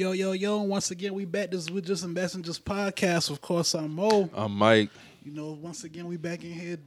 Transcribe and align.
Yo, 0.00 0.12
yo, 0.12 0.30
yo, 0.30 0.62
once 0.62 0.92
again, 0.92 1.12
we 1.12 1.24
back 1.24 1.50
this 1.50 1.62
is 1.62 1.72
with 1.72 1.84
Just 1.84 2.04
a 2.04 2.06
Messengers 2.06 2.56
podcast. 2.56 3.30
Of 3.30 3.40
course, 3.40 3.74
I'm 3.74 3.96
Mo. 3.96 4.30
I'm 4.32 4.52
Mike. 4.52 4.90
You 5.24 5.32
know, 5.32 5.58
once 5.60 5.82
again, 5.82 6.06
we 6.06 6.16
back 6.16 6.44
in 6.44 6.52
here 6.52 6.78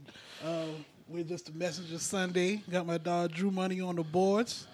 uh, 0.46 0.68
with 1.10 1.28
Just 1.28 1.50
a 1.50 1.52
Messengers 1.52 2.04
Sunday. 2.04 2.64
Got 2.72 2.88
my 2.88 2.98
dog 2.98 3.34
Drew 3.34 3.52
Money 3.52 3.82
on 3.82 3.98
the 3.98 4.04
boards. 4.04 4.66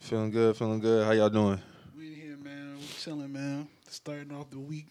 Feeling 0.00 0.30
good, 0.30 0.54
feeling 0.54 0.80
good. 0.80 1.06
How 1.06 1.12
y'all 1.12 1.30
doing? 1.30 1.58
We 1.96 2.08
in 2.08 2.14
here, 2.14 2.36
man. 2.36 2.76
We 2.76 2.84
chilling, 2.98 3.32
man. 3.32 3.68
Starting 3.88 4.30
off 4.36 4.50
the 4.50 4.58
week. 4.58 4.88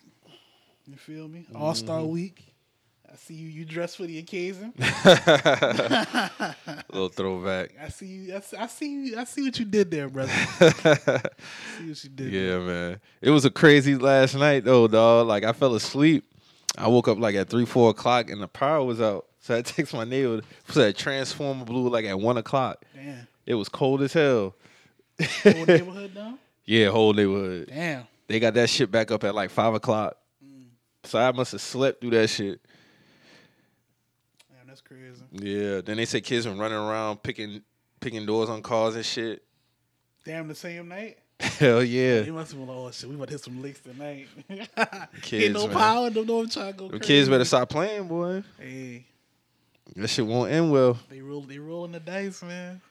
You 0.88 0.96
feel 0.96 1.28
me? 1.28 1.46
All 1.54 1.76
Star 1.76 2.04
Week. 2.04 2.44
I 3.12 3.16
see 3.16 3.36
you. 3.36 3.48
You 3.48 3.66
dress 3.66 3.96
for 3.96 4.04
the 4.04 4.20
occasion. 4.20 4.74
little 6.90 7.10
throwback. 7.10 7.72
I 7.82 7.90
see 7.90 8.06
you. 8.06 8.36
I 8.36 8.40
see, 8.42 8.58
I 8.58 8.68
see 8.68 8.92
you. 8.92 9.18
I 9.18 9.24
see 9.24 9.44
what 9.44 9.58
you 9.58 9.66
did 9.66 9.90
there, 9.90 10.10
brother. 10.10 10.32
I 10.60 11.22
see 11.80 11.88
what 11.88 12.04
you 12.04 12.10
did. 12.10 12.34
Yeah, 12.34 12.42
there. 12.42 12.60
man. 12.60 13.00
It 13.22 13.32
was 13.32 13.46
a 13.46 13.50
crazy 13.50 13.96
last 13.96 14.36
night 14.36 14.66
though, 14.66 14.88
dog. 14.88 15.28
Like 15.28 15.44
I 15.44 15.54
fell 15.54 15.76
asleep. 15.76 16.26
I 16.78 16.88
woke 16.90 17.08
up 17.08 17.18
like 17.18 17.36
at 17.36 17.50
three, 17.50 17.66
four 17.66 17.92
o'clock, 17.92 18.30
and 18.30 18.42
the 18.42 18.48
power 18.48 18.84
was 18.84 19.00
out. 19.00 19.26
So 19.40 19.56
I 19.56 19.62
text 19.64 19.94
my 19.94 20.04
neighbor. 20.04 20.42
Said 20.68 20.98
transformer 20.98 21.64
blew 21.64 21.90
like 21.90 22.06
at 22.06 22.20
one 22.20 22.38
o'clock. 22.38 22.84
Damn. 22.94 23.28
It 23.46 23.56
was 23.56 23.70
cold 23.70 24.02
as 24.02 24.14
hell. 24.14 24.54
Whole 25.44 25.66
neighborhood 25.66 26.12
now. 26.14 26.38
Yeah, 26.66 26.90
whole 26.90 27.14
neighborhood. 27.14 27.70
Damn. 27.70 28.06
They 28.28 28.42
got 28.42 28.54
that 28.56 28.70
shit 28.70 28.92
back 28.92 29.10
up 29.10 29.24
at 29.24 29.34
like 29.34 29.50
five 29.50 29.74
o'clock. 29.74 30.18
Mm. 30.46 30.66
So 31.06 31.18
I 31.18 31.32
must 31.32 31.54
have 31.54 31.62
slept 31.62 32.02
through 32.02 32.10
that 32.10 32.28
shit. 32.28 32.60
Damn, 35.38 35.46
that's 35.46 35.52
crazy. 35.52 35.66
Yeah. 35.76 35.82
Then 35.82 35.98
they 35.98 36.06
said 36.06 36.24
kids 36.24 36.46
been 36.46 36.58
running 36.58 36.78
around 36.78 37.24
picking 37.24 37.62
picking 38.00 38.26
doors 38.26 38.50
on 38.50 38.62
cars 38.62 38.96
and 38.96 39.06
shit. 39.06 39.44
Damn, 40.26 40.48
the 40.48 40.56
same 40.56 40.88
night. 40.88 41.18
Hell 41.40 41.84
yeah. 41.84 42.22
He 42.22 42.32
must 42.32 42.52
have 42.52 42.60
been 42.60 42.68
like, 42.68 42.78
oh 42.78 42.92
shit, 42.92 43.10
we 43.10 43.16
about 43.16 43.28
to 43.28 43.34
hit 43.36 43.44
some 43.44 43.62
licks 43.62 43.80
tonight. 43.80 44.28
Kids, 45.22 45.46
Ain't 45.46 45.54
no 45.54 45.68
man. 45.68 45.76
power, 45.78 46.10
no 46.10 46.24
no 46.24 46.46
trying 46.48 46.74
to 46.74 46.78
go 46.78 46.88
Them 46.88 47.00
kids 47.00 47.30
better 47.30 47.46
stop 47.46 47.70
playing, 47.70 48.08
boy. 48.08 48.44
Hey, 48.60 49.06
That 49.96 50.08
shit 50.08 50.26
won't 50.26 50.52
end 50.52 50.72
well. 50.72 50.98
they 51.10 51.22
roll, 51.22 51.42
they 51.42 51.60
rolling 51.60 51.92
the 51.92 52.00
dice, 52.00 52.42
man. 52.44 52.82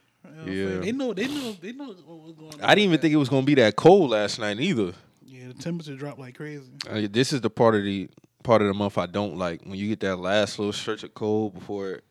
You 0.47 0.65
know 0.69 0.75
Yeah. 0.75 0.81
they 0.81 0.93
know, 0.93 1.13
they 1.13 1.27
know, 1.29 1.53
they 1.61 1.73
know 1.73 1.87
what 2.07 2.23
was 2.23 2.33
going 2.33 2.55
on. 2.55 2.61
I 2.63 2.75
didn't 2.75 2.89
even 2.91 3.01
think 3.01 3.15
it 3.15 3.17
was 3.19 3.29
gonna 3.29 3.45
be 3.47 3.55
that 3.57 3.75
cold 3.77 4.11
last 4.11 4.39
night 4.39 4.61
either. 4.61 4.93
Yeah, 5.25 5.49
the 5.49 5.55
temperature 5.55 5.97
dropped 5.97 6.19
like 6.21 6.37
crazy. 6.37 6.63
This 7.11 7.33
is 7.33 7.41
the 7.41 7.51
part 7.51 7.75
of 7.75 7.83
the 7.85 8.09
part 8.45 8.63
of 8.63 8.69
the 8.69 8.75
month 8.75 8.97
I 8.97 9.07
don't 9.07 9.37
like 9.37 9.63
when 9.63 9.75
you 9.75 9.89
get 9.89 10.01
that 10.01 10.17
last 10.17 10.59
little 10.61 10.73
stretch 10.73 11.03
of 11.03 11.13
cold 11.15 11.55
before 11.55 11.91
it 11.93 12.05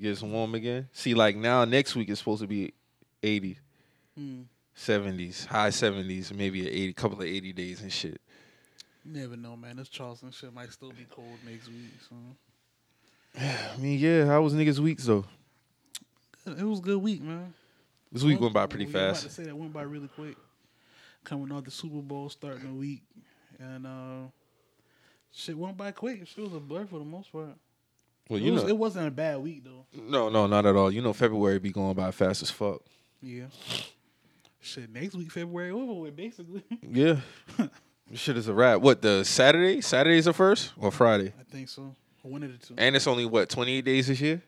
gets 0.00 0.22
warm 0.22 0.54
again. 0.54 0.88
See, 0.92 1.14
like 1.14 1.36
now 1.36 1.64
next 1.64 1.94
week 1.94 2.08
is 2.10 2.18
supposed 2.18 2.42
to 2.42 2.48
be 2.48 2.72
80, 3.22 3.58
Hmm. 4.16 4.42
70s, 4.76 5.46
high 5.46 5.68
70s, 5.70 6.32
maybe 6.34 6.66
a 6.66 6.70
80, 6.70 6.92
couple 6.94 7.18
of 7.20 7.24
80 7.24 7.52
days 7.52 7.80
and 7.82 7.92
shit. 7.92 8.20
You 9.04 9.12
never 9.20 9.36
know, 9.36 9.56
man. 9.56 9.76
This 9.76 9.88
Charleston 9.88 10.30
shit 10.30 10.52
might 10.52 10.72
still 10.72 10.90
be 10.90 11.06
cold 11.10 11.38
next 11.48 11.68
week. 11.68 11.92
So 12.08 12.16
I 13.40 13.76
mean, 13.78 13.98
yeah, 13.98 14.26
how 14.26 14.42
was 14.42 14.54
niggas 14.54 14.78
weeks 14.78 15.04
though? 15.04 15.24
it 16.46 16.62
was 16.62 16.78
a 16.78 16.82
good 16.82 16.98
week, 17.02 17.22
man. 17.22 17.52
This 18.12 18.22
week 18.22 18.40
went 18.40 18.52
by 18.54 18.66
pretty 18.66 18.84
We 18.86 18.90
about 18.92 19.16
to 19.16 19.22
fast. 19.22 19.36
say 19.36 19.44
that 19.44 19.56
went 19.56 19.72
by 19.72 19.82
really 19.82 20.08
quick. 20.08 20.36
Coming 21.24 21.50
off 21.52 21.64
the 21.64 21.70
Super 21.70 22.02
Bowl, 22.02 22.28
starting 22.28 22.66
the 22.68 22.74
week, 22.74 23.02
and 23.58 23.86
uh, 23.86 24.28
shit 25.32 25.56
went 25.56 25.76
by 25.76 25.90
quick. 25.90 26.26
Shit 26.26 26.44
was 26.44 26.52
a 26.54 26.60
blur 26.60 26.84
for 26.86 26.98
the 26.98 27.04
most 27.04 27.32
part. 27.32 27.56
Well, 28.28 28.38
it, 28.40 28.42
you 28.42 28.52
was, 28.52 28.62
know, 28.62 28.68
it 28.68 28.78
wasn't 28.78 29.08
a 29.08 29.10
bad 29.10 29.38
week 29.38 29.64
though. 29.64 29.86
no, 29.92 30.28
no, 30.28 30.46
not 30.46 30.66
at 30.66 30.76
all. 30.76 30.90
You 30.90 31.02
know, 31.02 31.12
February 31.12 31.58
be 31.58 31.70
going 31.70 31.94
by 31.94 32.10
fast 32.10 32.42
as 32.42 32.50
fuck. 32.50 32.80
Yeah. 33.20 33.46
Shit, 34.60 34.90
next 34.90 35.14
week 35.14 35.30
February 35.30 35.70
over 35.70 35.92
with 35.92 36.16
basically. 36.16 36.62
Yeah, 36.90 37.16
shit 38.14 38.36
is 38.36 38.48
a 38.48 38.54
wrap. 38.54 38.80
What 38.80 39.02
the 39.02 39.24
Saturday? 39.24 39.80
Saturday's 39.82 40.24
the 40.24 40.32
first 40.32 40.72
or 40.78 40.90
Friday? 40.90 41.32
I 41.38 41.42
think 41.50 41.68
so. 41.68 41.94
One 42.22 42.42
of 42.42 42.52
the 42.52 42.66
two. 42.66 42.74
And 42.78 42.96
it's 42.96 43.06
only 43.06 43.26
what 43.26 43.50
twenty 43.50 43.76
eight 43.76 43.84
days 43.84 44.06
this 44.06 44.20
year. 44.20 44.42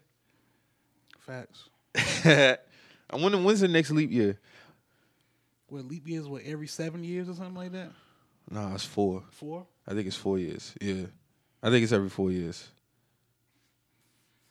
Facts. 1.18 1.68
I 2.24 2.56
wonder 3.12 3.38
when's 3.38 3.60
the 3.60 3.68
next 3.68 3.90
leap 3.90 4.10
year. 4.10 4.38
What 5.68 5.84
leap 5.84 6.08
years? 6.08 6.26
What 6.26 6.42
every 6.44 6.66
seven 6.68 7.04
years 7.04 7.28
or 7.28 7.34
something 7.34 7.54
like 7.54 7.72
that? 7.72 7.90
Nah, 8.50 8.74
it's 8.74 8.84
four. 8.84 9.22
Four. 9.30 9.66
I 9.86 9.92
think 9.92 10.06
it's 10.06 10.16
four 10.16 10.38
years. 10.38 10.72
Yeah, 10.80 11.06
I 11.62 11.70
think 11.70 11.82
it's 11.82 11.92
every 11.92 12.08
four 12.08 12.30
years. 12.30 12.68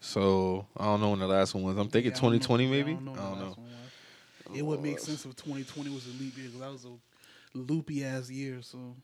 So 0.05 0.67
I 0.77 0.85
don't 0.85 1.01
know 1.01 1.09
when 1.09 1.19
the 1.19 1.27
last 1.27 1.55
one 1.55 1.63
was. 1.63 1.77
I'm 1.77 1.89
thinking 1.89 2.11
Yeah, 2.11 2.17
I 2.17 2.21
don't 2.21 2.33
know. 2.33 2.37
2020 2.37 2.63
Yeah, 2.63 2.69
maybe. 2.69 2.91
I 2.91 2.93
don't 2.93 3.05
know. 3.05 3.11
I 3.13 3.15
don't 3.15 3.39
know. 3.39 3.45
last 3.47 3.57
one 3.57 3.67
was. 3.67 4.59
It 4.59 4.61
would 4.61 4.81
make 4.83 4.99
sense 4.99 5.25
if 5.25 5.35
2020 5.35 5.89
was 5.89 6.05
a 6.05 6.09
leap 6.21 6.37
year 6.37 6.45
because 6.47 6.59
that 6.59 6.71
was 6.71 6.85
a 6.85 7.57
loopy 7.57 8.05
ass 8.05 8.29
year. 8.29 8.61
So 8.61 8.95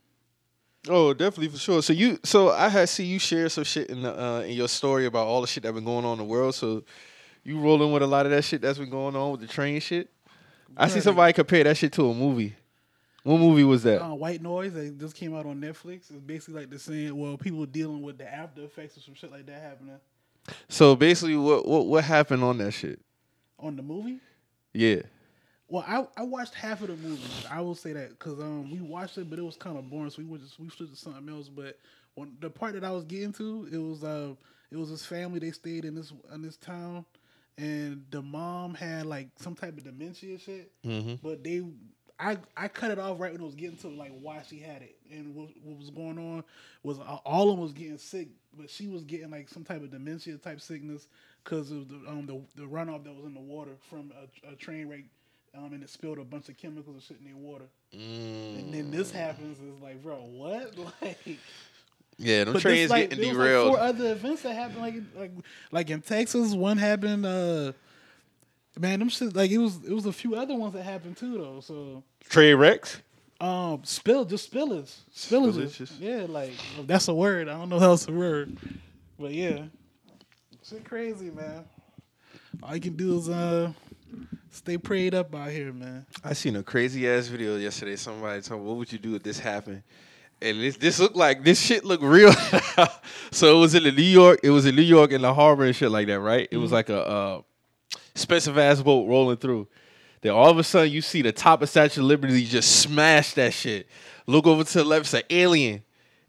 Oh, 0.87 1.13
definitely 1.13 1.47
for 1.49 1.57
sure. 1.57 1.81
So 1.81 1.91
you, 1.93 2.19
so 2.23 2.51
I 2.51 2.69
had 2.69 2.87
see 2.87 3.05
you 3.05 3.17
share 3.17 3.49
some 3.49 3.63
shit 3.63 3.89
in 3.89 4.03
the, 4.03 4.19
uh, 4.19 4.39
in 4.41 4.51
your 4.51 4.67
story 4.67 5.07
about 5.07 5.25
all 5.25 5.41
the 5.41 5.47
shit 5.47 5.63
that 5.63 5.73
been 5.73 5.85
going 5.85 6.05
on 6.05 6.13
in 6.13 6.17
the 6.19 6.23
world. 6.23 6.53
So 6.53 6.83
you 7.43 7.59
rolling 7.59 7.91
with 7.91 8.03
a 8.03 8.07
lot 8.07 8.27
of 8.27 8.31
that 8.31 8.43
shit 8.43 8.61
that's 8.61 8.77
been 8.77 8.89
going 8.91 9.15
on 9.15 9.31
with 9.31 9.41
the 9.41 9.47
train 9.47 9.79
shit. 9.79 10.07
I 10.77 10.87
see 10.87 11.01
somebody 11.01 11.33
compare 11.33 11.63
that 11.63 11.77
shit 11.77 11.93
to 11.93 12.09
a 12.09 12.13
movie. 12.13 12.55
What 13.23 13.39
movie 13.39 13.63
was 13.63 13.83
that? 13.83 14.03
uh, 14.03 14.13
White 14.13 14.41
Noise 14.41 14.73
that 14.73 14.99
just 14.99 15.15
came 15.15 15.35
out 15.35 15.45
on 15.45 15.59
Netflix. 15.61 16.09
It's 16.09 16.11
basically 16.11 16.61
like 16.61 16.69
the 16.69 16.79
same. 16.79 17.17
Well, 17.17 17.37
people 17.37 17.65
dealing 17.65 18.01
with 18.01 18.17
the 18.17 18.31
after 18.31 18.63
effects 18.63 18.97
of 18.97 19.03
some 19.03 19.15
shit 19.15 19.31
like 19.31 19.47
that 19.47 19.61
happening 19.61 19.99
So 20.69 20.95
basically, 20.95 21.35
what 21.37 21.67
what 21.67 21.87
what 21.87 22.03
happened 22.03 22.43
on 22.43 22.57
that 22.59 22.71
shit? 22.71 22.99
on 23.61 23.75
the 23.75 23.83
movie. 23.83 24.19
Yeah. 24.73 25.01
Well, 25.67 25.85
I, 25.87 26.05
I 26.17 26.23
watched 26.23 26.53
half 26.53 26.81
of 26.81 26.87
the 26.87 26.95
movie. 26.95 27.21
I 27.49 27.61
will 27.61 27.75
say 27.75 27.93
that 27.93 28.09
because 28.09 28.39
um 28.39 28.69
we 28.71 28.79
watched 28.81 29.17
it, 29.17 29.29
but 29.29 29.39
it 29.39 29.43
was 29.43 29.55
kind 29.55 29.77
of 29.77 29.89
boring, 29.89 30.09
so 30.09 30.21
we 30.21 30.25
went 30.25 30.43
to, 30.43 30.61
we 30.61 30.69
switched 30.69 30.93
to 30.93 30.97
something 30.97 31.29
else. 31.29 31.47
But 31.47 31.77
when 32.15 32.35
the 32.41 32.49
part 32.49 32.73
that 32.73 32.83
I 32.83 32.91
was 32.91 33.05
getting 33.05 33.31
to, 33.33 33.69
it 33.71 33.77
was 33.77 34.03
uh 34.03 34.33
it 34.71 34.77
was 34.77 34.89
this 34.89 35.05
family. 35.05 35.39
They 35.39 35.51
stayed 35.51 35.85
in 35.85 35.95
this 35.95 36.11
in 36.33 36.41
this 36.41 36.57
town, 36.57 37.05
and 37.57 38.03
the 38.11 38.21
mom 38.21 38.73
had 38.73 39.05
like 39.05 39.29
some 39.37 39.55
type 39.55 39.77
of 39.77 39.83
dementia 39.85 40.39
shit. 40.39 40.71
Mm-hmm. 40.85 41.15
But 41.23 41.43
they, 41.43 41.63
I 42.21 42.37
I 42.55 42.67
cut 42.67 42.91
it 42.91 42.99
off 42.99 43.19
right 43.19 43.31
when 43.33 43.41
it 43.41 43.45
was 43.45 43.55
getting 43.55 43.77
to 43.77 43.87
like 43.87 44.13
why 44.21 44.41
she 44.47 44.59
had 44.59 44.81
it 44.83 44.95
and 45.11 45.35
what, 45.35 45.49
what 45.63 45.77
was 45.79 45.89
going 45.89 46.17
on 46.17 46.43
was 46.83 46.99
uh, 46.99 47.17
all 47.25 47.49
of 47.49 47.55
them 47.55 47.61
was 47.63 47.73
getting 47.73 47.97
sick, 47.97 48.27
but 48.57 48.69
she 48.69 48.87
was 48.87 49.03
getting 49.03 49.31
like 49.31 49.49
some 49.49 49.63
type 49.63 49.81
of 49.83 49.91
dementia 49.91 50.37
type 50.37 50.61
sickness 50.61 51.07
because 51.43 51.71
of 51.71 51.89
the 51.89 51.95
um 52.07 52.25
the, 52.27 52.39
the 52.61 52.67
runoff 52.67 53.03
that 53.03 53.15
was 53.15 53.25
in 53.25 53.33
the 53.33 53.39
water 53.41 53.71
from 53.89 54.11
a, 54.45 54.51
a 54.51 54.55
train 54.55 54.87
wreck. 54.87 55.03
Um, 55.53 55.73
and 55.73 55.83
it 55.83 55.89
spilled 55.89 56.17
a 56.17 56.23
bunch 56.23 56.47
of 56.47 56.55
chemicals 56.55 56.93
and 56.95 57.03
shit 57.03 57.17
in 57.19 57.25
their 57.25 57.35
water. 57.35 57.65
And 57.91 58.73
then 58.73 58.89
this 58.89 59.11
happens, 59.11 59.57
it's 59.61 59.81
like, 59.83 60.01
bro, 60.01 60.15
what? 60.15 60.73
Like, 61.01 61.39
Yeah, 62.17 62.45
them 62.45 62.53
but 62.53 62.61
trains 62.61 62.83
this, 62.83 62.89
like, 62.89 63.09
getting 63.09 63.33
derailed. 63.33 63.67
Like 63.67 63.77
four 63.77 63.85
other 63.85 64.11
events 64.13 64.43
that 64.43 64.53
happened, 64.53 64.79
like 64.79 64.95
like 65.17 65.31
like 65.71 65.89
in 65.89 66.01
Texas. 66.01 66.53
One 66.53 66.77
happened. 66.77 67.25
uh 67.25 67.73
Man, 68.81 68.97
them 68.97 69.09
shit 69.09 69.35
like 69.35 69.51
it 69.51 69.59
was. 69.59 69.77
It 69.85 69.93
was 69.93 70.07
a 70.07 70.11
few 70.11 70.33
other 70.33 70.55
ones 70.55 70.73
that 70.73 70.81
happened 70.81 71.15
too, 71.15 71.37
though. 71.37 71.59
So 71.59 72.03
Train 72.27 72.55
wrecks. 72.55 72.99
um, 73.39 73.81
spill 73.83 74.25
just 74.25 74.51
spillage, 74.51 74.91
spillages. 75.15 75.69
Spillages. 75.69 75.91
Yeah, 75.99 76.25
like 76.27 76.53
that's 76.87 77.07
a 77.07 77.13
word. 77.13 77.47
I 77.47 77.53
don't 77.53 77.69
know 77.69 77.77
how 77.77 77.89
else 77.89 78.07
a 78.07 78.11
word, 78.11 78.57
but 79.19 79.33
yeah, 79.33 79.65
shit 80.67 80.83
crazy, 80.83 81.29
man. 81.29 81.63
All 82.63 82.73
you 82.73 82.81
can 82.81 82.95
do 82.95 83.19
is 83.19 83.29
uh 83.29 83.71
stay 84.49 84.79
prayed 84.79 85.13
up 85.13 85.35
out 85.35 85.51
here, 85.51 85.71
man. 85.71 86.07
I 86.23 86.33
seen 86.33 86.55
a 86.55 86.63
crazy 86.63 87.07
ass 87.07 87.27
video 87.27 87.57
yesterday. 87.57 87.95
Somebody 87.97 88.41
told 88.41 88.61
me, 88.61 88.67
"What 88.67 88.77
would 88.77 88.91
you 88.91 88.97
do 88.97 89.13
if 89.13 89.21
this 89.21 89.37
happened?" 89.37 89.83
And 90.41 90.59
this 90.59 90.77
this 90.77 90.99
looked 90.99 91.15
like 91.15 91.43
this 91.43 91.61
shit 91.61 91.85
looked 91.85 92.03
real. 92.03 92.33
so 93.31 93.55
it 93.55 93.59
was 93.59 93.75
in 93.75 93.83
the 93.83 93.91
New 93.91 94.01
York. 94.01 94.39
It 94.41 94.49
was 94.49 94.65
in 94.65 94.75
New 94.75 94.81
York 94.81 95.11
in 95.11 95.21
the 95.21 95.35
harbor 95.35 95.65
and 95.65 95.75
shit 95.75 95.91
like 95.91 96.07
that, 96.07 96.19
right? 96.19 96.47
It 96.49 96.57
was 96.57 96.71
like 96.71 96.89
a 96.89 97.05
uh, 97.05 97.41
expensive 98.11 98.57
ass 98.57 98.81
boat 98.81 99.07
rolling 99.07 99.37
through. 99.37 99.67
Then 100.21 100.33
all 100.33 100.49
of 100.49 100.57
a 100.57 100.63
sudden 100.63 100.91
you 100.91 101.01
see 101.01 101.21
the 101.21 101.31
top 101.31 101.61
of 101.61 101.69
Statue 101.69 102.01
of 102.01 102.07
Liberty 102.07 102.45
just 102.45 102.81
smash 102.81 103.33
that 103.33 103.53
shit. 103.53 103.87
Look 104.27 104.45
over 104.45 104.63
to 104.63 104.73
the 104.73 104.83
left, 104.83 105.05
it's 105.05 105.13
an 105.13 105.23
alien. 105.29 105.83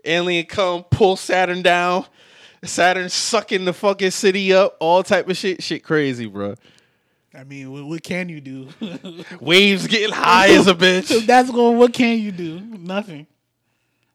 Alien 0.05 0.46
come 0.46 0.84
pull 0.84 1.17
Saturn 1.17 1.62
down. 1.62 2.06
Saturn 2.64 3.08
sucking 3.08 3.64
the 3.64 3.73
fucking 3.73 4.12
city 4.12 4.52
up. 4.52 4.76
All 4.81 5.02
type 5.02 5.29
of 5.29 5.37
shit. 5.37 5.62
Shit 5.62 5.82
crazy, 5.82 6.26
bro. 6.26 6.55
I 7.34 7.44
mean, 7.44 7.73
what, 7.73 7.85
what 7.85 8.02
can 8.02 8.28
you 8.28 8.40
do? 8.40 8.69
Waves 9.40 9.87
getting 9.87 10.14
high 10.14 10.50
as 10.50 10.67
a 10.67 10.75
bitch. 10.75 11.11
if 11.11 11.26
that's 11.26 11.50
going, 11.50 11.78
what 11.78 11.93
can 11.93 12.19
you 12.19 12.31
do? 12.31 12.61
Nothing. 12.61 13.26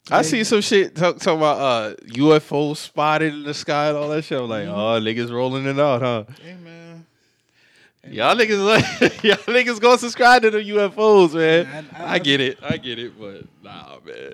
I 0.09 0.21
see 0.21 0.43
some 0.45 0.61
shit 0.61 0.95
talk, 0.95 1.17
talking 1.17 1.39
about 1.39 1.59
uh, 1.59 1.95
UFO 2.11 2.77
spotted 2.77 3.33
in 3.33 3.43
the 3.43 3.53
sky 3.53 3.89
and 3.89 3.97
all 3.97 4.07
that 4.09 4.23
shit. 4.23 4.39
I'm 4.39 4.47
like, 4.47 4.67
oh, 4.67 5.01
niggas 5.01 5.31
rolling 5.31 5.65
it 5.65 5.79
out, 5.79 6.01
huh? 6.01 6.23
Hey 6.41 6.55
man, 6.63 6.86
Y'all 8.11 8.35
niggas, 8.35 8.65
like, 8.65 9.23
y'all 9.23 9.35
niggas 9.37 9.79
gonna 9.79 9.97
subscribe 9.97 10.41
to 10.43 10.51
the 10.51 10.59
UFOs, 10.59 11.33
man. 11.33 11.85
I- 11.93 12.03
I, 12.03 12.13
I- 12.13 12.19
get 12.19 12.39
it, 12.41 12.57
I 12.63 12.77
get 12.77 12.99
it, 12.99 13.19
but 13.19 13.43
nah, 13.63 13.97
man. 14.05 14.33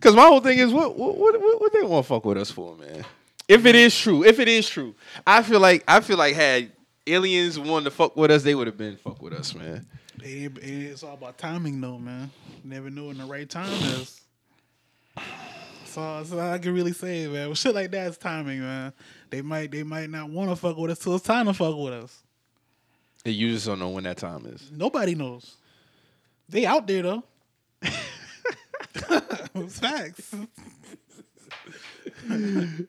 Cause 0.00 0.14
my 0.14 0.26
whole 0.26 0.40
thing 0.40 0.58
is, 0.58 0.70
what, 0.72 0.98
what, 0.98 1.16
what, 1.16 1.60
what, 1.60 1.72
they 1.72 1.82
want 1.82 2.04
to 2.04 2.08
fuck 2.08 2.24
with 2.26 2.36
us 2.36 2.50
for, 2.50 2.76
man? 2.76 3.04
If 3.48 3.64
it 3.66 3.74
is 3.74 3.98
true, 3.98 4.22
if 4.24 4.38
it 4.38 4.48
is 4.48 4.68
true, 4.68 4.94
I 5.26 5.42
feel 5.42 5.60
like, 5.60 5.82
I 5.88 6.00
feel 6.00 6.18
like 6.18 6.34
had 6.34 6.70
aliens 7.06 7.58
wanted 7.58 7.84
to 7.84 7.90
fuck 7.90 8.16
with 8.16 8.30
us, 8.30 8.42
they 8.42 8.54
would 8.54 8.66
have 8.66 8.76
been 8.76 8.96
fuck 8.96 9.20
with 9.22 9.32
us, 9.32 9.54
man. 9.54 9.86
It, 10.22 10.56
it, 10.58 10.62
it's 10.62 11.02
all 11.02 11.14
about 11.14 11.38
timing, 11.38 11.80
though, 11.80 11.98
man. 11.98 12.30
You 12.62 12.70
never 12.70 12.90
know 12.90 13.06
when 13.06 13.18
the 13.18 13.24
right 13.24 13.48
time 13.48 13.70
is. 13.72 14.20
So, 15.86 16.00
that's 16.16 16.32
all 16.32 16.40
I 16.40 16.58
can 16.58 16.74
really 16.74 16.92
say, 16.92 17.26
man. 17.28 17.54
Shit 17.54 17.74
like 17.74 17.90
that 17.92 18.08
is 18.08 18.18
timing, 18.18 18.60
man. 18.60 18.92
They 19.30 19.42
might, 19.42 19.70
they 19.70 19.82
might 19.84 20.10
not 20.10 20.28
want 20.28 20.50
to 20.50 20.56
fuck 20.56 20.76
with 20.76 20.90
us 20.90 20.98
till 20.98 21.14
it's 21.14 21.24
time 21.24 21.46
to 21.46 21.54
fuck 21.54 21.76
with 21.76 21.92
us. 21.92 22.22
And 23.24 23.34
you 23.34 23.52
just 23.52 23.66
don't 23.66 23.78
know 23.78 23.90
when 23.90 24.04
that 24.04 24.18
time 24.18 24.46
is. 24.46 24.70
Nobody 24.72 25.14
knows. 25.14 25.56
They 26.48 26.66
out 26.66 26.86
there 26.86 27.02
though. 27.02 27.24
facts. 29.68 30.34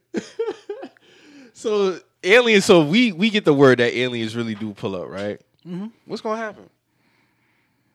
So 1.55 1.99
aliens. 2.21 2.65
So 2.65 2.83
we 2.83 3.13
we 3.13 3.29
get 3.29 3.45
the 3.45 3.53
word 3.53 3.79
that 3.79 3.95
aliens 3.97 4.35
really 4.35 4.55
do 4.55 4.73
pull 4.73 4.93
up, 4.95 5.07
right? 5.07 5.39
Mm-hmm. 5.65 5.87
What's 6.05 6.21
gonna 6.21 6.37
happen? 6.37 6.69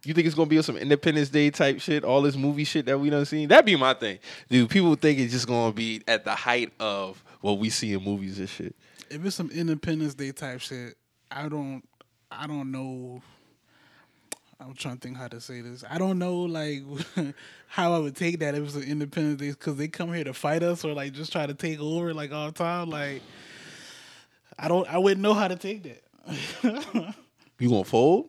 You 0.03 0.15
think 0.15 0.27
it's 0.27 0.35
gonna 0.35 0.49
be 0.49 0.61
some 0.63 0.79
Independence 0.79 1.29
Day 1.29 1.51
type 1.51 1.79
shit? 1.79 2.03
All 2.03 2.23
this 2.23 2.37
movie 2.37 2.65
shit 2.65 2.87
that 2.87 2.99
we 2.99 3.11
done 3.11 3.27
seen? 3.27 3.49
That'd 3.49 3.67
be 3.67 3.77
my 3.77 3.93
thing, 3.93 4.19
dude. 4.49 4.71
People 4.71 4.95
think 4.95 5.19
it's 5.19 5.33
just 5.33 5.47
gonna 5.47 5.73
be 5.75 6.03
at 6.09 6.25
the 6.25 6.35
height 6.35 6.73
of 6.81 7.23
what 7.43 7.59
we 7.59 7.69
see 7.69 7.93
in 7.93 8.03
movies 8.03 8.39
and 8.39 8.49
shit. 8.49 8.75
If 9.11 9.25
it's 9.27 9.37
some 9.37 9.51
Independence 9.51 10.15
Day 10.15 10.33
type 10.33 10.61
shit, 10.61 10.97
I 11.31 11.49
don't, 11.49 11.83
I 12.31 12.47
don't 12.47 12.71
know. 12.71 13.23
I'm 14.61 14.75
trying 14.75 14.97
to 14.97 15.01
think 15.01 15.17
how 15.17 15.29
to 15.29 15.41
say 15.41 15.63
this. 15.63 15.85
I 15.89 15.99
don't 15.99 16.19
know 16.19 16.41
like 16.41 16.83
how 17.67 17.95
I 17.95 17.99
would 17.99 18.15
take 18.15 18.41
that 18.41 18.55
if 18.55 18.65
it's 18.65 18.75
an 18.75 18.83
Independence 18.83 19.41
Day 19.41 19.51
because 19.51 19.77
they 19.77 19.89
come 19.89 20.13
here 20.13 20.25
to 20.25 20.35
fight 20.35 20.63
us 20.63 20.85
or 20.85 20.93
like 20.93 21.13
just 21.13 21.33
try 21.33 21.47
to 21.47 21.55
take 21.55 21.81
over 21.81 22.13
like 22.13 22.33
all 22.33 22.47
the 22.47 22.53
time. 22.53 22.91
Like 22.91 23.23
I 24.59 24.69
don't, 24.69 24.87
I 24.93 24.99
wouldn't 24.99 25.23
know 25.23 25.35
how 25.35 25.49
to 25.49 25.57
take 25.57 25.83
that. 25.85 27.15
You 27.59 27.69
gonna 27.69 27.85
fold? 27.85 28.29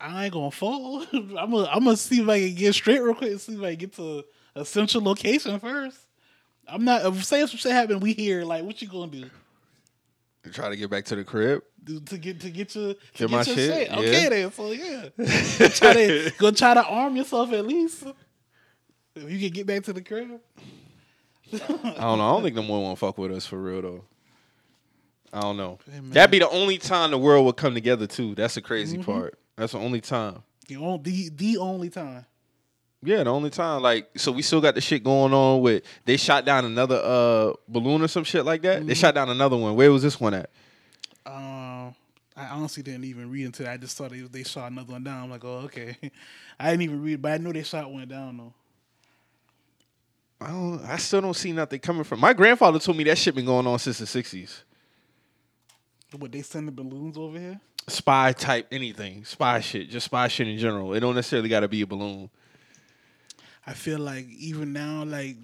I 0.00 0.24
ain't 0.24 0.34
gonna 0.34 0.50
fall. 0.50 1.04
I'm 1.12 1.50
gonna 1.50 1.68
I'm 1.70 1.84
gonna 1.84 1.96
see 1.96 2.20
if 2.20 2.28
I 2.28 2.40
can 2.40 2.54
get 2.54 2.74
straight 2.74 3.00
real 3.00 3.14
quick. 3.14 3.32
and 3.32 3.40
See 3.40 3.54
if 3.54 3.62
I 3.62 3.70
can 3.70 3.78
get 3.78 3.92
to 3.96 4.24
a 4.54 4.64
central 4.64 5.04
location 5.04 5.58
first. 5.60 5.98
I'm 6.66 6.84
not. 6.84 7.04
If 7.06 7.24
say 7.24 7.42
if 7.42 7.50
some 7.50 7.58
shit 7.58 7.72
happen, 7.72 8.00
we 8.00 8.12
here. 8.12 8.44
Like, 8.44 8.64
what 8.64 8.80
you 8.82 8.88
gonna 8.88 9.10
do? 9.10 9.30
Try 10.50 10.70
to 10.70 10.76
get 10.76 10.90
back 10.90 11.04
to 11.06 11.16
the 11.16 11.22
crib. 11.24 11.62
to 12.06 12.18
get 12.18 12.40
to 12.40 12.50
get 12.50 12.74
your 12.74 12.94
to 12.94 13.00
Get 13.14 13.18
get, 13.18 13.30
my 13.30 13.36
your 13.38 13.44
shit, 13.44 13.56
shit? 13.56 13.88
yeah. 13.90 13.98
Okay, 13.98 14.28
then. 14.28 14.52
So 14.52 14.72
yeah, 14.72 15.68
try 15.68 15.92
to 15.94 16.32
go 16.38 16.50
try 16.50 16.74
to 16.74 16.84
arm 16.84 17.14
yourself 17.16 17.52
at 17.52 17.64
least. 17.66 18.04
If 19.14 19.30
you 19.30 19.38
can 19.38 19.50
get 19.50 19.66
back 19.66 19.84
to 19.84 19.92
the 19.92 20.02
crib. 20.02 20.40
I 21.52 21.56
don't 21.58 21.84
know. 21.84 22.00
I 22.00 22.16
don't 22.16 22.42
think 22.42 22.56
no 22.56 22.62
one 22.62 22.82
want 22.82 22.96
to 22.96 23.00
fuck 23.00 23.18
with 23.18 23.30
us 23.32 23.46
for 23.46 23.58
real 23.60 23.82
though. 23.82 24.04
I 25.32 25.40
don't 25.40 25.56
know. 25.56 25.78
Hey. 25.90 26.00
That'd 26.10 26.30
be 26.30 26.38
the 26.40 26.48
only 26.50 26.78
time 26.78 27.10
the 27.10 27.18
world 27.18 27.46
would 27.46 27.56
come 27.56 27.74
together 27.74 28.06
too. 28.06 28.34
That's 28.34 28.54
the 28.54 28.62
crazy 28.62 28.98
Mm-hmm. 28.98 29.10
part. 29.10 29.38
That's 29.56 29.72
the 29.72 29.78
only 29.78 30.00
time. 30.00 30.42
The 30.68 30.76
only 30.76 30.98
the, 31.02 31.28
the 31.30 31.58
only 31.58 31.90
time. 31.90 32.24
Yeah, 33.02 33.24
the 33.24 33.30
only 33.30 33.50
time. 33.50 33.82
Like, 33.82 34.08
so 34.16 34.30
we 34.30 34.42
still 34.42 34.60
got 34.60 34.74
the 34.76 34.80
shit 34.80 35.02
going 35.02 35.32
on 35.32 35.60
with 35.60 35.82
they 36.04 36.16
shot 36.16 36.44
down 36.44 36.64
another 36.64 37.00
uh 37.02 37.52
balloon 37.66 38.02
or 38.02 38.08
some 38.08 38.24
shit 38.24 38.44
like 38.44 38.62
that. 38.62 38.78
Mm-hmm. 38.78 38.88
They 38.88 38.94
shot 38.94 39.14
down 39.14 39.28
another 39.28 39.56
one. 39.56 39.74
Where 39.74 39.90
was 39.90 40.02
this 40.02 40.20
one 40.20 40.34
at? 40.34 40.50
Um, 41.26 41.94
I 42.36 42.46
honestly 42.50 42.82
didn't 42.82 43.04
even 43.04 43.30
read 43.30 43.46
into 43.46 43.64
that. 43.64 43.72
I 43.72 43.76
just 43.76 43.96
saw 43.96 44.08
they 44.08 44.20
they 44.20 44.44
shot 44.44 44.70
another 44.70 44.92
one 44.92 45.02
down. 45.02 45.24
I'm 45.24 45.30
like, 45.30 45.44
oh 45.44 45.62
okay. 45.64 45.96
I 46.60 46.70
didn't 46.70 46.82
even 46.82 47.02
read, 47.02 47.20
but 47.20 47.32
I 47.32 47.36
know 47.38 47.52
they 47.52 47.64
shot 47.64 47.90
one 47.90 48.06
down 48.06 48.36
though. 48.36 48.52
I 50.40 50.50
don't. 50.50 50.84
I 50.84 50.96
still 50.96 51.20
don't 51.20 51.34
see 51.34 51.52
nothing 51.52 51.80
coming 51.80 52.04
from. 52.04 52.20
My 52.20 52.32
grandfather 52.32 52.78
told 52.78 52.96
me 52.96 53.04
that 53.04 53.18
shit 53.18 53.34
been 53.34 53.46
going 53.46 53.66
on 53.66 53.78
since 53.80 53.98
the 53.98 54.06
sixties. 54.06 54.62
What 56.16 56.30
they 56.30 56.42
send 56.42 56.68
the 56.68 56.72
balloons 56.72 57.16
over 57.16 57.38
here? 57.38 57.60
Spy 57.88 58.32
type 58.32 58.68
anything, 58.70 59.24
spy 59.24 59.58
shit, 59.60 59.88
just 59.90 60.04
spy 60.04 60.28
shit 60.28 60.46
in 60.46 60.58
general. 60.58 60.94
It 60.94 61.00
don't 61.00 61.16
necessarily 61.16 61.48
got 61.48 61.60
to 61.60 61.68
be 61.68 61.82
a 61.82 61.86
balloon. 61.86 62.30
I 63.66 63.74
feel 63.74 63.98
like 63.98 64.26
even 64.28 64.72
now, 64.72 65.04
like, 65.04 65.36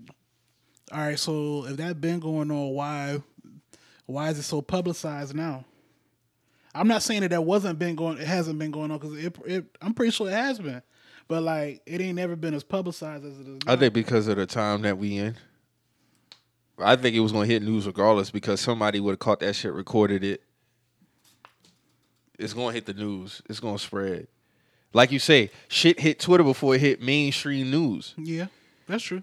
all 0.92 1.00
right, 1.00 1.18
so 1.18 1.66
if 1.66 1.76
that 1.76 2.00
been 2.00 2.18
going 2.18 2.50
on, 2.50 2.70
why, 2.70 3.22
why 4.06 4.30
is 4.30 4.38
it 4.38 4.42
so 4.42 4.60
publicized 4.60 5.34
now? 5.34 5.64
I'm 6.74 6.88
not 6.88 7.02
saying 7.02 7.22
that 7.22 7.30
that 7.30 7.42
wasn't 7.42 7.78
been 7.78 7.94
going, 7.96 8.18
it 8.18 8.26
hasn't 8.26 8.58
been 8.58 8.70
going 8.70 8.90
on 8.90 8.98
because 8.98 9.16
it, 9.16 9.36
it, 9.46 9.76
I'm 9.80 9.94
pretty 9.94 10.12
sure 10.12 10.28
it 10.28 10.32
has 10.32 10.58
been, 10.58 10.82
but 11.26 11.42
like 11.42 11.82
it 11.86 12.00
ain't 12.00 12.16
never 12.16 12.36
been 12.36 12.54
as 12.54 12.62
publicized 12.62 13.24
as 13.24 13.38
it 13.38 13.48
is. 13.48 13.58
Now. 13.66 13.72
I 13.72 13.76
think 13.76 13.94
because 13.94 14.28
of 14.28 14.36
the 14.36 14.46
time 14.46 14.82
that 14.82 14.98
we 14.98 15.16
in. 15.16 15.36
I 16.80 16.94
think 16.94 17.16
it 17.16 17.20
was 17.20 17.32
gonna 17.32 17.46
hit 17.46 17.62
news 17.62 17.86
regardless 17.86 18.30
because 18.30 18.60
somebody 18.60 19.00
would 19.00 19.12
have 19.12 19.18
caught 19.18 19.40
that 19.40 19.54
shit, 19.54 19.72
recorded 19.72 20.22
it. 20.22 20.42
It's 22.38 22.52
gonna 22.52 22.72
hit 22.72 22.86
the 22.86 22.94
news. 22.94 23.42
It's 23.48 23.58
gonna 23.58 23.78
spread. 23.78 24.28
Like 24.92 25.12
you 25.12 25.18
say, 25.18 25.50
shit 25.68 26.00
hit 26.00 26.18
Twitter 26.18 26.44
before 26.44 26.74
it 26.74 26.80
hit 26.80 27.02
mainstream 27.02 27.70
news. 27.70 28.14
yeah, 28.16 28.46
that's 28.86 29.02
true. 29.04 29.22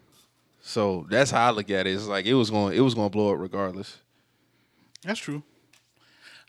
So 0.61 1.05
that's 1.09 1.31
how 1.31 1.47
I 1.47 1.51
look 1.51 1.69
at 1.69 1.85
it. 1.85 1.93
It's 1.93 2.07
like 2.07 2.25
it 2.25 2.33
was 2.33 2.49
going 2.49 2.75
it 2.75 2.81
was 2.81 2.93
gonna 2.95 3.09
blow 3.09 3.33
up 3.33 3.39
regardless. 3.39 3.97
That's 5.03 5.19
true. 5.19 5.43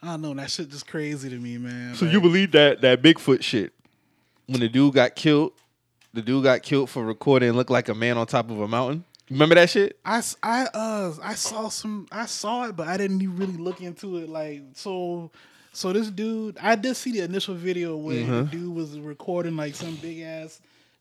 I 0.03 0.09
don't 0.09 0.23
know. 0.23 0.35
That 0.35 0.51
shit 0.51 0.71
just 0.71 0.87
crazy 0.87 1.29
to 1.29 1.37
me, 1.37 1.59
man. 1.59 1.95
So 1.95 2.05
Like, 2.05 2.15
you 2.15 2.21
believe 2.21 2.53
that 2.53 2.81
that 2.83 3.03
Bigfoot 3.03 3.43
shit? 3.43 3.73
When 4.47 4.61
the 4.61 4.69
dude 4.69 4.95
got 4.95 5.17
killed, 5.17 5.53
the 6.15 6.23
dude 6.23 6.45
got 6.45 6.63
killed 6.63 6.89
for 6.89 7.05
recording 7.05 7.49
and 7.51 7.59
look 7.59 7.69
like 7.71 7.89
a 7.89 7.95
man 7.95 8.17
on 8.17 8.27
top 8.27 8.51
of 8.51 8.61
a 8.61 8.69
mountain. 8.69 9.05
Remember 9.29 9.57
that 9.57 9.69
shit? 9.71 9.99
I, 10.05 10.23
I 10.43 10.67
uh 10.73 11.13
I 11.23 11.35
saw 11.35 11.69
some 11.69 12.07
I 12.13 12.27
saw 12.27 12.65
it 12.69 12.77
but 12.77 12.87
I 12.89 12.97
didn't 12.97 13.21
even 13.23 13.37
really 13.37 13.57
look 13.57 13.81
into 13.81 14.19
it 14.19 14.29
like 14.29 14.63
so 14.75 15.31
so 15.77 15.93
this 15.93 16.11
dude 16.11 16.57
I 16.61 16.75
did 16.75 16.97
see 16.97 17.13
the 17.13 17.21
initial 17.21 17.55
video 17.55 17.97
where 17.97 18.17
the 18.17 18.23
mm-hmm. 18.23 18.45
dude 18.51 18.75
was 18.75 18.99
recording 18.99 19.57
like 19.57 19.75
some 19.75 19.95
big 19.97 20.21
ass 20.21 20.61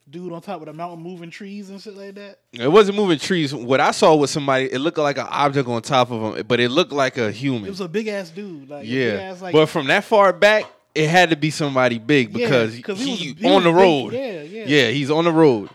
dude 0.10 0.33
on 0.33 0.42
top 0.42 0.60
of 0.60 0.66
the 0.66 0.74
mountain 0.74 1.01
moving 1.01 1.30
trees 1.30 1.69
and 1.69 1.81
shit 1.81 1.95
like 1.95 2.16
that. 2.16 2.39
It 2.51 2.68
wasn't 2.68 2.98
moving 2.98 3.18
trees. 3.18 3.54
What 3.56 3.80
I 3.80 3.92
saw 3.92 4.13
was 4.16 4.31
somebody. 4.31 4.66
It 4.66 4.80
looked 4.80 4.98
like 4.98 5.18
an 5.18 5.27
object 5.30 5.69
on 5.69 5.81
top 5.81 6.12
of 6.12 6.38
him, 6.38 6.45
but 6.45 6.60
it 6.60 6.69
looked 6.69 6.92
like 6.92 7.18
a 7.18 7.31
human. 7.31 7.66
It 7.66 7.69
was 7.69 7.80
a 7.80 7.88
big 7.88 8.10
ass 8.10 8.30
dude 8.31 8.69
like 8.69 8.86
yeah, 8.86 9.13
ass, 9.13 9.42
like, 9.42 9.54
but 9.54 9.68
from 9.68 9.88
that 9.88 10.04
far 10.04 10.33
back, 10.33 10.66
it 10.94 11.10
had 11.10 11.30
to 11.30 11.38
be 11.38 11.51
somebody 11.51 11.98
big 11.98 12.38
Yeah, 12.38 12.66
he 12.66 12.81
he, 12.81 12.92
was- 12.92 13.00
he 13.00 13.48
on 13.48 13.63
the 13.63 13.72
was 13.72 13.81
road. 13.81 14.12
big. 14.12 14.51
Yeah, 14.51 14.60
yeah. 14.60 14.66
yeah. 14.68 14.92
He's 14.92 15.10
on 15.10 15.24
the 15.24 15.31
road. 15.31 15.69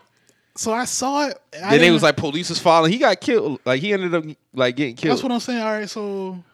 so 0.56 0.75
I 0.75 0.85
saw 0.85 1.29
it. 1.29 1.41
I 1.55 1.70
then 1.70 1.81
they 1.81 1.91
was 1.91 2.02
like 2.02 2.17
police 2.17 2.50
was 2.50 2.58
following. 2.58 2.93
He 2.93 2.99
got 2.99 3.19
killed. 3.19 3.61
Like 3.64 3.81
he 3.81 3.94
ended 3.94 4.14
up 4.14 4.25
like 4.52 4.76
getting 4.76 4.94
killed. 4.94 5.12
That's 5.12 5.23
what 5.23 5.32
I'm 5.32 5.41
saying. 5.41 5.62
All 5.62 5.73
right, 5.73 5.88
so 5.88 6.44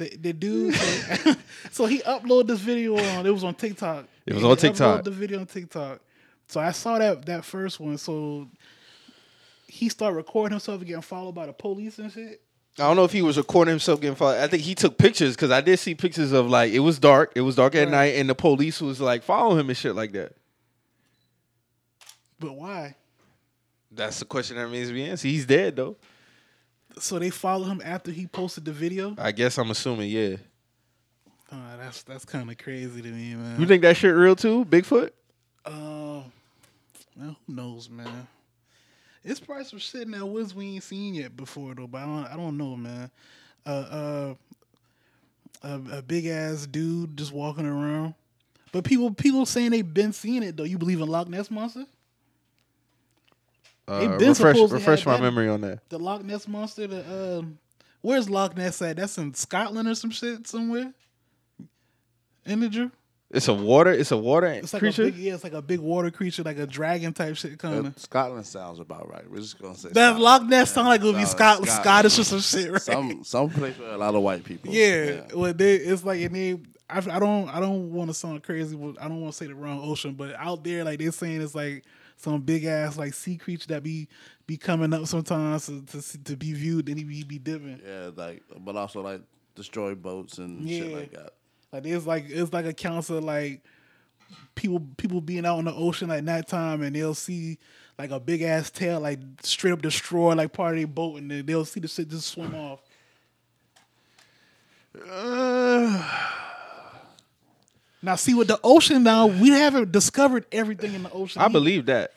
the 0.00 0.16
the 0.16 0.32
dude, 0.32 0.74
so, 0.74 1.34
so 1.70 1.86
he 1.86 1.98
uploaded 2.00 2.46
this 2.48 2.60
video 2.60 2.96
on. 2.96 3.26
It 3.26 3.30
was 3.30 3.44
on 3.44 3.54
TikTok. 3.54 4.06
It 4.26 4.34
was 4.34 4.42
on 4.44 4.56
TikTok. 4.56 5.04
The 5.04 5.10
video 5.10 5.40
on 5.40 5.46
TikTok. 5.46 6.00
So 6.48 6.58
I 6.60 6.72
saw 6.72 6.98
that 6.98 7.26
that 7.26 7.44
first 7.44 7.78
one. 7.78 7.98
So 7.98 8.48
he 9.68 9.88
started 9.88 10.16
recording 10.16 10.52
himself 10.54 10.80
getting 10.80 11.02
followed 11.02 11.34
by 11.34 11.46
the 11.46 11.52
police 11.52 11.98
and 11.98 12.10
shit. 12.10 12.40
I 12.78 12.82
don't 12.84 12.96
know 12.96 13.04
if 13.04 13.12
he 13.12 13.20
was 13.20 13.36
recording 13.36 13.72
himself 13.72 14.00
getting 14.00 14.16
followed. 14.16 14.40
I 14.42 14.46
think 14.46 14.62
he 14.62 14.74
took 14.74 14.96
pictures 14.96 15.34
because 15.36 15.50
I 15.50 15.60
did 15.60 15.78
see 15.78 15.94
pictures 15.94 16.32
of 16.32 16.48
like 16.48 16.72
it 16.72 16.78
was 16.80 16.98
dark. 16.98 17.32
It 17.34 17.42
was 17.42 17.56
dark 17.56 17.74
at 17.74 17.84
Right. 17.84 17.90
night, 17.90 18.14
and 18.16 18.28
the 18.28 18.34
police 18.34 18.80
was 18.80 19.00
like 19.00 19.22
following 19.22 19.60
him 19.60 19.68
and 19.68 19.76
shit 19.76 19.94
like 19.94 20.12
that. 20.12 20.32
But 22.38 22.52
why? 22.54 22.94
That's 23.92 24.20
the 24.20 24.24
question 24.24 24.56
that 24.56 24.70
needs 24.70 24.88
to 24.88 24.94
be 24.94 25.04
answered. 25.04 25.28
He's 25.28 25.44
dead 25.44 25.76
though. 25.76 25.96
So 26.98 27.18
they 27.18 27.30
followed 27.30 27.66
him 27.66 27.82
after 27.84 28.10
he 28.10 28.26
posted 28.26 28.64
the 28.64 28.72
video. 28.72 29.14
I 29.18 29.32
guess 29.32 29.58
I'm 29.58 29.70
assuming. 29.70 30.10
Yeah. 30.10 30.36
Uh, 31.52 31.76
that's 31.78 32.02
that's 32.02 32.24
kind 32.24 32.50
of 32.50 32.58
crazy 32.58 33.02
to 33.02 33.08
me, 33.08 33.34
man. 33.34 33.60
You 33.60 33.66
think 33.66 33.82
that 33.82 33.96
shit 33.96 34.14
real 34.14 34.36
too? 34.36 34.64
Bigfoot? 34.64 35.10
Uh, 35.64 36.22
well, 37.16 37.36
who 37.46 37.54
knows, 37.54 37.90
man? 37.90 38.28
It's 39.24 39.40
probably 39.40 39.64
some 39.64 39.78
shit 39.78 40.02
in 40.02 40.12
that 40.12 40.26
woods 40.26 40.54
we 40.54 40.74
ain't 40.74 40.82
seen 40.82 41.14
yet 41.14 41.36
before 41.36 41.74
though. 41.74 41.86
But 41.86 41.98
I 41.98 42.06
don't, 42.06 42.26
I 42.26 42.36
don't 42.36 42.56
know, 42.56 42.76
man. 42.76 43.10
Uh, 43.66 43.70
uh, 43.70 44.34
a, 45.62 45.98
a 45.98 46.02
big 46.02 46.26
ass 46.26 46.66
dude 46.66 47.16
just 47.16 47.32
walking 47.32 47.66
around. 47.66 48.14
But 48.72 48.84
people, 48.84 49.10
people 49.12 49.44
saying 49.46 49.72
they've 49.72 49.94
been 49.94 50.12
seeing 50.12 50.42
it 50.42 50.56
though. 50.56 50.64
You 50.64 50.78
believe 50.78 51.00
in 51.00 51.08
Loch 51.08 51.28
Ness 51.28 51.50
monster? 51.50 51.84
Uh, 53.90 54.16
They 54.18 54.28
refresh 54.28 54.56
refresh 54.70 55.06
my 55.06 55.14
that- 55.16 55.22
memory 55.22 55.48
on 55.48 55.60
that. 55.62 55.88
The 55.88 55.98
Loch 55.98 56.22
Ness 56.24 56.46
monster. 56.48 56.86
The 56.86 57.38
um, 57.40 57.58
where's 58.02 58.28
Loch 58.30 58.56
Ness 58.56 58.80
at? 58.82 58.96
That's 58.96 59.18
in 59.18 59.34
Scotland 59.34 59.88
or 59.88 59.94
some 59.94 60.10
shit 60.10 60.46
somewhere. 60.46 60.92
Integer. 62.46 62.90
It's 63.32 63.46
a 63.46 63.54
water. 63.54 63.92
It's 63.92 64.10
a 64.10 64.16
water 64.16 64.46
It's 64.48 64.72
like 64.72 64.80
creature. 64.80 65.02
a 65.02 65.04
big, 65.06 65.16
yeah, 65.16 65.34
it's 65.34 65.44
like 65.44 65.52
a 65.52 65.62
big 65.62 65.78
water 65.78 66.10
creature, 66.10 66.42
like 66.42 66.58
a 66.58 66.66
dragon 66.66 67.12
type 67.12 67.36
shit 67.36 67.60
kind 67.60 67.76
of. 67.78 67.86
Uh, 67.86 67.90
Scotland 67.96 68.44
sounds 68.44 68.80
about 68.80 69.08
right. 69.08 69.22
We're 69.30 69.38
just 69.38 69.56
gonna 69.60 69.76
say 69.76 69.90
That 69.90 70.16
Scotland. 70.16 70.20
Loch 70.24 70.42
Ness 70.48 70.72
sound 70.72 70.88
like 70.88 71.00
it 71.00 71.04
would 71.04 71.12
be 71.14 71.20
No, 71.20 71.24
Scot- 71.26 71.56
Scotland. 71.64 71.70
Scottish 71.82 72.18
or 72.18 72.24
some 72.24 72.40
shit, 72.40 72.72
right? 72.72 72.82
Some 72.82 73.22
some 73.22 73.48
place 73.50 73.78
with 73.78 73.88
a 73.88 73.96
lot 73.98 74.16
of 74.16 74.22
white 74.22 74.42
people. 74.42 74.72
yeah, 74.72 75.26
well, 75.32 75.52
they, 75.54 75.76
it's 75.76 76.02
like 76.02 76.20
and 76.22 76.34
they, 76.34 76.52
I, 76.88 76.98
I 76.98 77.20
don't, 77.20 77.48
I 77.48 77.60
don't 77.60 77.92
want 77.92 78.10
to 78.10 78.14
sound 78.14 78.42
crazy. 78.42 78.74
but 78.74 79.00
I 79.00 79.06
don't 79.06 79.20
want 79.20 79.32
to 79.32 79.36
say 79.38 79.46
the 79.46 79.54
wrong 79.54 79.80
ocean, 79.84 80.14
but 80.14 80.34
out 80.34 80.64
there, 80.64 80.82
like 80.82 80.98
they're 80.98 81.12
saying, 81.12 81.40
it's 81.40 81.54
like 81.54 81.84
some 82.20 82.40
big 82.42 82.64
ass 82.64 82.96
like 82.98 83.14
sea 83.14 83.36
creature 83.36 83.68
that 83.68 83.82
be 83.82 84.06
be 84.46 84.56
coming 84.56 84.92
up 84.92 85.06
sometimes 85.06 85.66
to 85.66 85.82
to, 85.86 86.24
to 86.24 86.36
be 86.36 86.52
viewed, 86.52 86.88
and 86.88 86.98
he 86.98 87.04
be, 87.04 87.22
be 87.24 87.38
dipping. 87.38 87.80
yeah, 87.86 88.10
like 88.14 88.42
but 88.60 88.76
also 88.76 89.00
like 89.02 89.22
destroy 89.54 89.94
boats 89.94 90.38
and 90.38 90.68
Yeah. 90.68 90.78
shit 90.84 90.92
like 90.92 91.12
that. 91.12 91.32
Like 91.72 91.86
it's 91.86 92.06
like 92.06 92.26
it's 92.28 92.52
like 92.52 92.66
accounts 92.66 93.10
of 93.10 93.24
like 93.24 93.62
people 94.54 94.80
people 94.96 95.20
being 95.20 95.46
out 95.46 95.58
in 95.58 95.64
the 95.64 95.74
ocean 95.74 96.10
at 96.10 96.22
nighttime 96.24 96.82
and 96.82 96.94
they'll 96.94 97.14
see 97.14 97.58
like 97.98 98.10
a 98.10 98.20
big 98.20 98.42
ass 98.42 98.70
tail 98.70 99.00
like 99.00 99.18
straight 99.42 99.72
up 99.72 99.82
destroy 99.82 100.34
like 100.34 100.52
part 100.52 100.72
of 100.74 100.78
their 100.78 100.86
boat 100.86 101.18
and 101.18 101.30
then 101.30 101.44
they'll 101.46 101.64
see 101.64 101.80
the 101.80 101.88
shit 101.88 102.08
just 102.08 102.28
swim 102.28 102.54
off. 102.54 102.80
Now 108.02 108.16
see 108.16 108.34
with 108.34 108.48
the 108.48 108.58
ocean 108.64 109.02
now, 109.02 109.26
we 109.26 109.50
haven't 109.50 109.92
discovered 109.92 110.46
everything 110.52 110.94
in 110.94 111.02
the 111.02 111.10
ocean. 111.12 111.40
I 111.40 111.44
either. 111.46 111.52
believe 111.52 111.86
that. 111.86 112.12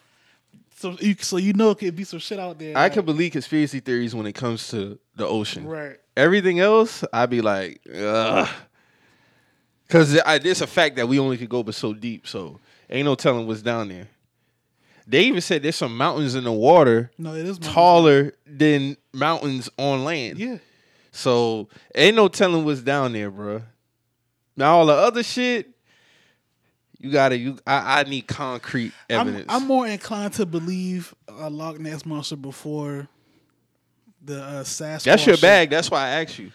so. 0.78 0.96
You, 1.00 1.16
so 1.20 1.38
you 1.38 1.54
know 1.54 1.72
it 1.72 1.80
could 1.80 1.96
be 1.96 2.04
some 2.06 2.20
shit 2.20 2.40
out 2.40 2.58
there. 2.60 2.78
I 2.78 2.84
like- 2.84 2.94
can 2.94 3.06
believe 3.06 3.32
conspiracy 3.34 3.80
theories 3.80 4.16
when 4.16 4.26
it 4.26 4.34
comes 4.34 4.68
to 4.70 4.98
the 5.16 5.28
ocean. 5.28 5.66
right. 5.68 5.98
Everything 6.16 6.60
else, 6.60 7.04
I'd 7.12 7.30
be 7.32 7.42
like, 7.42 7.82
ugh. 7.94 8.48
Because 9.88 10.14
it's 10.14 10.62
a 10.62 10.68
fact 10.68 10.96
that 10.96 11.08
we 11.08 11.20
only 11.20 11.38
could 11.38 11.50
go 11.50 11.64
but 11.64 11.76
so 11.76 11.94
deep. 11.94 12.28
So 12.28 12.60
ain't 12.90 13.06
no 13.06 13.16
telling 13.16 13.48
what's 13.48 13.62
down 13.62 13.90
there. 13.90 14.08
They 15.06 15.24
even 15.24 15.42
said 15.42 15.64
there's 15.64 15.76
some 15.76 15.98
mountains 15.98 16.34
in 16.36 16.44
the 16.46 16.52
water 16.52 17.12
No, 17.18 17.34
it 17.34 17.40
is 17.42 17.60
mountains. 17.60 17.68
taller 17.74 18.34
than 18.46 18.96
mountains 19.12 19.70
on 19.78 20.06
land. 20.06 20.40
Yeah. 20.40 20.58
So 21.12 21.68
ain't 21.94 22.16
no 22.16 22.28
telling 22.28 22.64
what's 22.64 22.82
down 22.82 23.14
there, 23.14 23.30
bro. 23.30 23.64
Now 24.56 24.78
all 24.78 24.86
the 24.86 24.94
other 24.94 25.22
shit, 25.24 25.73
you 27.04 27.12
gotta. 27.12 27.38
You, 27.38 27.58
I, 27.68 28.00
I 28.00 28.04
need 28.04 28.28
concrete 28.28 28.94
I'm, 29.10 29.28
evidence. 29.28 29.46
I'm 29.50 29.68
more 29.68 29.86
inclined 29.86 30.34
to 30.36 30.46
believe 30.46 31.14
a 31.28 31.50
Loch 31.50 31.78
Ness 31.78 32.06
monster 32.06 32.38
before 32.38 33.10
the 34.24 34.42
uh, 34.42 34.64
Sasquatch. 34.64 35.04
That's 35.04 35.26
your 35.26 35.36
shit. 35.36 35.42
bag. 35.42 35.70
That's 35.70 35.92
why 35.92 36.06
I 36.06 36.10
asked 36.22 36.40
you. 36.40 36.52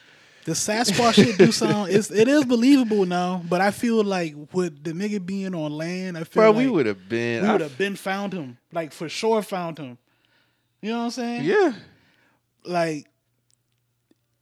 The 0.47 0.53
Sasquatch 0.53 1.15
shit 1.15 1.37
do 1.37 1.53
sound 1.53 1.91
it's, 1.91 2.11
it 2.11 2.27
is 2.27 2.47
believable 2.47 3.05
now, 3.05 3.43
but 3.47 3.61
I 3.61 3.71
feel 3.71 4.03
like 4.03 4.35
with 4.55 4.83
the 4.83 4.93
nigga 4.93 5.25
being 5.25 5.55
on 5.55 5.73
land, 5.73 6.17
I 6.17 6.25
feel 6.25 6.45
Bro, 6.45 6.51
like 6.53 6.59
we 6.59 6.69
would 6.69 6.87
have 6.87 7.11
been. 7.11 7.43
we 7.43 7.53
would 7.53 7.61
have 7.61 7.77
been 7.77 7.97
found 7.97 8.33
him, 8.33 8.57
like 8.73 8.95
for 8.95 9.11
sure 9.11 9.43
found 9.43 9.77
him. 9.77 9.99
You 10.81 10.93
know 10.93 10.99
what 10.99 11.05
I'm 11.05 11.11
saying? 11.11 11.45
yeah. 11.45 11.75
Like, 12.65 13.07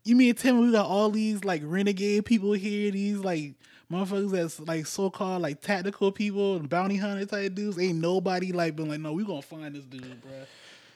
you 0.05 0.15
mean 0.15 0.33
tell 0.37 0.55
me 0.55 0.67
we 0.67 0.73
got 0.73 0.87
all 0.87 1.11
these 1.11 1.43
like 1.43 1.63
renegade 1.65 2.25
people 2.25 2.53
here, 2.53 2.93
these 2.93 3.19
like 3.19 3.55
motherfuckers 3.91 4.31
that's 4.33 4.61
like 4.61 4.87
so 4.87 5.11
called 5.11 5.43
like 5.43 5.61
tactical 5.61 6.11
people 6.13 6.57
and 6.57 6.69
bounty 6.69 6.97
hunter 6.97 7.25
type 7.27 7.55
dudes? 7.55 7.79
Ain't 7.79 8.01
nobody 8.01 8.53
like 8.53 8.77
been 8.77 8.89
like, 8.89 9.01
no, 9.01 9.13
we 9.13 9.25
gonna 9.25 9.43
find 9.43 9.75
this 9.75 9.85
dude, 9.85 10.21
bro. 10.23 10.31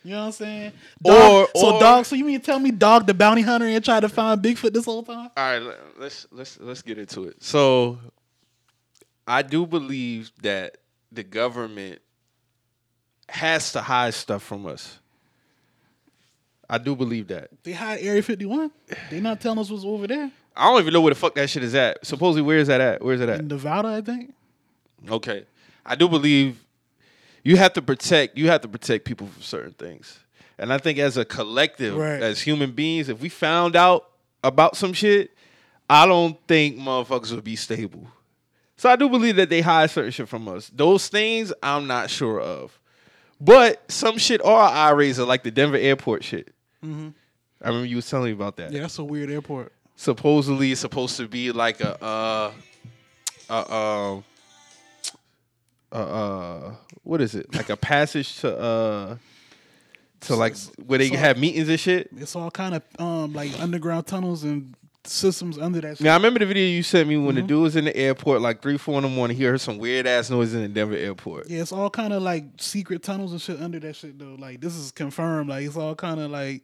You 0.02 0.12
know 0.12 0.20
what 0.20 0.26
I'm 0.26 0.32
saying? 0.32 0.72
Dog, 1.02 1.14
Or- 1.14 1.48
so 1.60 1.74
or- 1.74 1.80
dog. 1.80 2.06
So 2.06 2.16
you 2.16 2.24
mean 2.24 2.40
to 2.40 2.46
tell 2.46 2.58
me 2.58 2.70
dog 2.70 3.06
the 3.06 3.12
bounty 3.14 3.42
hunter 3.42 3.66
and 3.66 3.84
tried 3.84 4.00
to 4.00 4.08
find 4.08 4.40
Bigfoot 4.42 4.72
this 4.72 4.86
whole 4.86 5.02
time? 5.02 5.30
All 5.36 5.44
right, 5.44 5.58
let- 5.58 5.98
let's 5.98 6.26
let's 6.32 6.58
let's 6.60 6.82
get 6.82 6.98
into 6.98 7.24
it. 7.24 7.42
So, 7.42 7.98
I 9.26 9.42
do 9.42 9.66
believe 9.66 10.32
that 10.42 10.78
the 11.12 11.22
government 11.22 12.00
has 13.28 13.72
to 13.72 13.80
hide 13.82 14.14
stuff 14.14 14.42
from 14.42 14.66
us. 14.66 14.98
I 16.68 16.78
do 16.78 16.94
believe 16.96 17.28
that. 17.28 17.50
They 17.64 17.72
hide 17.72 18.00
Area 18.00 18.22
51. 18.22 18.70
They 19.10 19.20
not 19.20 19.40
telling 19.40 19.58
us 19.58 19.70
what's 19.70 19.84
over 19.84 20.06
there 20.06 20.30
I 20.56 20.64
don't 20.70 20.80
even 20.80 20.92
know 20.92 21.00
where 21.00 21.12
the 21.14 21.18
fuck 21.20 21.34
that 21.36 21.48
shit 21.48 21.62
is 21.62 21.74
at. 21.74 22.04
Supposedly, 22.04 22.42
where 22.42 22.58
is 22.58 22.68
that 22.68 22.80
at? 22.80 23.02
Where 23.02 23.14
is 23.14 23.20
it 23.20 23.28
at? 23.28 23.40
in 23.40 23.48
Nevada. 23.48 23.88
I 23.88 24.00
think. 24.00 24.34
Okay, 25.08 25.44
I 25.86 25.94
do 25.94 26.08
believe 26.08 26.62
you 27.44 27.56
have 27.56 27.72
to 27.74 27.82
protect. 27.82 28.36
You 28.36 28.48
have 28.48 28.60
to 28.62 28.68
protect 28.68 29.04
people 29.04 29.26
from 29.28 29.42
certain 29.42 29.72
things, 29.72 30.18
and 30.58 30.72
I 30.72 30.78
think 30.78 30.98
as 30.98 31.16
a 31.16 31.24
collective, 31.24 31.96
Right. 31.96 32.22
as 32.22 32.40
human 32.42 32.72
beings, 32.72 33.08
if 33.08 33.20
we 33.20 33.28
found 33.28 33.76
out 33.76 34.08
about 34.44 34.76
some 34.76 34.92
shit, 34.92 35.30
I 35.88 36.06
don't 36.06 36.36
think 36.46 36.76
motherfuckers 36.76 37.32
would 37.34 37.44
be 37.44 37.56
stable. 37.56 38.08
So 38.76 38.88
I 38.88 38.96
do 38.96 39.08
believe 39.10 39.36
that 39.36 39.50
they 39.50 39.60
hide 39.60 39.90
certain 39.90 40.10
shit 40.10 40.28
from 40.28 40.48
us. 40.48 40.70
Those 40.74 41.08
things 41.08 41.52
I'm 41.62 41.86
not 41.86 42.08
sure 42.10 42.40
of, 42.40 42.78
but 43.40 43.82
some 43.90 44.16
shit 44.18 44.42
are 44.44 44.68
eye 44.70 44.90
raiser, 44.90 45.24
like 45.24 45.42
the 45.42 45.50
Denver 45.50 45.76
airport 45.76 46.24
shit. 46.24 46.48
Mm-hmm. 46.84 47.08
I 47.62 47.68
remember 47.68 47.86
you 47.86 47.96
was 47.96 48.08
telling 48.08 48.26
me 48.26 48.32
about 48.32 48.56
that 48.56 48.72
Yeah, 48.72 48.80
that's 48.80 48.98
a 48.98 49.04
weird 49.04 49.30
airport. 49.30 49.72
Supposedly 50.00 50.72
it's 50.72 50.80
supposed 50.80 51.18
to 51.18 51.28
be 51.28 51.52
like 51.52 51.78
a 51.82 52.02
uh 52.02 52.50
uh 53.50 54.08
um 54.08 54.24
uh, 55.92 55.96
uh 55.96 56.74
what 57.02 57.20
is 57.20 57.34
it 57.34 57.54
like 57.54 57.68
a 57.68 57.76
passage 57.76 58.38
to 58.40 58.58
uh 58.58 59.16
to 60.20 60.34
like 60.36 60.56
where 60.86 60.98
they 60.98 61.08
have 61.08 61.36
meetings 61.36 61.68
and 61.68 61.78
shit 61.78 62.08
It's 62.16 62.34
all 62.34 62.50
kind 62.50 62.76
of 62.76 62.82
um 62.98 63.34
like 63.34 63.50
underground 63.60 64.06
tunnels 64.06 64.42
and 64.44 64.74
systems 65.04 65.58
under 65.58 65.80
that. 65.82 65.96
Shit. 65.98 66.04
now 66.04 66.12
I 66.12 66.16
remember 66.16 66.38
the 66.40 66.46
video 66.46 66.66
you 66.66 66.82
sent 66.82 67.06
me 67.06 67.16
Mm-hmm. 67.16 67.26
when 67.26 67.34
the 67.34 67.42
dude 67.42 67.62
was 67.62 67.76
in 67.76 67.84
the 67.84 67.94
airport 67.96 68.40
like 68.40 68.62
three 68.62 68.78
four 68.78 68.96
in 68.96 69.02
the 69.02 69.08
morning 69.10 69.36
he 69.36 69.44
heard 69.44 69.60
some 69.60 69.76
weird 69.76 70.06
ass 70.06 70.30
noise 70.30 70.54
in 70.54 70.62
the 70.62 70.68
Denver 70.68 70.96
airport 70.96 71.50
Yeah, 71.50 71.60
it's 71.60 71.72
all 71.72 71.90
kind 71.90 72.14
of 72.14 72.22
like 72.22 72.44
secret 72.58 73.02
tunnels 73.02 73.32
and 73.32 73.40
shit 73.40 73.60
under 73.60 73.78
that 73.80 73.96
shit 73.96 74.18
though. 74.18 74.36
Like 74.38 74.60
this 74.62 74.74
is 74.76 74.92
confirmed. 74.92 75.50
Like 75.50 75.66
it's 75.66 75.76
all 75.76 75.94
kind 75.94 76.20
of 76.20 76.30
like 76.30 76.62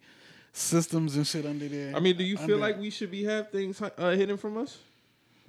systems 0.57 1.17
and 1.17 1.27
shit 1.27 1.45
under 1.47 1.69
there. 1.69 1.95
I 1.95 2.01
mean 2.01 2.17
do 2.17 2.25
you 2.25 2.37
feel 2.37 2.55
Under- 2.55 2.57
like 2.59 2.79
we 2.79 2.91
should 2.91 3.11
be 3.11 3.25
have 3.25 3.51
things 3.51 3.81
uh, 3.83 4.11
hidden 4.13 4.37
from 4.37 4.57
us 4.57 4.79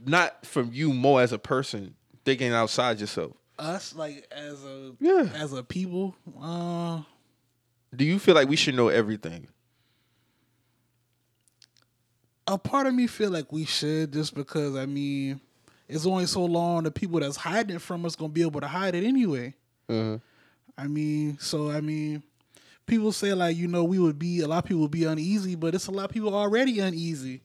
not 0.05 0.45
from 0.45 0.69
you 0.73 0.93
more 0.93 1.21
as 1.21 1.31
a 1.31 1.39
person 1.39 1.95
thinking 2.25 2.51
outside 2.53 2.99
yourself 2.99 3.33
us 3.57 3.95
like 3.95 4.27
as 4.31 4.63
a 4.65 4.93
Yeah. 4.99 5.29
as 5.33 5.53
a 5.53 5.63
people? 5.63 6.15
Uh, 6.39 7.01
do 7.95 8.03
you 8.05 8.19
feel 8.19 8.35
like 8.35 8.49
we 8.49 8.55
should 8.55 8.75
know 8.75 8.89
everything 8.89 9.47
a 12.47 12.57
part 12.57 12.87
of 12.87 12.93
me 12.93 13.07
feel 13.07 13.29
like 13.31 13.51
we 13.51 13.65
should 13.65 14.13
just 14.13 14.33
because 14.33 14.75
I 14.75 14.85
mean 14.85 15.39
it's 15.87 16.05
only 16.05 16.25
so 16.25 16.43
long 16.45 16.83
the 16.83 16.91
people 16.91 17.19
that's 17.19 17.35
hiding 17.37 17.79
from 17.79 18.05
us 18.05 18.15
gonna 18.15 18.29
be 18.29 18.41
able 18.41 18.61
to 18.61 18.67
hide 18.67 18.95
it 18.95 19.03
anyway. 19.05 19.53
uh-huh. 19.89 20.17
I 20.79 20.85
mean, 20.87 21.39
so 21.39 21.71
I 21.71 21.81
mean, 21.81 22.21
people 22.87 23.11
say 23.11 23.33
like 23.33 23.55
you 23.55 23.67
know 23.67 23.83
we 23.83 23.99
would 23.99 24.17
be 24.17 24.39
a 24.41 24.47
lot 24.47 24.59
of 24.59 24.65
people 24.65 24.81
would 24.81 24.91
be 24.91 25.03
uneasy, 25.03 25.55
but 25.55 25.75
it's 25.75 25.87
a 25.87 25.91
lot 25.91 26.05
of 26.05 26.11
people 26.11 26.33
already 26.33 26.79
uneasy. 26.79 27.41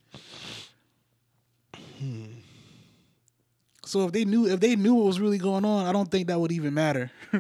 So 3.85 4.07
if 4.07 4.13
they 4.13 4.25
knew 4.25 4.47
if 4.47 4.61
they 4.61 4.77
knew 4.77 4.95
what 4.95 5.07
was 5.07 5.21
really 5.21 5.39
going 5.39 5.65
on, 5.65 5.87
I 5.87 5.93
don't 5.93 6.11
think 6.11 6.29
that 6.29 6.41
would 6.41 6.53
even 6.53 6.73
matter. 6.73 7.11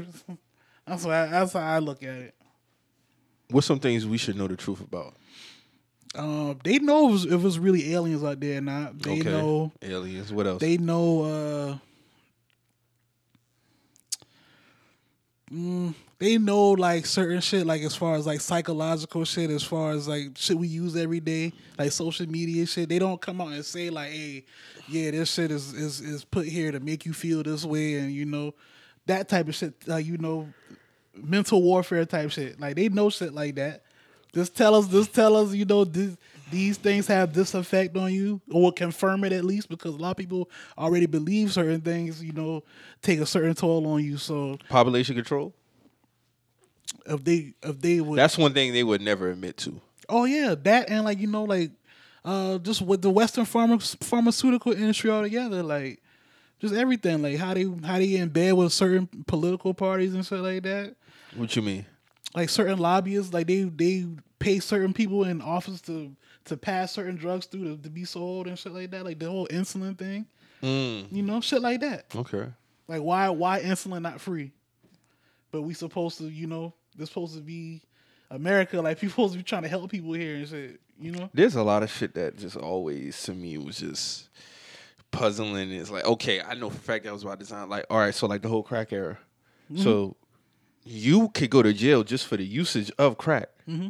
that's 0.86 1.04
why 1.04 1.26
that's 1.26 1.52
how 1.54 1.60
I 1.60 1.78
look 1.78 2.02
at 2.02 2.14
it. 2.14 2.34
what's 3.50 3.66
some 3.66 3.78
things 3.78 4.06
we 4.06 4.18
should 4.18 4.36
know 4.36 4.48
the 4.48 4.56
truth 4.56 4.80
about 4.80 5.14
Um, 6.14 6.58
they 6.62 6.78
know 6.78 7.14
if 7.14 7.24
it, 7.24 7.36
was, 7.36 7.56
if 7.56 7.62
really 7.62 7.94
aliens 7.94 8.22
out 8.22 8.40
there 8.40 8.58
or 8.58 8.60
not. 8.60 8.98
They 8.98 9.20
okay. 9.20 9.30
know 9.30 9.72
aliens. 9.80 10.32
What 10.32 10.46
else? 10.46 10.60
they 10.60 10.76
know 10.76 11.22
uh 11.22 11.78
mm, 15.54 15.94
they 16.22 16.38
know 16.38 16.70
like 16.70 17.04
certain 17.04 17.40
shit 17.40 17.66
like 17.66 17.82
as 17.82 17.96
far 17.96 18.14
as 18.14 18.26
like 18.26 18.40
psychological 18.40 19.24
shit 19.24 19.50
as 19.50 19.64
far 19.64 19.90
as 19.90 20.06
like 20.06 20.28
shit 20.36 20.56
we 20.56 20.68
use 20.68 20.94
every 20.94 21.18
day 21.18 21.52
like 21.76 21.90
social 21.90 22.28
media 22.28 22.64
shit. 22.64 22.88
They 22.88 23.00
don't 23.00 23.20
come 23.20 23.40
out 23.40 23.48
and 23.48 23.64
say 23.64 23.90
like 23.90 24.12
hey 24.12 24.44
yeah 24.88 25.10
this 25.10 25.32
shit 25.32 25.50
is 25.50 25.72
is 25.72 26.00
is 26.00 26.24
put 26.24 26.46
here 26.46 26.70
to 26.70 26.78
make 26.78 27.04
you 27.04 27.12
feel 27.12 27.42
this 27.42 27.64
way 27.64 27.94
and 27.94 28.12
you 28.12 28.24
know 28.24 28.54
that 29.06 29.28
type 29.28 29.48
of 29.48 29.56
shit 29.56 29.74
like 29.88 30.06
you 30.06 30.16
know 30.16 30.48
mental 31.16 31.60
warfare 31.60 32.04
type 32.04 32.30
shit. 32.30 32.60
Like 32.60 32.76
they 32.76 32.88
know 32.88 33.10
shit 33.10 33.34
like 33.34 33.56
that. 33.56 33.82
Just 34.32 34.56
tell 34.56 34.76
us 34.76 34.86
just 34.86 35.12
tell 35.12 35.34
us 35.34 35.52
you 35.52 35.64
know 35.64 35.84
this 35.84 36.16
these 36.52 36.76
things 36.76 37.08
have 37.08 37.32
this 37.32 37.52
effect 37.54 37.96
on 37.96 38.12
you 38.12 38.40
or 38.52 38.70
confirm 38.70 39.24
it 39.24 39.32
at 39.32 39.44
least 39.44 39.68
because 39.68 39.96
a 39.96 39.98
lot 39.98 40.12
of 40.12 40.16
people 40.18 40.48
already 40.78 41.06
believe 41.06 41.52
certain 41.52 41.80
things 41.80 42.22
you 42.22 42.32
know 42.32 42.62
take 43.00 43.18
a 43.18 43.26
certain 43.26 43.54
toll 43.54 43.84
on 43.88 44.04
you 44.04 44.16
so 44.16 44.56
Population 44.68 45.16
control. 45.16 45.52
If 47.06 47.24
they 47.24 47.54
if 47.62 47.80
they 47.80 48.00
would 48.00 48.18
That's 48.18 48.38
one 48.38 48.54
thing 48.54 48.72
they 48.72 48.84
would 48.84 49.00
never 49.00 49.30
admit 49.30 49.56
to. 49.58 49.80
oh 50.08 50.24
yeah 50.24 50.54
that 50.62 50.88
and 50.90 51.04
like 51.04 51.18
you 51.18 51.26
know 51.26 51.44
like 51.44 51.70
uh 52.24 52.58
just 52.58 52.82
with 52.82 53.02
the 53.02 53.10
western 53.10 53.44
pharma, 53.44 53.80
pharmaceutical 54.04 54.72
industry 54.72 55.10
altogether 55.10 55.62
like 55.62 56.00
just 56.60 56.74
everything 56.74 57.20
like 57.22 57.36
how 57.38 57.52
they 57.54 57.64
how 57.84 57.98
they 57.98 58.14
in 58.16 58.28
bed 58.28 58.52
with 58.54 58.72
certain 58.72 59.08
political 59.26 59.74
parties 59.74 60.14
and 60.14 60.24
shit 60.24 60.38
like 60.38 60.62
that 60.62 60.94
What 61.34 61.54
you 61.56 61.62
mean? 61.62 61.84
like 62.34 62.48
certain 62.48 62.78
lobbyists 62.78 63.32
like 63.32 63.46
they 63.48 63.62
they 63.64 64.06
pay 64.38 64.58
certain 64.60 64.92
people 64.92 65.24
in 65.24 65.40
office 65.42 65.80
to 65.82 66.14
to 66.44 66.56
pass 66.56 66.92
certain 66.92 67.14
drugs 67.16 67.46
through 67.46 67.76
to, 67.76 67.82
to 67.82 67.90
be 67.90 68.04
sold 68.04 68.46
and 68.46 68.58
shit 68.58 68.72
like 68.72 68.90
that 68.90 69.04
like 69.04 69.18
the 69.18 69.28
whole 69.30 69.46
insulin 69.48 69.96
thing 69.98 70.26
Mm, 70.62 71.06
you 71.10 71.22
know 71.24 71.40
shit 71.40 71.60
like 71.60 71.80
that 71.80 72.06
okay. 72.14 72.46
like 72.86 73.02
why 73.02 73.28
why 73.30 73.60
insulin 73.60 74.02
not 74.02 74.20
free 74.20 74.52
but 75.50 75.62
we 75.62 75.74
supposed 75.74 76.18
to 76.18 76.24
you 76.28 76.46
know 76.46 76.72
this 76.96 77.08
supposed 77.08 77.34
to 77.34 77.40
be 77.40 77.80
america 78.30 78.80
like 78.80 78.98
people 78.98 79.10
supposed 79.10 79.32
to 79.32 79.38
be 79.38 79.44
trying 79.44 79.62
to 79.62 79.68
help 79.68 79.90
people 79.90 80.12
here 80.12 80.36
and 80.36 80.48
shit 80.48 80.80
you 81.00 81.10
know 81.10 81.28
There's 81.34 81.56
a 81.56 81.62
lot 81.62 81.82
of 81.82 81.90
shit 81.90 82.14
that 82.14 82.38
just 82.38 82.56
always 82.56 83.20
to 83.24 83.32
me 83.32 83.58
was 83.58 83.78
just 83.78 84.28
puzzling. 85.10 85.70
It's 85.72 85.90
like, 85.90 86.04
okay, 86.04 86.40
I 86.40 86.54
know 86.54 86.70
for 86.70 86.76
a 86.76 86.80
fact 86.80 87.04
that 87.04 87.12
was 87.12 87.24
by 87.24 87.36
design. 87.36 87.68
Like, 87.68 87.86
all 87.90 87.98
right, 87.98 88.14
so 88.14 88.26
like 88.26 88.42
the 88.42 88.48
whole 88.48 88.62
crack 88.62 88.92
era. 88.92 89.18
So 89.76 89.90
mm-hmm. 89.90 90.12
you 90.84 91.28
could 91.30 91.50
go 91.50 91.62
to 91.62 91.72
jail 91.72 92.04
just 92.04 92.26
for 92.26 92.36
the 92.36 92.44
usage 92.44 92.90
of 92.98 93.16
crack. 93.18 93.48
Mm-hmm. 93.68 93.88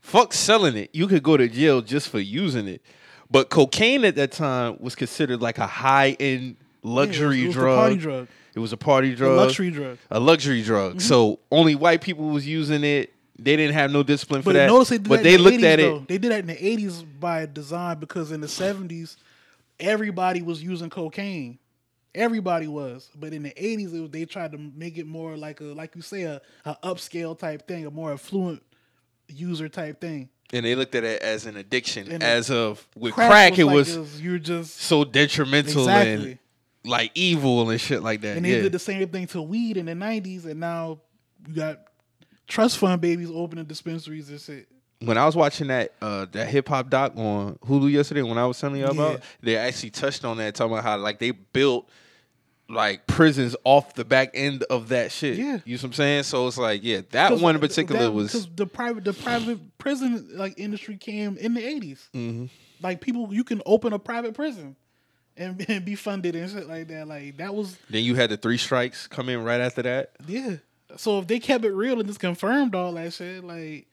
Fuck 0.00 0.32
selling 0.32 0.76
it. 0.76 0.90
You 0.92 1.08
could 1.08 1.22
go 1.22 1.36
to 1.36 1.48
jail 1.48 1.82
just 1.82 2.08
for 2.08 2.20
using 2.20 2.68
it. 2.68 2.82
But 3.30 3.50
cocaine 3.50 4.04
at 4.04 4.16
that 4.16 4.32
time 4.32 4.76
was 4.80 4.94
considered 4.94 5.40
like 5.40 5.58
a 5.58 5.66
high 5.66 6.16
end 6.18 6.56
luxury 6.82 7.38
Yeah, 7.40 7.44
it 7.44 7.46
was- 7.48 7.56
it 7.56 7.58
was 7.58 7.94
the 7.94 7.96
drug. 7.96 8.00
drug 8.00 8.28
It 8.54 8.58
was 8.58 8.72
a 8.72 8.76
party 8.76 9.12
A 9.12 9.16
drug, 9.16 9.36
luxury 9.36 9.70
drug. 9.70 9.98
a 10.10 10.18
luxury 10.20 10.62
drug. 10.62 10.90
Mm-hmm. 10.92 10.98
So 11.00 11.38
only 11.50 11.74
white 11.74 12.00
people 12.00 12.28
was 12.30 12.46
using 12.46 12.82
it. 12.84 13.12
They 13.38 13.56
didn't 13.56 13.74
have 13.74 13.90
no 13.90 14.02
discipline 14.02 14.42
for 14.42 14.50
But 14.50 14.54
that. 14.54 14.66
notice 14.66 14.88
they 14.90 14.98
did 14.98 15.08
but 15.08 15.16
that 15.18 15.22
they 15.22 15.36
the 15.36 15.42
looked 15.42 15.56
80s, 15.58 15.64
at 15.64 15.76
though. 15.78 15.96
it. 15.96 16.08
They 16.08 16.18
did 16.18 16.30
that 16.32 16.40
in 16.40 16.46
the 16.48 16.66
eighties 16.66 17.02
by 17.02 17.46
design 17.46 17.98
because 17.98 18.32
in 18.32 18.40
the 18.42 18.48
seventies, 18.48 19.16
everybody 19.78 20.42
was 20.42 20.62
using 20.62 20.90
cocaine. 20.90 21.58
Everybody 22.12 22.66
was, 22.66 23.08
but 23.14 23.32
in 23.32 23.44
the 23.44 23.52
eighties, 23.64 23.92
they 24.10 24.24
tried 24.24 24.50
to 24.52 24.58
make 24.58 24.98
it 24.98 25.06
more 25.06 25.36
like 25.36 25.60
a, 25.60 25.64
like 25.64 25.94
you 25.94 26.02
say, 26.02 26.22
a, 26.22 26.40
a 26.64 26.74
upscale 26.82 27.38
type 27.38 27.68
thing, 27.68 27.86
a 27.86 27.90
more 27.90 28.12
affluent 28.12 28.62
user 29.28 29.68
type 29.68 30.00
thing. 30.00 30.28
and 30.52 30.66
they 30.66 30.74
looked 30.74 30.96
at 30.96 31.04
it 31.04 31.22
as 31.22 31.46
an 31.46 31.56
addiction. 31.56 32.10
And 32.10 32.20
as 32.20 32.50
of 32.50 32.84
with 32.96 33.14
crack, 33.14 33.56
it 33.60 33.64
like 33.64 33.74
was 33.74 33.96
this, 33.96 34.20
you're 34.20 34.40
just 34.40 34.80
so 34.80 35.04
detrimental 35.04 35.82
exactly. 35.82 36.30
and 36.32 36.38
like 36.84 37.10
evil 37.14 37.68
and 37.70 37.80
shit 37.80 38.02
like 38.02 38.20
that. 38.22 38.36
And 38.36 38.44
they 38.44 38.56
yeah. 38.56 38.62
did 38.62 38.72
the 38.72 38.78
same 38.78 39.06
thing 39.08 39.26
to 39.28 39.42
weed 39.42 39.76
in 39.76 39.86
the 39.86 39.94
nineties, 39.94 40.44
and 40.46 40.60
now 40.60 41.00
you 41.48 41.54
got 41.54 41.78
trust 42.48 42.78
fund 42.78 43.00
babies 43.00 43.30
opening 43.30 43.64
dispensaries 43.64 44.28
and 44.30 44.40
shit. 44.40 44.66
when 45.04 45.16
I 45.16 45.24
was 45.26 45.36
watching 45.36 45.68
that 45.68 45.92
uh, 46.02 46.26
that 46.32 46.48
hip 46.48 46.68
hop 46.68 46.90
doc 46.90 47.12
on 47.16 47.56
Hulu 47.66 47.90
yesterday, 47.90 48.22
when 48.22 48.38
I 48.38 48.46
was 48.46 48.58
telling 48.58 48.76
you 48.80 48.86
about, 48.86 49.12
Yeah. 49.12 49.24
they 49.42 49.56
actually 49.56 49.90
touched 49.90 50.24
on 50.24 50.38
that, 50.38 50.54
talking 50.54 50.72
about 50.72 50.84
how 50.84 50.96
like 50.98 51.18
they 51.18 51.30
built 51.30 51.88
like 52.68 53.04
prisons 53.08 53.56
off 53.64 53.94
the 53.94 54.04
back 54.04 54.30
end 54.32 54.62
of 54.70 54.88
that 54.90 55.10
shit. 55.10 55.36
Yeah. 55.36 55.58
you 55.64 55.74
know 55.74 55.78
what 55.78 55.84
I'm 55.84 55.92
saying? 55.92 56.22
So 56.22 56.46
it's 56.46 56.56
like, 56.56 56.84
yeah, 56.84 57.00
that 57.10 57.38
one 57.40 57.56
in 57.56 57.60
particular 57.60 58.02
that- 58.02 58.12
was 58.12 58.48
the 58.54 58.66
private 58.66 59.04
the 59.04 59.12
private 59.12 59.76
prison 59.78 60.28
like 60.34 60.54
industry 60.56 60.96
came 60.96 61.36
in 61.36 61.54
the 61.54 61.60
80s 61.62 61.98
Mm-hmm. 62.14 62.46
Like 62.82 63.00
people, 63.00 63.28
you 63.34 63.44
can 63.44 63.60
open 63.66 63.92
a 63.92 63.98
private 63.98 64.34
prison 64.34 64.76
and, 65.36 65.64
and 65.68 65.84
be 65.84 65.94
funded 65.94 66.34
and 66.36 66.50
shit 66.50 66.68
like 66.68 66.88
that. 66.88 67.06
Like 67.08 67.36
that 67.38 67.54
was 67.54 67.76
Then 67.88 68.04
you 68.04 68.14
had 68.14 68.30
the 68.30 68.36
three 68.36 68.58
strikes 68.58 69.06
come 69.06 69.28
in 69.28 69.42
right 69.44 69.60
after 69.60 69.82
that. 69.82 70.12
yeah. 70.26 70.56
So 70.96 71.20
if 71.20 71.28
they 71.28 71.38
kept 71.38 71.64
it 71.64 71.70
real 71.72 72.00
and 72.00 72.08
just 72.08 72.18
confirmed 72.18 72.74
all 72.74 72.92
that 72.94 73.12
shit, 73.12 73.44
like 73.44 73.86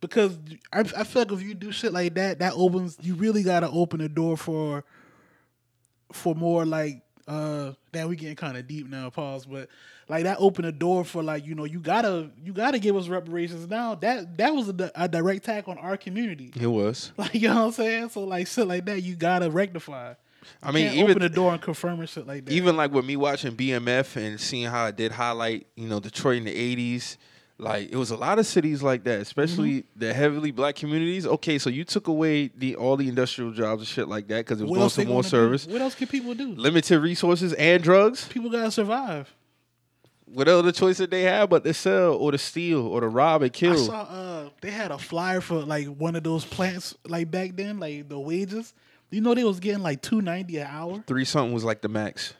because 0.00 0.36
I, 0.72 0.80
I 0.80 1.04
feel 1.04 1.22
like 1.22 1.32
if 1.32 1.42
you 1.42 1.54
do 1.54 1.70
shit 1.72 1.92
like 1.92 2.14
that, 2.14 2.40
that 2.40 2.54
opens 2.56 2.96
you 3.00 3.14
really 3.14 3.42
got 3.44 3.60
to 3.60 3.70
open 3.70 4.00
the 4.00 4.08
door 4.08 4.36
for 4.36 4.84
for 6.12 6.34
more 6.34 6.64
like 6.64 7.02
uh 7.28 7.72
damn 7.92 8.08
we 8.08 8.16
getting 8.16 8.34
kind 8.34 8.56
of 8.56 8.66
deep 8.66 8.88
now 8.88 9.10
pause 9.10 9.44
but 9.44 9.68
like 10.08 10.24
that 10.24 10.38
opened 10.40 10.66
the 10.66 10.72
door 10.72 11.04
for 11.04 11.22
like 11.22 11.44
you 11.44 11.54
know 11.54 11.64
you 11.64 11.78
gotta 11.78 12.30
you 12.42 12.54
gotta 12.54 12.78
give 12.78 12.96
us 12.96 13.08
reparations 13.08 13.68
now 13.68 13.94
that 13.94 14.38
that 14.38 14.54
was 14.54 14.70
a, 14.70 14.90
a 14.94 15.06
direct 15.06 15.44
attack 15.46 15.68
on 15.68 15.76
our 15.76 15.98
community 15.98 16.50
It 16.58 16.66
was. 16.66 17.12
like 17.18 17.34
you 17.34 17.48
know 17.48 17.56
what 17.56 17.64
i'm 17.66 17.72
saying 17.72 18.08
so 18.08 18.24
like 18.24 18.46
shit 18.46 18.66
like 18.66 18.86
that 18.86 19.02
you 19.02 19.14
gotta 19.14 19.50
rectify 19.50 20.14
I 20.62 20.72
mean, 20.72 20.92
even 20.92 21.10
open 21.10 21.22
the 21.22 21.28
door 21.28 21.52
and 21.52 21.60
confirm 21.62 22.00
and 22.00 22.08
shit 22.08 22.26
like 22.26 22.44
that 22.44 22.52
even 22.52 22.76
like 22.76 22.92
with 22.92 23.04
me 23.04 23.16
watching 23.16 23.54
BMF 23.56 24.16
and 24.16 24.40
seeing 24.40 24.66
how 24.66 24.86
it 24.86 24.96
did 24.96 25.12
highlight, 25.12 25.66
you 25.76 25.88
know, 25.88 26.00
Detroit 26.00 26.38
in 26.38 26.44
the 26.44 26.76
'80s. 26.76 27.16
Like 27.60 27.90
it 27.90 27.96
was 27.96 28.10
a 28.12 28.16
lot 28.16 28.38
of 28.38 28.46
cities 28.46 28.82
like 28.84 29.02
that, 29.04 29.20
especially 29.20 29.70
Mm-hmm. 29.80 29.98
the 30.00 30.14
heavily 30.14 30.50
black 30.52 30.76
communities. 30.76 31.26
Okay, 31.26 31.58
so 31.58 31.68
you 31.70 31.84
took 31.84 32.06
away 32.06 32.48
the 32.56 32.76
all 32.76 32.96
the 32.96 33.08
industrial 33.08 33.50
jobs 33.50 33.80
and 33.82 33.88
shit 33.88 34.06
like 34.08 34.28
that 34.28 34.44
because 34.46 34.60
it 34.60 34.64
was 34.64 34.70
what 34.70 34.78
going 34.78 34.90
to 34.90 35.04
more 35.06 35.22
gonna 35.22 35.22
do? 35.22 35.28
service. 35.28 35.66
what 35.66 35.80
else 35.82 35.94
can 35.96 36.06
people 36.06 36.34
do 36.34 36.52
limited 36.54 37.00
resources 37.00 37.52
and 37.54 37.82
drugs. 37.82 38.28
people 38.28 38.48
gotta 38.48 38.70
survive 38.70 39.34
What 40.26 40.46
other 40.46 40.70
choice 40.70 40.98
did 40.98 41.10
they 41.10 41.22
have 41.22 41.50
but 41.50 41.64
to 41.64 41.74
sell 41.74 42.14
or 42.14 42.30
to 42.30 42.38
steal 42.38 42.86
or 42.86 43.00
to 43.00 43.08
rob 43.08 43.42
and 43.42 43.52
kill? 43.52 43.72
I 43.72 43.76
saw 43.86 44.00
uh 44.02 44.48
they 44.60 44.70
had 44.70 44.92
a 44.92 44.98
flyer 44.98 45.40
for 45.40 45.56
like 45.56 45.88
one 45.88 46.14
of 46.14 46.22
those 46.22 46.44
plants 46.44 46.94
like 47.08 47.28
back 47.28 47.56
then, 47.56 47.80
like 47.80 48.08
the 48.08 48.20
wages. 48.20 48.72
You 49.10 49.20
know 49.22 49.34
they 49.34 49.44
was 49.44 49.60
getting 49.60 49.82
like 49.82 50.02
two 50.02 50.20
ninety 50.20 50.58
an 50.58 50.66
hour. 50.68 51.02
Three 51.06 51.24
something 51.24 51.52
was 51.54 51.64
like 51.64 51.80
the 51.80 51.88
max. 51.88 52.34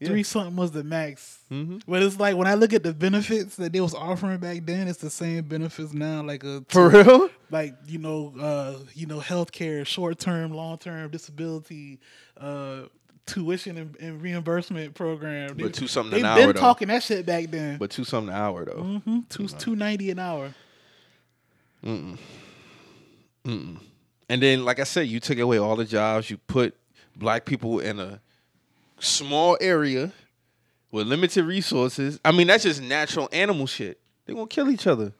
Yeah. 0.00 0.08
Three 0.08 0.22
something 0.22 0.56
was 0.56 0.70
the 0.70 0.82
max. 0.82 1.38
Mhm. 1.52 1.82
But 1.86 2.02
it's 2.02 2.18
like 2.18 2.34
when 2.34 2.46
I 2.46 2.54
look 2.54 2.72
at 2.72 2.82
the 2.82 2.94
benefits 2.94 3.56
that 3.56 3.72
they 3.72 3.80
was 3.82 3.94
offering 3.94 4.38
back 4.38 4.64
then, 4.64 4.88
it's 4.88 4.98
the 4.98 5.10
same 5.10 5.44
benefits 5.44 5.92
now. 5.92 6.22
Like 6.22 6.42
a 6.42 6.64
For 6.70 6.88
real? 6.88 7.28
like 7.50 7.74
you 7.86 7.98
know, 7.98 8.32
uh, 8.40 8.78
you 8.94 9.06
know, 9.06 9.20
healthcare, 9.20 9.86
short 9.86 10.18
term, 10.18 10.52
long 10.52 10.78
term 10.78 11.10
disability, 11.10 12.00
uh, 12.38 12.84
tuition 13.26 13.76
and, 13.76 13.96
and 14.00 14.22
reimbursement 14.22 14.94
program. 14.94 15.54
But 15.58 15.74
two 15.74 15.86
something 15.86 16.12
They've 16.12 16.24
an 16.24 16.34
been 16.34 16.44
hour, 16.46 16.52
though. 16.54 16.60
talking 16.60 16.88
that 16.88 17.02
shit 17.02 17.26
back 17.26 17.50
then. 17.50 17.76
But 17.78 17.90
two 17.90 18.04
something 18.04 18.34
an 18.34 18.40
hour 18.40 18.64
though. 18.64 18.82
hmm 19.04 19.20
Two 19.28 19.46
two 19.48 19.76
ninety 19.76 20.10
an 20.10 20.18
hour. 20.18 20.54
And 24.30 24.40
then, 24.40 24.64
like 24.64 24.78
I 24.78 24.84
said, 24.84 25.08
you 25.08 25.18
took 25.18 25.40
away 25.40 25.58
all 25.58 25.74
the 25.74 25.84
jobs. 25.84 26.30
You 26.30 26.36
put 26.36 26.76
black 27.16 27.44
people 27.44 27.80
in 27.80 27.98
a 27.98 28.20
small 29.00 29.58
area 29.60 30.12
with 30.92 31.08
limited 31.08 31.44
resources. 31.44 32.20
I 32.24 32.30
mean, 32.30 32.46
that's 32.46 32.62
just 32.62 32.80
natural 32.80 33.28
animal 33.32 33.66
shit. 33.66 33.98
They're 34.24 34.36
gonna 34.36 34.46
kill 34.46 34.70
each 34.70 34.86
other. 34.86 35.12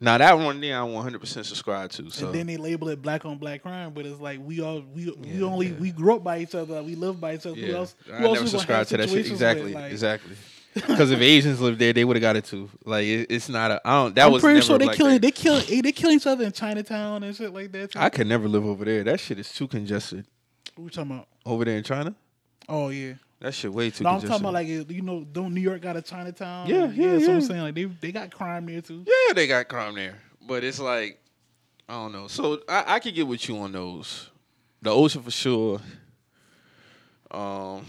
Now 0.00 0.18
that 0.18 0.38
one 0.38 0.60
there, 0.60 0.78
I 0.78 0.84
100 0.84 1.18
percent 1.20 1.46
subscribe 1.46 1.90
to. 1.90 2.08
So 2.10 2.26
And 2.26 2.34
then 2.36 2.46
they 2.46 2.58
label 2.58 2.90
it 2.90 3.02
black 3.02 3.24
on 3.24 3.38
black 3.38 3.62
crime, 3.62 3.92
but 3.92 4.06
it's 4.06 4.20
like 4.20 4.38
we 4.40 4.60
all 4.60 4.84
we 4.94 5.10
we 5.10 5.28
Yeah, 5.28 5.46
only 5.46 5.66
yeah. 5.66 5.80
we 5.80 5.90
grew 5.90 6.14
up 6.14 6.22
by 6.22 6.38
each 6.38 6.54
other, 6.54 6.80
we 6.84 6.94
live 6.94 7.20
by 7.20 7.34
each 7.34 7.44
other. 7.44 7.56
Who 7.56 7.66
yeah, 7.66 7.78
else? 7.78 7.96
I 8.08 8.22
else 8.22 8.34
never 8.34 8.46
subscribe 8.46 8.86
to 8.86 8.98
that 8.98 9.08
shit. 9.08 9.26
Exactly, 9.26 9.74
Like, 9.74 9.90
exactly. 9.90 10.36
Because 10.74 11.10
if 11.10 11.20
Asians 11.20 11.60
lived 11.60 11.78
there, 11.78 11.92
they 11.92 12.04
would 12.04 12.16
have 12.16 12.20
got 12.20 12.36
it 12.36 12.44
too. 12.44 12.70
Like 12.84 13.04
it, 13.04 13.26
it's 13.30 13.48
not 13.48 13.70
a. 13.70 13.80
I 13.84 14.02
don't. 14.02 14.14
That 14.14 14.26
I'm 14.26 14.32
was 14.32 14.42
pretty 14.42 14.60
sure 14.60 14.78
they 14.78 14.84
black 14.84 14.96
kill 14.96 15.06
thing. 15.08 15.20
they 15.20 15.30
kill 15.30 15.58
they 15.60 15.92
kill 15.92 16.10
each 16.10 16.26
other 16.26 16.44
in 16.44 16.52
Chinatown 16.52 17.22
and 17.22 17.34
shit 17.34 17.52
like 17.52 17.72
that. 17.72 17.92
Too. 17.92 17.98
I 17.98 18.08
could 18.10 18.26
never 18.26 18.46
live 18.48 18.64
over 18.64 18.84
there. 18.84 19.02
That 19.04 19.18
shit 19.18 19.38
is 19.38 19.52
too 19.52 19.66
congested. 19.66 20.26
what 20.76 20.84
we 20.84 20.90
talking 20.90 21.10
about? 21.12 21.28
Over 21.44 21.64
there 21.64 21.78
in 21.78 21.84
China, 21.84 22.14
Oh 22.68 22.90
yeah. 22.90 23.14
that 23.40 23.54
shit 23.54 23.72
way 23.72 23.90
too 23.90 24.04
No, 24.04 24.10
I'm 24.10 24.20
talking 24.20 24.40
about 24.40 24.52
like 24.52 24.68
you 24.68 25.02
know, 25.02 25.24
don't 25.24 25.54
New 25.54 25.60
York 25.60 25.80
got 25.80 25.96
a 25.96 26.02
Chinatown? 26.02 26.68
Yeah, 26.68 26.90
yeah, 26.92 27.12
That's 27.12 27.26
what 27.26 27.34
I'm 27.34 27.40
saying. 27.40 27.62
Like 27.62 27.74
they 27.74 27.84
they 27.84 28.12
got 28.12 28.30
crime 28.30 28.66
there 28.66 28.80
too. 28.80 29.04
Yeah, 29.06 29.32
they 29.34 29.46
got 29.46 29.66
crime 29.68 29.94
there, 29.94 30.18
but 30.46 30.62
it's 30.62 30.78
like 30.78 31.18
I 31.88 31.94
don't 31.94 32.12
know. 32.12 32.28
So 32.28 32.60
I, 32.68 32.84
I 32.96 32.98
could 33.00 33.14
get 33.14 33.26
with 33.26 33.48
you 33.48 33.56
on 33.58 33.72
those. 33.72 34.30
The 34.82 34.90
ocean 34.90 35.22
for 35.22 35.30
sure. 35.30 35.80
Um, 37.30 37.84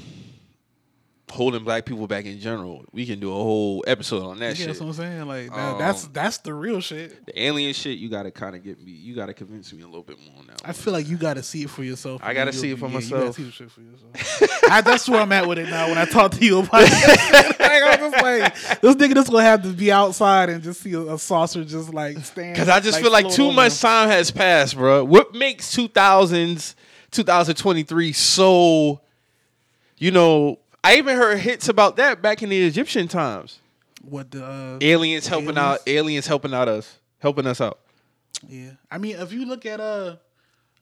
holding 1.30 1.64
black 1.64 1.86
people 1.86 2.08
back 2.08 2.26
in 2.26 2.40
general. 2.40 2.84
We 2.92 3.06
can 3.06 3.20
do 3.20 3.30
a 3.32 3.36
whole 3.36 3.84
episode 3.88 4.24
on 4.26 4.40
that 4.40 4.48
Yeah, 4.50 4.54
shit. 4.54 4.68
that's 4.68 4.80
what 4.80 4.88
I'm 4.88 4.94
saying. 4.94 5.28
Like 5.28 5.50
that, 5.50 5.74
Um, 5.74 5.78
that's 5.80 6.08
that's 6.08 6.38
the 6.40 6.54
real 6.54 6.82
shit. 6.82 7.26
The 7.26 7.42
alien 7.42 7.74
shit, 7.74 7.98
you 8.00 8.10
gotta 8.10 8.32
kind 8.32 8.56
of 8.56 8.64
get 8.64 8.84
me. 8.84 8.92
You 8.92 9.16
gotta 9.16 9.34
convince 9.34 9.72
me 9.74 9.84
a 9.84 9.86
little 9.86 10.04
bit 10.04 10.18
more 10.20 10.44
now. 10.48 10.56
I 10.66 10.74
feel 10.74 10.94
like 10.94 11.08
you 11.08 11.18
got 11.18 11.36
to 11.36 11.44
see 11.44 11.64
it 11.64 11.70
for 11.70 11.84
yourself. 11.84 12.22
I 12.24 12.34
gotta 12.34 12.52
see 12.54 12.72
it 12.72 12.80
for 12.80 12.86
yeah, 12.86 12.92
You 12.92 12.94
myself. 12.96 13.22
gotta 13.22 13.34
see 13.34 13.44
the 13.44 13.52
shit 13.52 13.72
for 13.72 13.82
yourself. 13.82 14.64
I, 14.72 14.82
that's 14.82 15.08
where 15.08 15.22
I'm 15.22 15.32
at 15.32 15.48
with 15.48 15.58
it 15.60 15.70
now. 15.70 15.88
When 15.90 15.98
I 15.98 16.06
talk 16.06 16.32
to 16.32 16.46
you 16.46 16.60
about 16.60 16.82
it, 16.84 17.60
like, 17.60 17.84
I'm 17.84 18.12
just 18.12 18.24
like, 18.24 18.82
this 18.82 18.96
nigga 18.96 19.14
just 19.16 19.32
gonna 19.32 19.44
have 19.44 19.64
to 19.64 19.70
be 19.74 19.92
outside 19.92 20.50
and 20.50 20.62
just 20.64 20.82
see 20.82 20.94
a, 20.94 21.02
a 21.14 21.20
saucer 21.20 21.64
just 21.64 21.94
like 21.94 22.18
stand. 22.20 22.54
Because 22.56 22.70
I 22.70 22.80
just 22.80 23.00
feel 23.00 23.12
like 23.12 23.30
too 23.30 23.46
over 23.46 23.54
much 23.56 23.80
time 23.80 24.10
has 24.10 24.32
passed, 24.32 24.76
bro. 24.76 25.04
What 25.06 25.34
makes 25.34 25.76
2000s, 25.76 26.76
2023 27.12 28.12
so, 28.14 29.02
you 29.98 30.12
know, 30.12 30.60
I 30.84 30.98
even 30.98 31.18
heard 31.18 31.40
hits 31.40 31.70
about 31.70 31.98
that 31.98 32.22
back 32.22 32.42
in 32.42 32.50
the 32.50 32.66
Egyptian 32.66 33.08
times. 33.08 33.60
What 34.02 34.32
the 34.32 34.46
uh, 34.46 34.78
Aliens 34.82 35.28
helping 35.28 35.58
out, 35.58 35.80
aliens 35.86 36.26
helping 36.26 36.54
out 36.54 36.68
us, 36.70 37.00
helping 37.20 37.46
us 37.46 37.60
out. 37.60 37.80
yeah? 38.48 38.72
I 38.90 38.98
mean, 38.98 39.18
if 39.18 39.34
you 39.34 39.46
look 39.46 39.66
at 39.66 39.82
uh, 39.82 40.16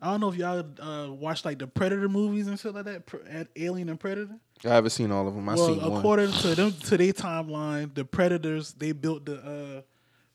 I 0.01 0.11
don't 0.11 0.21
know 0.21 0.29
if 0.29 0.35
y'all 0.35 0.63
uh 0.79 1.11
watch 1.11 1.43
like 1.43 1.57
the 1.57 1.67
Predator 1.67 2.07
movies 2.07 2.47
and 2.47 2.59
shit 2.59 2.73
like 2.73 2.85
that. 2.85 3.03
At 3.29 3.47
Alien 3.55 3.89
and 3.89 3.99
Predator. 3.99 4.35
I 4.63 4.69
haven't 4.69 4.91
seen 4.91 5.11
all 5.11 5.27
of 5.27 5.35
them. 5.35 5.47
I 5.49 5.55
well, 5.55 5.67
seen 5.67 5.81
one. 5.81 5.99
according 5.99 6.31
to 6.31 6.55
them 6.55 6.71
to 6.71 6.97
their 6.97 7.13
timeline, 7.13 7.93
the 7.93 8.05
Predators 8.05 8.73
they 8.73 8.91
built 8.91 9.25
the 9.25 9.37
uh 9.37 9.81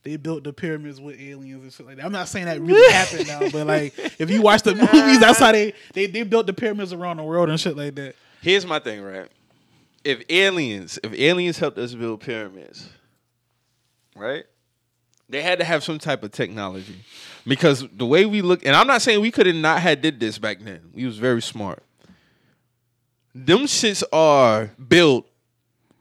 they 0.03 0.17
built 0.17 0.43
the 0.43 0.53
pyramids 0.53 1.01
with 1.01 1.21
aliens 1.21 1.63
and 1.63 1.73
shit 1.73 1.87
like 1.87 1.97
that. 1.97 2.05
I'm 2.05 2.11
not 2.11 2.27
saying 2.29 2.47
that 2.47 2.61
really 2.61 2.93
happened 2.93 3.29
now, 3.29 3.49
but 3.51 3.67
like 3.69 3.95
if 4.19 4.31
you 4.31 4.43
watch 4.43 4.63
the 4.63 4.75
movies, 4.75 5.21
that's 5.21 5.39
how 5.39 5.53
they, 5.53 5.75
they 5.93 6.07
they 6.07 6.25
built 6.25 6.47
the 6.47 6.53
pyramids 6.53 6.93
around 6.93 7.19
the 7.19 7.25
world 7.25 7.49
and 7.49 7.61
shit 7.61 7.77
like 7.77 7.95
that. 7.95 8.17
Here's 8.41 8.67
my 8.67 8.81
thing, 8.81 9.01
right? 9.01 9.29
If 10.05 10.23
aliens, 10.29 10.99
if 11.03 11.13
aliens 11.13 11.59
helped 11.59 11.79
us 11.79 11.95
build 11.95 12.21
pyramids, 12.21 12.89
right? 14.17 14.45
They 15.29 15.41
had 15.41 15.61
to 15.61 15.65
have 15.65 15.83
some 15.83 15.99
type 15.99 16.23
of 16.23 16.33
technology. 16.33 16.97
Because 17.47 17.89
the 17.89 18.05
way 18.05 18.27
we 18.27 18.43
look, 18.43 18.67
and 18.67 18.77
I'm 18.77 18.87
not 18.87 19.01
saying 19.01 19.21
we 19.21 19.31
could 19.31 19.47
have 19.47 19.57
not 19.57 19.81
had 19.81 20.03
did 20.03 20.21
this 20.21 20.39
back 20.39 20.61
then. 20.61 20.91
We 20.93 21.07
was 21.07 21.19
very 21.19 21.41
smart. 21.41 21.83
Them 23.35 23.61
shits 23.61 24.03
are 24.13 24.73
built 24.89 25.27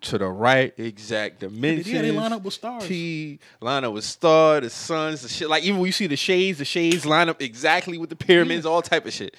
to 0.02 0.18
the 0.18 0.28
right 0.28 0.74
exact 0.78 1.40
dimensions. 1.40 1.88
Yeah, 1.88 2.02
they 2.02 2.12
line 2.12 2.34
up 2.34 2.44
with 2.44 2.56
stars. 2.56 2.86
T 2.86 3.40
line 3.62 3.86
up 3.86 3.94
with 3.94 4.04
star, 4.04 4.60
the 4.60 4.70
suns, 4.70 5.22
the 5.22 5.30
shit. 5.30 5.50
Like 5.50 5.64
even 5.64 5.80
when 5.80 5.86
you 5.86 5.94
see 5.94 6.08
the 6.08 6.18
shades, 6.18 6.58
the 6.58 6.66
shades 6.66 7.06
line 7.06 7.30
up 7.30 7.42
exactly 7.42 7.98
with 7.98 8.10
the 8.10 8.16
pyramids, 8.16 8.66
all 8.66 8.82
type 8.82 9.06
of 9.06 9.14
shit. 9.14 9.38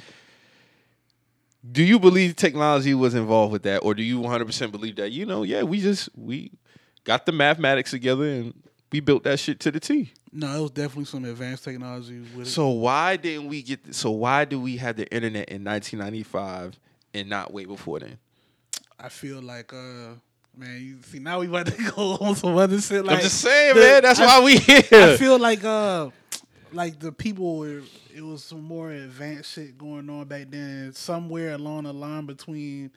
Do 1.70 1.82
you 1.84 1.98
believe 1.98 2.34
technology 2.36 2.92
was 2.94 3.14
involved 3.14 3.52
with 3.52 3.62
that, 3.62 3.78
or 3.78 3.94
do 3.94 4.02
you 4.02 4.18
100 4.20 4.44
percent 4.46 4.72
believe 4.72 4.96
that? 4.96 5.12
You 5.12 5.26
know, 5.26 5.42
yeah, 5.44 5.62
we 5.62 5.80
just 5.80 6.08
we 6.16 6.50
got 7.04 7.24
the 7.26 7.32
mathematics 7.32 7.90
together 7.92 8.24
and 8.24 8.54
we 8.90 9.00
built 9.00 9.22
that 9.24 9.38
shit 9.38 9.60
to 9.60 9.70
the 9.70 9.78
T. 9.80 10.12
No, 10.32 10.56
it 10.58 10.60
was 10.62 10.70
definitely 10.72 11.04
some 11.04 11.24
advanced 11.24 11.62
technology 11.64 12.20
with 12.34 12.46
it. 12.48 12.50
So 12.50 12.68
why 12.68 13.16
didn't 13.16 13.48
we 13.48 13.62
get? 13.62 13.94
So 13.94 14.10
why 14.10 14.44
do 14.44 14.58
we 14.58 14.76
have 14.78 14.96
the 14.96 15.06
internet 15.14 15.48
in 15.50 15.62
1995 15.64 16.78
and 17.14 17.28
not 17.28 17.52
way 17.52 17.64
before 17.64 18.00
then? 18.00 18.18
I 18.98 19.08
feel 19.08 19.40
like 19.40 19.72
uh 19.72 20.14
man, 20.56 20.80
you 20.80 20.98
see 21.02 21.18
now 21.20 21.40
we 21.40 21.46
about 21.46 21.66
to 21.66 21.90
go 21.96 22.16
on 22.20 22.34
some 22.34 22.56
other 22.56 22.80
shit 22.80 23.04
like 23.04 23.16
I'm 23.18 23.22
just 23.22 23.40
saying, 23.40 23.74
the- 23.74 23.80
man. 23.80 24.02
That's 24.02 24.18
I- 24.20 24.26
why 24.26 24.44
we 24.44 24.56
here. 24.56 24.82
I 24.92 25.16
feel 25.16 25.38
like 25.38 25.62
uh 25.64 26.10
like 26.72 26.98
the 26.98 27.12
people 27.12 27.58
were 27.58 27.82
it 28.14 28.22
was 28.22 28.42
some 28.44 28.62
more 28.62 28.90
advanced 28.90 29.52
shit 29.52 29.76
going 29.78 30.08
on 30.10 30.24
back 30.26 30.46
then. 30.50 30.92
Somewhere 30.92 31.52
along 31.52 31.84
the 31.84 31.92
line 31.92 32.26
between 32.26 32.90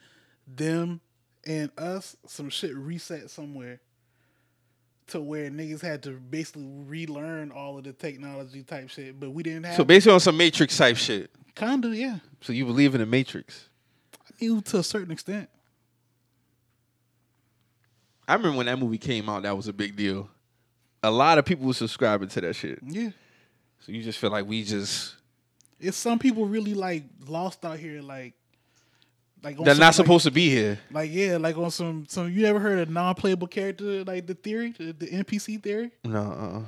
them 0.46 1.00
and 1.46 1.70
us, 1.78 2.16
some 2.26 2.50
shit 2.50 2.74
reset 2.74 3.30
somewhere. 3.30 3.80
To 5.08 5.20
where 5.20 5.48
niggas 5.50 5.82
had 5.82 6.02
to 6.02 6.10
basically 6.10 6.66
relearn 6.66 7.52
all 7.52 7.78
of 7.78 7.84
the 7.84 7.92
technology 7.92 8.64
type 8.64 8.90
shit, 8.90 9.20
but 9.20 9.30
we 9.30 9.44
didn't 9.44 9.64
have 9.66 9.76
So 9.76 9.84
basically 9.84 10.14
on 10.14 10.20
some 10.20 10.36
Matrix 10.36 10.76
type 10.76 10.96
shit. 10.96 11.30
kinda, 11.54 11.96
yeah. 11.96 12.18
So 12.40 12.52
you 12.52 12.64
believe 12.64 12.92
in 12.94 13.00
the 13.00 13.06
Matrix? 13.06 13.68
I 14.20 14.44
mean 14.44 14.62
to 14.62 14.78
a 14.78 14.82
certain 14.82 15.12
extent. 15.12 15.48
I 18.26 18.34
remember 18.34 18.56
when 18.56 18.66
that 18.66 18.78
movie 18.78 18.98
came 18.98 19.28
out, 19.28 19.44
that 19.44 19.56
was 19.56 19.68
a 19.68 19.72
big 19.72 19.94
deal. 19.94 20.28
A 21.04 21.10
lot 21.10 21.38
of 21.38 21.44
people 21.44 21.66
were 21.66 21.74
subscribing 21.74 22.28
to 22.30 22.40
that 22.40 22.56
shit. 22.56 22.80
Yeah. 22.84 23.10
So 23.80 23.92
you 23.92 24.02
just 24.02 24.18
feel 24.18 24.30
like 24.30 24.46
we 24.46 24.64
just 24.64 25.14
It's 25.80 25.96
some 25.96 26.18
people 26.18 26.46
really 26.46 26.74
like 26.74 27.04
lost 27.26 27.64
out 27.64 27.78
here, 27.78 28.02
like 28.02 28.34
like 29.42 29.58
on 29.58 29.64
they're 29.64 29.74
not 29.74 29.86
like- 29.86 29.94
supposed 29.94 30.24
to 30.24 30.30
be 30.30 30.48
here. 30.50 30.78
Like 30.90 31.10
yeah, 31.12 31.36
like 31.36 31.56
on 31.56 31.70
some 31.70 32.06
some. 32.08 32.30
You 32.32 32.46
ever 32.46 32.58
heard 32.58 32.78
of 32.80 32.90
non-playable 32.90 33.46
character 33.48 34.02
like 34.04 34.26
the 34.26 34.34
theory, 34.34 34.74
the, 34.76 34.92
the 34.92 35.06
NPC 35.06 35.62
theory? 35.62 35.90
No, 36.04 36.18
uh-uh. 36.20 36.62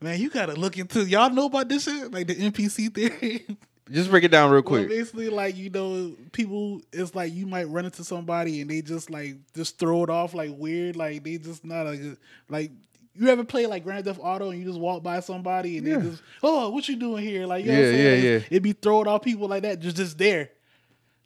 Man, 0.00 0.18
you 0.20 0.30
gotta 0.30 0.54
look 0.54 0.78
into. 0.78 1.04
Y'all 1.04 1.30
know 1.30 1.46
about 1.46 1.68
this 1.68 1.84
shit, 1.84 2.10
like 2.10 2.26
the 2.26 2.34
NPC 2.34 2.92
theory. 2.94 3.46
just 3.90 4.10
break 4.10 4.24
it 4.24 4.30
down 4.30 4.50
real 4.50 4.62
well, 4.62 4.62
quick. 4.62 4.88
basically, 4.88 5.28
like 5.28 5.56
you 5.56 5.68
know, 5.70 6.14
people. 6.32 6.80
It's 6.92 7.14
like 7.14 7.32
you 7.34 7.46
might 7.46 7.64
run 7.68 7.84
into 7.84 8.02
somebody 8.04 8.60
and 8.62 8.70
they 8.70 8.80
just 8.82 9.10
like 9.10 9.36
just 9.54 9.78
throw 9.78 10.02
it 10.04 10.10
off 10.10 10.32
like 10.34 10.50
weird, 10.56 10.96
like 10.96 11.22
they 11.24 11.36
just 11.36 11.64
not 11.64 11.86
a 11.86 11.96
good- 11.96 12.16
like. 12.48 12.70
You 13.14 13.28
ever 13.28 13.44
play 13.44 13.66
like 13.66 13.84
Grand 13.84 14.04
Theft 14.06 14.20
Auto 14.22 14.50
and 14.50 14.58
you 14.58 14.64
just 14.66 14.78
walk 14.80 15.02
by 15.02 15.20
somebody 15.20 15.76
and 15.78 15.86
Yeah. 15.86 15.98
they 15.98 16.10
just, 16.10 16.22
oh, 16.42 16.70
what 16.70 16.88
you 16.88 16.96
doing 16.96 17.22
here? 17.22 17.44
Like, 17.46 17.64
you 17.64 17.70
know 17.72 17.78
Yeah, 17.78 17.84
what 17.84 17.88
I'm 17.90 17.94
saying? 17.94 18.22
yeah, 18.24 18.30
It's- 18.30 18.46
yeah. 18.50 18.56
It 18.56 18.60
be 18.62 18.72
throwing 18.72 19.06
off 19.06 19.22
people 19.22 19.48
like 19.48 19.62
that, 19.64 19.80
just 19.80 19.96
just 19.96 20.16
there. 20.18 20.50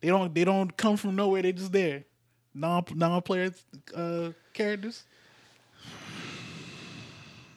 They 0.00 0.08
don't 0.08 0.34
they 0.34 0.44
don't 0.44 0.76
come 0.76 0.96
from 0.96 1.14
nowhere. 1.16 1.42
They 1.42 1.52
just 1.52 1.72
there. 1.72 2.04
Non 2.54 2.84
non 2.94 3.22
player 3.22 3.52
uh, 3.94 4.30
characters. 4.52 5.04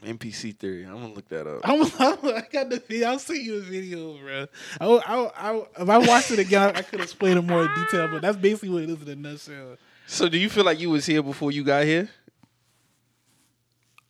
NPC 0.06 0.56
theory. 0.58 0.84
I'm 0.86 0.94
gonna 0.94 1.14
look 1.14 1.28
that 1.28 1.46
up. 1.46 1.60
I'm, 1.64 1.82
I 2.00 2.44
got 2.52 2.70
the 2.70 2.82
video. 2.88 3.10
I'll 3.10 3.20
send 3.20 3.40
you 3.46 3.58
a 3.58 3.62
video, 3.62 4.18
bro. 4.18 4.48
I, 4.80 4.86
I, 4.88 5.52
I, 5.52 5.62
if 5.82 5.90
I 5.90 5.98
watched 5.98 6.32
it 6.32 6.40
again, 6.40 6.62
I, 6.74 6.80
I 6.80 6.82
could 6.84 7.02
explain 7.02 7.38
it 7.38 7.42
more 7.42 7.64
in 7.64 7.70
detail. 7.84 8.08
But 8.08 8.22
that's 8.22 8.38
basically 8.38 8.70
what 8.70 8.84
it 8.84 8.90
is 8.90 9.02
in 9.02 9.10
a 9.10 9.16
nutshell. 9.16 9.78
So 10.08 10.30
do 10.30 10.38
you 10.38 10.50
feel 10.50 10.64
like 10.64 10.80
you 10.80 10.90
was 10.90 11.06
here 11.06 11.22
before 11.22 11.52
you 11.52 11.64
got 11.66 11.84
here? 11.84 12.10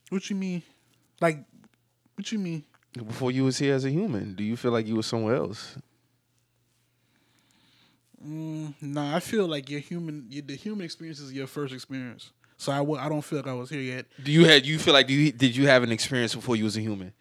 What 0.10 0.30
you 0.30 0.36
mean? 0.36 0.64
Like, 1.22 1.44
what 2.16 2.32
you 2.32 2.40
mean? 2.40 2.64
Before 2.94 3.32
you 3.32 3.44
was 3.44 3.58
here 3.58 3.76
as 3.76 3.86
a 3.86 3.90
human, 3.90 4.34
do 4.34 4.44
you 4.44 4.58
feel 4.58 4.72
like 4.72 4.88
you 4.88 4.96
were 4.96 5.04
somewhere 5.04 5.36
else? 5.36 5.78
Mm, 8.26 8.74
nah, 8.82 9.16
I 9.16 9.20
feel 9.20 9.48
like 9.48 9.70
your 9.70 9.80
human, 9.80 10.26
your, 10.30 10.42
the 10.42 10.56
human 10.56 10.84
experience 10.84 11.20
is 11.20 11.32
your 11.32 11.48
first 11.48 11.74
experience. 11.74 12.32
So 12.58 12.74
I, 12.74 13.08
don't 13.08 13.22
feel 13.22 13.40
like 13.40 13.48
I 13.48 13.54
was 13.54 13.70
here 13.70 13.80
yet. 13.80 14.06
Do 14.22 14.32
you 14.34 14.44
had 14.44 14.66
you 14.66 14.78
feel 14.80 14.94
like 14.94 15.08
do 15.08 15.14
you, 15.14 15.32
did 15.32 15.56
you 15.56 15.68
have 15.68 15.82
an 15.82 15.94
experience 15.94 16.36
before 16.36 16.58
you 16.58 16.66
was 16.66 16.76
a 16.76 16.82
human? 16.82 17.14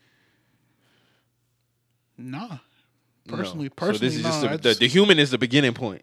Nah. 2.16 2.58
No. 3.24 3.36
Personally, 3.36 3.68
so 3.68 3.74
personally, 3.76 4.08
this 4.08 4.16
is 4.16 4.22
nah, 4.24 4.28
just 4.30 4.40
the, 4.40 4.48
I 4.48 4.56
the, 4.56 4.62
just- 4.62 4.80
the 4.80 4.88
human 4.88 5.18
is 5.20 5.30
the 5.30 5.38
beginning 5.38 5.74
point. 5.74 6.02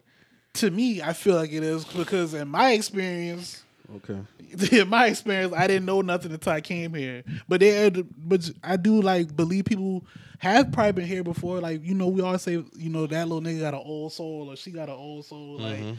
to 0.53 0.71
me, 0.71 1.01
I 1.01 1.11
feel 1.11 1.35
like 1.35 1.51
it 1.51 1.63
is 1.63 1.83
because 1.83 2.33
in 2.33 2.47
my 2.47 2.71
experience, 2.71 3.64
Okay. 3.97 4.19
in 4.71 4.89
my 4.89 5.07
experience, 5.07 5.53
I 5.53 5.67
didn't 5.67 5.85
know 5.85 6.01
nothing 6.01 6.31
until 6.31 6.53
I 6.53 6.61
came 6.61 6.93
here. 6.93 7.23
But 7.47 7.59
they, 7.59 7.89
but 7.89 8.49
I 8.63 8.77
do 8.77 9.01
like 9.01 9.35
believe 9.35 9.65
people 9.65 10.05
have 10.39 10.71
probably 10.71 10.93
been 10.93 11.05
here 11.05 11.23
before. 11.23 11.59
Like 11.59 11.83
you 11.83 11.93
know, 11.93 12.07
we 12.07 12.21
always 12.21 12.41
say, 12.41 12.53
you 12.53 12.89
know, 12.89 13.07
that 13.07 13.27
little 13.27 13.41
nigga 13.41 13.61
got 13.61 13.73
an 13.73 13.81
old 13.83 14.13
soul 14.13 14.49
or 14.51 14.55
she 14.55 14.71
got 14.71 14.89
an 14.89 14.95
old 14.95 15.25
soul. 15.25 15.59
Like, 15.59 15.79
mm-hmm. 15.79 15.93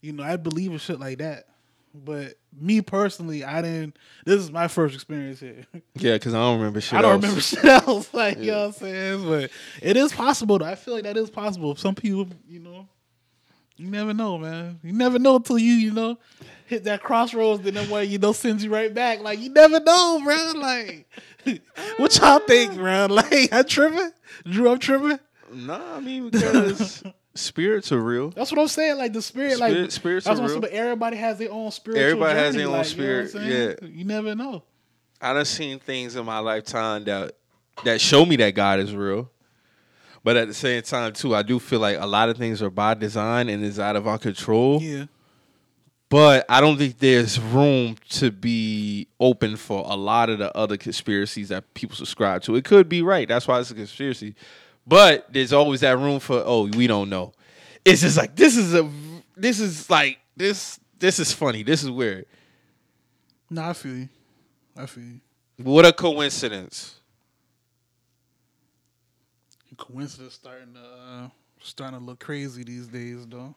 you 0.00 0.12
know, 0.12 0.22
I 0.22 0.36
believe 0.36 0.72
in 0.72 0.78
shit 0.78 1.00
like 1.00 1.18
that. 1.18 1.44
But 1.94 2.38
me 2.58 2.80
personally, 2.80 3.44
I 3.44 3.60
didn't. 3.60 3.98
This 4.24 4.40
is 4.40 4.50
my 4.50 4.66
first 4.66 4.94
experience 4.94 5.40
here. 5.40 5.66
Yeah, 5.94 6.14
because 6.14 6.32
I 6.32 6.38
don't 6.38 6.58
remember 6.58 6.80
shit. 6.80 6.98
I 6.98 7.02
don't 7.02 7.12
else. 7.12 7.22
remember 7.22 7.40
shit 7.42 7.64
else. 7.64 8.14
Like 8.14 8.38
you 8.38 8.50
know 8.50 8.58
what 8.58 8.66
I'm 8.66 8.72
saying, 8.72 9.28
but 9.28 9.50
it 9.82 9.96
is 9.96 10.12
possible. 10.12 10.58
Though. 10.58 10.64
I 10.64 10.74
feel 10.74 10.94
like 10.94 11.04
that 11.04 11.16
is 11.16 11.30
possible. 11.30 11.76
Some 11.76 11.94
people, 11.94 12.28
you 12.48 12.60
know, 12.60 12.88
you 13.76 13.90
never 13.90 14.14
know, 14.14 14.38
man. 14.38 14.80
You 14.82 14.92
never 14.92 15.18
know 15.18 15.36
until 15.36 15.58
you, 15.58 15.72
you 15.72 15.92
know, 15.92 16.18
hit 16.72 16.84
that 16.84 17.02
crossroads. 17.02 17.62
Then 17.62 17.74
that 17.74 17.88
way, 17.88 18.04
you 18.06 18.18
know, 18.18 18.32
sends 18.32 18.64
you 18.64 18.72
right 18.72 18.92
back. 18.92 19.20
Like 19.20 19.38
you 19.38 19.50
never 19.50 19.78
know, 19.78 20.20
bro. 20.24 20.52
Like 20.56 21.06
what 21.98 22.16
y'all 22.18 22.38
think, 22.40 22.72
ah. 22.72 22.76
bro? 22.76 23.06
Like 23.10 23.52
I 23.52 23.62
tripping, 23.62 24.10
Drew. 24.44 24.70
I'm 24.70 24.78
tripping. 24.78 25.18
Nah, 25.52 25.96
I 25.96 26.00
mean 26.00 26.30
because 26.30 27.02
spirits 27.34 27.92
are 27.92 28.00
real. 28.00 28.30
That's 28.30 28.50
what 28.50 28.60
I'm 28.60 28.68
saying. 28.68 28.96
Like 28.96 29.12
the 29.12 29.22
spirit, 29.22 29.58
like 29.58 29.90
spirits 29.90 30.26
That's 30.26 30.38
are 30.38 30.42
what 30.42 30.50
I'm 30.50 30.60
real. 30.60 30.60
saying. 30.60 30.60
But 30.60 30.70
everybody 30.72 31.16
has 31.18 31.38
their 31.38 31.52
own 31.52 31.70
spiritual. 31.70 32.04
Everybody 32.04 32.38
has 32.38 32.54
journey, 32.54 32.64
their 32.64 32.66
own 32.68 32.78
like, 32.78 32.96
you 32.96 32.96
know 32.96 33.26
spirit, 33.26 33.78
saying? 33.80 33.94
You 33.94 34.04
never 34.04 34.34
know. 34.34 34.62
I 35.20 35.34
done 35.34 35.44
seen 35.44 35.78
things 35.78 36.16
in 36.16 36.24
my 36.24 36.38
lifetime 36.38 37.04
that 37.04 37.36
that 37.84 38.00
show 38.00 38.24
me 38.24 38.36
that 38.36 38.54
God 38.54 38.80
is 38.80 38.94
real. 38.94 39.30
But 40.24 40.36
at 40.36 40.46
the 40.46 40.54
same 40.54 40.82
time, 40.82 41.12
too, 41.12 41.34
I 41.34 41.42
do 41.42 41.58
feel 41.58 41.80
like 41.80 41.98
a 41.98 42.06
lot 42.06 42.28
of 42.28 42.36
things 42.36 42.62
are 42.62 42.70
by 42.70 42.94
design 42.94 43.48
and 43.48 43.64
is 43.64 43.80
out 43.80 43.96
of 43.96 44.06
our 44.06 44.18
control. 44.18 44.80
Yeah. 44.80 45.06
But 46.12 46.44
I 46.46 46.60
don't 46.60 46.76
think 46.76 46.98
there's 46.98 47.40
room 47.40 47.96
to 48.10 48.30
be 48.30 49.08
open 49.18 49.56
for 49.56 49.82
a 49.86 49.96
lot 49.96 50.28
of 50.28 50.38
the 50.38 50.54
other 50.54 50.76
conspiracies 50.76 51.48
that 51.48 51.72
people 51.72 51.96
subscribe 51.96 52.42
to. 52.42 52.54
It 52.54 52.66
could 52.66 52.86
be 52.86 53.00
right. 53.00 53.26
That's 53.26 53.48
why 53.48 53.58
it's 53.58 53.70
a 53.70 53.74
conspiracy. 53.74 54.34
But 54.86 55.32
there's 55.32 55.54
always 55.54 55.80
that 55.80 55.96
room 55.96 56.20
for 56.20 56.42
oh, 56.44 56.66
we 56.66 56.86
don't 56.86 57.08
know. 57.08 57.32
It's 57.82 58.02
just 58.02 58.18
like 58.18 58.36
this 58.36 58.58
is 58.58 58.74
a 58.74 58.90
this 59.38 59.58
is 59.58 59.88
like 59.88 60.18
this 60.36 60.78
this 60.98 61.18
is 61.18 61.32
funny. 61.32 61.62
This 61.62 61.82
is 61.82 61.90
weird. 61.90 62.26
No, 63.48 63.70
I 63.70 63.72
feel 63.72 63.96
you. 63.96 64.08
I 64.76 64.84
feel 64.84 65.04
you. 65.04 65.20
What 65.62 65.86
a 65.86 65.94
coincidence. 65.94 67.00
coincidence 69.78 70.34
starting 70.34 70.74
to 70.74 70.80
uh, 70.80 71.28
starting 71.62 72.00
to 72.00 72.04
look 72.04 72.20
crazy 72.20 72.64
these 72.64 72.86
days 72.86 73.26
though. 73.26 73.54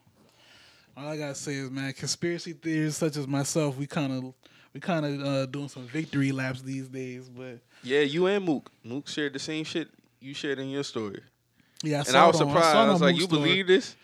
All 0.98 1.08
I 1.08 1.18
gotta 1.18 1.36
say 1.36 1.56
is, 1.56 1.70
man, 1.70 1.92
conspiracy 1.94 2.54
theories 2.54 2.96
such 2.96 3.18
as 3.18 3.28
myself, 3.28 3.78
we 3.78 3.86
kind 3.88 4.14
of 4.14 4.34
we 4.74 4.80
kind 4.80 5.06
of 5.06 5.22
uh, 5.28 5.46
doing 5.46 5.68
some 5.68 5.84
victory 5.88 6.32
laps 6.32 6.62
these 6.62 6.88
days. 6.88 7.28
But 7.30 7.60
Yeah, 7.84 8.00
you 8.02 8.28
and 8.28 8.44
Mook. 8.46 8.72
Mook 8.84 9.08
shared 9.08 9.34
the 9.34 9.40
same 9.40 9.64
shit 9.66 9.90
you 10.22 10.34
shared 10.34 10.60
in 10.60 10.70
your 10.70 10.84
story. 10.84 11.22
yeah, 11.84 11.98
I 11.98 12.00
and 12.00 12.08
saw 12.08 12.24
I 12.24 12.28
was 12.28 12.42
on- 12.42 12.48
surprised. 12.48 12.72
saw 12.72 12.84
it 12.84 12.88
I 12.88 12.92
was 12.94 13.02
like, 13.02 13.16
Mook's 13.16 13.22
"You 13.22 13.28
story. 13.28 13.42
believe 13.50 13.68
this?" 13.68 13.96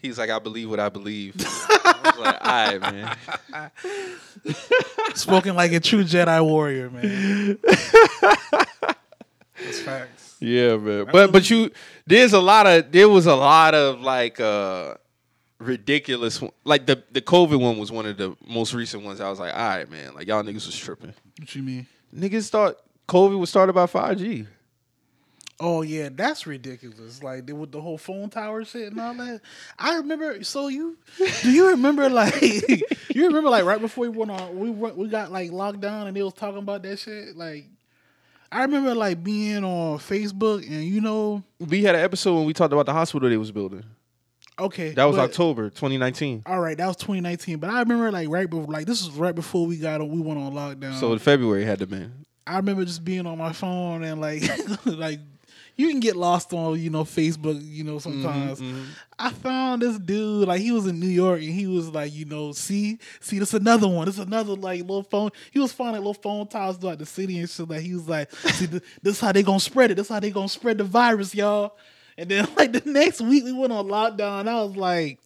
He's 0.00 0.16
like, 0.18 0.30
"I 0.30 0.38
believe 0.38 0.70
what 0.70 0.78
I 0.80 0.88
believe." 0.88 1.34
I 1.40 2.00
was 2.04 2.18
like, 2.18 2.38
"All 2.40 2.80
right, 2.80 2.80
man." 3.52 3.70
Spoken 5.14 5.56
like 5.56 5.72
a 5.72 5.80
true 5.80 6.04
Jedi 6.04 6.42
warrior, 6.44 6.88
man. 6.90 7.58
That's 9.60 9.80
facts. 9.80 10.36
Yeah, 10.40 10.76
man. 10.76 11.06
But 11.10 11.32
but 11.32 11.50
you, 11.50 11.70
there's 12.06 12.32
a 12.32 12.40
lot 12.40 12.66
of 12.66 12.92
there 12.92 13.08
was 13.08 13.26
a 13.26 13.34
lot 13.34 13.74
of 13.74 14.00
like 14.00 14.38
uh 14.40 14.94
ridiculous 15.58 16.40
one- 16.40 16.52
like 16.64 16.86
the 16.86 17.02
the 17.12 17.20
COVID 17.20 17.60
one 17.60 17.78
was 17.78 17.90
one 17.92 18.06
of 18.06 18.16
the 18.16 18.36
most 18.46 18.74
recent 18.74 19.02
ones. 19.04 19.20
I 19.20 19.28
was 19.30 19.38
like, 19.40 19.52
all 19.54 19.60
right, 19.68 19.90
man, 19.90 20.14
like 20.14 20.26
y'all 20.28 20.42
niggas 20.42 20.66
was 20.66 20.76
tripping. 20.76 21.14
What 21.38 21.54
you 21.54 21.62
mean? 21.62 21.86
Niggas 22.14 22.48
thought 22.50 22.76
COVID 23.08 23.38
was 23.38 23.50
started 23.50 23.72
by 23.72 23.86
5G. 23.86 24.46
Oh 25.60 25.82
yeah, 25.82 26.08
that's 26.12 26.46
ridiculous. 26.46 27.20
Like 27.22 27.46
they- 27.46 27.52
with 27.52 27.72
the 27.72 27.80
whole 27.80 27.98
phone 27.98 28.30
tower 28.30 28.64
shit 28.64 28.92
and 28.92 29.00
all 29.00 29.14
that. 29.14 29.40
I 29.78 29.96
remember. 29.96 30.44
So 30.44 30.68
you 30.68 30.96
do 31.42 31.50
you 31.50 31.68
remember 31.70 32.08
like 32.10 32.40
you 32.40 33.26
remember 33.26 33.50
like 33.50 33.64
right 33.64 33.80
before 33.80 34.02
we 34.02 34.08
went 34.16 34.30
on 34.30 34.58
we 34.58 34.70
went, 34.70 34.96
we 34.96 35.08
got 35.08 35.32
like 35.32 35.50
locked 35.50 35.80
down 35.80 36.06
and 36.06 36.16
they 36.16 36.22
was 36.22 36.34
talking 36.34 36.58
about 36.58 36.82
that 36.84 36.98
shit. 37.00 37.36
Like 37.36 37.66
I 38.52 38.62
remember 38.62 38.94
like 38.94 39.24
being 39.24 39.64
on 39.64 39.98
Facebook 39.98 40.64
and 40.64 40.84
you 40.84 41.00
know 41.00 41.42
We 41.58 41.82
had 41.82 41.96
an 41.96 42.02
episode 42.02 42.36
when 42.36 42.44
we 42.44 42.52
talked 42.52 42.72
about 42.72 42.86
the 42.86 42.92
hospital 42.92 43.28
they 43.28 43.36
was 43.36 43.50
building. 43.50 43.82
Okay 44.58 44.90
That 44.90 45.04
was 45.04 45.16
but- 45.16 45.30
October 45.30 45.70
2019. 45.70 46.42
All 46.46 46.60
right, 46.60 46.76
that 46.76 46.86
was 46.86 46.96
2019. 46.96 47.58
But 47.58 47.70
I 47.70 47.80
remember 47.80 48.10
like 48.10 48.28
right 48.28 48.48
before 48.48 48.66
like 48.66 48.86
this 48.86 49.04
was 49.04 49.14
right 49.16 49.34
before 49.34 49.66
we 49.66 49.76
got 49.76 50.00
on 50.00 50.10
we 50.10 50.20
went 50.20 50.38
on 50.38 50.52
lockdown. 50.52 50.98
So 50.98 51.12
in 51.12 51.18
February 51.18 51.64
had 51.64 51.78
to 51.80 51.86
been. 51.86 52.12
I 52.46 52.56
remember 52.56 52.84
just 52.84 53.04
being 53.04 53.26
on 53.26 53.36
my 53.38 53.52
phone 53.52 54.02
and 54.02 54.20
like 54.20 54.42
like 54.86 55.20
you 55.76 55.88
can 55.88 56.00
get 56.00 56.16
lost 56.16 56.52
on 56.52 56.80
you 56.80 56.90
know 56.90 57.04
Facebook 57.04 57.60
you 57.62 57.84
know 57.84 57.96
mm-hmm, 57.96 58.22
sometimes. 58.22 58.60
Mm-hmm. 58.60 58.84
I 59.18 59.30
found 59.30 59.82
this 59.82 59.98
dude 59.98 60.48
like 60.48 60.60
he 60.60 60.72
was 60.72 60.86
in 60.86 60.98
New 60.98 61.08
York 61.08 61.40
and 61.40 61.50
he 61.52 61.66
was 61.66 61.88
like 61.90 62.12
you 62.12 62.24
know 62.24 62.52
see 62.52 62.98
see 63.20 63.38
this 63.38 63.54
another 63.54 63.86
one 63.86 64.06
this 64.06 64.18
another 64.18 64.54
like 64.54 64.80
little 64.80 65.02
phone 65.02 65.30
he 65.50 65.58
was 65.58 65.72
finding 65.72 65.96
little 66.00 66.14
phone 66.14 66.46
towers 66.46 66.76
throughout 66.78 66.98
the 66.98 67.06
city 67.06 67.38
and 67.38 67.48
shit 67.50 67.68
like 67.68 67.80
he 67.82 67.94
was 67.94 68.08
like 68.08 68.30
see 68.32 68.66
th- 68.66 68.82
this 69.02 69.20
how 69.20 69.30
they 69.30 69.42
gonna 69.42 69.60
spread 69.60 69.90
it 69.90 69.96
this 69.96 70.08
how 70.08 70.20
they 70.20 70.30
gonna 70.30 70.48
spread 70.48 70.78
the 70.78 70.84
virus 70.84 71.34
y'all 71.34 71.76
and 72.18 72.28
then 72.28 72.46
like 72.56 72.72
the 72.72 72.82
next 72.84 73.22
week 73.22 73.44
we 73.44 73.52
went 73.52 73.72
on 73.72 73.86
lockdown 73.86 74.46
I 74.46 74.62
was 74.62 74.76
like 74.76 75.18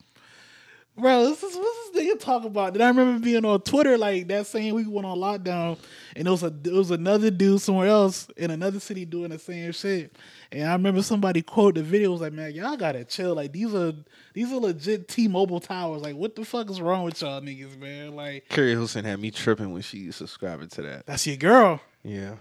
Bro, 0.94 1.24
this 1.24 1.42
is 1.42 1.56
what's 1.56 1.90
this 1.90 2.04
nigga 2.04 2.20
talk 2.20 2.44
about? 2.44 2.74
Then 2.74 2.82
I 2.82 2.88
remember 2.88 3.24
being 3.24 3.46
on 3.46 3.62
Twitter 3.62 3.96
like 3.96 4.28
that 4.28 4.46
same 4.46 4.74
week 4.74 4.86
we 4.86 4.92
went 4.92 5.06
on 5.06 5.16
lockdown, 5.16 5.78
and 6.14 6.28
it 6.28 6.30
was 6.30 6.42
a 6.42 6.52
it 6.64 6.72
was 6.72 6.90
another 6.90 7.30
dude 7.30 7.62
somewhere 7.62 7.88
else 7.88 8.28
in 8.36 8.50
another 8.50 8.78
city 8.78 9.06
doing 9.06 9.30
the 9.30 9.38
same 9.38 9.72
shit. 9.72 10.14
And 10.50 10.68
I 10.68 10.72
remember 10.74 11.02
somebody 11.02 11.40
quote 11.40 11.76
the 11.76 11.82
video 11.82 12.12
was 12.12 12.20
like, 12.20 12.34
"Man, 12.34 12.52
y'all 12.52 12.76
gotta 12.76 13.06
chill. 13.06 13.34
Like 13.34 13.52
these 13.52 13.74
are 13.74 13.94
these 14.34 14.52
are 14.52 14.56
legit 14.56 15.08
T-Mobile 15.08 15.60
towers. 15.60 16.02
Like 16.02 16.14
what 16.14 16.36
the 16.36 16.44
fuck 16.44 16.68
is 16.68 16.78
wrong 16.78 17.04
with 17.04 17.22
y'all 17.22 17.40
niggas, 17.40 17.78
man? 17.78 18.14
Like 18.14 18.50
Keri 18.50 18.72
Hilson 18.72 19.06
had 19.06 19.18
me 19.18 19.30
tripping 19.30 19.72
when 19.72 19.80
she 19.80 20.12
subscribing 20.12 20.68
to 20.68 20.82
that. 20.82 21.06
that's 21.06 21.26
your 21.26 21.36
girl. 21.36 21.80
Yeah. 22.04 22.34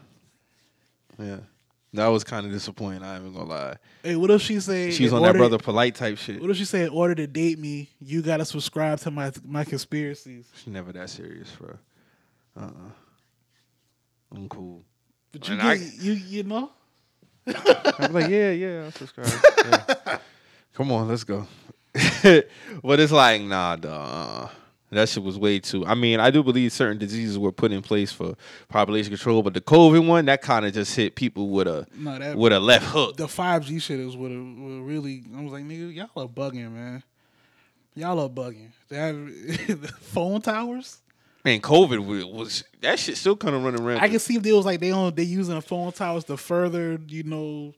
Yeah. 1.17 1.37
That 1.93 2.07
was 2.07 2.23
kind 2.23 2.45
of 2.45 2.51
disappointing. 2.53 3.03
I 3.03 3.15
ain't 3.15 3.23
even 3.25 3.33
gonna 3.33 3.49
lie. 3.49 3.75
Hey, 4.01 4.15
what 4.15 4.31
if 4.31 4.41
she 4.41 4.59
say 4.61 4.91
She's 4.91 5.11
in 5.11 5.17
on 5.17 5.23
that 5.23 5.35
brother 5.35 5.57
polite 5.57 5.95
type 5.95 6.17
shit. 6.17 6.41
What 6.41 6.49
if 6.49 6.55
she 6.57 6.63
say 6.65 6.83
in 6.83 6.89
order 6.89 7.13
to 7.15 7.27
date 7.27 7.59
me, 7.59 7.89
you 7.99 8.21
gotta 8.21 8.45
subscribe 8.45 8.99
to 9.01 9.11
my 9.11 9.31
my 9.45 9.65
conspiracies? 9.65 10.45
She's 10.55 10.67
never 10.67 10.91
that 10.93 11.09
serious, 11.09 11.51
bro. 11.59 11.77
Uh. 12.55 12.65
uh 12.65 12.69
I'm 14.33 14.47
cool. 14.47 14.85
But 15.33 15.47
you 15.49 15.57
get, 15.57 15.65
I- 15.65 15.73
you 15.73 16.13
you 16.13 16.43
know. 16.43 16.71
I'm 17.47 18.13
like, 18.13 18.29
yeah, 18.29 18.51
yeah, 18.51 18.83
I'll 18.85 18.91
subscribe. 18.91 19.27
Yeah. 19.65 20.17
Come 20.73 20.91
on, 20.91 21.07
let's 21.07 21.23
go. 21.23 21.47
but 21.93 22.99
it's 22.99 23.11
like, 23.11 23.41
nah, 23.41 23.75
dawg. 23.75 24.51
That 24.91 25.07
shit 25.07 25.23
was 25.23 25.39
way 25.39 25.59
too. 25.59 25.85
I 25.85 25.95
mean, 25.95 26.19
I 26.19 26.31
do 26.31 26.43
believe 26.43 26.73
certain 26.73 26.97
diseases 26.97 27.39
were 27.39 27.53
put 27.53 27.71
in 27.71 27.81
place 27.81 28.11
for 28.11 28.35
population 28.67 29.09
control, 29.11 29.41
but 29.41 29.53
the 29.53 29.61
COVID 29.61 30.05
one, 30.05 30.25
that 30.25 30.41
kind 30.41 30.65
of 30.65 30.73
just 30.73 30.93
hit 30.95 31.15
people 31.15 31.49
with 31.49 31.67
a 31.67 31.87
No, 31.95 32.19
that 32.19 32.37
with 32.37 32.51
a 32.51 32.59
left 32.59 32.85
hook. 32.87 33.15
the 33.15 33.27
five 33.29 33.65
G 33.65 33.79
shit 33.79 33.99
is 34.01 34.17
what, 34.17 34.27
really. 34.29 35.23
I 35.35 35.41
was 35.41 35.53
like, 35.53 35.63
nigga, 35.63 35.93
y'all 35.95 36.09
are 36.17 36.27
bugging, 36.27 36.71
man. 36.73 37.03
Y'all 37.95 38.19
are 38.19 38.29
bugging. 38.29 38.69
They 38.89 38.97
have 38.97 39.89
phone 40.01 40.41
towers. 40.41 40.97
Man, 41.43 41.59
COVID 41.61 42.05
was, 42.05 42.25
was 42.25 42.63
that 42.81 42.99
shit 42.99 43.17
still 43.17 43.35
kind 43.35 43.55
of 43.55 43.63
running 43.63 43.81
around. 43.81 43.99
I 44.01 44.09
can 44.09 44.19
see 44.19 44.35
if 44.35 44.43
they 44.43 44.53
was 44.53 44.65
like 44.65 44.79
they 44.79 44.91
on 44.91 45.15
they 45.15 45.23
using 45.23 45.55
the 45.55 45.61
phone 45.61 45.91
towers 45.91 46.23
to 46.25 46.37
further, 46.37 46.99
you 47.07 47.23
know, 47.23 47.73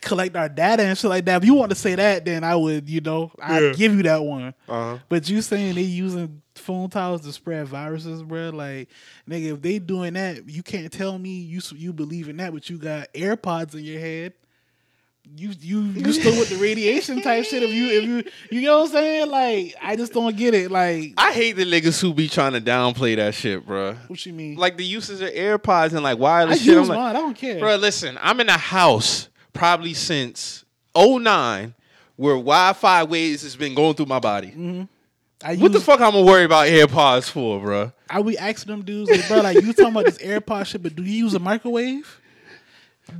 collect 0.00 0.36
our 0.36 0.48
data 0.48 0.82
and 0.82 0.96
shit 0.96 1.08
like 1.10 1.24
that. 1.26 1.42
If 1.42 1.46
you 1.46 1.54
want 1.54 1.70
to 1.70 1.74
say 1.76 1.94
that, 1.94 2.24
then 2.24 2.44
I 2.44 2.54
would, 2.56 2.88
you 2.88 3.00
know, 3.00 3.30
I'd 3.42 3.62
Yeah. 3.62 3.72
give 3.72 3.94
you 3.94 4.02
that 4.04 4.22
one. 4.22 4.54
uh-huh. 4.68 4.98
But 5.08 5.28
you 5.28 5.42
saying 5.42 5.74
they 5.74 5.82
using 5.82 6.42
phone 6.54 6.90
towers 6.90 7.20
to 7.22 7.32
spread 7.32 7.68
viruses, 7.68 8.22
bro? 8.22 8.50
Like, 8.50 8.88
nigga, 9.28 9.54
if 9.54 9.62
they 9.62 9.78
doing 9.78 10.14
that, 10.14 10.48
you 10.48 10.62
can't 10.62 10.92
tell 10.92 11.18
me 11.18 11.38
you 11.40 11.60
you 11.76 11.92
believe 11.92 12.28
in 12.28 12.36
that, 12.38 12.52
but 12.52 12.68
you 12.68 12.78
got 12.78 13.12
AirPods 13.14 13.74
in 13.74 13.84
your 13.84 14.00
head. 14.00 14.32
You 15.36 15.50
you 15.60 15.82
you 15.82 16.12
still 16.14 16.38
with 16.38 16.48
the 16.48 16.56
radiation 16.56 17.20
type 17.20 17.44
shit? 17.44 17.62
If 17.62 17.70
you 17.70 17.86
if 17.88 18.04
you 18.04 18.24
you 18.50 18.66
know 18.66 18.78
what 18.78 18.86
I'm 18.86 18.92
saying? 18.92 19.30
Like, 19.30 19.74
I 19.82 19.94
just 19.94 20.14
don't 20.14 20.34
get 20.34 20.54
it. 20.54 20.70
Like, 20.70 21.12
I 21.18 21.32
hate 21.32 21.52
the 21.52 21.66
niggas 21.66 22.00
who 22.00 22.14
be 22.14 22.28
trying 22.28 22.54
to 22.54 22.62
downplay 22.62 23.14
that 23.16 23.34
shit, 23.34 23.66
bro. 23.66 23.94
what 24.06 24.24
you 24.24 24.32
mean? 24.32 24.56
Like 24.56 24.78
the 24.78 24.86
uses 24.86 25.20
of 25.20 25.28
AirPods 25.28 25.92
and 25.92 26.02
like 26.02 26.18
I 26.18 26.54
shit. 26.54 26.64
use 26.64 26.76
I'm 26.76 26.88
like, 26.88 26.98
mine. 26.98 27.16
I 27.16 27.18
don't 27.18 27.36
care. 27.36 27.58
Bro, 27.58 27.76
listen, 27.76 28.18
I'm 28.22 28.40
in 28.40 28.48
a 28.48 28.56
house 28.56 29.28
probably 29.52 29.94
since 29.94 30.64
09 30.96 31.74
where 32.16 32.34
Wi-Fi 32.34 33.04
waves 33.04 33.42
has 33.42 33.56
been 33.56 33.74
going 33.74 33.94
through 33.94 34.06
my 34.06 34.18
body. 34.18 34.48
Mm-hmm. 34.48 34.82
I 35.44 35.52
use, 35.52 35.60
What 35.60 35.72
the 35.72 35.80
fuck 35.80 36.00
I'm 36.00 36.12
gonna 36.12 36.24
worry 36.26 36.44
about 36.44 36.66
AirPods 36.66 37.30
for, 37.30 37.60
bro? 37.60 37.92
I 38.10 38.20
be 38.22 38.36
asking 38.36 38.72
them 38.72 38.84
dudes, 38.84 39.10
like, 39.10 39.28
bro, 39.28 39.40
like 39.40 39.62
you 39.62 39.72
talking 39.72 39.92
about 39.92 40.06
this 40.06 40.18
AirPod 40.18 40.66
shit, 40.66 40.82
but 40.82 40.96
do 40.96 41.04
you 41.04 41.24
use 41.24 41.34
a 41.34 41.38
microwave? 41.38 42.20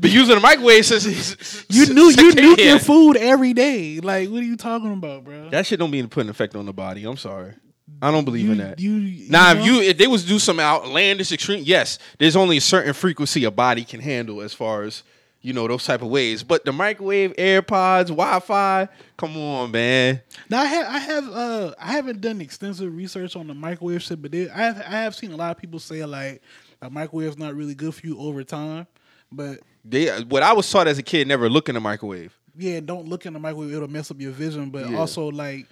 But 0.00 0.10
using 0.10 0.36
a 0.36 0.40
microwave 0.40 0.84
since 0.84 1.64
You 1.70 1.94
knew 1.94 2.10
you 2.10 2.32
nuke 2.32 2.62
your 2.64 2.78
food 2.78 3.16
every 3.16 3.54
day. 3.54 4.00
Like, 4.00 4.28
what 4.28 4.40
are 4.40 4.46
you 4.46 4.56
talking 4.56 4.92
about, 4.92 5.24
bro? 5.24 5.48
That 5.48 5.64
shit 5.66 5.78
don't 5.78 5.90
be 5.90 6.06
putting 6.06 6.28
effect 6.28 6.54
on 6.56 6.66
the 6.66 6.72
body. 6.72 7.04
I'm 7.04 7.16
sorry. 7.16 7.54
I 8.02 8.10
don't 8.10 8.24
believe 8.24 8.44
you, 8.44 8.52
in 8.52 8.58
that. 8.58 8.78
You, 8.78 8.92
you 8.92 9.30
Now, 9.30 9.54
know? 9.54 9.60
if 9.60 9.66
you 9.66 9.80
if 9.80 9.98
they 9.98 10.06
was 10.06 10.22
to 10.22 10.28
do 10.28 10.38
some 10.38 10.60
outlandish 10.60 11.32
extreme, 11.32 11.62
yes, 11.64 11.98
there's 12.18 12.36
only 12.36 12.58
a 12.58 12.60
certain 12.60 12.92
frequency 12.92 13.44
a 13.44 13.50
body 13.50 13.82
can 13.84 14.00
handle 14.00 14.40
as 14.42 14.52
far 14.52 14.82
as 14.82 15.02
you 15.48 15.54
know 15.54 15.66
those 15.66 15.82
type 15.84 16.02
of 16.02 16.08
ways. 16.08 16.42
But 16.42 16.66
the 16.66 16.72
microwave, 16.72 17.34
AirPods, 17.37 18.08
Wi-Fi, 18.08 18.87
come 19.16 19.37
on, 19.38 19.70
man. 19.70 20.20
Now 20.50 20.61
I 20.61 20.66
have 20.66 20.87
I 20.87 20.98
have 20.98 21.28
uh 21.30 21.74
I 21.80 21.92
haven't 21.92 22.20
done 22.20 22.42
extensive 22.42 22.94
research 22.94 23.34
on 23.34 23.46
the 23.46 23.54
microwave 23.54 24.02
shit, 24.02 24.20
but 24.20 24.30
there, 24.30 24.50
I 24.54 24.58
have 24.58 24.76
I 24.78 24.90
have 25.02 25.14
seen 25.16 25.32
a 25.32 25.37
lot 25.37 25.50
of 25.50 25.56
people 25.56 25.78
say 25.78 26.04
like 26.04 26.42
a 26.82 26.90
microwave's 26.90 27.38
not 27.38 27.54
really 27.54 27.74
good 27.74 27.94
for 27.94 28.06
you 28.06 28.18
over 28.18 28.44
time. 28.44 28.87
But 29.32 29.61
They 29.87 30.08
what 30.24 30.42
I 30.42 30.52
was 30.52 30.70
taught 30.70 30.87
as 30.87 30.98
a 30.98 31.02
kid, 31.02 31.26
never 31.26 31.48
look 31.48 31.70
in 31.70 31.74
the 31.74 31.80
microwave. 31.80 32.38
yeah, 32.56 32.80
don't 32.80 33.08
look 33.08 33.24
in 33.24 33.32
the 33.32 33.38
microwave; 33.38 33.72
it'll 33.72 33.88
mess 33.88 34.11
up 34.11 34.20
your 34.20 34.32
vision. 34.32 34.68
But 34.68 34.90
Yeah. 34.90 34.98
also 34.98 35.28
like 35.30 35.66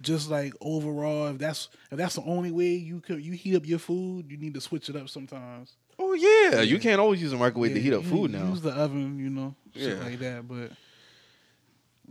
just 0.00 0.30
like 0.30 0.54
overall, 0.62 1.26
if 1.26 1.36
that's 1.38 1.68
if 1.90 1.98
that's 1.98 2.14
the 2.14 2.22
only 2.22 2.50
way 2.50 2.68
you 2.68 3.00
could 3.00 3.22
you 3.22 3.32
heat 3.32 3.56
up 3.56 3.66
your 3.66 3.78
food, 3.78 4.30
you 4.30 4.38
need 4.38 4.54
to 4.54 4.60
switch 4.62 4.88
it 4.88 4.96
up 4.96 5.10
sometimes. 5.10 5.74
Oh 5.98 6.14
yeah, 6.14 6.60
you 6.60 6.78
can't 6.78 7.00
always 7.00 7.20
use 7.20 7.32
a 7.32 7.36
microwave 7.36 7.74
to 7.74 7.80
heat 7.80 7.92
up 7.92 8.04
food 8.04 8.30
now. 8.30 8.48
use 8.48 8.60
the 8.60 8.70
oven, 8.70 9.18
you 9.18 9.30
know, 9.30 9.54
shit 9.74 10.00
like 10.00 10.18
that. 10.20 10.46
But 10.46 10.70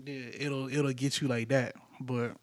yeah, 0.06 0.30
it'll 0.39 0.67
it'll 0.69 0.93
get 0.93 1.21
you 1.21 1.28
like 1.28 1.47
that. 1.50 1.76
But 2.02 2.34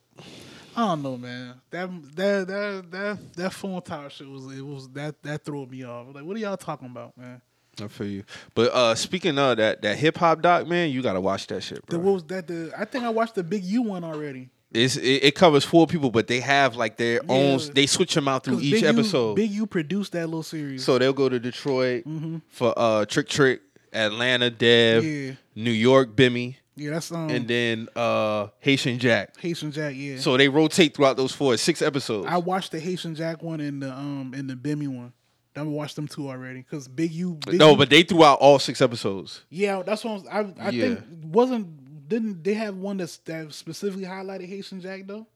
I 0.76 0.86
don't 0.88 1.02
know, 1.02 1.16
man. 1.16 1.60
That 1.70 1.90
that 2.16 2.46
that 2.48 2.90
that 2.90 3.18
that 3.36 3.52
phone 3.52 3.80
tower 3.82 4.10
shit 4.10 4.28
was 4.28 4.46
it 4.56 4.62
was 4.62 4.88
that 4.90 5.22
that 5.22 5.44
threw 5.44 5.66
me 5.66 5.84
off. 5.84 6.14
Like, 6.14 6.24
what 6.24 6.36
are 6.36 6.40
y'all 6.40 6.56
talking 6.56 6.88
about, 6.88 7.16
man? 7.16 7.40
I 7.82 7.88
feel 7.88 8.06
you. 8.06 8.24
But 8.54 8.72
uh 8.72 8.94
speaking 8.94 9.38
of 9.38 9.56
that 9.58 9.82
that 9.82 9.98
hip 9.98 10.16
hop 10.16 10.42
doc, 10.42 10.66
man, 10.66 10.90
you 10.90 11.02
gotta 11.02 11.20
watch 11.20 11.46
that 11.48 11.62
shit, 11.62 11.84
The, 11.88 11.98
what 11.98 12.14
was 12.14 12.24
that? 12.24 12.46
The 12.46 12.72
I 12.76 12.84
think 12.84 13.04
I 13.04 13.10
watched 13.10 13.34
the 13.34 13.44
Big 13.44 13.64
U 13.64 13.82
one 13.82 14.04
already. 14.04 14.50
It's, 14.74 14.96
it, 14.96 15.24
it 15.24 15.34
covers 15.34 15.64
four 15.64 15.86
people, 15.86 16.10
but 16.10 16.26
they 16.26 16.40
have 16.40 16.76
like 16.76 16.96
their 16.96 17.20
own. 17.28 17.60
They 17.72 17.86
switch 17.86 18.14
them 18.14 18.26
out 18.28 18.44
through 18.44 18.60
each 18.60 18.74
Big 18.74 18.82
U- 18.82 18.88
episode. 18.88 19.34
Big 19.36 19.50
U 19.52 19.66
produced 19.66 20.12
that 20.12 20.26
little 20.26 20.42
series. 20.42 20.84
So 20.84 20.98
they'll 20.98 21.12
go 21.12 21.28
to 21.28 21.38
Detroit 21.38 22.04
Mhm. 22.04 22.42
for 22.48 22.74
uh 22.76 23.04
Trick 23.06 23.28
Trick, 23.28 23.60
Atlanta 23.92 24.50
Deb, 24.50 25.04
yeah, 25.04 25.32
New 25.54 25.70
York 25.70 26.16
Bimmy, 26.16 26.56
yeah, 26.76 26.90
that's 26.90 27.12
um 27.12 27.30
and 27.30 27.46
then 27.46 27.88
uh 27.94 28.48
Haitian 28.60 28.98
Jack. 28.98 29.38
Haitian 29.38 29.70
Jack. 29.70 29.94
Yeah, 29.96 30.18
So 30.18 30.36
they 30.36 30.48
rotate 30.48 30.94
throughout 30.96 31.16
those 31.16 31.32
four 31.32 31.56
six 31.56 31.80
episodes. 31.80 32.26
I 32.28 32.38
watched 32.38 32.72
the 32.72 32.80
Haitian 32.80 33.14
Jack 33.14 33.42
one 33.42 33.60
and 33.60 33.80
the 33.80 33.92
um 33.92 34.34
and 34.36 34.50
the 34.50 34.54
Bimmy 34.54 34.88
one. 34.88 35.12
I 35.56 35.62
watched 35.62 35.94
them 35.94 36.08
two 36.08 36.28
already 36.28 36.62
because 36.62 36.88
Big 36.88 37.12
U. 37.12 37.38
Big 37.46 37.60
no, 37.60 37.70
U- 37.70 37.76
but 37.76 37.88
they 37.88 38.02
threw 38.02 38.24
out 38.24 38.40
all 38.40 38.58
six 38.58 38.82
episodes. 38.82 39.42
Yeah, 39.50 39.84
that's 39.86 40.02
what 40.04 40.26
I, 40.28 40.40
was, 40.42 40.54
I, 40.58 40.66
I 40.66 40.70
Yeah. 40.70 40.82
think 40.96 41.00
wasn't 41.22 41.68
didn't 42.06 42.42
they 42.44 42.54
have 42.54 42.76
one 42.76 42.98
that's 42.98 43.16
that 43.18 43.52
specifically 43.52 44.04
highlighted 44.04 44.48
Haitian 44.48 44.80
Jack 44.80 45.06
though? 45.06 45.26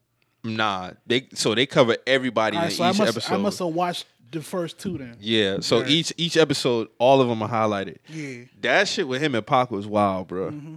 Nah, 0.45 0.93
they 1.07 1.29
so 1.35 1.55
they 1.55 1.67
cover 1.67 1.97
everybody 2.07 2.57
All 2.57 2.63
in 2.65 2.69
right, 2.69 2.77
so 2.77 2.85
I 2.85 2.91
each 2.91 2.99
must 2.99 3.11
episode. 3.17 3.35
I 3.35 3.37
must 3.39 3.59
have 3.59 3.69
watched 3.69 4.07
the 4.31 4.43
first 4.43 4.79
two 4.79 4.99
then. 4.99 5.17
yeah, 5.21 5.59
so 5.61 5.81
Right. 5.81 5.91
each 5.91 6.13
each 6.17 6.37
episode, 6.37 6.89
all 6.99 7.21
of 7.21 7.29
them 7.29 7.43
are 7.43 7.49
highlighted. 7.49 7.97
Yeah, 8.09 8.45
That 8.61 8.89
shit 8.89 9.09
with 9.09 9.23
him 9.23 9.35
and 9.35 9.47
Pac 9.47 9.71
was 9.71 9.87
wild, 9.87 10.29
bro. 10.29 10.51
Mm-hmm. 10.51 10.75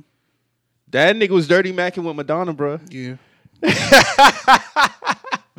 That 0.90 1.16
nigga 1.16 1.30
was 1.30 1.48
dirty 1.48 1.72
macking 1.72 2.04
with 2.04 2.16
Madonna, 2.16 2.54
bro. 2.54 2.80
yeah. 2.90 3.16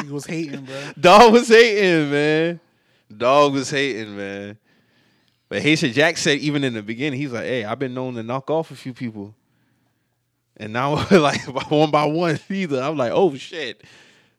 he 0.03 0.11
was 0.11 0.27
hating, 0.27 0.65
bro. 0.65 0.81
Dog 0.99 1.33
was 1.33 1.49
hating, 1.49 2.11
man. 2.11 2.61
Dog 3.17 3.53
was 3.53 3.71
hating, 3.71 4.17
man. 4.17 4.59
But 5.49 5.63
Haitian 5.63 5.93
Jack 5.93 6.17
said 6.17 6.39
even 6.39 6.65
in 6.65 6.75
the 6.75 6.83
beginning, 6.83 7.21
he's 7.21 7.33
like, 7.33 7.45
"Hey, 7.45 7.65
I've 7.65 7.79
been 7.79 7.95
known 7.95 8.15
to 8.15 8.23
knock 8.23 8.51
off 8.51 8.71
a 8.71 8.75
few 8.75 8.93
people." 8.95 9.35
And 10.57 10.73
now, 10.73 11.07
like 11.11 11.43
one 11.71 11.91
by 11.91 12.05
one, 12.05 12.39
either 12.49 12.81
I'm 12.83 12.97
like, 12.97 13.13
"Oh 13.15 13.35
shit." 13.37 13.83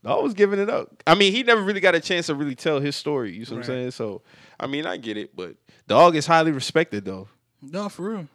I 0.06 0.15
was 0.15 0.34
giving 0.34 0.60
it 0.60 0.69
up. 0.69 1.02
I 1.08 1.15
mean, 1.15 1.32
he 1.32 1.43
never 1.43 1.62
really 1.62 1.80
got 1.80 1.95
a 1.95 2.02
chance 2.02 2.26
to 2.26 2.36
really 2.36 2.56
tell 2.56 2.82
his 2.82 2.93
story. 2.93 3.32
You 3.32 3.45
know 3.45 3.52
what 3.52 3.58
I'm 3.60 3.63
saying? 3.63 3.91
So, 3.91 4.21
I 4.60 4.67
mean, 4.67 4.86
I 4.86 4.97
get 4.97 5.15
it, 5.15 5.34
but 5.34 5.56
Dog 5.88 6.15
is 6.15 6.26
highly 6.26 6.52
respected 6.52 7.06
though. 7.06 7.28
No, 7.62 7.89
for 7.89 8.10
real. 8.10 8.28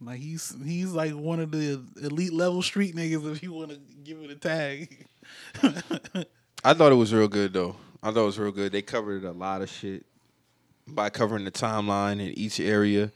Like 0.00 0.20
he's 0.20 0.54
he's 0.64 0.92
like 0.92 1.12
one 1.12 1.40
of 1.40 1.50
the 1.50 1.82
elite 2.02 2.32
level 2.32 2.62
street 2.62 2.94
niggas 2.94 3.30
if 3.32 3.42
you 3.42 3.52
want 3.52 3.70
to 3.70 3.78
give 4.04 4.18
it 4.18 4.30
a 4.30 4.34
tag. 4.34 5.06
I 6.64 6.74
thought 6.74 6.92
it 6.92 6.96
was 6.96 7.14
real 7.14 7.28
good 7.28 7.52
though. 7.52 7.76
I 8.02 8.12
thought 8.12 8.22
it 8.22 8.26
was 8.26 8.38
real 8.38 8.52
good. 8.52 8.72
They 8.72 8.82
covered 8.82 9.24
a 9.24 9.32
lot 9.32 9.62
of 9.62 9.70
shit 9.70 10.04
by 10.86 11.10
covering 11.10 11.44
the 11.44 11.50
timeline 11.50 12.14
in 12.14 12.38
each 12.38 12.60
area. 12.60 13.10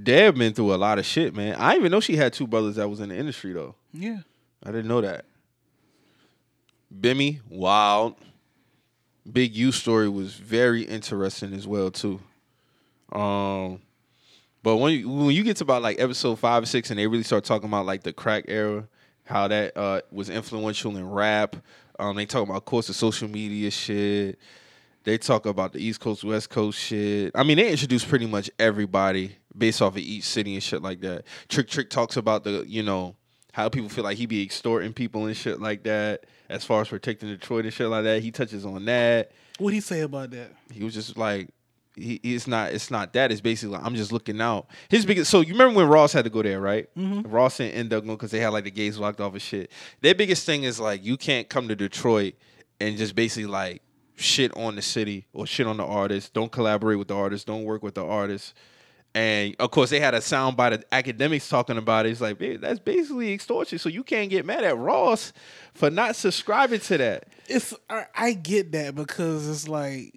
Deb 0.00 0.36
been 0.36 0.54
through 0.54 0.74
a 0.74 0.76
lot 0.76 0.98
of 0.98 1.04
shit, 1.04 1.34
man. 1.34 1.54
I 1.56 1.76
even 1.76 1.92
know 1.92 2.00
she 2.00 2.16
had 2.16 2.32
two 2.32 2.46
brothers 2.46 2.76
that 2.76 2.88
was 2.88 3.00
in 3.00 3.10
the 3.10 3.16
industry 3.16 3.52
though. 3.52 3.74
yeah, 3.92 4.18
I 4.62 4.70
didn't 4.70 4.88
know 4.88 5.00
that. 5.00 5.24
Bimmy, 7.00 7.40
wild. 7.48 8.16
Big 9.30 9.54
U 9.54 9.70
story 9.70 10.08
was 10.08 10.34
very 10.34 10.82
interesting 10.82 11.52
as 11.52 11.66
well 11.66 11.90
too. 11.90 12.20
Um, 13.12 13.80
but 14.62 14.76
when 14.76 14.92
you, 14.94 15.08
when 15.08 15.30
you 15.30 15.42
get 15.42 15.58
to 15.58 15.64
about 15.64 15.82
like 15.82 16.00
episode 16.00 16.38
five 16.38 16.62
or 16.62 16.66
six, 16.66 16.90
and 16.90 16.98
they 16.98 17.06
really 17.06 17.22
start 17.22 17.44
talking 17.44 17.68
about 17.68 17.86
like 17.86 18.02
the 18.02 18.12
crack 18.12 18.44
era, 18.48 18.88
how 19.24 19.48
that 19.48 19.76
uh, 19.76 20.00
was 20.10 20.28
influential 20.30 20.96
in 20.96 21.08
rap. 21.08 21.56
Um, 21.98 22.16
they 22.16 22.26
talk 22.26 22.44
about, 22.44 22.56
of 22.56 22.64
course, 22.64 22.86
the 22.86 22.94
social 22.94 23.28
media 23.28 23.70
shit. 23.70 24.38
They 25.04 25.18
talk 25.18 25.46
about 25.46 25.72
the 25.72 25.80
East 25.80 26.00
Coast, 26.00 26.24
West 26.24 26.48
Coast 26.50 26.78
shit. 26.78 27.32
I 27.34 27.42
mean, 27.42 27.58
they 27.58 27.70
introduce 27.70 28.04
pretty 28.04 28.26
much 28.26 28.50
everybody 28.58 29.36
based 29.56 29.82
off 29.82 29.94
of 29.94 29.98
each 29.98 30.24
city 30.24 30.54
and 30.54 30.62
shit 30.62 30.82
like 30.82 31.00
that. 31.00 31.24
Trick 31.48 31.68
Trick 31.68 31.90
talks 31.90 32.16
about 32.16 32.44
the, 32.44 32.64
you 32.66 32.82
know, 32.82 33.16
how 33.52 33.68
people 33.68 33.88
feel 33.88 34.04
like 34.04 34.16
he 34.16 34.26
be 34.26 34.42
extorting 34.42 34.92
people 34.92 35.26
and 35.26 35.36
shit 35.36 35.60
like 35.60 35.82
that. 35.84 36.24
As 36.48 36.64
far 36.64 36.80
as 36.82 36.88
protecting 36.88 37.28
Detroit 37.28 37.64
and 37.64 37.72
shit 37.72 37.88
like 37.88 38.04
that, 38.04 38.22
he 38.22 38.30
touches 38.30 38.64
on 38.64 38.84
that. 38.86 39.32
What 39.58 39.72
he 39.72 39.80
say 39.80 40.00
about 40.00 40.30
that? 40.30 40.52
He 40.70 40.82
was 40.84 40.94
just 40.94 41.16
like, 41.16 41.48
he, 41.94 42.14
it's 42.22 42.46
not, 42.46 42.72
it's 42.72 42.90
not 42.90 43.12
that. 43.12 43.30
It's 43.30 43.42
basically 43.42 43.76
like, 43.76 43.84
I'm 43.84 43.94
just 43.94 44.12
looking 44.12 44.40
out. 44.40 44.66
His 44.88 45.04
biggest. 45.04 45.30
So 45.30 45.40
you 45.40 45.52
remember 45.52 45.76
when 45.76 45.88
Ross 45.88 46.12
had 46.12 46.24
to 46.24 46.30
go 46.30 46.42
there, 46.42 46.60
right? 46.60 46.88
Mm-hmm. 46.96 47.30
Ross 47.30 47.60
and 47.60 47.72
end 47.72 47.92
up 47.92 48.04
going 48.04 48.16
because 48.16 48.30
they 48.30 48.40
had 48.40 48.48
like 48.48 48.64
the 48.64 48.70
gates 48.70 48.98
locked 48.98 49.20
off 49.20 49.32
and 49.32 49.42
shit. 49.42 49.70
Their 50.00 50.14
biggest 50.14 50.46
thing 50.46 50.64
is 50.64 50.80
like 50.80 51.04
you 51.04 51.16
can't 51.16 51.48
come 51.48 51.68
to 51.68 51.76
Detroit 51.76 52.34
and 52.80 52.96
just 52.96 53.14
basically 53.14 53.46
like 53.46 53.82
shit 54.16 54.56
on 54.56 54.76
the 54.76 54.82
city 54.82 55.26
or 55.32 55.46
shit 55.46 55.66
on 55.66 55.76
the 55.76 55.84
artist. 55.84 56.32
Don't 56.32 56.50
collaborate 56.50 56.98
with 56.98 57.08
the 57.08 57.16
artist. 57.16 57.46
Don't 57.46 57.64
work 57.64 57.82
with 57.82 57.94
the 57.94 58.04
artist. 58.04 58.54
And 59.14 59.54
of 59.58 59.70
course, 59.70 59.90
they 59.90 60.00
had 60.00 60.14
a 60.14 60.22
sound 60.22 60.56
by 60.56 60.70
the 60.70 60.84
academics 60.90 61.48
talking 61.48 61.76
about 61.76 62.06
it. 62.06 62.10
It's 62.10 62.20
like, 62.20 62.38
that's 62.60 62.78
basically 62.78 63.34
extortion. 63.34 63.78
So 63.78 63.88
you 63.88 64.02
can't 64.02 64.30
get 64.30 64.46
mad 64.46 64.64
at 64.64 64.76
Ross 64.78 65.32
for 65.74 65.90
not 65.90 66.16
subscribing 66.16 66.80
to 66.80 66.98
that. 66.98 67.28
It's 67.46 67.74
I, 67.90 68.06
I 68.14 68.32
get 68.32 68.72
that 68.72 68.94
because 68.94 69.48
it's 69.48 69.68
like 69.68 70.14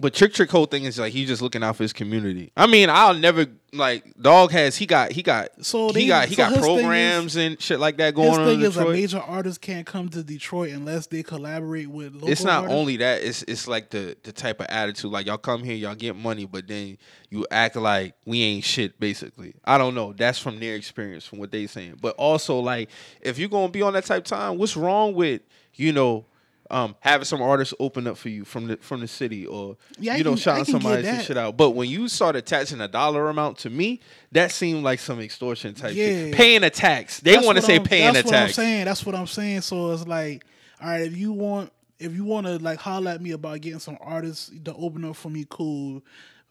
But 0.00 0.14
Trick 0.14 0.32
Trick 0.32 0.50
whole 0.50 0.66
thing 0.66 0.84
is 0.84 0.98
like 0.98 1.12
he's 1.12 1.28
just 1.28 1.42
looking 1.42 1.62
out 1.62 1.76
for 1.76 1.82
his 1.84 1.92
community. 1.92 2.50
I 2.56 2.66
mean, 2.66 2.88
I'll 2.90 3.14
never 3.14 3.46
like 3.72 4.12
Dog 4.20 4.50
has 4.50 4.76
he 4.76 4.86
got 4.86 5.12
he 5.12 5.22
got 5.22 5.50
So 5.64 5.88
he 5.88 5.92
they- 5.92 6.06
got 6.08 6.28
he 6.28 6.34
so 6.34 6.42
got 6.42 6.52
his 6.52 6.64
thing 6.64 6.78
programs 6.80 7.36
and 7.36 7.60
shit 7.60 7.78
like 7.78 7.98
that 7.98 8.14
going 8.14 8.30
his 8.30 8.38
on 8.38 8.44
thing 8.46 8.60
in 8.60 8.66
is 8.66 8.76
a 8.76 8.84
major 8.88 9.20
artist 9.20 9.60
can't 9.60 9.86
come 9.86 10.08
to 10.08 10.24
Detroit 10.24 10.72
unless 10.72 11.06
they 11.06 11.22
collaborate 11.22 11.88
with 11.88 12.14
local. 12.14 12.30
it's 12.30 12.42
not 12.42 12.64
artists. 12.64 12.74
only 12.76 12.96
that 12.96 13.22
it's 13.22 13.42
it's 13.44 13.68
like 13.68 13.90
the 13.90 14.16
the 14.24 14.32
type 14.32 14.58
of 14.60 14.66
attitude 14.70 15.12
like 15.12 15.26
y'all 15.26 15.38
come 15.38 15.62
here 15.62 15.74
y'all 15.76 15.94
get 15.94 16.16
money 16.16 16.46
but 16.46 16.66
then 16.66 16.98
you 17.28 17.46
act 17.52 17.76
like 17.76 18.14
we 18.26 18.42
ain't 18.42 18.64
shit 18.64 18.98
basically 18.98 19.54
i 19.64 19.78
don't 19.78 19.94
know 19.94 20.12
that's 20.14 20.38
from 20.40 20.58
their 20.58 20.74
experience 20.74 21.24
from 21.24 21.38
what 21.38 21.52
they 21.52 21.68
saying 21.68 21.96
but 22.00 22.16
also 22.16 22.58
like 22.58 22.90
if 23.20 23.38
you're 23.38 23.48
gonna 23.48 23.68
be 23.70 23.82
on 23.82 23.92
that 23.92 24.04
type 24.04 24.18
of 24.24 24.24
time 24.24 24.58
what's 24.58 24.76
wrong 24.76 25.14
with 25.14 25.42
you 25.74 25.92
know 25.92 26.24
um, 26.70 26.94
having 27.00 27.24
some 27.24 27.42
artists 27.42 27.74
open 27.80 28.06
up 28.06 28.16
for 28.16 28.28
you 28.28 28.44
from 28.44 28.68
the 28.68 28.76
from 28.78 29.00
the 29.00 29.08
city, 29.08 29.46
or 29.46 29.76
Yeah, 29.98 30.16
you 30.16 30.24
know, 30.24 30.36
shouting 30.36 30.64
can 30.64 30.72
get 30.74 30.82
somebody 30.82 31.02
that. 31.02 31.24
shit 31.24 31.36
out. 31.36 31.56
But 31.56 31.70
when 31.70 31.88
you 31.88 32.08
start 32.08 32.36
attaching 32.36 32.80
a 32.80 32.88
dollar 32.88 33.28
amount 33.28 33.58
to 33.58 33.70
me, 33.70 34.00
that 34.32 34.52
seemed 34.52 34.84
like 34.84 35.00
some 35.00 35.20
extortion 35.20 35.74
type 35.74 35.94
shit. 35.94 36.28
Yeah. 36.28 36.36
Paying 36.36 36.62
a 36.64 36.70
tax. 36.70 37.20
They 37.20 37.36
want 37.38 37.56
to 37.56 37.62
say 37.62 37.74
I'm- 37.74 37.84
paying 37.84 38.10
a 38.16 38.22
tax. 38.22 38.30
That's 38.30 38.32
what 38.32 38.40
I'm 38.42 38.48
saying. 38.52 38.84
That's 38.84 39.06
what 39.06 39.14
I'm 39.14 39.26
saying. 39.26 39.60
So 39.62 39.90
it's 39.92 40.06
like, 40.06 40.44
all 40.80 40.88
right, 40.88 41.02
if 41.02 41.16
you 41.16 41.32
want, 41.32 41.72
if 41.98 42.14
you 42.14 42.24
want 42.24 42.46
to 42.46 42.58
like 42.58 42.78
holler 42.78 43.10
at 43.10 43.20
me 43.20 43.32
about 43.32 43.60
getting 43.60 43.80
some 43.80 43.98
artists 44.00 44.50
to 44.64 44.74
open 44.74 45.04
up 45.04 45.16
for 45.16 45.28
me, 45.28 45.46
cool. 45.48 46.02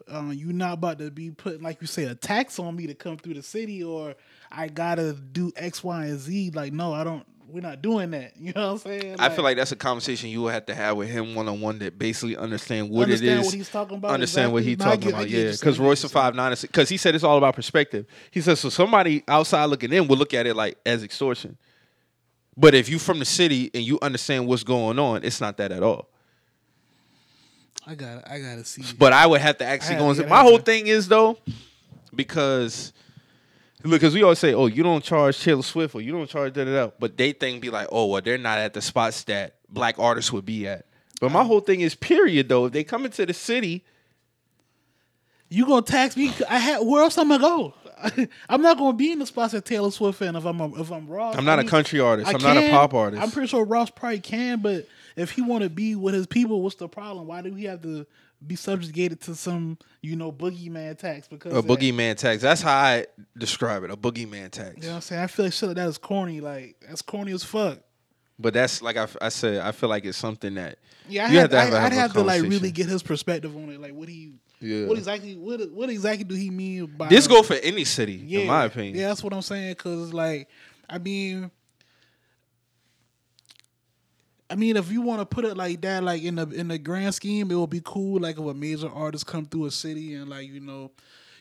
Um, 0.08 0.34
you 0.34 0.52
not 0.54 0.74
about 0.74 0.98
to 1.00 1.12
be 1.12 1.30
putting 1.32 1.62
like 1.62 1.82
you 1.82 1.88
say 1.88 2.06
a 2.06 2.16
tax 2.16 2.58
on 2.58 2.76
me 2.76 2.88
to 2.88 2.94
come 2.96 3.18
through 3.18 3.36
the 3.36 3.44
city, 3.44 3.84
or 3.84 4.16
I 4.52 4.68
gotta 4.68 5.14
do 5.14 5.52
X, 5.56 5.84
Y, 5.84 6.06
and 6.06 6.20
Z. 6.20 6.52
Like, 6.56 6.74
no, 6.74 6.94
I 6.94 7.04
don't. 7.04 7.26
We're 7.52 7.62
not 7.62 7.82
doing 7.82 8.12
that. 8.12 8.34
You 8.40 8.54
know 8.54 8.68
what 8.68 8.72
I'm 8.74 8.78
saying? 9.00 9.16
I 9.20 9.30
feel 9.30 9.44
like 9.44 9.58
that's 9.58 9.72
a 9.72 9.76
conversation 9.76 10.30
you 10.30 10.42
will 10.42 10.50
have 10.50 10.66
to 10.68 10.76
have 10.76 10.96
with 10.98 11.10
him 11.10 11.36
one 11.36 11.48
on 11.48 11.60
one 11.62 11.80
that 11.80 11.98
basically 12.00 12.38
understand 12.38 12.90
what 12.90 13.04
Understand 13.04 13.32
it 13.32 13.40
is. 13.42 13.46
what 13.48 13.56
he's 13.56 13.70
talking 13.70 13.98
about, 13.98 14.12
Understand 14.12 14.54
what 14.54 14.64
he's 14.64 14.78
talking 14.78 15.00
get- 15.02 15.10
about. 15.14 15.30
Yeah, 15.30 15.52
because 15.52 15.80
Royce 15.80 16.04
five 16.06 16.36
nine, 16.36 16.56
because 16.62 16.90
he 16.90 16.98
said 16.98 17.16
it's 17.16 17.24
all 17.24 17.38
about 17.38 17.56
perspective. 17.56 18.06
He 18.32 18.42
says 18.42 18.60
so 18.60 18.70
somebody 18.70 19.24
outside 19.28 19.66
looking 19.66 19.92
in 19.92 20.08
will 20.08 20.18
look 20.18 20.34
at 20.34 20.46
it 20.48 20.56
like 20.56 20.78
as 20.86 21.04
extortion, 21.04 21.58
but 22.58 22.74
if 22.76 22.88
you 22.90 23.00
from 23.00 23.20
the 23.20 23.26
city 23.26 23.72
and 23.74 23.84
you 23.84 24.00
understand 24.02 24.48
what's 24.48 24.64
going 24.64 25.00
on, 25.00 25.24
it's 25.24 25.42
not 25.42 25.58
that 25.58 25.72
at 25.72 25.84
all. 25.84 26.10
I 27.88 27.96
got. 27.96 28.30
I 28.30 28.40
gotta 28.40 28.64
see. 28.66 28.84
But 28.98 29.14
I 29.14 29.26
would 29.26 29.42
have 29.42 29.58
to 29.60 29.66
actually 29.66 29.96
go 29.96 30.10
and 30.10 30.30
my 30.30 30.42
whole 30.44 30.60
thing 30.60 30.88
is 30.88 31.08
though, 31.08 31.38
because 32.14 32.94
because 33.84 34.14
we 34.14 34.24
always 34.24 34.40
say, 34.40 34.54
oh, 34.54 34.66
you 34.68 34.84
don't 34.84 35.04
charge 35.04 35.40
Taylor 35.42 35.62
Swift 35.64 35.96
or 35.96 36.02
you 36.02 36.12
don't 36.12 36.30
charge 36.30 36.54
da 36.54 36.66
da 36.66 36.72
da, 36.88 36.92
but 37.00 37.18
they 37.18 37.32
think 37.32 37.62
be 37.62 37.70
like, 37.70 37.88
oh, 37.92 38.08
well, 38.08 38.22
they're 38.22 38.38
not 38.38 38.58
at 38.60 38.74
the 38.74 38.82
spots 38.82 39.24
that 39.26 39.56
black 39.70 39.98
artists 40.00 40.32
would 40.34 40.46
be 40.46 40.68
at. 40.68 40.86
But 41.22 41.32
my 41.32 41.44
whole 41.44 41.60
thing 41.62 41.82
is, 41.82 41.96
period 41.96 42.50
though, 42.50 42.66
if 42.66 42.74
they 42.74 42.84
come 42.84 43.06
into 43.06 43.26
the 43.26 43.34
city, 43.34 43.84
You 45.50 45.66
gonna 45.66 45.82
tax 45.82 46.16
me? 46.16 46.32
I 46.50 46.60
had 46.60 46.80
where 46.80 47.04
else 47.04 47.18
I'm 47.18 47.30
gonna 47.30 47.42
go? 47.42 47.74
I'm 48.50 48.62
not 48.62 48.78
gonna 48.78 48.96
be 48.96 49.12
in 49.12 49.20
the 49.20 49.26
spots 49.26 49.52
that 49.54 49.66
Taylor 49.66 49.92
Swift 49.92 50.22
in 50.22 50.36
if 50.36 50.46
I'm 50.46 50.60
a, 50.62 50.80
if 50.80 50.92
I'm 50.92 51.08
Ross. 51.08 51.36
I'm 51.36 51.44
not 51.46 51.60
I 51.60 51.62
a 51.62 51.64
mean, 51.64 51.70
country 51.70 52.00
artist. 52.00 52.30
I 52.30 52.34
I'm 52.34 52.42
not 52.42 52.58
a 52.58 52.70
pop 52.70 52.94
artist. 52.94 53.22
I'm 53.22 53.32
pretty 53.32 53.48
sure 53.48 53.66
Ross 53.66 53.90
probably 53.90 54.20
can, 54.20 54.62
but 54.62 54.88
if 55.18 55.32
he 55.32 55.42
want 55.42 55.64
to 55.64 55.70
be 55.70 55.96
with 55.96 56.14
his 56.14 56.28
people, 56.28 56.62
what's 56.62 56.76
the 56.76 56.88
problem? 56.88 57.28
Why 57.28 57.42
do 57.42 57.52
we 57.52 57.64
have 57.64 57.82
to 57.82 58.06
be 58.46 58.56
subjugated 58.56 59.22
to 59.22 59.36
some 59.36 59.78
you 60.02 60.16
know 60.16 60.32
boogeyman 60.32 60.98
tax? 60.98 61.28
Because 61.28 61.54
a 61.58 61.62
boogeyman 61.62 62.16
tax. 62.16 62.42
That's 62.42 62.62
how 62.62 62.76
I 62.78 63.06
describe 63.38 63.84
it. 63.84 63.92
A 63.92 63.98
boogeyman 63.98 64.52
tax. 64.52 64.76
You 64.78 64.84
know 64.84 64.90
what 64.90 64.96
I'm 64.96 65.02
saying? 65.02 65.22
I 65.22 65.28
feel 65.28 65.46
like 65.46 65.54
shit 65.54 65.68
like 65.68 65.76
that 65.78 65.88
is 65.88 65.98
corny. 65.98 66.42
Like 66.42 66.78
that's 66.88 67.02
corny 67.02 67.32
as 67.34 67.44
fuck. 67.44 67.80
But 68.42 68.54
that's 68.54 68.82
like 68.82 68.96
I, 68.96 69.08
I 69.22 69.30
said. 69.30 69.60
I 69.62 69.72
feel 69.74 69.90
like 69.90 70.06
it's 70.06 70.18
something 70.18 70.56
that 70.56 70.80
Yeah, 71.10 71.26
I 71.26 71.30
you 71.30 71.40
had, 71.40 71.42
have 71.42 71.50
to 71.52 71.58
have, 71.60 71.74
I, 71.74 71.84
would 71.84 71.92
have 71.94 72.02
have 72.02 72.14
to 72.14 72.22
like 72.22 72.42
really 72.44 72.72
get 72.72 72.88
his 72.88 73.04
perspective 73.04 73.56
on 73.56 73.70
it. 73.70 73.82
Like 73.82 73.94
what 73.94 74.08
he, 74.08 74.32
Yeah. 74.62 74.86
what 74.86 74.98
exactly, 74.98 75.36
what 75.36 75.70
what 75.72 75.90
exactly 75.90 76.24
do 76.24 76.36
he 76.36 76.50
mean 76.50 76.86
by 76.86 77.10
This 77.10 77.28
go 77.28 77.44
for 77.44 77.56
any 77.56 77.84
city, 77.84 78.14
Yeah, 78.26 78.40
in 78.42 78.48
my 78.48 78.64
opinion. 78.64 78.96
Yeah, 78.96 79.10
that's 79.10 79.22
what 79.24 79.34
I'm 79.34 79.42
saying. 79.42 79.76
Cause 79.76 80.14
like, 80.14 80.48
I 80.90 81.00
mean, 81.00 81.52
I 84.50 84.56
mean, 84.56 84.78
if 84.78 84.92
you 84.92 85.02
want 85.02 85.22
to 85.22 85.26
put 85.26 85.46
it 85.46 85.56
like 85.56 85.82
that, 85.82 86.04
like 86.04 86.24
in 86.24 86.36
the 86.36 86.48
in 86.50 86.70
the 86.70 86.78
grand 86.80 87.14
scheme, 87.14 87.52
it 87.52 87.56
would 87.56 87.70
be 87.70 87.82
cool. 87.84 88.20
Like 88.20 88.40
if 88.40 88.46
a 88.46 88.54
major 88.54 88.90
artist 88.90 89.28
come 89.28 89.46
through 89.46 89.66
a 89.66 89.72
city 89.72 90.16
and 90.16 90.28
like 90.28 90.50
you 90.50 90.60
know, 90.60 90.92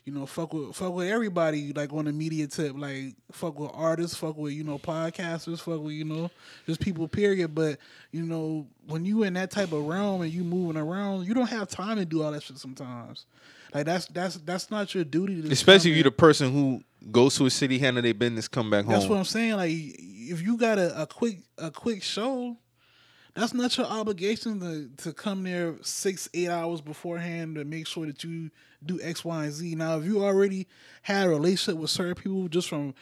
you 0.04 0.12
know, 0.12 0.26
fuck 0.26 0.52
with 0.52 0.76
fuck 0.76 0.92
with 0.92 1.08
everybody 1.08 1.72
like 1.72 1.92
on 1.92 2.04
the 2.04 2.12
media 2.12 2.46
tip, 2.46 2.74
like 2.76 3.14
fuck 3.32 3.58
with 3.58 3.70
artists, 3.72 4.16
fuck 4.16 4.36
with 4.36 4.52
you 4.52 4.62
know 4.62 4.78
podcasters, 4.78 5.60
fuck 5.60 5.80
with 5.80 5.94
you 5.94 6.04
know 6.04 6.30
just 6.66 6.80
people. 6.80 7.08
Period. 7.08 7.54
But 7.54 7.78
you 8.12 8.24
know, 8.24 8.66
when 8.86 9.06
you 9.06 9.22
in 9.22 9.34
that 9.34 9.50
type 9.50 9.72
of 9.72 9.86
realm 9.86 10.20
and 10.20 10.30
you 10.30 10.44
moving 10.44 10.80
around, 10.80 11.26
you 11.26 11.32
don't 11.32 11.48
have 11.48 11.68
time 11.68 11.96
to 11.96 12.04
do 12.04 12.22
all 12.22 12.32
that 12.32 12.42
shit 12.42 12.58
sometimes. 12.58 13.24
Like 13.72 13.86
that's 13.86 14.06
that's 14.06 14.36
that's 14.36 14.70
not 14.70 14.94
your 14.94 15.04
duty. 15.04 15.42
To 15.42 15.50
Especially 15.50 15.90
if 15.92 15.96
you're 15.96 16.04
the 16.04 16.10
person 16.10 16.52
who 16.52 16.82
goes 17.10 17.36
to 17.36 17.46
a 17.46 17.50
city, 17.50 17.78
handle 17.78 18.02
their 18.02 18.14
business, 18.14 18.48
come 18.48 18.70
back 18.70 18.84
that's 18.84 18.92
home. 18.92 19.00
That's 19.00 19.10
what 19.10 19.18
I'm 19.18 19.24
saying. 19.24 19.56
Like, 19.56 19.70
if 19.70 20.42
you 20.42 20.56
got 20.56 20.78
a, 20.78 21.02
a 21.02 21.06
quick 21.06 21.38
a 21.58 21.70
quick 21.70 22.02
show, 22.02 22.56
that's 23.38 23.54
not 23.54 23.76
your 23.76 23.86
obligation 23.86 24.60
to 24.60 25.04
to 25.04 25.12
come 25.12 25.44
there 25.44 25.76
six 25.82 26.28
eight 26.34 26.48
hours 26.48 26.80
beforehand 26.80 27.54
to 27.56 27.64
make 27.64 27.86
sure 27.86 28.06
that 28.06 28.24
you 28.24 28.50
do 28.84 28.98
X, 29.02 29.24
Y, 29.24 29.44
and 29.44 29.52
Z. 29.52 29.74
Now, 29.74 29.98
if 29.98 30.04
you 30.04 30.24
already 30.24 30.66
had 31.02 31.26
a 31.26 31.30
relationship 31.30 31.80
with 31.80 31.90
certain 31.90 32.14
people 32.14 32.48
just 32.48 32.68
from 32.68 32.94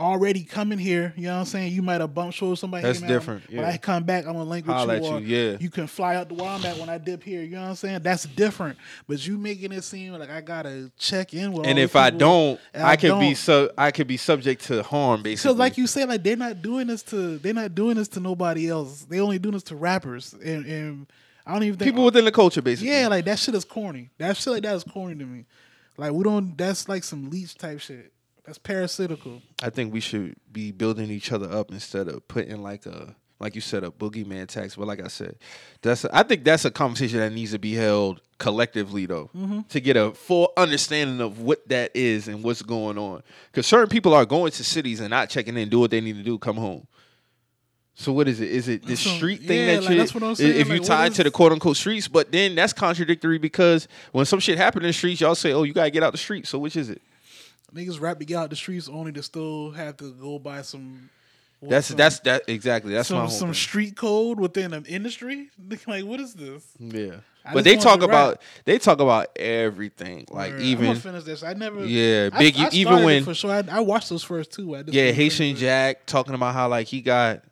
already 0.00 0.42
coming 0.42 0.78
here, 0.78 1.12
you 1.16 1.24
know 1.24 1.34
what 1.34 1.40
I'm 1.40 1.44
saying? 1.44 1.72
You 1.72 1.82
might 1.82 2.00
have 2.00 2.14
bumped 2.14 2.36
shoulders 2.36 2.60
somebody. 2.60 2.82
That's 2.82 3.00
different, 3.00 3.46
When 3.48 3.60
yeah. 3.60 3.68
I 3.68 3.76
come 3.76 4.04
back, 4.04 4.26
I'm 4.26 4.32
gonna 4.32 4.44
link 4.44 4.66
with 4.66 4.74
Holla 4.74 4.98
you. 4.98 5.04
Or 5.04 5.20
you, 5.20 5.36
yeah. 5.36 5.56
You 5.60 5.70
can 5.70 5.86
fly 5.86 6.16
out 6.16 6.28
to 6.30 6.34
where 6.34 6.48
I'm 6.48 6.64
at 6.64 6.78
when 6.78 6.88
I 6.88 6.98
dip 6.98 7.22
here. 7.22 7.42
You 7.42 7.50
know 7.50 7.62
what 7.62 7.68
I'm 7.68 7.74
saying? 7.76 8.00
That's 8.02 8.24
different. 8.24 8.78
But 9.06 9.24
you 9.26 9.36
making 9.36 9.72
it 9.72 9.84
seem 9.84 10.14
like 10.14 10.30
I 10.30 10.40
gotta 10.40 10.90
check 10.98 11.34
in 11.34 11.52
with. 11.52 11.66
and 11.66 11.78
if 11.78 11.94
I 11.94 12.10
don't, 12.10 12.58
and 12.72 12.82
I, 12.82 12.96
could 12.96 13.18
be 13.20 13.26
don't. 13.26 13.36
so 13.36 13.70
I 13.76 13.90
could 13.90 14.06
be 14.06 14.16
subject 14.16 14.64
to 14.64 14.82
harm, 14.82 15.22
basically. 15.22 15.50
Because 15.50 15.58
like 15.58 15.76
you 15.76 15.86
said, 15.86 16.08
like 16.08 16.22
they're 16.22 16.36
not 16.36 16.62
doing 16.62 16.86
this 16.86 17.02
to 17.04 17.38
they're 17.38 17.54
not 17.54 17.74
doing 17.74 17.96
this 17.96 18.08
to 18.08 18.20
nobody 18.20 18.68
else. 18.68 19.02
They 19.02 19.20
only 19.20 19.38
doing 19.38 19.52
this 19.54 19.64
to 19.64 19.76
rappers, 19.76 20.32
and, 20.32 20.64
and 20.64 21.06
I 21.46 21.52
don't 21.52 21.62
even 21.64 21.78
think 21.78 21.90
people 21.90 22.04
within 22.04 22.24
the 22.24 22.32
culture, 22.32 22.62
basically. 22.62 22.90
Yeah, 22.90 23.08
like 23.08 23.26
that 23.26 23.38
shit 23.38 23.54
is 23.54 23.64
corny. 23.64 24.10
That 24.18 24.36
shit 24.36 24.52
like 24.52 24.62
that 24.62 24.76
is 24.76 24.84
corny 24.84 25.16
to 25.16 25.24
me. 25.26 25.44
Like 25.96 26.12
we 26.12 26.24
don't. 26.24 26.56
That's 26.56 26.88
like 26.88 27.04
some 27.04 27.28
leech 27.28 27.56
type 27.56 27.80
shit. 27.80 28.12
That's 28.50 28.58
parasitical. 28.58 29.42
I 29.62 29.70
think 29.70 29.92
we 29.92 30.00
should 30.00 30.34
be 30.50 30.72
building 30.72 31.08
each 31.08 31.30
other 31.30 31.48
up 31.48 31.70
instead 31.70 32.08
of 32.08 32.26
putting 32.26 32.60
like 32.64 32.84
a 32.84 33.14
like 33.38 33.54
you 33.54 33.60
said 33.60 33.84
a 33.84 33.90
boogeyman 33.90 34.48
tax. 34.48 34.74
But 34.74 34.88
like 34.88 35.00
I 35.00 35.06
said, 35.06 35.36
that's 35.82 36.04
I 36.06 36.24
think 36.24 36.42
that's 36.42 36.64
a 36.64 36.70
conversation 36.72 37.20
that 37.20 37.30
needs 37.32 37.52
to 37.52 37.60
be 37.60 37.74
held 37.74 38.20
collectively 38.38 39.06
though 39.06 39.30
Mm-hmm. 39.36 39.60
to 39.68 39.80
get 39.80 39.96
a 39.96 40.10
full 40.10 40.52
understanding 40.56 41.20
of 41.20 41.38
what 41.42 41.68
that 41.68 41.92
is 41.94 42.26
and 42.26 42.42
what's 42.42 42.62
going 42.62 42.98
on. 42.98 43.22
Because 43.52 43.68
certain 43.68 43.88
people 43.88 44.14
are 44.14 44.26
going 44.26 44.50
to 44.50 44.64
cities 44.64 44.98
and 44.98 45.10
not 45.10 45.30
checking 45.30 45.56
in, 45.56 45.68
do 45.68 45.78
what 45.78 45.92
they 45.92 46.00
need 46.00 46.16
to 46.16 46.24
do, 46.24 46.36
come 46.36 46.56
home. 46.56 46.88
So 47.94 48.12
what 48.12 48.26
is 48.26 48.40
it? 48.40 48.50
Is 48.50 48.66
it 48.66 48.84
the 48.84 48.96
So, 48.96 49.10
street 49.10 49.42
thing 49.42 49.58
yeah, 49.60 49.74
that 49.74 49.82
like, 49.82 49.90
you? 49.92 49.96
that's 49.98 50.12
what 50.14 50.24
I'm 50.24 50.34
saying, 50.34 50.58
If 50.58 50.66
you 50.66 50.72
like, 50.72 50.80
what 50.80 50.86
tied 50.88 51.14
to 51.14 51.22
the 51.22 51.30
quote 51.30 51.52
unquote 51.52 51.76
streets, 51.76 52.08
but 52.08 52.32
then 52.32 52.56
that's 52.56 52.72
contradictory 52.72 53.38
because 53.38 53.86
when 54.10 54.24
some 54.26 54.40
shit 54.40 54.58
happen 54.58 54.82
in 54.82 54.88
the 54.88 54.92
streets, 54.92 55.20
y'all 55.20 55.36
say, 55.36 55.52
"Oh, 55.52 55.62
you 55.62 55.72
gotta 55.72 55.90
get 55.90 56.02
out 56.02 56.10
the 56.12 56.18
streets." 56.18 56.48
So 56.48 56.58
which 56.58 56.74
is 56.76 56.90
it? 56.90 57.00
Niggas 57.74 58.00
rap 58.00 58.18
to 58.18 58.24
get 58.24 58.36
out 58.36 58.50
the 58.50 58.56
streets 58.56 58.88
only 58.88 59.12
to 59.12 59.22
still 59.22 59.70
have 59.72 59.96
to 59.98 60.12
go 60.14 60.38
buy 60.38 60.62
some. 60.62 61.08
what, 61.60 61.70
That's 61.70 61.86
some- 61.88 61.96
that's 61.96 62.18
that 62.20 62.42
exactly. 62.48 62.92
That's 62.94 63.08
some 63.08 63.28
some 63.28 63.48
thing. 63.48 63.54
street 63.54 63.96
code 63.96 64.40
within 64.40 64.72
an 64.74 64.84
industry. 64.86 65.50
Like 65.86 66.04
what 66.04 66.20
is 66.20 66.34
this? 66.34 66.64
Yeah, 66.78 67.16
I 67.44 67.54
but 67.54 67.64
they 67.64 67.76
talk 67.76 68.02
about 68.02 68.40
they 68.64 68.78
talk 68.78 69.00
about 69.00 69.28
everything, 69.38 70.26
like 70.30 70.52
Word. 70.52 70.62
even 70.62 70.96
finish 70.96 71.24
this. 71.24 71.42
I 71.42 71.52
never. 71.54 71.84
Yeah, 71.84 72.30
Big- 72.30 72.56
I 72.58 72.68
even 72.72 73.04
when- 73.04 73.24
for 73.24 73.34
sure. 73.34 73.50
I, 73.52 73.62
I 73.70 73.80
watched 73.80 74.08
those 74.08 74.22
first 74.24 74.52
two. 74.52 74.74
I 74.76 74.82
yeah 74.86 75.10
Haitian. 75.12 75.54
Jack 75.56 76.06
talking 76.06 76.34
about 76.34 76.54
how 76.54 76.68
like 76.68 76.86
he 76.88 77.00
got, 77.00 77.42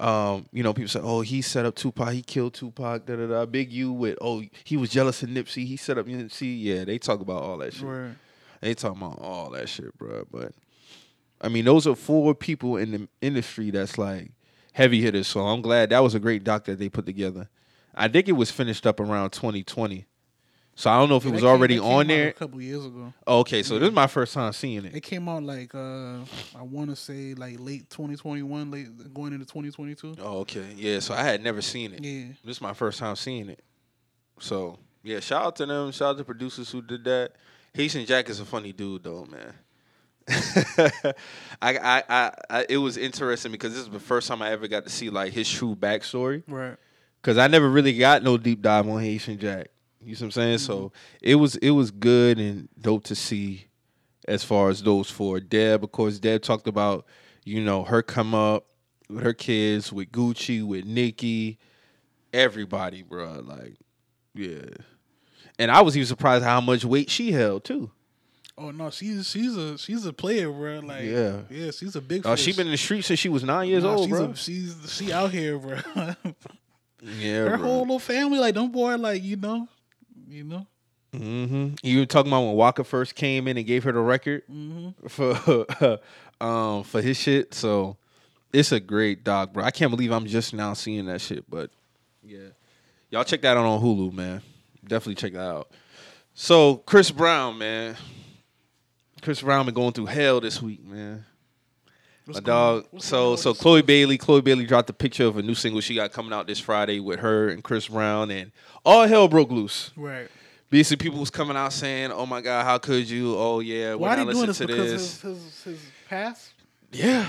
um, 0.00 0.46
you 0.52 0.62
know, 0.62 0.74
people 0.74 0.88
say, 0.88 1.00
oh, 1.02 1.22
he 1.22 1.40
set 1.42 1.64
up 1.64 1.74
Tupac, 1.74 2.12
he 2.12 2.22
killed 2.22 2.52
Tupac, 2.54 3.06
da 3.06 3.16
da 3.16 3.26
da. 3.26 3.46
Big 3.46 3.72
U 3.72 3.92
with, 3.92 4.18
oh, 4.20 4.42
he 4.64 4.76
was 4.76 4.90
jealous 4.90 5.22
of 5.22 5.30
Nipsey, 5.30 5.66
he 5.66 5.76
set 5.76 5.96
up 5.98 6.06
Nipsey. 6.06 6.62
Yeah, 6.62 6.84
they 6.84 6.98
talk 6.98 7.20
about 7.20 7.42
all 7.42 7.58
that 7.58 7.72
shit. 7.74 7.82
Word. 7.84 8.16
They 8.60 8.74
talking 8.74 9.02
about 9.02 9.18
all 9.20 9.50
that 9.50 9.68
shit, 9.68 9.96
bro. 9.98 10.24
But 10.30 10.52
I 11.40 11.48
mean, 11.48 11.64
those 11.64 11.86
are 11.86 11.94
four 11.94 12.34
people 12.34 12.76
in 12.76 12.90
the 12.92 13.08
industry 13.20 13.70
that's 13.70 13.98
like 13.98 14.30
heavy 14.72 15.00
hitters. 15.00 15.26
So 15.26 15.40
I'm 15.40 15.62
glad 15.62 15.90
that 15.90 16.00
was 16.02 16.14
a 16.14 16.20
great 16.20 16.44
doc 16.44 16.64
that 16.64 16.78
they 16.78 16.88
put 16.88 17.06
together. 17.06 17.48
I 17.94 18.08
think 18.08 18.28
it 18.28 18.32
was 18.32 18.50
finished 18.50 18.86
up 18.86 19.00
around 19.00 19.30
2020. 19.30 20.06
So 20.78 20.90
I 20.90 20.98
don't 20.98 21.08
know 21.08 21.16
if 21.16 21.24
it 21.24 21.30
was 21.30 21.40
came- 21.40 21.48
already 21.48 21.78
on 21.78 22.06
there. 22.06 22.28
a 22.28 22.32
couple 22.34 22.60
years 22.60 22.84
ago. 22.84 23.10
Oh, 23.26 23.38
okay, 23.38 23.62
so 23.62 23.78
this 23.78 23.88
is 23.88 23.94
my 23.94 24.06
first 24.06 24.34
time 24.34 24.52
seeing 24.52 24.84
it. 24.84 24.94
It 24.94 25.00
came 25.02 25.26
out 25.26 25.42
like 25.42 25.74
uh 25.74 26.18
I 26.54 26.60
want 26.62 26.90
to 26.90 26.96
say 26.96 27.32
like 27.32 27.56
late 27.58 27.88
2021, 27.88 28.70
late 28.70 29.14
going 29.14 29.32
into 29.32 29.46
2022. 29.46 30.16
Oh, 30.20 30.40
okay. 30.40 30.66
Yeah, 30.76 30.98
so 31.00 31.14
I 31.14 31.22
had 31.22 31.42
never 31.42 31.62
seen 31.62 31.94
it. 31.94 32.04
Yeah. 32.04 32.24
This 32.44 32.56
is 32.58 32.60
my 32.60 32.74
first 32.74 32.98
time 32.98 33.16
seeing 33.16 33.48
it. 33.48 33.64
So 34.38 34.78
yeah, 35.02 35.20
shout 35.20 35.46
out 35.46 35.56
to 35.56 35.64
them. 35.66 35.92
Shout 35.92 36.10
out 36.10 36.18
to 36.18 36.24
producers 36.24 36.70
who 36.70 36.82
did 36.82 37.04
that. 37.04 37.32
Haitian 37.76 38.06
Jack 38.06 38.30
is 38.30 38.40
a 38.40 38.44
funny 38.44 38.72
dude 38.72 39.04
though, 39.04 39.26
man. 39.26 39.52
I, 41.62 41.78
I, 41.78 42.02
I, 42.08 42.32
I, 42.50 42.66
it 42.68 42.78
was 42.78 42.96
interesting 42.96 43.52
because 43.52 43.72
this 43.72 43.82
is 43.82 43.90
the 43.90 44.00
first 44.00 44.26
time 44.28 44.42
I 44.42 44.50
ever 44.50 44.66
got 44.66 44.84
to 44.84 44.90
see 44.90 45.10
like 45.10 45.32
his 45.32 45.48
true 45.48 45.76
backstory. 45.76 46.42
Right. 46.48 46.76
Cause 47.22 47.38
I 47.38 47.48
never 47.48 47.68
really 47.68 47.96
got 47.96 48.22
no 48.22 48.38
deep 48.38 48.62
dive 48.62 48.88
on 48.88 49.00
Haitian 49.00 49.38
Jack. 49.38 49.68
You 50.00 50.14
see 50.14 50.24
what 50.24 50.28
I'm 50.28 50.30
saying? 50.32 50.58
So 50.58 50.76
mm-hmm. 50.76 50.96
it 51.20 51.34
was 51.34 51.56
it 51.56 51.70
was 51.70 51.90
good 51.90 52.38
and 52.38 52.68
dope 52.80 53.04
to 53.04 53.14
see 53.14 53.66
as 54.26 54.42
far 54.42 54.70
as 54.70 54.82
those 54.82 55.10
four. 55.10 55.40
Deb, 55.40 55.84
of 55.84 55.92
course, 55.92 56.18
Deb 56.18 56.42
talked 56.42 56.68
about, 56.68 57.04
you 57.44 57.62
know, 57.62 57.84
her 57.84 58.02
come 58.02 58.34
up 58.34 58.66
with 59.08 59.22
her 59.22 59.34
kids, 59.34 59.92
with 59.92 60.10
Gucci, 60.10 60.64
with 60.64 60.84
Nicki, 60.84 61.58
everybody, 62.32 63.02
bro. 63.02 63.40
Like, 63.44 63.74
yeah. 64.34 64.66
And 65.58 65.70
I 65.70 65.80
was 65.82 65.96
even 65.96 66.06
surprised 66.06 66.44
how 66.44 66.60
much 66.60 66.84
weight 66.84 67.10
she 67.10 67.32
held 67.32 67.64
too. 67.64 67.90
Oh 68.58 68.70
no, 68.70 68.90
she's 68.90 69.28
she's 69.28 69.56
a 69.56 69.76
she's 69.76 70.06
a 70.06 70.12
player, 70.12 70.50
bro. 70.50 70.80
Like 70.80 71.04
Yeah. 71.04 71.42
yeah, 71.50 71.70
she's 71.70 71.94
a 71.96 72.00
big. 72.00 72.26
Oh, 72.26 72.36
she 72.36 72.46
fish. 72.46 72.56
been 72.56 72.66
in 72.66 72.72
the 72.72 72.78
street 72.78 73.02
since 73.02 73.18
she 73.20 73.28
was 73.28 73.44
nine 73.44 73.68
years 73.68 73.84
Nah, 73.84 73.90
old, 73.94 74.04
she's 74.08 74.10
bro. 74.16 74.24
A, 74.30 74.36
she's 74.36 74.76
she 74.96 75.12
out 75.12 75.30
here, 75.30 75.58
bro. 75.58 75.78
yeah, 77.02 77.44
Her 77.44 77.56
bro. 77.58 77.66
whole 77.66 77.80
little 77.80 77.98
family, 77.98 78.38
like 78.38 78.54
them 78.54 78.70
boy, 78.70 78.96
like 78.96 79.22
you 79.22 79.36
know, 79.36 79.68
you 80.28 80.44
know. 80.44 80.66
hmm 81.12 81.68
You 81.82 82.00
were 82.00 82.06
talking 82.06 82.30
about 82.32 82.42
when 82.46 82.54
Walker 82.54 82.84
first 82.84 83.14
came 83.14 83.46
in 83.48 83.56
and 83.56 83.66
gave 83.66 83.84
her 83.84 83.92
the 83.92 84.00
record 84.00 84.42
Mm-hmm. 84.50 85.06
for 85.08 85.98
um 86.40 86.82
for 86.84 87.00
his 87.02 87.16
shit. 87.18 87.52
So 87.54 87.96
it's 88.52 88.72
a 88.72 88.80
great 88.80 89.22
dog, 89.24 89.52
bro. 89.52 89.64
I 89.64 89.70
can't 89.70 89.90
believe 89.90 90.12
I'm 90.12 90.26
just 90.26 90.54
now 90.54 90.72
seeing 90.72 91.06
that 91.06 91.20
shit. 91.20 91.44
But 91.50 91.70
yeah, 92.22 92.48
y'all 93.10 93.24
check 93.24 93.42
that 93.42 93.56
out 93.58 93.66
on 93.66 93.82
Hulu, 93.82 94.12
man. 94.14 94.40
Definitely 94.88 95.16
check 95.16 95.32
that 95.32 95.40
out. 95.40 95.70
So 96.34 96.76
Chris 96.78 97.10
Brown, 97.10 97.58
man. 97.58 97.96
Chris 99.22 99.40
Brown 99.40 99.64
been 99.66 99.74
going 99.74 99.92
through 99.92 100.06
hell 100.06 100.40
this 100.40 100.60
week, 100.62 100.84
man. 100.84 101.24
What's 102.26 102.40
My 102.40 102.44
dog. 102.46 102.86
What's 102.90 103.06
So 103.06 103.36
so 103.36 103.54
Chloe 103.54 103.82
Bailey, 103.82 104.18
Chloe 104.18 104.40
Bailey 104.40 104.66
dropped 104.66 104.90
a 104.90 104.92
picture 104.92 105.24
of 105.24 105.36
a 105.36 105.42
new 105.42 105.54
single 105.54 105.80
she 105.80 105.94
got 105.94 106.12
coming 106.12 106.32
out 106.32 106.46
this 106.46 106.58
Friday 106.58 107.00
with 107.00 107.20
her 107.20 107.48
and 107.48 107.62
Chris 107.62 107.88
Brown, 107.88 108.30
and 108.30 108.52
all 108.84 109.06
hell 109.06 109.28
broke 109.28 109.50
loose. 109.50 109.92
Right. 109.96 110.28
Basically, 110.68 111.02
people 111.04 111.20
was 111.20 111.30
coming 111.30 111.56
out 111.56 111.72
saying, 111.72 112.10
"Oh 112.10 112.26
my 112.26 112.40
God, 112.40 112.64
how 112.64 112.78
could 112.78 113.08
you? 113.08 113.36
Oh 113.36 113.60
yeah, 113.60 113.94
Why 113.94 114.16
are 114.16 114.24
they 114.24 114.32
doing 114.32 114.46
this? 114.46 114.58
to 114.58 114.66
Because 114.66 114.90
this, 114.90 115.20
his, 115.22 115.36
his 115.36 115.64
his 115.64 115.80
past. 116.08 116.50
yeah." 116.92 117.28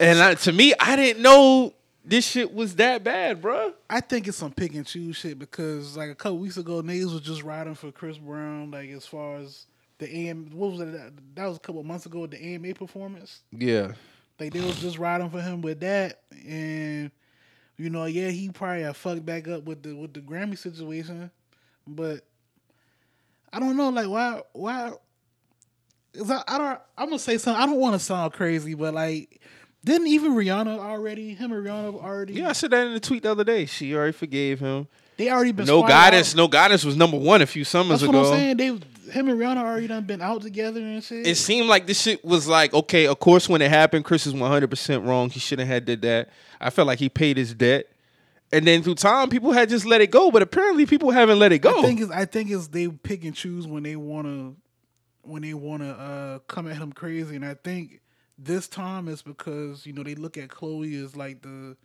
And 0.00 0.18
I, 0.18 0.34
to 0.34 0.52
me, 0.52 0.74
I 0.80 0.96
didn't 0.96 1.22
know 1.22 1.74
this 2.04 2.26
shit 2.26 2.52
was 2.52 2.74
that 2.76 3.04
bad, 3.04 3.40
bruh. 3.40 3.72
I 3.88 4.00
think 4.00 4.26
it's 4.28 4.36
some 4.38 4.52
pick 4.52 4.74
and 4.74 4.86
choose 4.86 5.16
shit 5.16 5.38
because 5.38 5.96
like 5.96 6.10
a 6.10 6.14
couple 6.14 6.38
weeks 6.38 6.56
ago, 6.56 6.82
niggas 6.82 7.12
was 7.12 7.20
just 7.20 7.42
riding 7.42 7.74
for 7.74 7.92
Chris 7.92 8.18
Brown. 8.18 8.70
Like 8.70 8.90
as 8.90 9.06
far 9.06 9.36
as 9.36 9.66
the 9.98 10.12
AM, 10.14 10.50
what 10.52 10.72
was 10.72 10.80
it? 10.80 10.92
That, 10.92 11.12
that 11.36 11.46
was 11.46 11.56
a 11.58 11.60
couple 11.60 11.82
months 11.84 12.06
ago. 12.06 12.26
The 12.26 12.42
AMA 12.54 12.74
performance. 12.74 13.42
Yeah, 13.52 13.92
Like 14.40 14.52
they 14.52 14.60
was 14.60 14.80
just 14.80 14.98
riding 14.98 15.30
for 15.30 15.40
him 15.40 15.60
with 15.62 15.80
that, 15.80 16.22
and 16.46 17.10
you 17.76 17.88
know, 17.90 18.04
yeah, 18.06 18.28
he 18.28 18.48
probably 18.50 18.82
had 18.82 18.96
fucked 18.96 19.24
back 19.24 19.46
up 19.48 19.64
with 19.64 19.82
the 19.82 19.94
with 19.94 20.12
the 20.12 20.20
Grammy 20.20 20.58
situation, 20.58 21.30
but 21.86 22.20
I 23.52 23.60
don't 23.60 23.76
know, 23.76 23.90
like 23.90 24.08
why 24.08 24.42
why? 24.52 24.92
'cause 26.14 26.30
I, 26.30 26.42
I 26.48 26.58
don't. 26.58 26.80
I'm 26.98 27.06
gonna 27.10 27.18
say 27.18 27.38
something. 27.38 27.62
I 27.62 27.66
don't 27.66 27.78
want 27.78 27.94
to 27.94 27.98
sound 27.98 28.32
crazy, 28.32 28.74
but 28.74 28.92
like, 28.92 29.40
didn't 29.84 30.06
even 30.08 30.32
Rihanna 30.34 30.78
already? 30.78 31.34
Him 31.34 31.52
and 31.52 31.66
Rihanna 31.66 31.94
already? 32.02 32.34
yeah. 32.34 32.48
I 32.48 32.52
said 32.52 32.70
that 32.70 32.86
in 32.86 32.92
the 32.94 33.00
tweet 33.00 33.22
the 33.24 33.30
other 33.32 33.44
day. 33.44 33.66
She 33.66 33.94
already 33.94 34.12
forgave 34.12 34.60
him. 34.60 34.86
they 35.16 35.30
already 35.30 35.52
been 35.52 35.66
No 35.66 35.82
guidance. 35.82 36.32
out. 36.32 36.36
No 36.36 36.48
guidance 36.48 36.84
was 36.84 36.96
number 36.96 37.18
one 37.18 37.42
a 37.42 37.46
few 37.46 37.64
summers 37.64 38.00
That's 38.00 38.12
what. 38.12 38.26
I'm 38.26 38.32
saying. 38.32 38.56
They 38.58 38.66
him 38.66 39.28
and 39.28 39.38
Rihanna 39.38 39.58
already 39.58 39.88
done 39.88 40.04
been 40.04 40.22
out 40.22 40.42
together 40.42 40.80
and 40.80 41.02
shit. 41.02 41.26
It 41.26 41.36
seemed 41.36 41.68
like 41.68 41.86
this 41.86 42.00
shit 42.00 42.24
was 42.24 42.46
like 42.48 42.72
okay. 42.72 43.06
Of 43.06 43.18
course, 43.18 43.48
when 43.48 43.60
it 43.60 43.70
happened, 43.70 44.04
Chris 44.04 44.26
is 44.26 44.34
100 44.34 44.68
percent 44.70 45.04
wrong. 45.04 45.30
He 45.30 45.40
shouldn't 45.40 45.68
have 45.68 45.84
did 45.84 46.02
that. 46.02 46.30
I 46.60 46.70
felt 46.70 46.86
like 46.86 46.98
he 46.98 47.08
paid 47.08 47.36
his 47.36 47.52
debt. 47.54 47.86
And 48.54 48.66
then 48.66 48.82
through 48.82 48.96
time, 48.96 49.30
people 49.30 49.52
had 49.52 49.70
just 49.70 49.86
let 49.86 50.02
it 50.02 50.10
go, 50.10 50.30
but 50.30 50.42
apparently 50.42 50.84
people 50.84 51.10
haven't 51.10 51.38
let 51.38 51.52
it 51.52 51.60
go. 51.60 51.78
I 51.78 51.82
think 51.82 52.00
it's 52.02 52.10
I 52.10 52.26
think 52.26 52.50
it's 52.50 52.68
they 52.68 52.86
pick 52.86 53.24
and 53.24 53.34
choose 53.34 53.66
when 53.66 53.82
they 53.82 53.96
wanna 53.96 54.52
when 55.22 55.40
they 55.42 55.54
wanna 55.54 55.90
uh, 55.90 56.38
come 56.48 56.68
at 56.68 56.76
him 56.76 56.92
crazy, 56.92 57.34
and 57.36 57.44
I 57.46 57.54
think 57.54 58.01
this 58.44 58.68
time 58.68 59.08
it's 59.08 59.22
because 59.22 59.86
you 59.86 59.92
know 59.92 60.02
they 60.02 60.14
look 60.14 60.36
at 60.36 60.48
Chloe 60.48 60.96
as 60.96 61.16
like 61.16 61.42
the 61.42 61.76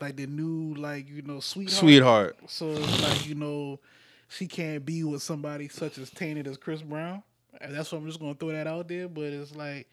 like 0.00 0.16
the 0.16 0.26
new 0.26 0.74
like 0.74 1.08
you 1.08 1.22
know 1.22 1.40
sweetheart. 1.40 1.78
Sweetheart. 1.78 2.36
So 2.46 2.70
it's 2.70 3.02
like 3.02 3.26
you 3.26 3.34
know 3.34 3.80
she 4.28 4.46
can't 4.46 4.84
be 4.84 5.04
with 5.04 5.22
somebody 5.22 5.68
such 5.68 5.98
as 5.98 6.10
tainted 6.10 6.46
as 6.46 6.56
Chris 6.56 6.82
Brown. 6.82 7.22
And 7.60 7.74
that's 7.74 7.92
what 7.92 7.98
I'm 7.98 8.06
just 8.06 8.20
gonna 8.20 8.34
throw 8.34 8.50
that 8.50 8.66
out 8.66 8.88
there. 8.88 9.08
But 9.08 9.24
it's 9.24 9.54
like 9.54 9.88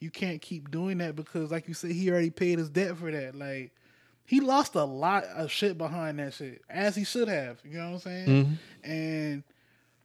you 0.00 0.10
can't 0.10 0.40
keep 0.40 0.70
doing 0.70 0.98
that 0.98 1.16
because, 1.16 1.50
like 1.50 1.66
you 1.68 1.74
said, 1.74 1.90
he 1.90 2.10
already 2.10 2.30
paid 2.30 2.58
his 2.58 2.70
debt 2.70 2.96
for 2.96 3.10
that. 3.10 3.34
Like 3.34 3.72
he 4.24 4.40
lost 4.40 4.74
a 4.74 4.84
lot 4.84 5.24
of 5.24 5.50
shit 5.50 5.78
behind 5.78 6.18
that 6.18 6.34
shit, 6.34 6.62
as 6.68 6.94
he 6.94 7.04
should 7.04 7.28
have. 7.28 7.58
You 7.64 7.78
know 7.78 7.86
what 7.86 7.94
I'm 7.94 7.98
saying? 8.00 8.26
Mm-hmm. 8.28 8.90
And 8.90 9.44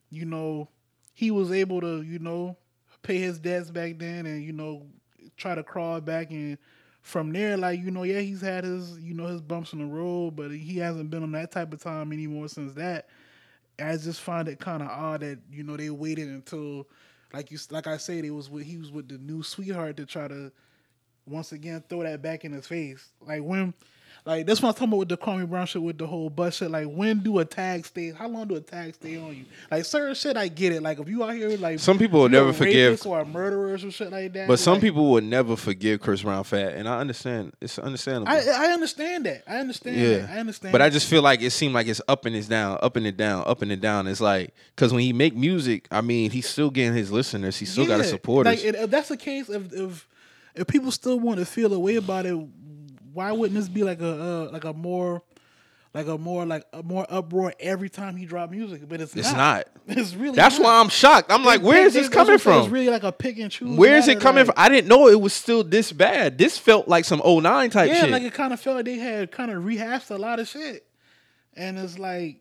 you 0.10 0.26
know 0.26 0.70
he 1.14 1.32
was 1.32 1.52
able 1.52 1.82
to 1.82 2.02
you 2.02 2.20
know 2.20 2.56
pay 3.04 3.20
his 3.20 3.38
debts 3.40 3.70
back 3.70 4.00
then, 4.00 4.26
and 4.26 4.44
you 4.44 4.54
know 4.54 4.88
try 5.38 5.56
to 5.56 5.64
crawl 5.64 6.02
back 6.02 6.32
and. 6.32 6.58
From 7.02 7.34
there, 7.34 7.58
like 7.58 7.82
you 7.82 7.92
know, 7.92 8.04
yeah, 8.04 8.22
he's 8.22 8.40
had 8.40 8.64
his 8.64 8.98
you 8.98 9.14
know 9.14 9.26
his 9.26 9.42
bumps 9.42 9.74
in 9.74 9.80
the 9.80 9.86
road, 9.86 10.38
but 10.38 10.52
he 10.52 10.78
hasn't 10.78 11.10
been 11.10 11.22
on 11.22 11.34
that 11.34 11.52
type 11.52 11.74
of 11.74 11.84
time 11.84 12.14
anymore 12.14 12.48
since 12.48 12.72
that. 12.76 13.10
I 13.80 13.98
just 13.98 14.22
find 14.22 14.48
it 14.48 14.60
kind 14.60 14.82
of 14.82 14.88
odd 14.88 15.22
that 15.22 15.40
you 15.52 15.64
know 15.64 15.76
they 15.76 15.90
waited 15.90 16.30
until, 16.30 16.88
like 17.34 17.52
you 17.52 17.58
like 17.72 17.88
I 17.88 17.98
said, 17.98 18.24
it 18.24 18.32
was 18.32 18.50
with 18.50 18.66
he 18.66 18.78
was 18.78 18.92
with 18.92 19.10
the 19.10 19.18
new 19.18 19.44
sweetheart 19.44 19.98
to 19.98 20.06
try 20.06 20.30
to 20.30 20.52
once 21.26 21.52
again 21.52 21.84
throw 21.90 22.04
that 22.04 22.22
back 22.22 22.46
in 22.46 22.52
his 22.54 22.68
face. 22.68 23.12
Like 23.22 23.42
when, 23.42 23.74
like 24.26 24.46
that's 24.46 24.62
what 24.62 24.70
I'm 24.70 24.74
talking 24.76 24.88
about 24.90 24.98
with 25.00 25.10
the 25.10 25.18
Kwame 25.18 25.50
Brown 25.50 25.66
shit 25.66 25.82
with 25.82 25.98
the 25.98 26.08
whole 26.08 26.30
bus 26.30 26.56
shit. 26.58 26.72
Like 26.72 26.88
when 26.88 27.20
do 27.20 27.40
a 27.40 27.46
tag 27.46 27.86
stay? 27.86 28.12
How 28.12 28.28
long 28.28 28.48
do 28.48 28.56
a 28.56 28.62
tag 28.62 28.94
stay 28.96 29.18
on 29.18 29.36
you? 29.36 29.46
Like 29.70 29.84
certain 29.86 30.16
shit, 30.16 30.38
I 30.38 30.48
get 30.48 30.72
it. 30.72 30.82
Like 30.82 31.00
if 31.00 31.10
you 31.10 31.24
out 31.24 31.34
here 31.34 31.58
like 31.58 31.80
Some 31.80 31.98
people 32.00 32.22
will 32.22 32.30
never 32.30 32.54
forgive- 32.54 33.06
or 33.06 33.20
a 33.20 33.26
murderer 33.26 33.74
or 33.74 33.78
shit 33.78 34.12
like 34.12 34.32
that. 34.34 34.48
But 34.48 34.60
some 34.60 34.74
like, 34.76 34.82
people 34.84 35.12
would 35.12 35.24
never 35.26 35.56
forgive 35.56 36.00
Chris 36.00 36.22
Brown 36.22 36.44
fat, 36.46 36.74
and 36.76 36.88
I 36.88 37.00
understand. 37.00 37.54
It's 37.60 37.78
understandable. 37.78 38.32
I 38.32 38.40
I 38.40 38.72
understand 38.72 39.26
that. 39.26 39.44
I 39.48 39.58
understand. 39.58 39.98
yeah, 39.98 40.18
that. 40.20 40.30
I 40.30 40.40
understand. 40.40 40.72
But 40.72 40.82
I 40.82 40.90
just 40.90 41.10
feel 41.10 41.22
like 41.22 41.42
it 41.42 41.52
seemed 41.52 41.74
like 41.74 41.88
it's 41.88 42.02
up 42.08 42.26
and 42.26 42.36
it's 42.36 42.48
down, 42.48 42.78
up 42.82 42.96
and 42.96 43.06
it 43.06 43.18
down, 43.18 43.44
up 43.46 43.62
and 43.62 43.72
it 43.72 43.82
down. 43.82 44.08
It's 44.08 44.22
like 44.22 44.54
because 44.76 44.94
when 44.94 45.02
he 45.02 45.12
make 45.12 45.36
music, 45.36 45.88
I 45.92 46.02
mean, 46.02 46.32
he's 46.32 46.48
still 46.48 46.70
getting 46.70 46.94
his 46.94 47.12
listeners. 47.12 47.58
He 47.58 47.66
still 47.66 47.86
got 47.86 47.98
his 48.00 48.08
Yeah. 48.08 48.12
supporters. 48.14 48.64
Like, 48.64 48.76
if 48.76 48.90
that's 48.90 49.10
the 49.10 49.18
case, 49.18 49.50
if 49.50 49.74
if 49.74 50.08
if 50.56 50.68
people 50.68 50.92
still 50.92 51.20
want 51.20 51.40
to 51.40 51.46
feel 51.46 51.74
a 51.74 51.80
way 51.80 51.96
about 51.96 52.26
it, 52.28 52.38
why 53.14 53.32
wouldn't 53.32 53.58
this 53.60 53.70
be 53.70 53.84
like 53.84 54.02
a 54.02 54.08
uh, 54.48 54.50
like 54.52 54.64
a 54.64 54.74
more 54.74 55.22
like 55.94 56.08
a 56.08 56.18
more 56.18 56.46
like 56.46 56.66
a 56.74 56.82
more 56.82 57.06
uproar 57.10 57.54
every 57.60 57.90
time 57.90 58.16
he 58.16 58.26
drop 58.26 58.50
music? 58.50 58.88
But 58.90 59.00
it's 59.02 59.16
It's 59.16 59.32
not. 59.32 59.38
not. 59.38 59.68
It's 59.98 60.16
really. 60.16 60.36
That's 60.36 60.58
not. 60.60 60.66
why 60.66 60.80
I'm 60.80 60.90
shocked. 60.90 61.32
I'm 61.32 61.44
like, 61.44 61.62
where 61.62 61.86
is 61.86 61.94
this 61.94 62.08
coming 62.10 62.40
I'm. 62.40 62.62
It's 62.62 62.70
really 62.70 62.90
like 62.90 63.04
a 63.04 63.12
pick 63.12 63.38
and 63.38 63.52
choose. 63.52 63.78
Where 63.78 63.98
is 63.98 64.08
it 64.08 64.20
coming 64.22 64.46
like- 64.48 64.56
from? 64.56 64.64
I 64.64 64.70
didn't 64.70 64.88
know 64.88 65.08
it 65.10 65.20
was 65.20 65.34
still 65.34 65.64
this 65.64 65.92
bad. 65.92 66.38
This 66.38 66.58
felt 66.58 66.88
like 66.88 67.06
some 67.06 67.22
09 67.24 67.70
type 67.70 67.90
Yeah, 67.90 68.02
shit. 68.02 68.10
like 68.12 68.24
it 68.24 68.34
kind 68.34 68.54
of 68.54 68.60
felt 68.60 68.78
like 68.78 68.86
they 68.86 68.96
had 68.96 69.32
kind 69.32 69.52
of 69.52 69.64
rehashed 69.66 70.10
a 70.10 70.18
lot 70.18 70.40
of 70.40 70.48
shit, 70.48 70.86
and 71.56 71.78
it's 71.78 72.00
like, 72.00 72.40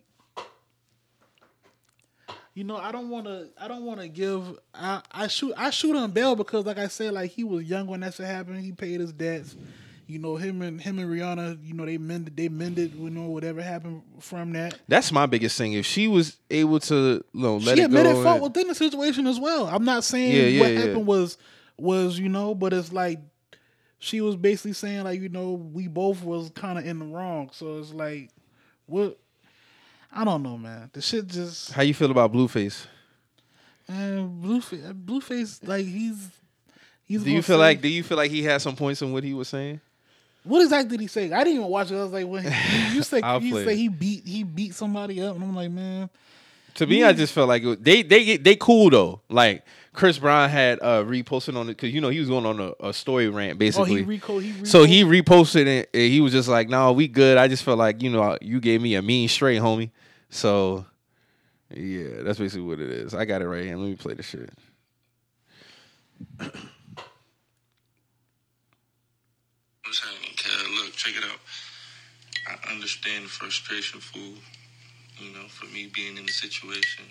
you 2.55 2.63
know, 2.63 2.77
I 2.77 2.91
don't 2.91 3.09
want 3.09 3.25
to, 3.25 3.49
I 3.59 3.67
don't 3.67 3.83
want 3.83 3.99
to 3.99 4.07
give, 4.07 4.57
I, 4.73 5.01
I 5.11 5.27
shoot, 5.27 5.53
I 5.57 5.69
shoot 5.71 5.95
on 5.95 6.11
Bell 6.11 6.35
because, 6.35 6.65
like 6.65 6.77
I 6.77 6.87
said, 6.87 7.13
like 7.13 7.31
he 7.31 7.43
was 7.43 7.63
young 7.65 7.87
when 7.87 8.01
that 8.01 8.13
shit 8.13 8.25
happened. 8.27 8.61
He 8.63 8.71
paid 8.71 8.99
his 8.99 9.11
debts. 9.11 9.55
You 10.05 10.19
know, 10.19 10.35
him 10.35 10.61
and 10.61 10.81
him 10.81 10.99
and 10.99 11.09
Rihanna, 11.09 11.65
you 11.65 11.73
know, 11.73 11.85
they 11.85 11.97
mended, 11.97 12.35
they 12.35 12.49
mended, 12.49 12.93
you 12.95 13.09
know, 13.09 13.23
whatever 13.29 13.61
happened 13.61 14.01
from 14.19 14.51
that. 14.53 14.77
That's 14.87 15.11
my 15.11 15.25
biggest 15.25 15.57
thing. 15.57 15.73
If 15.73 15.85
she 15.85 16.07
was 16.09 16.37
able 16.51 16.79
to, 16.81 17.23
you 17.33 17.41
know, 17.41 17.57
let 17.57 17.77
she 17.77 17.83
it 17.83 17.91
go. 17.91 17.97
admitted 17.99 18.21
fault 18.21 18.35
and- 18.35 18.43
within 18.43 18.67
the 18.67 18.75
situation 18.75 19.27
as 19.27 19.39
well. 19.39 19.65
I'm 19.67 19.85
not 19.85 20.03
saying 20.03 20.35
Yeah, 20.35 20.43
yeah, 20.43 20.59
what 20.61 20.71
yeah. 20.73 20.79
happened 20.79 21.07
was 21.07 21.37
was 21.77 22.19
you 22.19 22.29
know, 22.29 22.53
but 22.53 22.73
it's 22.73 22.91
like 22.91 23.19
she 23.97 24.19
was 24.21 24.35
basically 24.35 24.73
saying 24.73 25.03
like 25.05 25.21
you 25.21 25.29
know 25.29 25.53
we 25.53 25.87
both 25.87 26.21
was 26.23 26.49
kind 26.51 26.77
of 26.77 26.85
in 26.85 26.99
the 26.99 27.05
wrong. 27.05 27.49
So 27.53 27.79
it's 27.79 27.93
like 27.93 28.29
what 28.85 29.17
I 30.11 30.25
don't 30.25 30.43
know, 30.43 30.57
man. 30.57 30.89
The 30.93 31.01
shit 31.01 31.27
just 31.27 31.71
How 31.71 31.81
you 31.81 31.93
feel 31.93 32.11
about 32.11 32.31
Blueface? 32.33 32.85
and 33.87 34.43
Blueface, 34.43 34.93
Blueface 35.05 35.65
like 35.67 35.85
he's 35.85 36.29
He's 37.05 37.23
Do 37.23 37.31
you 37.31 37.41
feel 37.41 37.57
say- 37.57 37.59
like? 37.61 37.81
Do 37.81 37.87
you 37.89 38.01
feel 38.03 38.17
like 38.17 38.31
he 38.31 38.43
had 38.43 38.61
some 38.61 38.75
points 38.77 39.01
in 39.01 39.11
what 39.11 39.23
he 39.23 39.33
was 39.33 39.49
saying? 39.49 39.81
What 40.43 40.61
exactly 40.61 40.97
did 40.97 41.01
he 41.01 41.07
say? 41.07 41.31
I 41.31 41.43
didn't 41.43 41.59
even 41.59 41.67
watch 41.67 41.91
it. 41.91 41.95
I 41.95 42.03
was 42.03 42.11
like, 42.11 42.27
when 42.27 42.43
you, 42.43 42.49
you 42.95 43.03
say 43.03 43.21
you 43.39 43.55
say 43.63 43.75
he 43.75 43.87
beat 43.87 44.25
he 44.25 44.43
beat 44.43 44.75
somebody 44.75 45.21
up, 45.21 45.35
and 45.35 45.43
I'm 45.43 45.55
like, 45.55 45.71
man, 45.71 46.09
To 46.75 46.87
me, 46.87 47.03
I 47.03 47.13
just 47.13 47.33
felt 47.33 47.47
like 47.47 47.63
it, 47.63 47.83
they 47.83 48.01
they 48.01 48.37
they 48.37 48.55
cool 48.55 48.89
though. 48.89 49.21
Like 49.29 49.63
Chris 49.93 50.17
Brown 50.17 50.49
had 50.49 50.79
uh 50.81 51.03
reposted 51.03 51.55
on 51.55 51.69
it 51.69 51.77
because 51.77 51.93
you 51.93 52.01
know 52.01 52.09
he 52.09 52.19
was 52.19 52.27
going 52.27 52.45
on 52.45 52.59
a, 52.59 52.87
a 52.89 52.93
story 52.93 53.29
rant 53.29 53.53
oh 53.53 53.59
basically. 53.59 54.03
he 54.03 54.19
reco 54.19 54.41
he 54.41 54.51
reco- 54.51 54.67
so 54.67 54.83
he 54.83 55.03
reposted 55.03 55.65
it 55.67 55.89
and 55.93 56.11
he 56.11 56.19
was 56.19 56.33
just 56.33 56.49
like, 56.49 56.67
"No, 56.67 56.91
we 56.91 57.07
good." 57.07 57.37
I 57.37 57.47
just 57.47 57.63
felt 57.63 57.77
like 57.77 58.01
you 58.01 58.09
know 58.09 58.37
you 58.41 58.59
gave 58.59 58.81
me 58.81 58.95
a 58.95 59.01
mean 59.01 59.29
straight, 59.29 59.61
homie. 59.61 59.91
So 60.29 60.85
yeah, 61.73 62.21
that's 62.21 62.39
basically 62.39 62.65
what 62.65 62.79
it 62.79 62.89
is. 62.89 63.13
I 63.13 63.25
got 63.25 63.41
it 63.41 63.47
right 63.47 63.63
here. 63.63 63.77
Let 63.77 63.87
me 63.87 63.95
play 63.95 64.13
the 64.13 64.23
shit. 64.23 64.49
What's 69.85 69.99
happening, 69.99 70.31
Cal? 70.37 70.85
Look, 70.85 70.92
check 71.03 71.21
it 71.21 71.29
out. 71.29 71.39
I 72.47 72.71
understand 72.71 73.25
the 73.25 73.29
frustration, 73.29 73.99
fool. 73.99 74.35
You 75.17 75.33
know, 75.33 75.47
for 75.47 75.65
me 75.65 75.91
being 75.93 76.17
in 76.17 76.25
the 76.25 76.31
situation. 76.31 77.05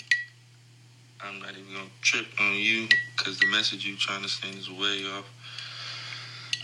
I'm 1.20 1.38
not 1.40 1.50
even 1.50 1.72
gonna 1.72 1.86
trip 2.00 2.26
on 2.40 2.54
you 2.54 2.88
because 3.16 3.38
the 3.38 3.46
message 3.46 3.84
you 3.84 3.96
trying 3.96 4.22
to 4.22 4.28
send 4.28 4.56
is 4.56 4.68
way 4.68 5.04
off. 5.16 5.24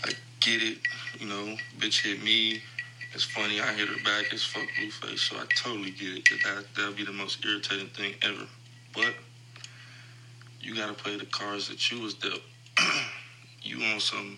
I 0.03 0.11
get 0.41 0.61
it, 0.61 0.79
you 1.17 1.27
know, 1.27 1.55
bitch 1.77 2.01
hit 2.03 2.21
me. 2.21 2.61
It's 3.13 3.23
funny, 3.23 3.61
I 3.61 3.73
hit 3.73 3.87
her 3.87 4.03
back. 4.03 4.33
It's 4.33 4.43
fuck 4.43 4.67
Blueface, 4.77 5.19
so 5.19 5.37
I 5.37 5.45
totally 5.55 5.91
get 5.91 6.17
it. 6.17 6.23
That 6.29 6.55
that 6.55 6.65
that'll 6.75 6.93
be 6.93 7.05
the 7.05 7.13
most 7.13 7.45
irritating 7.45 7.87
thing 7.89 8.15
ever. 8.21 8.47
But 8.93 9.13
you 10.59 10.75
gotta 10.75 10.93
play 10.93 11.15
the 11.15 11.25
cards 11.25 11.69
that 11.69 11.89
you 11.89 12.01
was 12.01 12.15
dealt. 12.15 12.41
you 13.63 13.81
on 13.93 13.99
some 14.01 14.37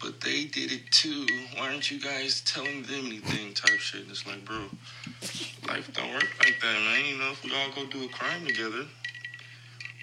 but 0.00 0.20
they 0.20 0.44
did 0.44 0.72
it 0.72 0.90
too. 0.90 1.26
Why 1.56 1.70
aren't 1.70 1.90
you 1.90 2.00
guys 2.00 2.42
telling 2.42 2.82
them 2.82 3.06
anything? 3.06 3.54
Type 3.54 3.78
shit. 3.78 4.02
And 4.02 4.10
it's 4.10 4.26
like, 4.26 4.44
bro, 4.44 4.64
life 5.68 5.90
don't 5.92 6.12
work 6.12 6.28
like 6.40 6.56
that, 6.60 6.74
man. 6.74 7.04
You 7.06 7.18
know, 7.18 7.30
if 7.32 7.44
we 7.44 7.54
all 7.54 7.70
go 7.74 7.86
do 7.86 8.04
a 8.04 8.08
crime 8.08 8.46
together, 8.46 8.84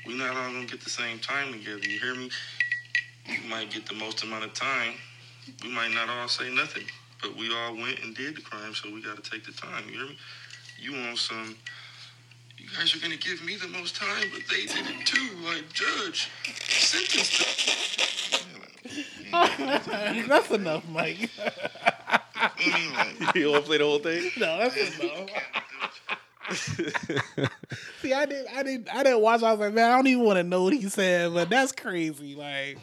we 0.05 0.17
not 0.17 0.35
all 0.35 0.51
gonna 0.51 0.65
get 0.65 0.81
the 0.81 0.89
same 0.89 1.19
time 1.19 1.53
together. 1.53 1.79
You 1.79 1.99
hear 1.99 2.15
me? 2.15 2.29
You 3.27 3.49
might 3.49 3.71
get 3.71 3.85
the 3.85 3.93
most 3.95 4.23
amount 4.23 4.43
of 4.45 4.53
time. 4.53 4.93
We 5.63 5.69
might 5.69 5.91
not 5.91 6.09
all 6.09 6.27
say 6.27 6.49
nothing, 6.53 6.83
but 7.21 7.35
we 7.37 7.53
all 7.53 7.75
went 7.75 7.99
and 7.99 8.15
did 8.15 8.35
the 8.35 8.41
crime, 8.41 8.73
so 8.73 8.91
we 8.91 9.01
gotta 9.01 9.21
take 9.21 9.45
the 9.45 9.53
time. 9.53 9.83
You 9.89 9.97
hear 9.97 10.07
me? 10.07 10.17
You 10.79 10.91
want 10.93 11.17
some? 11.17 11.55
You 12.57 12.67
guys 12.77 12.95
are 12.95 12.99
gonna 12.99 13.17
give 13.17 13.43
me 13.43 13.55
the 13.55 13.67
most 13.67 13.95
time, 13.95 14.29
but 14.31 14.41
they 14.49 14.65
did 14.65 14.85
it 14.87 15.05
too. 15.05 15.37
Like 15.45 15.71
judge, 15.73 16.29
sentence. 16.67 17.37
them. 18.83 19.03
That's 19.33 20.51
enough, 20.51 20.87
Mike. 20.89 21.29
I 22.35 22.51
mean, 22.59 22.93
like, 23.19 23.35
You 23.35 23.51
want 23.51 23.63
to 23.63 23.67
play 23.67 23.77
the 23.79 23.83
whole 23.85 23.99
thing? 23.99 24.31
no, 24.37 24.57
that's 24.57 24.99
enough. 24.99 25.29
See, 28.01 28.13
I 28.13 28.25
didn't, 28.25 28.47
I 28.53 28.63
didn't, 28.63 28.93
I 28.93 29.03
didn't 29.03 29.21
watch. 29.21 29.41
I 29.43 29.51
was 29.51 29.59
like, 29.59 29.73
man, 29.73 29.91
I 29.91 29.95
don't 29.95 30.07
even 30.07 30.23
want 30.23 30.37
to 30.37 30.43
know 30.43 30.63
what 30.63 30.73
he 30.73 30.87
said, 30.89 31.33
but 31.33 31.49
that's 31.49 31.71
crazy. 31.71 32.35
Like, 32.35 32.77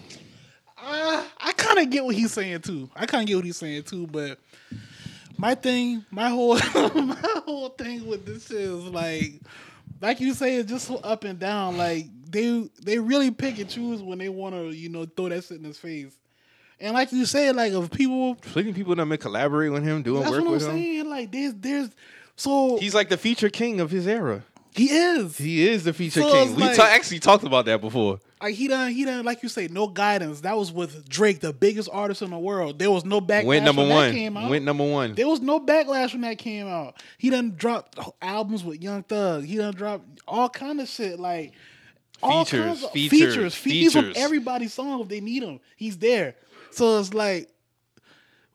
uh, 0.79 1.25
I 1.39 1.53
kind 1.53 1.79
of 1.79 1.91
get 1.91 2.05
what 2.05 2.15
he's 2.15 2.33
saying 2.33 2.63
too. 2.63 2.91
I 2.97 3.07
kind 3.07 3.23
of 3.23 3.29
get 3.29 3.37
what 3.37 3.45
he's 3.45 3.59
saying 3.59 3.85
too, 3.85 4.07
but 4.07 4.39
my 5.37 5.55
thing, 5.55 6.05
my 6.11 6.31
whole, 6.31 6.55
my 6.75 7.17
whole 7.45 7.69
thing 7.71 8.07
with 8.07 8.25
this 8.27 8.51
is 8.51 8.85
like, 8.85 9.35
like 10.01 10.21
you 10.21 10.33
say, 10.35 10.57
it's 10.57 10.71
just 10.71 10.87
so 10.89 10.97
up 10.97 11.25
and 11.25 11.39
down. 11.39 11.77
Like 11.77 12.07
they, 12.31 12.69
they 12.83 12.99
really 12.99 13.31
pick 13.31 13.59
and 13.59 13.69
choose 13.69 14.03
when 14.03 14.19
they 14.19 14.31
want 14.31 14.55
to, 14.55 14.71
you 14.71 14.89
know, 14.89 15.05
throw 15.05 15.29
that 15.29 15.45
shit 15.45 15.59
in 15.59 15.65
his 15.65 15.79
face. 15.79 16.17
And 16.81 16.95
like 16.95 17.13
you 17.13 17.27
said, 17.27 17.57
like 17.57 17.73
if 17.73 17.91
people, 17.91 18.35
Plenty 18.37 18.71
of 18.71 18.77
people 18.77 18.95
that 18.95 19.05
may 19.07 19.17
collaborate 19.19 19.71
with 19.73 19.83
him, 19.85 20.03
doing 20.03 20.21
that's 20.23 20.31
work 20.33 20.41
what 20.41 20.47
I'm 20.47 20.53
with 20.55 20.63
him. 20.63 20.71
saying. 20.71 21.09
Like 21.11 21.31
there's, 21.33 21.55
there's, 21.55 21.91
so 22.37 22.79
He's 22.79 22.95
like 22.95 23.09
the 23.11 23.19
feature 23.19 23.51
king 23.51 23.81
of 23.81 23.91
his 23.91 24.07
era. 24.07 24.43
he 24.75 24.87
is. 24.91 25.37
He 25.37 25.69
is 25.69 25.85
the 25.85 25.93
feature 25.93 26.21
So 26.23 26.33
king. 26.33 26.49
it's 26.49 26.57
We 26.57 26.63
like- 26.63 26.77
ta- 26.77 26.85
actually 26.91 27.19
talked 27.19 27.45
about 27.45 27.67
that 27.67 27.81
before. 27.81 28.19
Like 28.43 28.55
he 28.55 28.69
done, 28.69 28.91
he 28.93 29.05
done, 29.05 29.23
like 29.27 29.43
you 29.43 29.51
say, 29.51 29.69
no 29.71 29.87
guidance. 29.89 30.41
That 30.41 30.57
was 30.57 30.73
with 30.73 31.07
Drake, 31.07 31.41
the 31.41 31.53
biggest 31.53 31.91
artist 31.93 32.23
in 32.23 32.31
the 32.31 32.39
world. 32.39 32.79
There 32.79 32.91
was 32.91 33.05
no 33.05 33.21
backlash 33.21 33.45
Went 33.45 33.65
number 33.67 33.83
when 33.83 33.91
that 33.91 34.13
came 34.13 34.35
out. 34.39 34.49
Went 34.49 34.65
number 34.65 34.85
one. 34.91 35.15
there 35.15 35.29
was 35.29 35.41
no 35.43 35.61
backlash 35.61 36.13
when 36.13 36.23
that 36.23 36.39
came 36.39 36.67
out. 36.67 36.95
He 37.19 37.29
done 37.29 37.53
dropped 37.59 37.99
albums 38.23 38.65
with 38.65 38.83
Young 38.83 39.03
Thug. 39.03 39.45
He 39.45 39.57
done 39.57 39.75
dropped 39.75 40.21
all 40.27 40.49
kind 40.49 40.81
of 40.81 40.89
shit 40.89 41.21
like 41.21 41.53
all 42.23 42.47
Features, 42.47 42.65
kinds 42.65 42.85
of- 42.85 42.91
features, 42.93 43.35
features. 43.35 43.55
Fe- 43.55 43.71
He's 43.71 43.97
on 43.97 44.03
features. 44.05 44.17
everybody's 44.25 44.73
song 44.73 45.03
if 45.03 45.09
they 45.09 45.21
need 45.21 45.43
him. 45.43 45.61
He's 45.77 45.99
there. 45.99 46.35
So 46.73 46.99
it's 46.99 47.13
like, 47.15 47.51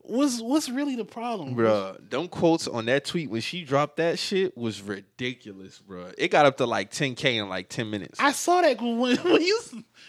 what's 0.08 0.42
what's 0.42 0.70
really 0.70 0.96
the 0.96 1.06
problem, 1.06 1.56
Bruh, 1.56 2.10
them 2.10 2.28
quotes 2.28 2.68
on 2.68 2.86
that 2.86 3.06
tweet 3.06 3.30
when 3.30 3.42
she 3.42 3.64
dropped 3.64 3.98
that 3.98 4.20
shit 4.20 4.58
was 4.58 4.82
ridiculous, 4.82 5.82
bruh. 5.88 6.14
It 6.18 6.30
got 6.30 6.46
up 6.46 6.58
to 6.58 6.66
like 6.66 6.92
10k 6.92 7.36
in 7.36 7.50
like 7.50 7.70
10 7.70 7.90
minutes. 7.90 8.20
I 8.20 8.32
saw 8.32 8.62
that 8.62 8.82
when 8.82 8.98
when 9.18 9.42
you 9.42 9.60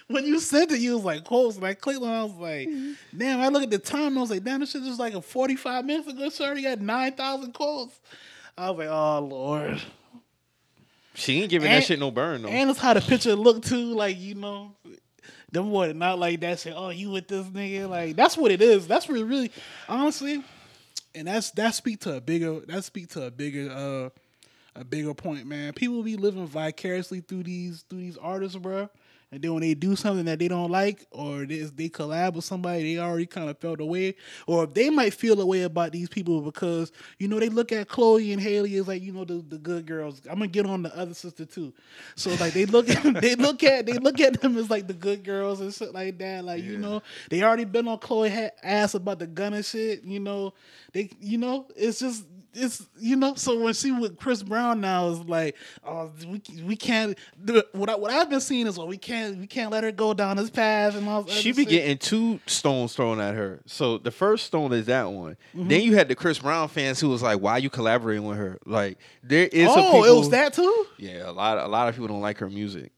when 0.08 0.24
you 0.24 0.40
sent 0.40 0.72
it, 0.72 0.80
you 0.80 0.94
was 0.94 1.04
like 1.04 1.24
quotes, 1.24 1.56
and 1.56 1.64
I 1.64 1.74
clicked 1.74 2.02
on. 2.02 2.08
I 2.08 2.22
was 2.24 2.34
like, 2.34 2.68
mm-hmm. 2.68 3.18
damn. 3.18 3.40
I 3.40 3.48
look 3.48 3.62
at 3.62 3.70
the 3.70 3.78
time, 3.78 4.08
and 4.08 4.18
I 4.18 4.20
was 4.20 4.30
like, 4.30 4.44
damn, 4.44 4.60
this 4.60 4.72
shit 4.72 4.82
was 4.82 4.98
like 4.98 5.14
a 5.14 5.22
forty 5.22 5.56
five 5.56 5.84
minutes 5.84 6.08
ago. 6.08 6.30
She 6.30 6.44
already 6.44 6.62
got 6.62 6.80
nine 6.80 7.12
thousand 7.12 7.52
quotes. 7.52 7.98
I 8.58 8.70
was 8.70 8.78
like, 8.78 8.88
oh 8.88 9.20
lord. 9.20 9.82
she 11.14 11.42
ain't 11.42 11.50
giving 11.50 11.68
And- 11.68 11.82
that 11.82 11.86
shit 11.86 11.98
no 11.98 12.10
burn 12.10 12.42
though. 12.42 12.48
And 12.48 12.70
it's 12.70 12.78
how 12.78 12.94
the 12.94 13.00
picture 13.00 13.34
looked 13.34 13.68
too, 13.68 13.94
like 13.94 14.18
you 14.18 14.34
know, 14.34 14.74
them 15.52 15.70
boy 15.70 15.92
not 15.92 16.18
like 16.18 16.40
that. 16.40 16.58
Say, 16.58 16.72
oh, 16.72 16.90
you 16.90 17.10
with 17.10 17.28
this 17.28 17.46
nigga? 17.46 17.88
Like 17.88 18.16
that's 18.16 18.36
what 18.36 18.50
it 18.50 18.60
is. 18.60 18.86
That's 18.86 19.08
really, 19.08 19.24
really, 19.24 19.52
honestly, 19.88 20.42
and 21.14 21.28
that's 21.28 21.50
that 21.52 21.74
speak 21.74 22.00
to 22.00 22.16
a 22.16 22.20
bigger 22.20 22.60
that 22.60 22.84
speak 22.84 23.08
to 23.10 23.24
a 23.24 23.30
bigger 23.30 23.70
uh 23.70 24.10
a 24.78 24.84
bigger 24.84 25.14
point, 25.14 25.46
man. 25.46 25.72
People 25.72 26.02
be 26.02 26.16
living 26.16 26.46
vicariously 26.46 27.20
through 27.20 27.44
these 27.44 27.82
through 27.88 28.00
these 28.00 28.16
artists, 28.16 28.58
bro. 28.58 28.88
And 29.32 29.42
then 29.42 29.52
when 29.52 29.62
they 29.62 29.74
do 29.74 29.96
something 29.96 30.24
that 30.26 30.38
they 30.38 30.46
don't 30.46 30.70
like, 30.70 31.04
or 31.10 31.46
they, 31.46 31.58
they 31.62 31.88
collab 31.88 32.34
with 32.34 32.44
somebody, 32.44 32.94
they 32.94 33.00
already 33.00 33.26
kind 33.26 33.50
of 33.50 33.58
felt 33.58 33.80
away, 33.80 34.14
or 34.46 34.66
they 34.66 34.88
might 34.88 35.14
feel 35.14 35.40
a 35.40 35.46
way 35.46 35.62
about 35.62 35.90
these 35.90 36.08
people 36.08 36.40
because 36.40 36.92
you 37.18 37.26
know 37.26 37.40
they 37.40 37.48
look 37.48 37.72
at 37.72 37.88
Chloe 37.88 38.32
and 38.32 38.40
Halle 38.40 38.72
as 38.76 38.86
like 38.86 39.02
you 39.02 39.12
know 39.12 39.24
the, 39.24 39.44
the 39.48 39.58
good 39.58 39.84
girls. 39.84 40.20
I'm 40.30 40.38
gonna 40.38 40.46
get 40.46 40.64
on 40.64 40.84
the 40.84 40.96
other 40.96 41.12
sister 41.12 41.44
too, 41.44 41.74
so 42.14 42.30
like 42.36 42.52
they 42.52 42.66
look 42.66 42.88
at 42.88 43.02
they 43.20 43.34
look 43.34 43.64
at 43.64 43.86
they 43.86 43.94
look 43.94 44.20
at 44.20 44.40
them 44.40 44.56
as 44.56 44.70
like 44.70 44.86
the 44.86 44.94
good 44.94 45.24
girls 45.24 45.60
and 45.60 45.74
shit 45.74 45.92
like 45.92 46.18
that. 46.18 46.44
Like 46.44 46.62
you 46.62 46.78
know 46.78 47.02
they 47.28 47.42
already 47.42 47.64
been 47.64 47.88
on 47.88 47.98
Chloe 47.98 48.30
ass 48.62 48.94
about 48.94 49.18
the 49.18 49.26
gun 49.26 49.54
and 49.54 49.64
shit. 49.64 50.04
You 50.04 50.20
know 50.20 50.54
they 50.92 51.10
you 51.20 51.38
know 51.38 51.66
it's 51.74 51.98
just 51.98 52.24
it's 52.56 52.86
you 52.98 53.16
know 53.16 53.34
so 53.34 53.60
when 53.60 53.74
she 53.74 53.92
with 53.92 54.16
Chris 54.16 54.42
Brown 54.42 54.80
now 54.80 55.08
is 55.08 55.20
like 55.20 55.56
oh 55.84 56.10
we 56.26 56.42
we 56.64 56.76
can't 56.76 57.18
what 57.72 57.90
I, 57.90 57.96
what 57.96 58.10
I've 58.10 58.30
been 58.30 58.40
seeing 58.40 58.66
is 58.66 58.78
well 58.78 58.86
we 58.88 58.96
can't 58.96 59.38
we 59.38 59.46
can't 59.46 59.70
let 59.70 59.84
her 59.84 59.92
go 59.92 60.14
down 60.14 60.36
this 60.36 60.50
path 60.50 60.96
and 60.96 61.08
all 61.08 61.26
She 61.26 61.52
be 61.52 61.62
shit. 61.62 61.68
getting 61.68 61.98
two 61.98 62.40
stones 62.46 62.94
thrown 62.94 63.20
at 63.20 63.34
her. 63.34 63.60
So 63.66 63.98
the 63.98 64.10
first 64.10 64.46
stone 64.46 64.72
is 64.72 64.86
that 64.86 65.10
one. 65.10 65.36
Mm-hmm. 65.54 65.68
Then 65.68 65.82
you 65.82 65.94
had 65.94 66.08
the 66.08 66.14
Chris 66.14 66.38
Brown 66.38 66.68
fans 66.68 66.98
who 67.00 67.08
was 67.08 67.22
like, 67.22 67.40
"Why 67.40 67.52
are 67.52 67.58
you 67.58 67.70
collaborating 67.70 68.24
with 68.24 68.38
her?" 68.38 68.58
Like 68.64 68.98
there 69.22 69.46
is. 69.46 69.68
oh 69.68 69.74
people, 69.74 70.04
it 70.04 70.16
was 70.16 70.30
that 70.30 70.54
too 70.54 70.86
Yeah, 70.98 71.28
a 71.28 71.32
lot. 71.32 71.58
A 71.58 71.66
lot 71.68 71.88
of 71.88 71.94
people 71.94 72.08
don't 72.08 72.22
like 72.22 72.38
her 72.38 72.48
music. 72.48 72.92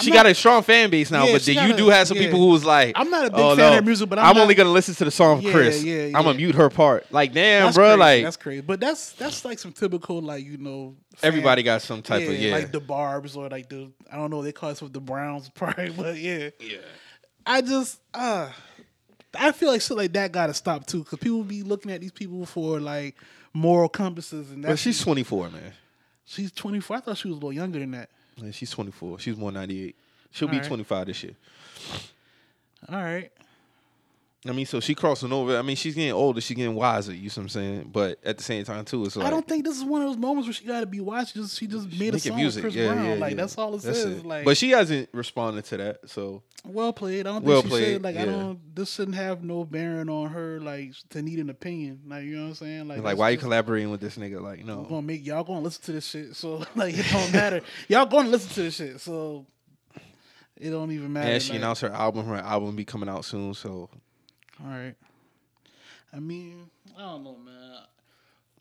She 0.00 0.10
not- 0.10 0.16
got 0.16 0.26
a 0.26 0.34
strong 0.34 0.62
fan 0.62 0.90
base 0.90 1.10
now, 1.10 1.24
Yeah, 1.26 1.32
but 1.32 1.46
you 1.46 1.74
a- 1.74 1.76
do 1.76 1.88
have 1.88 2.06
some 2.08 2.16
yeah. 2.16 2.24
people 2.24 2.38
who 2.38 2.46
was 2.48 2.64
like, 2.64 2.92
I'm 2.96 3.08
not 3.10 3.26
a 3.26 3.30
big 3.30 3.40
"Oh, 3.40 3.56
fan 3.56 3.64
of 3.66 3.70
no, 3.72 3.74
her 3.76 3.82
music, 3.82 4.08
but 4.08 4.18
I'm 4.18 4.26
I'm, 4.26 4.34
not- 4.36 4.42
only 4.42 4.54
gonna 4.54 4.70
listen 4.70 4.94
to 4.96 5.04
the 5.04 5.10
song 5.10 5.38
of 5.38 5.44
Yeah, 5.44 5.52
Chris. 5.52 5.82
yeah, 5.84 6.04
I'm 6.06 6.24
gonna 6.24 6.34
mute 6.34 6.54
her 6.54 6.68
part." 6.70 7.10
Like, 7.12 7.32
damn, 7.32 7.64
that's 7.66 7.76
bro, 7.76 7.86
crazy. 7.96 7.98
like 7.98 8.24
that's 8.24 8.36
crazy 8.36 8.60
but 8.62 8.80
that's 8.80 9.12
that's 9.12 9.44
like 9.44 9.58
some 9.58 9.72
typical 9.72 10.20
like 10.20 10.44
you 10.44 10.58
know 10.58 10.96
fan- 11.16 11.28
everybody 11.28 11.62
got 11.62 11.82
some 11.82 12.02
type 12.02 12.22
yeah, 12.22 12.28
of 12.30 12.38
yeah. 12.40 12.52
like 12.54 12.72
the 12.72 12.80
Barbs 12.80 13.36
or 13.36 13.48
like 13.48 13.68
the 13.68 13.90
I 14.12 14.16
don't 14.16 14.30
know 14.30 14.42
they 14.42 14.52
call 14.52 14.70
it 14.70 14.76
some 14.76 14.90
the 14.92 15.00
Browns 15.00 15.48
probably 15.54 15.90
but 15.90 16.16
yeah 16.18 16.50
yeah. 16.60 16.78
I 17.46 17.60
just 17.62 18.00
uh 18.14 18.50
I 19.38 19.52
feel 19.52 19.70
like 19.70 19.80
shit 19.82 19.96
like 19.96 20.12
that 20.14 20.32
gotta 20.32 20.54
stop 20.54 20.86
too 20.86 21.00
because 21.04 21.18
people 21.18 21.42
be 21.42 21.62
looking 21.62 21.90
at 21.92 22.00
these 22.00 22.12
people 22.12 22.44
for 22.46 22.80
like 22.80 23.16
moral 23.52 23.88
compasses 23.88 24.50
and 24.50 24.62
that. 24.64 24.68
But 24.68 24.78
she's 24.78 25.00
24, 25.02 25.50
man. 25.50 25.72
she's 26.24 26.52
24 26.52 26.96
I 26.96 27.00
thought 27.00 27.16
she 27.18 27.28
was 27.28 27.32
a 27.34 27.36
little 27.36 27.52
younger 27.52 27.78
than 27.78 27.90
that 27.92 28.08
Yeah, 28.10 28.15
she's 28.52 28.70
24. 28.70 29.18
She's 29.18 29.36
more 29.36 29.52
98. 29.52 29.96
She'll 30.30 30.48
be 30.48 30.56
Alright. 30.56 30.68
25 30.68 31.06
this 31.06 31.22
year. 31.22 31.34
all 32.90 33.02
right 33.02 33.30
I 34.48 34.52
mean, 34.52 34.66
so 34.66 34.80
she 34.80 34.94
crossing 34.94 35.32
over. 35.32 35.56
I 35.56 35.62
mean, 35.62 35.76
she's 35.76 35.94
getting 35.94 36.12
older. 36.12 36.40
She's 36.40 36.56
getting 36.56 36.74
wiser. 36.74 37.12
You 37.12 37.28
see 37.30 37.40
what 37.40 37.44
I'm 37.44 37.48
saying? 37.48 37.90
But 37.92 38.18
at 38.24 38.36
the 38.36 38.44
same 38.44 38.64
time, 38.64 38.84
too, 38.84 39.04
it's 39.04 39.16
like 39.16 39.26
I 39.26 39.30
don't 39.30 39.46
think 39.46 39.64
this 39.64 39.76
is 39.76 39.84
one 39.84 40.02
of 40.02 40.08
those 40.08 40.18
moments 40.18 40.46
where 40.46 40.52
she 40.54 40.64
got 40.64 40.80
to 40.80 40.86
be 40.86 41.00
watched. 41.00 41.34
Just 41.34 41.58
she 41.58 41.66
just 41.66 41.90
made 41.98 42.14
a 42.14 42.18
song 42.18 42.36
music. 42.36 42.62
with 42.62 42.72
Chris 42.74 42.84
yeah, 42.84 42.92
Brown. 42.92 43.04
yeah, 43.06 43.14
like 43.14 43.30
yeah. 43.30 43.36
that's 43.36 43.58
all 43.58 43.74
it 43.74 43.82
That's 43.82 44.02
says. 44.02 44.18
it. 44.18 44.26
Like, 44.26 44.44
but 44.44 44.56
she 44.56 44.70
hasn't 44.70 45.08
responded 45.12 45.64
to 45.66 45.76
that. 45.78 45.98
So 46.10 46.42
well 46.64 46.92
played. 46.92 47.26
I 47.26 47.30
don't 47.32 47.40
think 47.40 47.48
Well 47.48 47.62
she 47.62 47.68
played, 47.68 47.84
said 47.94 48.02
like 48.02 48.16
I 48.16 48.24
don't. 48.24 48.60
This 48.74 48.92
shouldn't 48.92 49.16
have 49.16 49.42
no 49.42 49.64
bearing 49.64 50.08
on 50.08 50.30
her. 50.30 50.60
Like 50.60 50.92
to 51.10 51.22
need 51.22 51.38
an 51.40 51.50
opinion. 51.50 52.02
Like 52.06 52.24
you 52.24 52.36
know 52.36 52.42
what 52.42 52.48
I'm 52.48 52.54
saying? 52.54 52.88
Like 52.88 53.02
like, 53.02 53.18
why 53.18 53.30
you 53.30 53.38
collaborating 53.38 53.90
with 53.90 54.00
this 54.00 54.16
nigga? 54.16 54.40
Like, 54.40 54.60
I'm 54.60 54.66
no. 54.66 54.82
gonna 54.82 55.02
make 55.02 55.26
y'all 55.26 55.44
gonna 55.44 55.60
listen 55.60 55.82
to 55.84 55.92
this 55.92 56.06
shit. 56.06 56.36
So 56.36 56.64
like 56.76 56.96
it 56.96 57.06
don't 57.10 57.32
matter. 57.32 57.62
y'all 57.88 58.06
gonna 58.06 58.28
listen 58.28 58.50
to 58.50 58.62
this 58.62 58.76
shit. 58.76 59.00
So 59.00 59.46
It 60.56 60.70
don't 60.70 60.92
even 60.92 61.12
matter. 61.12 61.30
And 61.32 61.42
she 61.42 61.52
like- 61.52 61.58
announced 61.58 61.80
her 61.80 61.90
album. 61.90 62.26
Her 62.26 62.36
album 62.36 62.76
be 62.76 62.84
coming 62.84 63.08
out 63.08 63.24
soon. 63.24 63.52
So 63.54 63.90
All 64.62 64.70
right. 64.70 64.94
I 66.12 66.20
mean, 66.20 66.70
I 66.96 67.00
don't 67.02 67.24
know, 67.24 67.36
man. 67.36 67.80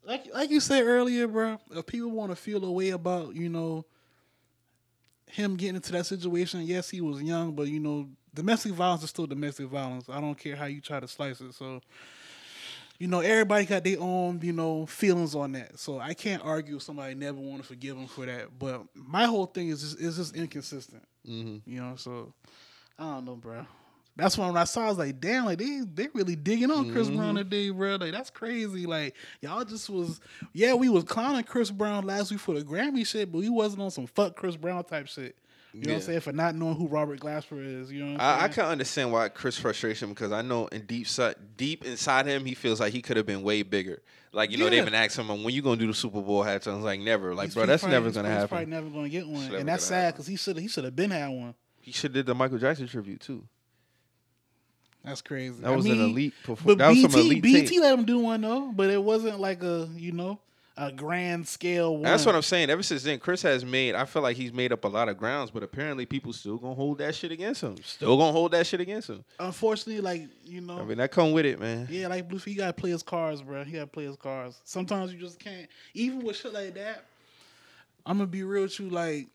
Like 0.04 0.28
like 0.34 0.50
you 0.52 0.60
said 0.60 0.84
earlier, 0.84 1.28
bro. 1.28 1.58
If 1.72 1.86
people 1.88 2.12
want 2.12 2.32
to 2.32 2.36
feel 2.36 2.64
a 2.66 2.72
way 2.72 2.89
about 2.91 3.36
you 3.36 3.50
know 3.50 3.86
him 5.28 5.56
getting 5.56 5.76
into 5.76 5.91
that 5.91 6.06
situation, 6.06 6.62
yes, 6.62 6.89
he 6.89 7.02
was 7.02 7.22
young, 7.22 7.54
but 7.54 7.68
you 7.68 7.80
know, 7.80 8.08
domestic 8.34 8.74
violence 8.74 9.04
is 9.04 9.10
still 9.10 9.28
domestic 9.28 9.68
violence. 9.68 10.08
I 10.10 10.22
don't 10.22 10.38
care 10.38 10.56
how 10.56 10.66
you 10.66 10.82
try 10.82 11.00
to 11.00 11.08
slice 11.08 11.41
it. 11.41 11.54
So, 11.54 11.82
you 12.98 13.08
know, 13.08 13.20
everybody 13.20 13.66
got 13.66 13.84
their 13.84 14.00
own 14.00 14.39
you 14.41 14.54
know 14.54 14.86
feelings 14.86 15.36
on 15.36 15.52
that. 15.54 15.80
So 15.80 16.00
I 16.00 16.14
can't 16.14 16.43
argue 16.43 16.76
with 16.76 16.84
somebody 16.84 17.14
never 17.16 17.39
want 17.39 17.62
to 17.62 17.68
forgive 17.68 17.98
him 17.98 18.08
for 18.08 18.26
that. 18.26 18.58
But 18.58 18.84
my 18.93 19.26
whole 19.26 19.46
thing 19.48 19.70
is 19.70 19.82
just 19.82 20.00
is 20.00 20.18
just 20.18 20.36
inconsistent. 20.36 21.04
mhm. 21.28 21.62
You 21.66 21.82
know, 21.82 21.96
so 21.98 22.34
I 22.98 23.04
don't 23.16 23.26
know, 23.26 23.36
bro. 23.36 23.66
That's 24.18 24.38
when 24.38 24.55
I 24.55 24.63
saw, 24.63 24.86
I 24.86 24.89
was 24.89 24.97
like, 24.97 25.20
damn, 25.20 25.43
like 25.45 25.57
they 25.57 25.82
they 25.93 26.07
really 26.13 26.36
digging 26.38 26.72
on 26.72 26.91
Chris 26.93 27.07
Mm-hmm. 27.07 27.18
Brown 27.18 27.36
today, 27.36 27.70
bro. 27.70 27.95
Like 27.95 28.13
that's 28.13 28.30
crazy. 28.30 28.86
Like 28.86 29.13
y'all 29.41 29.66
just 29.66 29.89
was, 29.89 30.22
yeah, 30.53 30.74
we 30.74 30.88
was 30.88 31.03
clowning 31.03 31.43
Chris 31.43 31.70
Brown 31.70 32.05
last 32.05 32.32
week 32.32 32.39
for 32.39 32.53
the 32.57 32.63
Grammy 32.63 33.05
shit, 33.05 33.32
but 33.32 33.39
we 33.39 33.49
wasn't 33.49 33.82
on 33.82 33.91
some 33.91 34.07
fuck 34.07 34.36
Chris 34.38 34.55
Brown 34.55 34.84
type 34.86 35.07
shit. 35.07 35.36
You 35.74 35.82
know 35.82 35.93
what 35.95 35.95
I'm 35.97 36.01
saying? 36.03 36.20
For 36.22 36.32
not 36.32 36.55
knowing 36.55 36.78
who 36.78 36.88
Robert 36.88 37.20
Glasper 37.20 37.82
is. 37.82 37.91
You 37.91 38.05
know 38.05 38.13
what 38.13 38.22
I'm 38.22 38.39
I, 38.41 38.43
I 38.45 38.47
can 38.47 38.63
understand 38.63 39.11
why 39.11 39.28
Chris 39.28 39.57
frustration 39.59 40.07
because 40.07 40.32
I 40.32 40.41
know 40.41 40.68
in 40.68 40.86
deep 40.86 41.07
deep 41.57 41.84
inside 41.84 42.26
him 42.28 42.45
he 42.45 42.53
feels 42.53 42.80
like 42.80 42.93
he 42.93 43.01
could 43.01 43.18
have 43.18 43.26
been 43.26 43.43
way 43.43 43.63
bigger. 43.63 44.01
Like 44.32 44.49
you 44.51 44.57
know 44.57 44.70
they've 44.70 44.86
been 44.86 44.93
asking 44.93 45.26
him 45.26 45.43
when 45.43 45.53
you 45.53 45.61
gonna 45.61 45.76
do 45.76 45.88
the 45.88 45.93
Super 45.93 46.22
Bowl 46.22 46.41
halftime. 46.45 46.72
I 46.72 46.76
was 46.76 46.86
like 46.86 47.01
never. 47.01 47.36
Like 47.36 47.47
He's- 47.47 47.53
bro, 47.55 47.63
he's 47.63 47.68
that's 47.68 47.84
probably- 47.84 47.99
never 47.99 48.11
gonna 48.11 48.30
he's 48.30 48.34
happen. 48.36 48.47
Probably 48.47 48.66
never 48.68 48.89
gonna 48.89 49.09
get 49.09 49.28
one, 49.28 49.53
and 49.53 49.68
that's 49.68 49.84
sad 49.84 50.13
because 50.13 50.28
he 50.28 50.38
should 50.38 50.57
he 50.57 50.70
should 50.70 50.86
have 50.86 50.95
been 50.95 51.11
had 51.11 51.28
one. 51.28 51.53
He 51.82 51.91
should 51.91 52.13
did 52.13 52.26
the 52.26 52.34
Michael 52.34 52.57
Jackson 52.57 52.88
tribute 52.88 53.20
too. 53.20 53.43
That's 55.06 55.22
crazy. 55.22 55.62
That 55.62 55.72
I 55.72 55.76
was 55.76 55.86
mean, 55.86 55.99
an 56.01 56.10
elite. 56.10 56.34
Perform- 56.43 56.66
But 56.66 56.78
that 56.80 56.89
was 56.89 56.97
BT, 56.97 57.10
some 57.12 57.20
elite 57.22 57.43
BT 57.43 57.68
tape. 57.68 57.82
let 57.82 57.97
him 57.99 58.06
do 58.06 58.20
one 58.20 58.41
though, 58.41 58.72
but 58.76 58.89
it 58.89 59.01
wasn't 59.01 59.39
like 59.39 59.64
a 59.64 59.88
you 59.95 60.12
know 60.12 60.39
a 60.78 60.91
grand 60.91 61.47
scale 61.47 61.93
one. 61.93 62.03
That's 62.03 62.26
what 62.26 62.36
I'm 62.36 62.41
saying. 62.41 62.70
Ever 62.70 62.84
since 62.84 63.03
then, 63.03 63.18
Chris 63.20 63.41
has 63.43 63.64
made. 63.64 63.95
I 63.95 64.03
feel 64.03 64.22
like 64.22 64.36
he's 64.36 64.51
made 64.51 64.74
up 64.74 64.84
a 64.84 64.89
lot 64.89 65.08
of 65.08 65.18
grounds, 65.18 65.49
but 65.49 65.64
apparently 65.64 66.06
people 66.06 66.34
still 66.34 66.58
gonna 66.58 66.74
hold 66.74 66.97
that 66.97 67.16
shit 67.16 67.32
against 67.32 67.62
him. 67.62 67.78
Still 67.82 68.18
gonna 68.18 68.34
hold 68.34 68.51
that 68.51 68.68
shit 68.68 68.82
against 68.82 69.10
him. 69.10 69.24
Unfortunately, 69.39 70.01
like 70.01 70.28
you 70.43 70.60
know, 70.60 70.78
I 70.80 70.84
mean, 70.84 70.97
that 70.97 71.12
come 71.12 71.32
with 71.32 71.45
it, 71.45 71.60
man. 71.62 71.88
Yeah, 71.89 72.08
like 72.08 72.28
Blueface, 72.28 72.47
you 72.47 72.58
gotta 72.58 72.74
play 72.74 72.89
his 72.89 73.03
cards, 73.03 73.41
bro. 73.41 73.64
He 73.64 73.72
gotta 73.74 73.88
play 73.88 74.03
his 74.06 74.18
cards. 74.18 74.60
Sometimes 74.66 75.14
you 75.14 75.20
just 75.20 75.39
can't. 75.39 75.70
Even 75.93 76.26
with 76.26 76.36
shit 76.36 76.51
like 76.53 76.74
that, 76.74 77.06
I'm 78.06 78.18
gonna 78.18 78.28
be 78.28 78.43
real 78.43 78.64
with 78.64 78.78
you. 78.80 78.89
Like, 78.89 79.28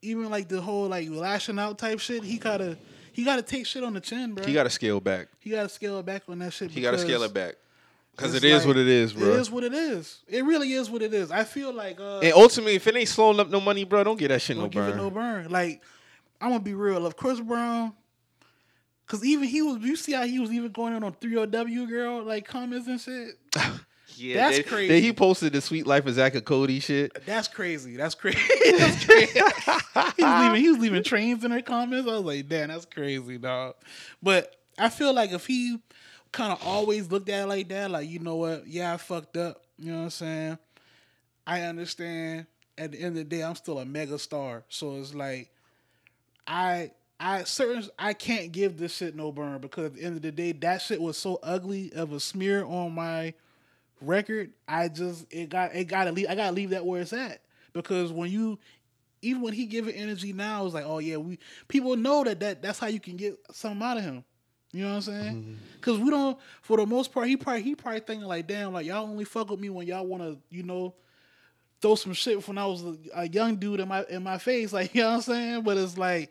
even 0.00 0.30
like 0.30 0.48
the 0.48 0.60
whole 0.60 0.88
like 0.88 1.08
lashing 1.10 1.58
out 1.58 1.78
type 1.78 1.98
shit, 2.00 2.22
he 2.24 2.38
gotta 2.38 2.78
he 3.18 3.24
gotta 3.24 3.42
take 3.42 3.66
shit 3.66 3.82
on 3.82 3.94
the 3.94 4.00
chin, 4.00 4.32
bro. 4.32 4.44
He 4.44 4.52
got 4.52 4.62
to 4.62 4.70
scale 4.70 5.00
back. 5.00 5.26
he 5.40 5.50
gotta 5.50 5.68
scale 5.68 5.98
it 5.98 6.06
back 6.06 6.22
on 6.28 6.38
that 6.38 6.52
shit. 6.52 6.70
He 6.70 6.80
got 6.80 6.92
to 6.92 6.98
scale 6.98 7.24
it 7.24 7.34
back 7.34 7.56
because 8.12 8.32
it's 8.32 8.44
like- 8.44 8.64
what 8.64 8.76
it 8.76 8.86
is, 8.86 9.12
bro. 9.12 9.30
It 9.30 9.40
is 9.40 9.50
what 9.50 9.64
it 9.64 9.74
is. 9.74 10.20
It 10.28 10.44
really 10.44 10.72
is 10.72 10.88
what 10.88 11.02
it 11.02 11.12
is. 11.12 11.32
I 11.32 11.42
feel 11.42 11.72
like 11.72 11.98
uh, 11.98 12.20
and 12.20 12.32
ultimately, 12.34 12.76
if 12.76 12.86
it 12.86 12.94
ain't 12.94 13.08
slowing 13.08 13.40
up 13.40 13.50
no 13.50 13.60
money, 13.60 13.82
bro, 13.82 14.04
don't 14.04 14.20
get 14.20 14.28
that 14.28 14.40
shit 14.40 14.56
no 14.56 14.68
give 14.68 14.84
burn. 14.84 14.92
it 14.92 14.96
no 15.02 15.10
burn. 15.10 15.50
Like, 15.50 15.82
I'm 16.40 16.50
gonna 16.50 16.60
be 16.60 16.74
real. 16.74 17.06
Of 17.06 17.16
Chris 17.16 17.40
Brown. 17.40 17.92
Cause 19.08 19.24
even 19.24 19.48
he 19.48 19.62
was, 19.62 19.78
you 19.78 19.96
see 19.96 20.12
how 20.12 20.24
he 20.24 20.38
was 20.38 20.52
even 20.52 20.70
going 20.70 20.94
in 20.94 21.02
on 21.02 21.12
3OW 21.14 21.88
girl 21.88 22.22
like 22.22 22.46
comments 22.46 22.86
and 22.86 23.00
shit. 23.00 23.30
yeah, 24.20 24.34
That's 24.36 24.56
then- 24.58 24.66
crazy. 24.66 24.88
Then 24.88 25.02
he 25.02 25.12
posted 25.12 25.52
the 25.52 25.60
Suite 25.60 25.86
Life 25.86 26.06
of 26.06 26.14
Zack 26.14 26.34
and 26.34 26.44
Cody 26.44 26.80
shit. 26.80 27.24
That's 27.24 27.48
crazy. 27.48 27.96
That's 27.96 28.14
crazy. 28.14 28.38
that's 28.78 29.04
crazy. 29.06 29.38
he 29.38 30.22
was 30.24 30.40
leaving. 30.40 30.60
He 30.60 30.68
was 30.70 30.78
leaving 30.78 31.02
trains 31.04 31.44
in 31.44 31.50
her 31.50 31.62
comments. 31.62 32.08
I 32.08 32.12
was 32.14 32.22
like, 32.24 32.48
damn, 32.48 32.68
that's 32.68 32.84
crazy, 32.84 33.38
dog. 33.38 33.74
But 34.22 34.56
I 34.78 34.88
feel 34.88 35.12
like 35.14 35.32
if 35.32 35.46
he 35.46 35.78
kind 36.32 36.52
of 36.52 36.64
always 36.66 37.10
looked 37.10 37.28
at 37.28 37.44
it 37.44 37.46
like 37.46 37.68
that, 37.68 37.90
like 37.90 38.08
you 38.08 38.18
know 38.18 38.36
what, 38.36 38.66
yeah, 38.66 38.94
I 38.94 38.96
fucked 38.96 39.36
up. 39.36 39.62
You 39.78 39.92
know 39.92 39.98
what 39.98 40.04
I'm 40.04 40.10
saying? 40.10 40.58
I 41.46 41.62
understand. 41.62 42.46
At 42.76 42.92
the 42.92 42.98
end 42.98 43.08
of 43.08 43.14
the 43.16 43.24
day, 43.24 43.42
I'm 43.42 43.56
still 43.56 43.78
a 43.80 43.84
mega 43.84 44.18
star. 44.18 44.62
So 44.68 44.96
it's 44.96 45.14
like, 45.14 45.50
I. 46.46 46.92
I 47.20 47.42
certain 47.42 47.82
I 47.98 48.12
can't 48.12 48.52
give 48.52 48.76
this 48.78 48.94
shit 48.94 49.16
no 49.16 49.32
burn 49.32 49.58
because 49.60 49.86
at 49.86 49.94
the 49.94 50.02
end 50.04 50.14
of 50.14 50.22
the 50.22 50.30
day, 50.30 50.52
that 50.52 50.80
shit 50.80 51.02
was 51.02 51.16
so 51.16 51.40
ugly 51.42 51.92
of 51.92 52.12
a 52.12 52.20
smear 52.20 52.64
on 52.64 52.92
my 52.94 53.34
record, 54.00 54.52
I 54.66 54.88
just 54.88 55.26
it 55.30 55.48
got 55.48 55.74
it 55.74 55.84
gotta 55.84 56.12
leave 56.12 56.26
I 56.28 56.34
gotta 56.34 56.54
leave 56.54 56.70
that 56.70 56.84
where 56.84 57.00
it's 57.00 57.12
at. 57.12 57.42
Because 57.72 58.12
when 58.12 58.30
you 58.30 58.58
even 59.22 59.42
when 59.42 59.52
he 59.52 59.66
giving 59.66 59.94
energy 59.94 60.32
now, 60.32 60.64
it's 60.64 60.74
like, 60.74 60.84
oh 60.86 60.98
yeah, 60.98 61.16
we 61.16 61.38
people 61.68 61.96
know 61.96 62.24
that, 62.24 62.40
that 62.40 62.62
that's 62.62 62.78
how 62.78 62.86
you 62.86 63.00
can 63.00 63.16
get 63.16 63.38
something 63.52 63.82
out 63.82 63.98
of 63.98 64.04
him. 64.04 64.24
You 64.72 64.82
know 64.82 64.90
what 64.90 64.96
I'm 64.96 65.02
saying? 65.02 65.34
Mm-hmm. 65.36 65.54
Because 65.76 65.98
we 65.98 66.10
don't, 66.10 66.38
for 66.60 66.76
the 66.76 66.84
most 66.84 67.12
part, 67.12 67.26
he 67.26 67.36
probably 67.36 67.62
he 67.62 67.74
probably 67.74 68.00
thinking 68.00 68.26
like, 68.26 68.46
damn, 68.46 68.72
like 68.72 68.86
y'all 68.86 69.08
only 69.08 69.24
fuck 69.24 69.50
with 69.50 69.60
me 69.60 69.70
when 69.70 69.86
y'all 69.86 70.06
want 70.06 70.22
to, 70.22 70.38
you 70.50 70.62
know, 70.62 70.94
throw 71.80 71.94
some 71.94 72.12
shit 72.12 72.46
when 72.46 72.58
I 72.58 72.66
was 72.66 72.84
a, 72.84 72.96
a 73.14 73.28
young 73.28 73.56
dude 73.56 73.80
in 73.80 73.88
my 73.88 74.04
in 74.10 74.22
my 74.22 74.38
face, 74.38 74.72
like 74.74 74.94
you 74.94 75.02
know 75.02 75.10
what 75.10 75.16
I'm 75.16 75.22
saying. 75.22 75.62
But 75.62 75.78
it's 75.78 75.96
like 75.96 76.30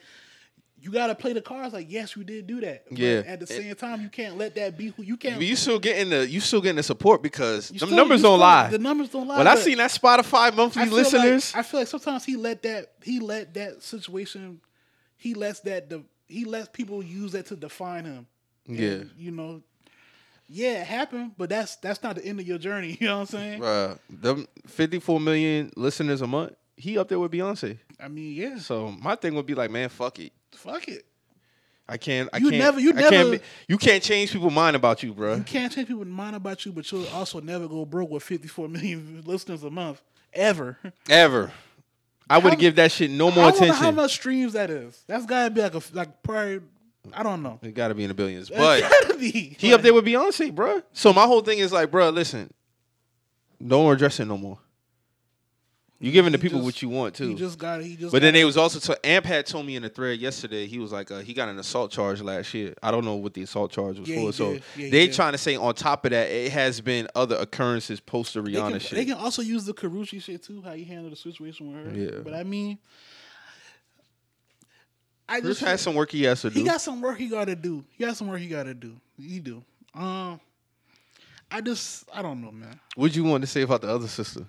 you 0.80 0.92
gotta 0.92 1.16
play 1.16 1.34
the 1.34 1.42
cards. 1.42 1.74
Like 1.74 1.88
yes, 1.90 2.16
you 2.16 2.24
did 2.24 2.48
do 2.48 2.62
that. 2.62 2.86
But 2.90 2.98
Yeah. 3.00 3.24
at 3.26 3.40
the 3.40 3.48
same 3.48 3.74
time, 3.76 4.02
you 4.02 4.10
can't 4.10 4.38
let 4.38 4.56
that 4.56 4.78
be 4.78 4.88
who 4.90 5.04
you 5.04 5.18
can't. 5.18 5.36
But 5.38 5.46
you 5.46 5.56
still 5.56 5.80
getting 5.80 6.10
the 6.12 6.28
you 6.30 6.40
still 6.40 6.62
getting 6.62 6.76
the 6.78 6.84
support 6.84 7.22
because 7.24 7.70
the 7.70 7.86
numbers 7.88 8.22
don't 8.22 8.40
lie. 8.40 8.70
The 8.70 8.78
numbers 8.80 9.10
don't 9.10 9.28
lie. 9.28 9.38
when 9.40 9.48
I 9.48 9.56
seen 9.56 9.78
that 9.80 9.92
Spotify 9.92 10.56
monthly 10.56 10.84
I 10.84 10.86
listeners, 10.86 11.54
Like, 11.54 11.66
I 11.66 11.68
feel 11.68 11.80
like 11.82 11.88
sometimes 11.88 12.26
he 12.26 12.36
let 12.36 12.62
that 12.64 12.92
he 13.04 13.20
let 13.20 13.54
that 13.56 13.82
situation 13.84 14.62
he 15.18 15.34
lets 15.34 15.62
that 15.62 15.90
de, 15.90 16.04
he 16.28 16.46
lets 16.46 16.70
people 16.70 17.02
use 17.02 17.32
that 17.32 17.48
to 17.48 17.56
define 17.56 18.06
him. 18.06 18.28
And, 18.68 18.78
Yeah. 18.78 18.98
you 19.18 19.32
know, 19.32 19.64
yeah, 20.50 20.82
it 20.82 20.88
happened, 20.88 21.32
but 21.38 21.50
that's 21.50 21.76
that's 21.78 22.04
not 22.04 22.16
the 22.18 22.26
end 22.26 22.40
of 22.40 22.48
your 22.48 22.58
journey. 22.60 22.98
You 23.02 23.08
know 23.08 23.20
what 23.22 23.34
I'm 23.34 23.60
saying? 23.62 24.00
them 24.10 24.48
54 24.68 25.20
million 25.20 25.72
listeners 25.76 26.22
a 26.22 26.28
month, 26.28 26.54
he 26.76 26.98
up 27.00 27.08
there 27.10 27.20
with 27.20 27.32
Beyonce. 27.32 27.80
I 28.00 28.08
mean, 28.10 28.34
yeah, 28.36 28.60
So 28.60 28.92
my 28.92 29.16
thing 29.16 29.34
would 29.36 29.48
be 29.48 29.56
like, 29.56 29.72
man, 29.72 29.90
fuck 29.90 30.20
it. 30.20 30.32
Fuck 30.58 30.88
it. 30.88 31.06
I 31.90 31.96
can't. 31.98 32.30
I 32.34 32.38
You 32.38 32.50
can't. 32.50 32.60
never- 32.62 32.80
you 32.82 32.90
I 32.90 32.94
can't 33.02 33.12
never- 33.12 33.32
be- 33.38 33.44
you 33.70 33.78
can't 33.78 34.04
change 34.04 34.34
people's 34.34 34.54
mind 34.54 34.76
about 34.76 35.04
you, 35.04 35.14
bro. 35.14 35.36
You 35.36 35.44
can't 35.44 35.72
change 35.72 35.88
people's 35.88 36.08
mind 36.08 36.36
about 36.36 36.66
you, 36.66 36.74
but 36.74 36.92
you'll 36.92 37.08
also 37.10 37.40
never 37.40 37.68
go 37.68 37.86
broke 37.86 38.10
with 38.10 38.24
54 38.24 38.68
million 38.68 39.24
listeners 39.26 39.64
a 39.64 39.70
month 39.70 40.02
ever. 40.34 40.78
Ever. 41.10 41.52
I 42.30 42.40
would 42.40 42.60
give 42.60 42.76
that 42.76 42.92
shit 42.92 43.10
no 43.10 43.32
more 43.32 43.46
I 43.46 43.50
attention. 43.50 43.76
how 43.76 43.92
much 43.92 44.12
streams 44.16 44.52
that 44.54 44.70
is. 44.70 45.02
That's 45.08 45.26
gotta 45.26 45.50
be 45.50 45.62
like 45.62 45.76
a 45.76 45.82
like 45.94 46.22
probably 46.24 46.60
I 47.14 47.24
don't 47.24 47.42
know. 47.42 47.58
it 47.64 47.74
got 47.74 47.88
to 47.88 47.96
be 47.96 48.04
in 48.04 48.10
the 48.10 48.14
billions, 48.14 48.50
but 48.50 48.82
gotta 48.82 49.18
be. 49.18 49.56
he 49.58 49.74
up 49.74 49.82
there 49.82 49.94
with 49.94 50.04
Beyonce, 50.04 50.54
bruh. 50.54 50.84
So 50.92 51.14
my 51.14 51.24
whole 51.26 51.40
thing 51.40 51.60
is 51.60 51.72
like, 51.72 51.90
bruh, 51.90 52.14
listen, 52.14 52.54
don't 53.66 53.90
address 53.94 54.20
it 54.20 54.26
no 54.26 54.38
more. 54.38 54.60
You 56.00 56.12
giving 56.12 56.32
the 56.32 56.38
people 56.38 56.60
just- 56.60 56.66
what 56.66 56.82
you 56.84 56.90
want 56.90 57.16
too. 57.16 57.30
He 57.30 57.34
just 57.36 57.58
got. 57.58 57.82
He 57.82 57.96
just. 57.96 58.12
But 58.12 58.22
then 58.22 58.36
they 58.36 58.46
was 58.46 58.56
also 58.56 58.78
so 58.78 58.96
Amp 59.04 59.26
had 59.26 59.48
told 59.48 59.66
me 59.66 59.76
in 59.76 59.82
the 59.82 59.90
thread 59.90 60.20
yesterday 60.20 60.68
he 60.68 60.78
was 60.78 60.92
like 60.92 61.10
uh, 61.10 61.20
he 61.20 61.34
got 61.34 61.50
an 61.50 61.58
assault 61.58 61.90
charge 61.92 62.22
last 62.22 62.54
year. 62.54 62.76
I 62.84 62.92
don't 62.92 63.04
know 63.04 63.16
what 63.16 63.34
the 63.34 63.42
assault 63.42 63.72
charge 63.72 63.98
was 64.00 64.08
Yeah, 64.08 64.22
for. 64.22 64.32
So. 64.32 64.58
Yeah, 64.76 64.92
they 64.92 65.08
trying 65.08 65.32
to 65.32 65.40
say 65.40 65.56
on 65.56 65.74
top 65.74 66.06
of 66.06 66.12
that 66.12 66.30
it 66.30 66.52
has 66.52 66.82
been 66.82 67.08
other 67.16 67.36
occurrences 67.38 68.00
post 68.00 68.36
the 68.36 68.44
They 68.44 68.52
Rihanna 68.52 68.70
can, 68.72 68.80
shit. 68.80 68.92
they 68.92 69.06
can 69.06 69.16
also 69.16 69.42
use 69.42 69.66
the 69.66 69.74
Karrueche 69.74 70.22
shit 70.22 70.44
too. 70.44 70.62
How 70.62 70.74
you 70.74 70.86
handle 70.86 71.10
the 71.10 71.16
situation 71.16 71.74
with 71.74 71.96
her. 71.96 72.00
Yeah. 72.00 72.22
But 72.24 72.36
I 72.36 72.44
mean, 72.44 72.78
I 75.28 75.42
Chris 75.42 75.58
just 75.60 75.68
has 75.70 75.82
some 75.82 75.96
work 75.96 76.12
he 76.12 76.24
has 76.24 76.42
to 76.42 76.50
do. 76.50 76.60
he 76.60 76.66
got 76.66 76.80
some 76.80 77.02
work 77.02 77.18
he 77.18 77.28
got 77.28 77.46
to 77.46 77.56
do. 77.56 77.84
He 77.98 78.06
got 78.06 78.16
some 78.16 78.28
work 78.28 78.40
he 78.40 78.48
got 78.48 78.64
to 78.64 78.74
do. 78.74 78.94
He 79.20 79.40
do. 79.40 79.64
Um, 79.94 80.40
I 81.52 81.60
just 81.62 82.08
I 82.14 82.22
don't 82.22 82.42
know, 82.42 82.52
man. 82.52 82.80
what 82.96 83.16
you 83.16 83.24
want 83.24 83.42
to 83.42 83.48
say 83.48 83.62
about 83.64 83.82
the 83.82 83.90
other 83.90 84.08
sister? 84.08 84.46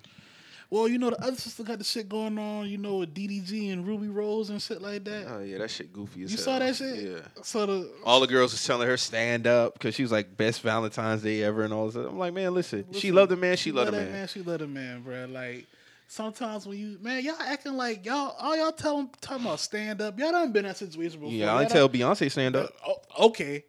Well, 0.71 0.87
you 0.87 0.99
know 0.99 1.09
the 1.09 1.19
other 1.23 1.35
sister 1.35 1.63
got 1.63 1.79
the 1.79 1.83
shit 1.83 2.07
going 2.07 2.37
on. 2.37 2.67
You 2.69 2.77
know 2.77 2.97
with 2.97 3.13
DDG 3.15 3.73
and 3.73 3.87
Rubi 3.87 4.07
Rose 4.07 4.51
and 4.51 4.61
shit 4.61 4.81
like 4.81 5.03
that. 5.05 5.25
Oh 5.27 5.39
yeah, 5.41 5.57
that 5.57 5.71
shit 5.71 5.91
goofy 5.91 6.23
as 6.23 6.31
you 6.31 6.37
hell. 6.37 6.45
saw 6.45 6.59
that 6.59 6.75
shit? 6.75 6.95
Yeah. 7.03 7.19
So 7.41 7.65
the 7.65 7.91
All 8.05 8.19
the 8.19 8.27
girls 8.27 8.51
was 8.51 8.63
telling 8.63 8.87
her 8.87 8.95
stand 8.97 9.47
up 9.47 9.73
because 9.73 9.95
she 9.95 10.03
was 10.03 10.11
like 10.11 10.37
best 10.37 10.61
Valentine's 10.61 11.23
Day 11.23 11.41
ever 11.43 11.63
and 11.63 11.73
all 11.73 11.87
this. 11.87 11.95
I'm 11.95 12.19
like, 12.19 12.33
man, 12.33 12.53
listen, 12.53 12.85
she 12.91 12.93
Listen, 13.09 13.15
loved 13.15 13.31
the 13.31 13.37
man, 13.37 13.57
she, 13.57 13.71
loved 13.71 13.87
the 13.93 13.97
man. 13.97 14.11
man. 14.11 14.27
She 14.27 14.41
loved 14.43 14.61
the 14.61 14.67
man, 14.67 15.01
bro. 15.01 15.25
Like 15.25 15.65
sometimes 16.07 16.67
when 16.67 16.77
you 16.77 16.97
man, 17.01 17.23
y'all 17.23 17.35
acting 17.41 17.73
like 17.73 18.05
y'all 18.05 18.35
all 18.39 18.55
y'all 18.55 18.71
tell 18.71 19.09
talking 19.21 19.45
about 19.45 19.59
stand 19.59 20.01
up. 20.01 20.19
Y'all 20.19 20.31
done 20.31 20.51
been 20.51 20.65
in 20.65 20.69
that 20.69 20.77
situation 20.77 21.19
before. 21.19 21.33
Yeah, 21.33 21.45
I 21.47 21.49
Y'all 21.53 21.59
ain't 21.61 21.69
done- 21.69 21.77
tell 21.77 21.89
Beyonce 21.89 22.29
stand 22.29 22.55
up. 22.55 22.71
Oh, 22.87 23.25
okay. 23.27 23.63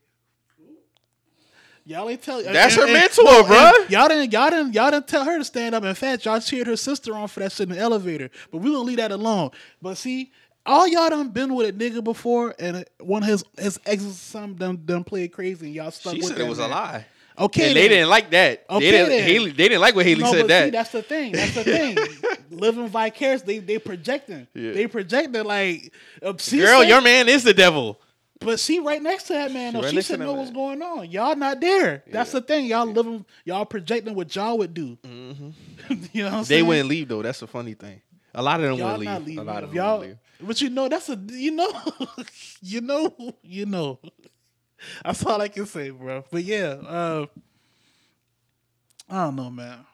Y'all 1.91 2.09
ain't 2.09 2.23
tell. 2.23 2.41
That's 2.41 2.75
and- 2.77 2.83
her 2.83 2.85
and- 2.85 2.93
mentor, 2.93 3.25
no, 3.25 3.39
and 3.41 3.47
bruh. 3.49 3.91
Y'all 3.91 4.09
didn't. 4.09 4.33
Y'all 4.33 4.49
didn't. 4.49 4.75
Y'all 4.75 4.91
didn't 4.93 5.09
tell 5.09 5.25
her 5.25 5.39
to 5.39 5.45
stand 5.45 5.75
up. 5.75 5.83
In 5.83 5.95
fact, 5.97 6.25
y'all 6.25 6.39
cheered 6.41 6.69
her 6.69 6.77
sister 6.77 7.15
on 7.17 7.27
for 7.27 7.41
that 7.41 7.51
shit 7.51 7.69
in 7.69 7.75
the 7.75 7.81
elevator. 7.81 8.31
But 8.53 8.59
we 8.59 8.71
gonna 8.71 8.83
leave 8.83 8.99
that 8.99 9.11
alone. 9.11 9.51
But 9.83 9.97
see, 9.97 10.31
all 10.65 10.87
y'all 10.87 11.11
done 11.11 11.31
been 11.31 11.53
with 11.53 11.69
a 11.69 11.73
nigga 11.73 12.05
before, 12.05 12.55
and 12.61 12.85
one 13.01 13.25
of 13.25 13.29
his 13.29 13.45
his 13.59 13.81
exes 13.85 14.17
some 14.21 14.55
done 14.55 14.81
done 14.85 15.03
played 15.03 15.33
crazy, 15.33 15.67
and 15.67 15.75
y'all 15.75 15.91
stuck 15.91 16.13
She 16.13 16.19
with 16.21 16.29
said 16.29 16.37
that 16.37 16.45
it 16.45 16.49
was 16.49 16.59
man. 16.61 16.71
a 16.71 16.75
lie. 16.75 17.07
Okay, 17.39 17.69
and 17.69 17.77
they 17.77 17.89
then. 17.89 17.91
didn't 17.91 18.11
like 18.11 18.31
that. 18.31 18.65
Okay, 18.71 18.91
they 18.91 18.97
didn't. 19.09 19.25
Halle, 19.25 19.47
they 19.47 19.69
didn't 19.69 19.81
like 19.81 19.95
what 19.97 20.07
Halle 20.07 20.19
No, 20.21 20.31
said 20.31 20.41
but 20.43 20.49
that. 20.49 20.65
See, 20.67 20.71
that's 20.71 20.91
the 20.93 21.03
thing. 21.03 21.33
That's 21.33 21.55
the 21.55 21.65
thing. 21.65 21.99
Living 22.51 22.87
vicarious, 22.89 23.43
they 23.43 23.59
they 23.59 23.79
projecting. 23.79 24.47
Yeah. 24.55 24.73
They 24.73 24.87
projecting 24.87 25.43
like 25.45 25.93
Girl, 26.21 26.37
said- 26.39 26.83
your 26.89 27.01
man 27.01 27.29
is 27.29 27.43
the 27.43 27.55
devil. 27.55 27.99
But 28.41 28.59
she 28.59 28.79
right 28.81 29.03
next 29.03 29.25
to 29.25 29.35
that 29.35 29.53
man. 29.53 29.73
She 29.73 29.77
Though. 29.79 29.83
right 29.85 29.95
She 29.95 30.01
should 30.03 30.19
know 30.21 30.33
what's 30.33 30.51
going 30.51 30.81
on. 30.83 31.11
Y'all 31.11 31.37
not 31.37 31.61
there. 31.61 32.03
That's 32.11 32.33
the 32.33 32.41
thing. 32.41 32.65
Y'all 32.67 32.87
living. 32.87 33.25
Y'all 33.45 33.67
projecting 33.67 34.15
what 34.15 34.35
y'all 34.35 34.57
would 34.59 34.73
do. 34.75 34.97
you 35.05 35.11
know 35.11 35.15
what 35.15 35.47
I'm 35.47 35.55
Mm-hmm. 35.91 36.39
They 36.39 36.45
saying? 36.45 36.67
wouldn't 36.67 36.89
leave 36.89 37.09
though. 37.09 37.23
That's 37.23 37.41
the 37.41 37.47
funny 37.47 37.75
thing. 37.75 38.01
A 38.35 38.43
lot 38.43 38.61
of 38.61 38.71
them 38.71 38.79
Y'all 38.79 38.97
would 38.97 39.05
not 39.05 39.25
leave. 39.25 39.39
A 39.39 39.43
lot 39.43 39.63
of 39.65 39.71
them 39.71 39.77
y'all, 39.77 40.01
leave. 40.01 40.17
but 40.41 40.61
you 40.63 40.71
know 40.71 40.89
that's 40.89 41.09
a 41.11 41.17
you 41.29 41.51
know, 41.51 41.71
you 42.63 42.81
know, 42.81 43.35
you 43.43 43.67
know. 43.67 43.99
That's 45.05 45.27
all 45.27 45.39
I 45.43 45.49
can 45.49 45.67
say, 45.67 45.91
bro. 45.91 46.25
But 46.31 46.43
yeah, 46.43 46.69
uh, 46.87 47.27
I 49.11 49.25
don't 49.25 49.37
know, 49.37 49.51
man. 49.51 49.85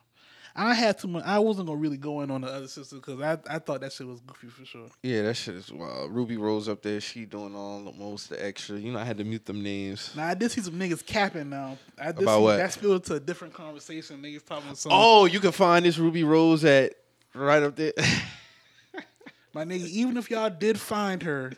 I 0.59 0.73
had 0.73 0.99
too 0.99 1.09
much. 1.09 1.23
I 1.25 1.39
wasn't 1.39 1.67
gonna 1.69 1.79
really 1.79 1.99
go 1.99 2.23
in 2.23 2.31
on 2.31 2.41
the 2.41 2.49
other 2.49 2.67
sister 2.67 2.97
because 2.97 3.21
I 3.21 3.39
I 3.49 3.59
thought 3.59 3.83
that 3.83 3.93
shit 3.93 4.07
was 4.07 4.21
goofy 4.21 4.49
for 4.49 4.65
sure. 4.65 4.87
Yeah, 5.03 5.23
that 5.25 5.35
shit 5.35 5.55
is 5.55 5.71
wild. 5.71 6.11
Rubi 6.13 6.39
Rose 6.39 6.69
up 6.69 6.83
there. 6.83 7.01
She 7.01 7.27
doing 7.27 7.55
all 7.55 7.85
the 7.85 7.93
most 7.93 8.31
the 8.31 8.43
extra. 8.45 8.79
You 8.79 8.93
know, 8.93 8.99
I 8.99 9.05
had 9.05 9.19
to 9.19 9.25
mute 9.25 9.45
them 9.45 9.63
names. 9.63 10.13
Now 10.17 10.27
I 10.29 10.35
did 10.35 10.51
see 10.51 10.63
some 10.63 10.75
niggas 10.75 11.05
capping. 11.05 11.51
Now 11.51 11.77
I 12.01 12.07
did 12.13 12.23
About 12.23 12.39
see 12.39 12.43
what? 12.43 12.57
that 12.57 12.73
spilled 12.73 13.05
to 13.05 13.15
a 13.15 13.21
different 13.21 13.53
conversation. 13.53 14.23
Niggas 14.23 14.47
talking 14.47 14.75
some. 14.75 14.93
Oh, 14.95 15.27
you 15.27 15.41
can 15.41 15.53
find 15.53 15.85
this 15.85 15.99
Rubi 15.99 16.25
Rose 16.25 16.65
at 16.65 16.95
right 17.35 17.63
up 17.63 17.77
there. 17.77 17.93
My 19.53 19.65
nigga, 19.65 19.87
even 19.89 20.17
if 20.17 20.31
y'all 20.31 20.51
did 20.51 20.79
find 20.81 21.23
her, 21.23 21.53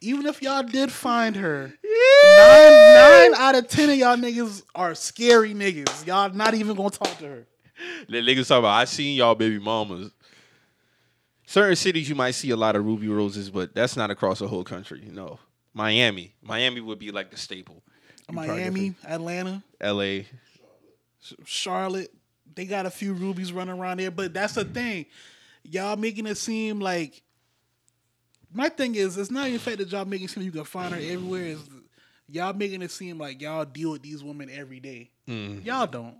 even 0.00 0.26
if 0.26 0.42
y'all 0.42 0.62
did 0.64 0.90
find 0.90 1.36
her, 1.36 1.72
nine, 1.84 3.32
nine 3.32 3.34
out 3.40 3.54
of 3.54 3.68
ten 3.68 3.88
of 3.90 3.96
y'all 3.96 4.16
niggas 4.16 4.62
are 4.74 4.94
scary 4.94 5.54
niggas. 5.54 6.06
Y'all 6.06 6.30
not 6.32 6.54
even 6.54 6.76
gonna 6.76 6.90
talk 6.90 7.16
to 7.18 7.26
her. 7.26 7.46
The 8.08 8.18
niggas 8.18 8.48
talk 8.48 8.60
about 8.60 8.70
I 8.70 8.84
seen 8.84 9.16
y'all 9.16 9.34
baby 9.34 9.58
mamas. 9.58 10.10
Certain 11.46 11.76
cities 11.76 12.08
you 12.08 12.14
might 12.14 12.32
see 12.32 12.50
a 12.50 12.56
lot 12.56 12.76
of 12.76 12.84
Rubi 12.84 13.08
Roses, 13.08 13.50
but 13.50 13.74
that's 13.74 13.96
not 13.96 14.10
across 14.10 14.38
the 14.38 14.48
whole 14.48 14.64
country. 14.64 15.02
You 15.04 15.12
know, 15.12 15.38
Miami. 15.74 16.34
Miami 16.42 16.80
would 16.80 16.98
be 16.98 17.10
like 17.10 17.30
the 17.30 17.36
staple. 17.36 17.82
You 18.28 18.34
Miami, 18.34 18.94
Atlanta, 19.04 19.62
L.A. 19.80 20.26
Charlotte, 21.44 22.12
they 22.54 22.64
got 22.64 22.86
a 22.86 22.90
few 22.90 23.12
rubies 23.12 23.52
running 23.52 23.78
around 23.78 23.98
there. 23.98 24.10
But 24.10 24.32
that's 24.32 24.54
the 24.54 24.64
thing, 24.64 25.06
y'all 25.64 25.96
making 25.96 26.26
it 26.26 26.36
seem 26.36 26.80
like. 26.80 27.22
My 28.54 28.68
thing 28.68 28.94
is, 28.94 29.16
it's 29.16 29.30
not 29.30 29.48
even 29.48 29.58
fact 29.58 29.78
that 29.78 29.90
y'all 29.90 30.04
making 30.04 30.26
it 30.26 30.30
seem 30.30 30.42
you 30.42 30.52
can 30.52 30.64
find 30.64 30.92
her 30.92 31.00
everywhere. 31.00 31.44
Is 31.44 31.68
y'all 32.28 32.52
making 32.54 32.82
it 32.82 32.90
seem 32.90 33.18
like 33.18 33.40
y'all 33.40 33.64
deal 33.64 33.92
with 33.92 34.02
these 34.02 34.24
women 34.24 34.50
every 34.50 34.80
day. 34.80 35.10
Mm. 35.28 35.64
Y'all 35.64 35.86
don't. 35.86 36.16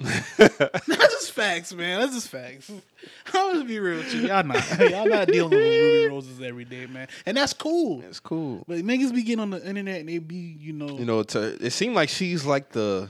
That's 0.00 0.86
just 0.86 1.32
facts, 1.32 1.72
man. 1.74 2.00
That's 2.00 2.14
just 2.14 2.28
facts. 2.28 2.70
I'm 3.34 3.54
gonna 3.54 3.64
be 3.64 3.78
real 3.80 3.98
with 3.98 4.14
you. 4.14 4.28
Y'all 4.28 4.44
not. 4.44 4.78
Y'all 4.90 5.06
not 5.06 5.26
dealing 5.28 5.50
with 5.50 5.60
Rubi 5.60 6.08
Roses 6.08 6.40
every 6.40 6.64
day, 6.64 6.86
man. 6.86 7.08
And 7.26 7.36
that's 7.36 7.52
cool. 7.52 8.02
It's 8.02 8.20
cool. 8.20 8.64
But 8.68 8.78
niggas 8.78 9.12
be 9.12 9.22
getting 9.22 9.40
on 9.40 9.50
the 9.50 9.66
internet 9.66 10.00
and 10.00 10.08
they 10.08 10.18
be, 10.18 10.56
you 10.58 10.72
know, 10.72 10.98
You 10.98 11.04
know, 11.04 11.22
to, 11.24 11.64
it 11.64 11.70
seemed 11.70 11.94
like 11.96 12.08
she's 12.08 12.44
like 12.44 12.70
the, 12.70 13.08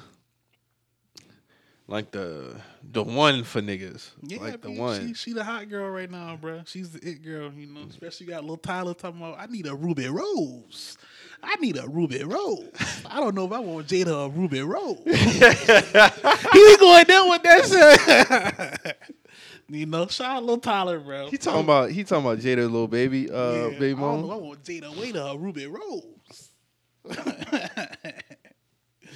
like 1.86 2.10
the 2.10 2.54
the 2.90 3.02
one 3.02 3.44
for 3.44 3.60
niggas. 3.60 4.10
yeah, 4.22 4.40
like 4.40 4.60
the 4.60 4.70
one. 4.70 5.08
She, 5.08 5.14
she 5.14 5.32
the 5.32 5.44
hot 5.44 5.68
girl 5.68 5.90
right 5.90 6.10
now, 6.10 6.36
bro. 6.36 6.62
She's 6.66 6.90
the 6.92 7.06
it 7.06 7.22
girl, 7.22 7.52
you 7.52 7.66
know. 7.66 7.82
Especially 7.88 8.26
got 8.26 8.42
little 8.42 8.56
Tyler 8.56 8.94
talking 8.94 9.20
about, 9.20 9.38
I 9.38 9.46
need 9.46 9.66
a 9.66 9.74
Rubi 9.74 10.06
Rose. 10.08 10.96
I 11.42 11.54
need 11.56 11.76
a 11.78 11.86
Rubi 11.88 12.22
Rose. 12.24 12.68
I 13.06 13.20
don't 13.20 13.34
know 13.34 13.46
if 13.46 13.52
I 13.52 13.58
want 13.60 13.86
Jada 13.86 14.26
a 14.26 14.28
Rubi 14.28 14.60
Rose. 14.60 14.98
he 15.06 16.76
going 16.78 17.04
down 17.04 17.30
with 17.30 17.42
that 17.42 18.86
shit. 18.86 18.96
you 19.68 19.86
know, 19.86 20.06
shout 20.08 20.36
out 20.36 20.42
little 20.42 20.58
Tyler, 20.58 20.98
bro. 21.00 21.28
He 21.30 21.38
talking 21.38 21.60
about 21.62 21.90
he 21.90 22.04
talking 22.04 22.24
about 22.26 22.38
Jada 22.38 22.58
little 22.58 22.88
baby, 22.88 23.30
uh, 23.30 23.52
Yeah, 23.52 23.68
baby 23.78 23.86
I 23.94 24.00
don't 24.00 24.22
know. 24.22 24.26
mom. 24.28 24.30
I 24.30 24.36
want 24.36 24.62
Jada 24.64 24.96
Waiter 25.00 25.20
a 25.20 25.36
Rubi 25.36 25.66
Rose. 25.66 26.50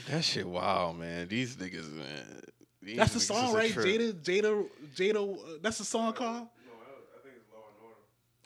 That 0.09 0.25
shit, 0.25 0.47
wow, 0.47 0.93
man. 0.93 1.29
These 1.29 1.57
niggas, 1.57 1.91
man. 1.93 2.43
These 2.83 2.97
That's 2.97 3.15
the 3.15 3.21
song, 3.21 3.55
right? 3.55 3.73
trip. 3.73 3.87
Jada, 3.87 4.13
Jada, 4.15 4.67
Jada. 4.97 5.35
Uh, 5.39 5.59
that's 5.63 5.79
the 5.79 5.85
song 5.85 6.13
called. 6.13 6.49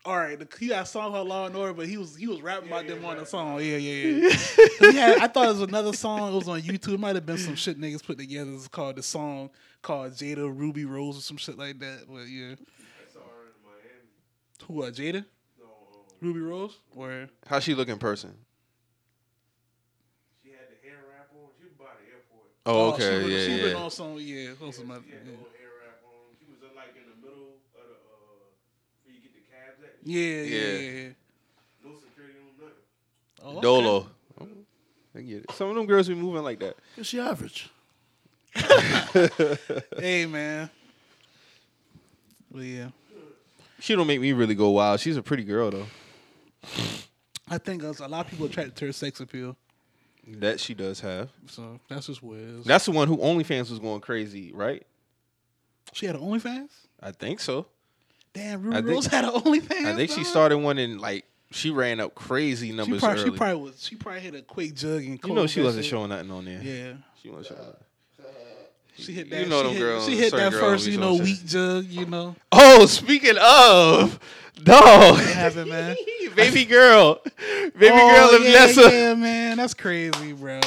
All 0.06 0.16
right, 0.16 0.38
the, 0.38 0.46
he 0.60 0.68
got 0.68 0.84
a 0.84 0.86
song 0.86 1.10
called 1.10 1.26
Law 1.26 1.46
and 1.46 1.56
Order, 1.56 1.72
but 1.74 1.86
he 1.88 1.96
was 1.98 2.14
he 2.14 2.28
was 2.28 2.40
rapping 2.40 2.68
about 2.68 2.86
them 2.86 3.04
on 3.04 3.16
the 3.18 3.26
song. 3.26 3.56
Yeah, 3.58 3.76
yeah, 3.76 4.28
yeah. 4.28 4.28
he 4.92 4.96
had- 4.96 5.18
I 5.18 5.26
thought 5.26 5.46
it 5.46 5.52
was 5.58 5.62
another 5.62 5.92
song. 5.92 6.32
It 6.32 6.36
was 6.36 6.48
on 6.48 6.60
YouTube. 6.62 6.94
It 6.94 7.00
might 7.00 7.16
have 7.16 7.26
been 7.26 7.38
some 7.38 7.56
shit 7.56 7.80
niggas 7.80 8.04
put 8.04 8.16
together. 8.16 8.52
It's 8.52 8.68
called 8.68 8.96
the 8.96 9.02
song 9.02 9.50
called 9.82 10.12
Jada 10.12 10.48
Rubi 10.56 10.84
Rose 10.84 11.18
or 11.18 11.22
some 11.22 11.36
shit 11.36 11.58
like 11.58 11.80
that. 11.80 12.04
But 12.08 12.28
yeah, 12.28 12.54
who? 14.68 14.82
Uh, 14.84 14.90
Jada? 14.90 15.24
Rubi 16.20 16.40
Rose? 16.40 16.78
Or 16.94 17.28
How 17.46 17.58
she 17.60 17.74
look 17.74 17.88
in 17.88 17.98
person? 17.98 18.32
She 20.42 20.50
had 20.50 20.60
the 20.70 20.88
hair 20.88 20.98
wrap 21.10 21.28
on. 21.34 21.50
She 21.58 21.64
was 21.64 21.74
by 21.74 21.92
the 21.98 22.06
airport. 22.14 22.48
Oh, 22.64 22.96
she 22.96 23.04
okay, 23.04 23.22
been- 23.22 23.30
yeah, 23.32 23.44
she 23.44 23.56
yeah. 23.56 23.62
been 23.74 23.76
on 23.76 23.90
some 23.90 24.16
yeah, 24.18 24.50
on 24.66 24.72
some 24.72 24.90
other, 24.90 25.02
She 25.04 25.10
yeah. 25.12 25.18
the 25.24 25.30
little 25.30 25.50
hair 25.58 25.70
wrap 25.82 26.00
on. 26.06 26.34
She 26.38 26.46
was 26.50 26.62
uh, 26.62 26.72
like 26.74 26.94
in 26.96 27.04
the 27.10 27.18
middle 27.20 27.58
of 27.76 27.84
the 27.84 27.84
uh, 27.84 28.48
where 29.04 29.12
you 29.14 29.20
get 29.20 29.34
the 29.36 29.44
cabs 29.44 29.82
at. 29.84 29.95
Yeah, 30.06 30.20
yeah, 30.20 30.42
Yeah. 30.42 30.58
yeah. 30.60 30.90
yeah. 30.90 31.08
No 31.84 31.90
security, 31.98 32.34
no 32.38 32.64
nothing. 32.64 32.78
Oh, 33.42 33.50
okay. 33.50 33.60
Dolo. 33.60 34.06
I 35.16 35.20
get 35.22 35.44
it. 35.44 35.50
Some 35.52 35.70
of 35.70 35.76
them 35.76 35.86
girls 35.86 36.08
be 36.08 36.14
moving 36.14 36.42
like 36.42 36.60
that. 36.60 36.76
It's 36.96 37.08
she 37.08 37.18
average. 37.20 37.70
Hey 39.98 40.26
man. 40.26 40.70
But 42.50 42.62
yeah. 42.62 42.88
She 43.80 43.94
don't 43.94 44.06
make 44.06 44.20
me 44.20 44.32
really 44.32 44.54
go 44.54 44.70
wild. 44.70 45.00
She's 45.00 45.16
a 45.16 45.22
pretty 45.22 45.44
girl 45.44 45.70
though. 45.70 45.86
I 47.48 47.58
think 47.58 47.82
a 47.82 47.88
lot 48.06 48.26
of 48.26 48.30
people 48.30 48.46
attracted 48.46 48.76
to 48.76 48.86
her 48.86 48.92
sex 48.92 49.20
appeal. 49.20 49.56
That 50.26 50.58
she 50.60 50.74
does 50.74 51.00
have. 51.00 51.30
So 51.46 51.78
that's 51.88 52.06
just 52.06 52.22
what 52.22 52.38
it 52.38 52.42
is. 52.42 52.64
That's 52.64 52.84
the 52.84 52.90
one 52.92 53.08
who 53.08 53.16
OnlyFans 53.16 53.70
was 53.70 53.78
going 53.78 54.00
crazy, 54.00 54.52
right? 54.52 54.84
she 55.92 56.04
had 56.06 56.16
an 56.16 56.22
OnlyFans? 56.22 56.70
I 57.00 57.12
think 57.12 57.40
so. 57.40 57.66
Damn, 58.36 58.62
Ruby 58.62 58.76
I 58.76 58.80
think- 58.80 58.90
Rose 58.90 59.06
had 59.06 59.24
an 59.24 59.30
OnlyFans. 59.30 59.86
I 59.86 59.94
think 59.94 60.10
she 60.10 60.24
started 60.24 60.58
one 60.58 60.78
in 60.78 60.98
like 60.98 61.24
she 61.50 61.70
ran 61.70 62.00
up 62.00 62.14
crazy 62.14 62.68
She 62.68 62.72
numbers 62.76 63.00
probably, 63.00 63.24
she 63.24 63.30
probably 63.30 63.62
was. 63.62 63.82
She 63.82 63.96
probably 63.96 64.20
hit 64.20 64.34
a 64.34 64.42
quick 64.42 64.74
jug 64.74 65.02
and 65.02 65.18
you 65.24 65.34
know 65.34 65.46
she 65.46 65.62
wasn't 65.62 65.84
that 65.84 65.88
showing 65.88 66.10
nothing 66.10 66.30
on 66.30 66.44
there. 66.44 66.60
Yeah, 66.62 66.92
She 67.22 67.30
wasn't 67.30 67.58
showing. 67.58 67.74
She 68.98 69.12
hit 69.12 69.28
that. 69.30 69.40
You 69.42 69.46
know 69.46 69.60
she 69.62 69.68
them 69.68 69.72
hit, 69.74 69.80
girls, 69.80 70.06
She 70.06 70.16
hit 70.16 70.32
that 70.32 70.52
first, 70.52 70.86
you 70.86 70.98
know, 70.98 71.16
shit. 71.16 71.24
weak 71.24 71.46
jug. 71.46 71.84
You 71.86 72.06
know, 72.06 72.34
Oh, 72.50 72.86
speaking 72.86 73.36
of, 73.38 74.18
dog, 74.62 75.14
what 75.16 75.24
happened, 75.26 75.68
man? 75.70 75.96
baby 76.34 76.64
girl, 76.64 77.20
baby 77.78 77.88
oh, 77.92 78.30
girl 78.30 78.42
yeah, 78.42 78.52
Nessa. 78.52 78.80
yeah, 78.90 79.14
man, 79.14 79.58
that's 79.58 79.74
crazy, 79.74 80.32
bro. 80.32 80.60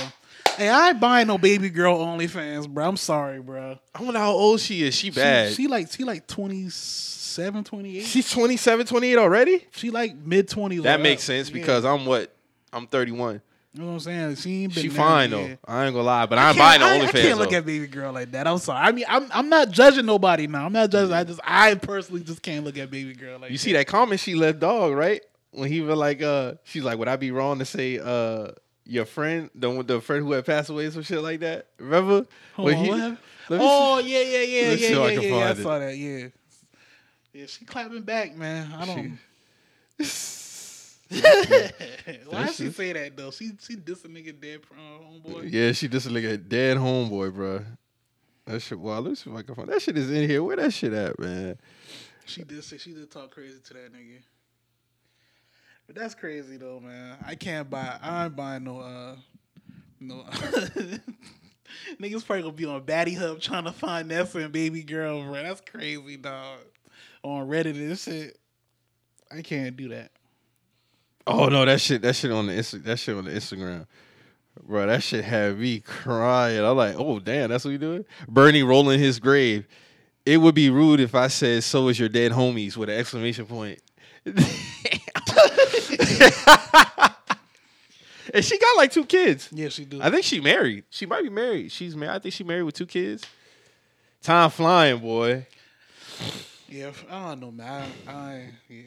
Hey, 0.60 0.70
I 0.70 0.89
ain't 0.89 0.99
buying 0.99 1.28
no 1.28 1.38
baby 1.38 1.70
girl 1.70 1.97
OnlyFans, 1.99 2.68
bro. 2.70 2.88
I'm 2.88 2.97
sorry, 2.97 3.39
bro. 3.41 3.80
I 3.95 4.03
wonder 4.03 4.20
how 4.20 4.32
old 4.32 4.60
she 4.60 4.84
is. 4.84 4.93
She 4.93 5.07
She, 5.07 5.12
bad. 5.20 5.53
she 5.53 5.68
like 5.68 5.91
she 5.91 6.03
like 6.03 6.28
27, 6.28 7.64
28. 7.64 7.99
She, 8.01 8.05
She's 8.05 8.30
27, 8.32 8.86
28 8.86 9.18
already. 9.18 9.66
She 9.72 9.89
like 9.91 10.16
mid 10.16 10.47
twenties. 10.49 10.84
That 10.84 11.01
makes 11.01 11.24
sense 11.24 11.49
because 11.49 11.86
I'm 11.86 12.05
what 12.05 12.34
I'm 12.74 12.88
31. 12.88 13.41
you 13.74 13.80
know 13.82 13.88
what 13.88 13.93
I'm 13.93 13.99
saying. 14.01 14.36
She 14.36 14.64
ain't 14.64 14.76
been 14.76 14.84
She 14.84 14.89
fine 14.89 15.32
yet. 15.32 15.38
though. 15.66 15.74
I 15.74 15.86
ain't 15.86 15.93
gonna 15.93 16.05
lie, 16.05 16.26
but 16.26 16.38
I 16.38 16.49
I'm 16.49 16.55
can't- 16.55 16.82
buying 16.82 16.99
the 16.99 17.05
I, 17.05 17.07
I 17.07 17.12
can't 17.12 17.39
look 17.39 17.51
though. 17.51 17.57
at 17.57 17.66
baby 17.66 17.88
girl 17.88 18.12
like 18.14 18.32
that. 18.32 18.45
I'm 18.47 18.57
sorry. 18.57 18.80
I 18.86 18.91
mean, 18.91 19.05
I'm 19.07 19.28
I'm 19.32 19.49
not 19.49 19.72
judging 19.72 20.05
nobody 20.05 20.47
now. 20.47 20.66
I'm 20.66 20.74
not 20.74 20.89
judging. 20.91 21.14
I 21.14 21.24
just 21.24 21.39
I 21.43 21.76
personally 21.76 22.22
just 22.22 22.41
can't 22.41 22.66
look 22.66 22.78
at 22.78 22.91
baby 22.91 23.14
girl 23.14 23.39
like 23.39 23.51
You 23.51 23.57
that. 23.57 23.64
see 23.64 23.74
that 23.74 23.88
comment 23.88 24.20
she 24.20 24.36
left, 24.36 24.60
dog, 24.60 24.93
right? 24.93 25.22
When 25.51 25.72
he 25.72 25.82
was 25.82 25.97
like, 25.97 26.22
uh, 26.22 26.53
she's 26.64 26.84
like, 26.84 26.99
would 26.99 27.07
I 27.07 27.16
be 27.16 27.32
wrong 27.32 27.57
to 27.60 27.66
say, 27.66 27.97
uh, 27.97 28.49
your 28.90 29.06
friend, 29.06 29.50
the 29.56 29.84
the 29.84 30.02
friend 30.02 30.26
who 30.26 30.32
had 30.34 30.46
passed 30.46 30.70
away, 30.70 30.90
some 30.90 31.04
shit 31.04 31.22
like 31.22 31.40
that? 31.42 31.68
Remember? 31.80 32.26
Hold 32.56 32.70
on, 32.70 32.76
he- 32.76 32.90
what 32.90 33.00
happened? 33.00 33.18
Let 33.50 33.60
me 33.60 33.66
Oh 33.70 34.00
yeah, 34.00 34.20
yeah, 34.20 34.42
yeah, 34.42 34.70
Let's 34.70 34.82
yeah, 34.82 34.88
see 34.88 34.94
if 34.94 35.00
I 35.00 35.12
yeah, 35.12 35.20
yeah, 35.22 35.30
yeah. 35.30 35.48
I 35.48 35.52
it. 35.52 35.58
saw 35.58 35.80
that. 35.80 35.98
Yeah, 35.98 36.28
yeah. 37.34 37.46
She 37.48 37.66
clapping 37.66 38.02
back, 38.02 38.36
man. 38.36 38.72
I 38.74 38.86
don't. 38.86 39.20
Why 41.10 42.46
did 42.46 42.56
she 42.56 42.70
say 42.70 42.94
that 42.94 43.18
though? 43.18 43.32
She 43.32 43.52
she 43.60 43.76
diss 43.76 44.06
a 44.06 44.08
nigga 44.08 44.40
dead 44.40 44.62
uh, 44.72 45.04
homeboy. 45.04 45.52
Yeah, 45.52 45.72
she 45.72 45.88
like 45.88 46.24
a 46.24 46.38
dead 46.38 46.78
homeboy, 46.78 47.34
bro. 47.34 47.62
That 48.46 48.62
shit. 48.62 48.80
Wow, 48.80 49.00
let 49.00 49.10
me 49.10 49.16
see 49.16 49.30
if 49.30 49.36
I 49.36 49.42
can 49.42 49.56
find 49.56 49.70
that 49.70 49.82
shit. 49.82 49.98
Is 49.98 50.12
in 50.12 50.30
here. 50.30 50.44
Where 50.44 50.58
that 50.58 50.74
shit 50.74 50.94
at, 50.94 51.18
man? 51.20 51.58
She 52.26 52.44
did 52.44 52.64
say 52.64 52.78
she 52.78 52.94
did 52.94 53.10
talk 53.10 53.32
crazy 53.32 53.60
to 53.64 53.74
that 53.74 53.94
nigga. 53.94 54.20
But 55.90 55.96
that's 55.96 56.14
crazy 56.14 56.58
though, 56.58 56.80
man. 56.80 57.18
I 57.26 57.34
can't 57.34 57.68
buy. 57.68 57.98
I 58.00 58.26
ain't 58.26 58.36
buying 58.36 58.64
no. 58.64 58.80
uh 58.80 59.16
No. 60.00 60.24
Niggas 62.00 62.24
probably 62.24 62.44
gonna 62.44 62.54
be 62.54 62.66
on 62.66 62.84
Batty 62.84 63.16
Hub 63.16 63.42
trying 63.42 63.64
to 63.64 63.72
find 63.72 64.08
Nessa 64.08 64.38
and 64.38 64.52
baby 64.52 64.84
girl, 64.84 65.24
bro. 65.24 65.34
That's 65.34 65.62
crazy, 65.62 66.18
dog. 66.18 66.60
On 67.24 67.48
Reddit 67.48 67.74
and 67.74 67.98
shit. 67.98 68.38
I 69.36 69.42
can't 69.42 69.76
do 69.76 69.90
that. 69.90 70.12
Oh 71.26 71.48
no, 71.48 71.66
that 71.66 71.82
shit. 71.82 72.04
That 72.04 72.16
shit 72.16 72.32
on 72.32 72.46
the 72.46 72.54
Insta- 72.54 72.84
that 72.84 73.00
shit 73.00 73.18
on 73.18 73.26
the 73.26 73.32
Instagram. 73.32 73.88
Bro, 74.62 74.86
that 74.86 75.02
shit 75.02 75.26
had 75.26 75.58
me 75.58 75.80
crying. 75.80 76.64
I'm 76.64 76.78
like, 76.78 76.98
oh 77.00 77.18
damn, 77.18 77.50
that's 77.50 77.66
what 77.66 77.72
you 77.72 77.80
doing? 77.80 78.06
Bernie 78.28 78.62
rolling 78.62 79.00
his 79.00 79.20
grave. 79.20 79.66
It 80.24 80.38
would 80.38 80.54
be 80.54 80.70
rude 80.70 81.00
if 81.00 81.16
I 81.16 81.30
said, 81.30 81.64
"So 81.64 81.88
is 81.88 82.00
your 82.00 82.10
dead 82.10 82.32
homies" 82.32 82.78
with 82.78 82.90
an 82.90 83.00
exclamation 83.00 83.48
point. 83.48 83.82
and 88.34 88.44
she 88.44 88.58
got 88.58 88.78
like 88.78 88.92
two 88.92 89.06
kids. 89.06 89.50
Yeah, 89.52 89.70
she 89.70 89.86
do. 89.86 90.02
I 90.02 90.10
think 90.10 90.24
she 90.24 90.40
married. 90.40 90.86
She 90.90 91.06
might 91.06 91.24
be 91.24 91.30
married. 91.30 91.72
She's 91.72 91.96
married. 91.96 92.16
I 92.16 92.20
think 92.20 92.34
she 92.34 92.44
married 92.44 92.64
with 92.64 92.76
two 92.76 92.86
kids. 92.86 93.26
Time 94.22 94.50
flying, 94.50 95.00
boy. 95.00 95.46
Yeah, 96.68 96.92
I 97.10 97.30
don't 97.30 97.40
know, 97.40 97.52
man. 97.52 97.90
I, 98.08 98.12
I 98.12 98.50
yeah, 98.68 98.82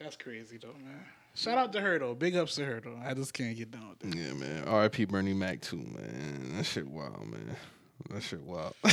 that's 0.00 0.16
crazy 0.16 0.58
though, 0.60 0.74
man. 0.84 1.04
Shout 1.34 1.56
out 1.56 1.72
to 1.74 1.80
her 1.80 1.98
though. 1.98 2.14
Big 2.14 2.34
ups 2.34 2.56
to 2.56 2.64
her 2.64 2.80
though. 2.80 2.98
I 3.04 3.14
just 3.14 3.32
can't 3.32 3.56
get 3.56 3.70
down 3.70 3.90
with 3.90 3.98
that. 4.00 4.18
Yeah, 4.18 4.32
man. 4.32 4.64
R.I.P. 4.66 5.04
Bernie 5.04 5.34
Mac 5.34 5.60
too, 5.60 5.76
man. 5.76 6.56
That 6.56 6.64
shit 6.64 6.88
wild, 6.88 7.30
man. 7.30 7.56
That 8.10 8.22
shit 8.22 8.42
wild. 8.42 8.74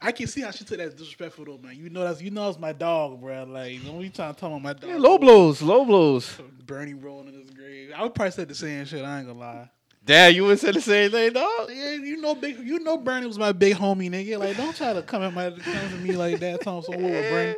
I 0.00 0.12
can 0.12 0.26
see 0.26 0.42
how 0.42 0.50
she 0.50 0.64
took 0.64 0.78
that 0.78 0.96
disrespectful 0.96 1.44
though, 1.44 1.58
man. 1.58 1.76
You 1.76 1.90
know 1.90 2.04
that's 2.04 2.20
you 2.20 2.30
know 2.30 2.48
it's 2.48 2.58
my 2.58 2.72
dog, 2.72 3.20
bro. 3.20 3.44
Like 3.44 3.84
don't 3.84 4.00
be 4.00 4.10
trying 4.10 4.34
to 4.34 4.40
tell 4.40 4.50
me 4.50 4.60
my 4.60 4.72
dog. 4.72 4.90
yeah, 4.90 4.96
low 4.98 5.18
blows, 5.18 5.62
low 5.62 5.84
blows. 5.84 6.38
Bernie 6.64 6.94
rolling 6.94 7.28
in 7.28 7.40
his 7.40 7.50
grave. 7.50 7.92
I 7.96 8.02
would 8.02 8.14
probably 8.14 8.32
say 8.32 8.44
the 8.44 8.54
same 8.54 8.84
shit. 8.84 9.04
I 9.04 9.18
ain't 9.18 9.26
gonna 9.26 9.38
lie. 9.38 9.70
Dad, 10.04 10.36
you 10.36 10.44
would 10.44 10.60
say 10.60 10.70
the 10.70 10.80
same 10.80 11.10
thing, 11.10 11.32
dog. 11.32 11.68
Yeah, 11.68 11.92
you 11.92 12.20
know, 12.20 12.34
big. 12.36 12.58
You 12.60 12.78
know, 12.78 12.96
Bernie 12.96 13.26
was 13.26 13.38
my 13.38 13.50
big 13.50 13.74
homie, 13.74 14.08
nigga. 14.08 14.38
Like, 14.38 14.56
don't 14.56 14.74
try 14.76 14.92
to 14.92 15.02
come 15.02 15.22
at 15.22 15.34
my 15.34 15.50
come 15.50 15.90
to 15.90 15.96
me 15.96 16.14
like 16.16 16.38
that. 16.40 16.62
So 16.62 16.76
what 16.76 16.88
with 17.00 17.30
Bernie. 17.30 17.56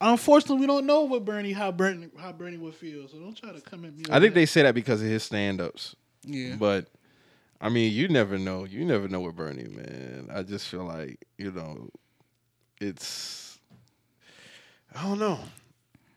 Unfortunately, 0.00 0.58
we 0.58 0.66
don't 0.66 0.84
know 0.84 1.02
what 1.02 1.24
Bernie 1.24 1.52
how 1.52 1.70
Bernie 1.72 2.08
how 2.18 2.32
Bernie 2.32 2.58
would 2.58 2.74
feel. 2.74 3.06
So 3.08 3.18
don't 3.18 3.36
try 3.36 3.52
to 3.52 3.60
come 3.60 3.84
at 3.84 3.96
me. 3.96 4.04
I 4.10 4.18
think 4.18 4.34
they 4.34 4.46
say 4.46 4.62
that 4.62 4.74
because 4.74 5.00
of 5.00 5.08
his 5.08 5.22
stand-ups. 5.22 5.94
yeah. 6.24 6.56
But 6.56 6.88
I 7.60 7.68
mean, 7.68 7.92
you 7.92 8.08
never 8.08 8.38
know. 8.38 8.64
You 8.64 8.84
never 8.84 9.08
know 9.08 9.20
with 9.20 9.36
Bernie, 9.36 9.68
man. 9.68 10.28
I 10.32 10.42
just 10.42 10.68
feel 10.68 10.84
like 10.84 11.24
you 11.38 11.52
know, 11.52 11.88
it's. 12.80 13.58
I 14.94 15.02
don't 15.02 15.18
know. 15.18 15.38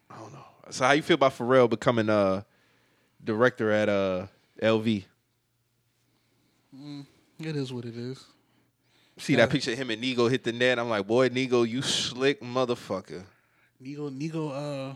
I 0.10 0.18
don't 0.18 0.34
know. 0.34 0.46
So 0.70 0.86
how 0.86 0.92
you 0.92 1.02
feel 1.02 1.16
about 1.16 1.38
Pharrell 1.38 1.70
becoming 1.70 2.10
a 2.10 2.46
director 3.24 3.72
at 3.72 3.90
uh 3.90 4.28
LV? 4.62 5.04
it 7.40 7.56
is 7.56 7.74
what 7.74 7.86
it 7.86 7.96
is. 7.96 8.24
See 9.18 9.36
that 9.36 9.50
picture 9.50 9.72
of 9.74 9.78
him 9.78 9.90
and 9.90 10.02
Nigo 10.02 10.30
hit 10.30 10.44
the 10.44 10.54
net. 10.54 10.80
I'm 10.80 10.90
like, 10.90 11.06
boy, 11.06 11.30
Nigo, 11.30 11.68
you 11.68 11.82
slick 11.82 12.42
motherfucker. 12.42 13.24
Nigo, 13.84 14.10
Nigo, 14.10 14.52
uh, 14.52 14.96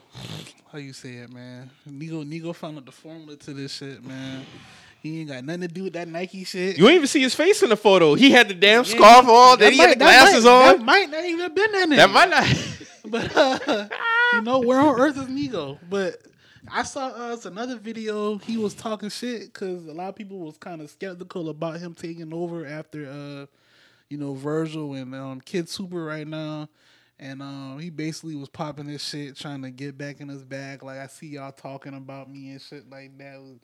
how 0.72 0.78
you 0.78 0.94
say 0.94 1.16
it, 1.16 1.32
man? 1.32 1.70
Nigo, 1.89 2.26
Nigo 2.26 2.56
found 2.56 2.78
out 2.78 2.86
the 2.86 2.91
formula 2.91 3.36
to 3.38 3.54
this 3.54 3.74
shit, 3.74 4.04
man. 4.04 4.46
He 5.04 5.20
ain't 5.20 5.30
got 5.30 5.43
nothing 5.43 5.62
to 5.62 5.68
do 5.68 5.84
with 5.84 5.93
that 5.93 6.08
Nike 6.08 6.45
shit. 6.45 6.78
You 6.78 6.86
ain't 6.88 6.95
even 6.95 7.08
see 7.08 7.22
his 7.22 7.36
face 7.36 7.62
in 7.62 7.68
the 7.70 7.76
photo. 7.76 8.16
He 8.16 8.32
had 8.32 8.47
the 8.47 8.54
damn 8.54 8.86
scarf 8.86 9.28
on. 9.28 9.60
Then 9.60 9.74
he 9.74 9.78
had 9.80 9.91
the 9.91 9.95
that 9.99 10.06
might- 10.06 10.12
glasses 10.24 10.43
That 10.45 10.76
on. 10.80 10.86
might 10.86 11.10
not 11.12 11.26
even 11.26 11.39
have 11.41 11.54
been 11.56 11.72
that 11.74 11.89
nigga. 11.89 11.95
That 11.97 12.10
might 12.10 12.30
not. 12.30 12.47
But 13.06 13.36
uh, 13.36 13.89
you 14.32 14.41
know, 14.43 14.60
where 14.62 14.80
on 14.80 14.97
earth 14.97 15.18
is 15.18 15.26
Nigo? 15.28 15.78
But 15.89 16.22
I 16.72 16.84
saw 16.84 17.08
us 17.08 17.45
another 17.45 17.76
video. 17.76 18.38
He 18.38 18.56
was 18.56 18.74
talking 18.74 19.10
shit 19.10 19.51
because 19.54 19.86
a 19.88 19.91
lot 19.91 20.08
of 20.08 20.16
people 20.16 20.39
was 20.39 20.58
kind 20.58 20.82
of 20.82 20.89
skeptical 20.89 21.49
about 21.49 21.82
him 21.82 21.93
taking 21.95 22.34
over 22.34 22.66
after, 22.66 23.06
uh, 23.10 23.45
you 24.10 24.18
know, 24.18 24.34
Virgil 24.36 24.93
and 24.93 25.14
um, 25.14 25.41
KidSuper 25.41 26.08
right 26.08 26.26
now. 26.26 26.70
And 27.20 27.41
um, 27.41 27.80
he 27.80 27.89
basically 27.89 28.36
was 28.36 28.49
popping 28.49 28.88
this 28.88 29.03
shit, 29.03 29.38
trying 29.38 29.61
to 29.61 29.72
get 29.72 29.97
back 29.97 30.20
in 30.20 30.28
his 30.28 30.43
bag. 30.43 30.84
Like 30.84 30.97
I 30.97 31.07
see 31.07 31.28
y'all 31.28 31.51
talking 31.51 31.93
about 31.93 32.30
me 32.30 32.51
and 32.51 32.61
shit 32.61 32.89
like 32.89 33.18
that. 33.18 33.59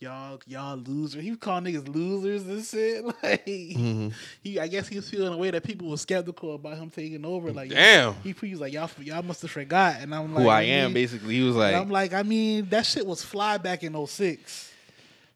Y'all, 0.00 0.40
y'all 0.46 0.76
loser. 0.76 1.20
He 1.20 1.30
was 1.30 1.38
calling 1.38 1.64
niggas 1.64 1.88
losers 1.88 2.46
and 2.46 2.64
shit. 2.64 3.04
Like 3.22 3.46
he, 3.46 4.58
I 4.60 4.66
guess 4.66 4.88
he 4.88 4.96
was 4.96 5.08
feeling 5.08 5.32
a 5.32 5.36
way 5.36 5.50
that 5.50 5.62
people 5.62 5.88
were 5.88 5.96
skeptical 5.96 6.54
about 6.54 6.76
him 6.76 6.90
taking 6.90 7.24
over. 7.24 7.52
Like 7.52 7.70
Damn. 7.70 8.14
he, 8.22 8.34
he 8.38 8.50
was 8.50 8.60
like, 8.60 8.72
y'all, 8.72 8.90
y'all 9.00 9.22
must 9.22 9.42
have 9.42 9.50
forgot. 9.50 9.96
And 10.00 10.14
I'm 10.14 10.34
like, 10.34 10.42
Who 10.42 10.48
I 10.48 10.62
am, 10.62 10.92
basically. 10.92 11.36
He 11.36 11.42
was 11.42 11.56
like, 11.56 11.74
I'm 11.74 11.90
like, 11.90 12.12
I 12.12 12.22
mean, 12.22 12.68
that 12.70 12.84
shit 12.84 13.06
was 13.06 13.22
fly 13.22 13.56
back 13.58 13.82
in 13.82 14.06
06. 14.06 14.72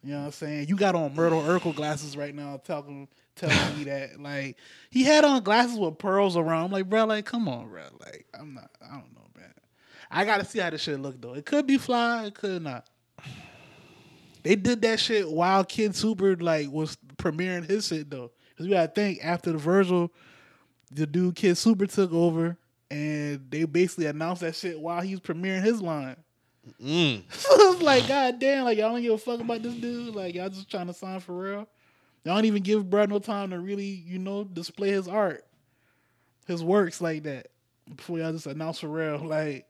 You 0.02 0.12
know 0.12 0.18
what 0.20 0.26
I'm 0.26 0.32
saying? 0.32 0.68
You 0.68 0.76
got 0.76 0.94
on 0.94 1.14
Myrtle 1.14 1.42
Urkel 1.42 1.74
glasses 1.74 2.16
right 2.16 2.34
now, 2.34 2.60
telling 2.64 3.08
telling 3.38 3.78
me 3.78 3.84
that 3.84 4.20
like 4.20 4.56
he 4.90 5.04
had 5.04 5.24
on 5.24 5.42
glasses 5.42 5.78
with 5.78 5.98
pearls 5.98 6.36
around. 6.36 6.66
I'm 6.66 6.72
like, 6.72 6.88
bro, 6.88 7.04
like, 7.04 7.24
come 7.24 7.48
on, 7.48 7.68
bro. 7.68 7.82
Like, 8.00 8.26
I'm 8.38 8.54
not. 8.54 8.70
I 8.82 8.92
don't 8.92 9.14
know, 9.14 9.26
man. 9.36 9.52
I 10.10 10.24
gotta 10.24 10.44
see 10.44 10.58
how 10.58 10.70
this 10.70 10.82
shit 10.82 11.00
look 11.00 11.20
though. 11.20 11.34
It 11.34 11.46
could 11.46 11.66
be 11.66 11.78
fly. 11.78 12.26
It 12.26 12.34
could 12.34 12.62
not. 12.62 12.86
They 14.42 14.56
did 14.56 14.82
that 14.82 15.00
shit 15.00 15.30
while 15.30 15.64
KidSuper 15.64 16.40
like 16.40 16.70
was 16.70 16.96
premiering 17.16 17.68
his 17.68 17.86
shit 17.86 18.10
though. 18.10 18.30
Cause 18.56 18.66
we 18.66 18.72
gotta 18.72 18.92
think 18.92 19.20
after 19.22 19.52
the 19.52 19.58
Virgil, 19.58 20.12
the 20.90 21.06
dude 21.06 21.34
KidSuper 21.34 21.92
took 21.92 22.12
over, 22.12 22.56
and 22.90 23.44
they 23.50 23.64
basically 23.64 24.06
announced 24.06 24.40
that 24.42 24.56
shit 24.56 24.80
while 24.80 25.00
he 25.00 25.12
was 25.12 25.20
premiering 25.20 25.62
his 25.62 25.80
line. 25.82 26.16
mm. 26.82 27.22
So 27.30 27.72
it's 27.72 27.82
like, 27.82 28.08
god 28.08 28.38
damn, 28.38 28.64
like 28.64 28.78
y'all 28.78 28.92
don't 28.92 29.02
give 29.02 29.12
a 29.12 29.18
fuck 29.18 29.40
about 29.40 29.62
this 29.62 29.74
dude. 29.74 30.14
Like 30.14 30.34
y'all 30.34 30.48
just 30.48 30.70
trying 30.70 30.86
to 30.86 30.94
sign 30.94 31.20
for 31.20 31.38
real. 31.38 31.68
Y'all 32.24 32.34
don't 32.34 32.44
even 32.44 32.62
give 32.62 32.88
Brad 32.88 33.08
no 33.08 33.18
time 33.18 33.50
to 33.50 33.58
really, 33.58 33.84
you 33.84 34.18
know, 34.18 34.44
display 34.44 34.90
his 34.90 35.08
art, 35.08 35.44
his 36.46 36.62
works 36.62 37.00
like 37.00 37.22
that 37.24 37.48
before 37.94 38.18
y'all 38.18 38.32
just 38.32 38.46
announce 38.46 38.80
for 38.80 38.88
real. 38.88 39.18
Like 39.18 39.66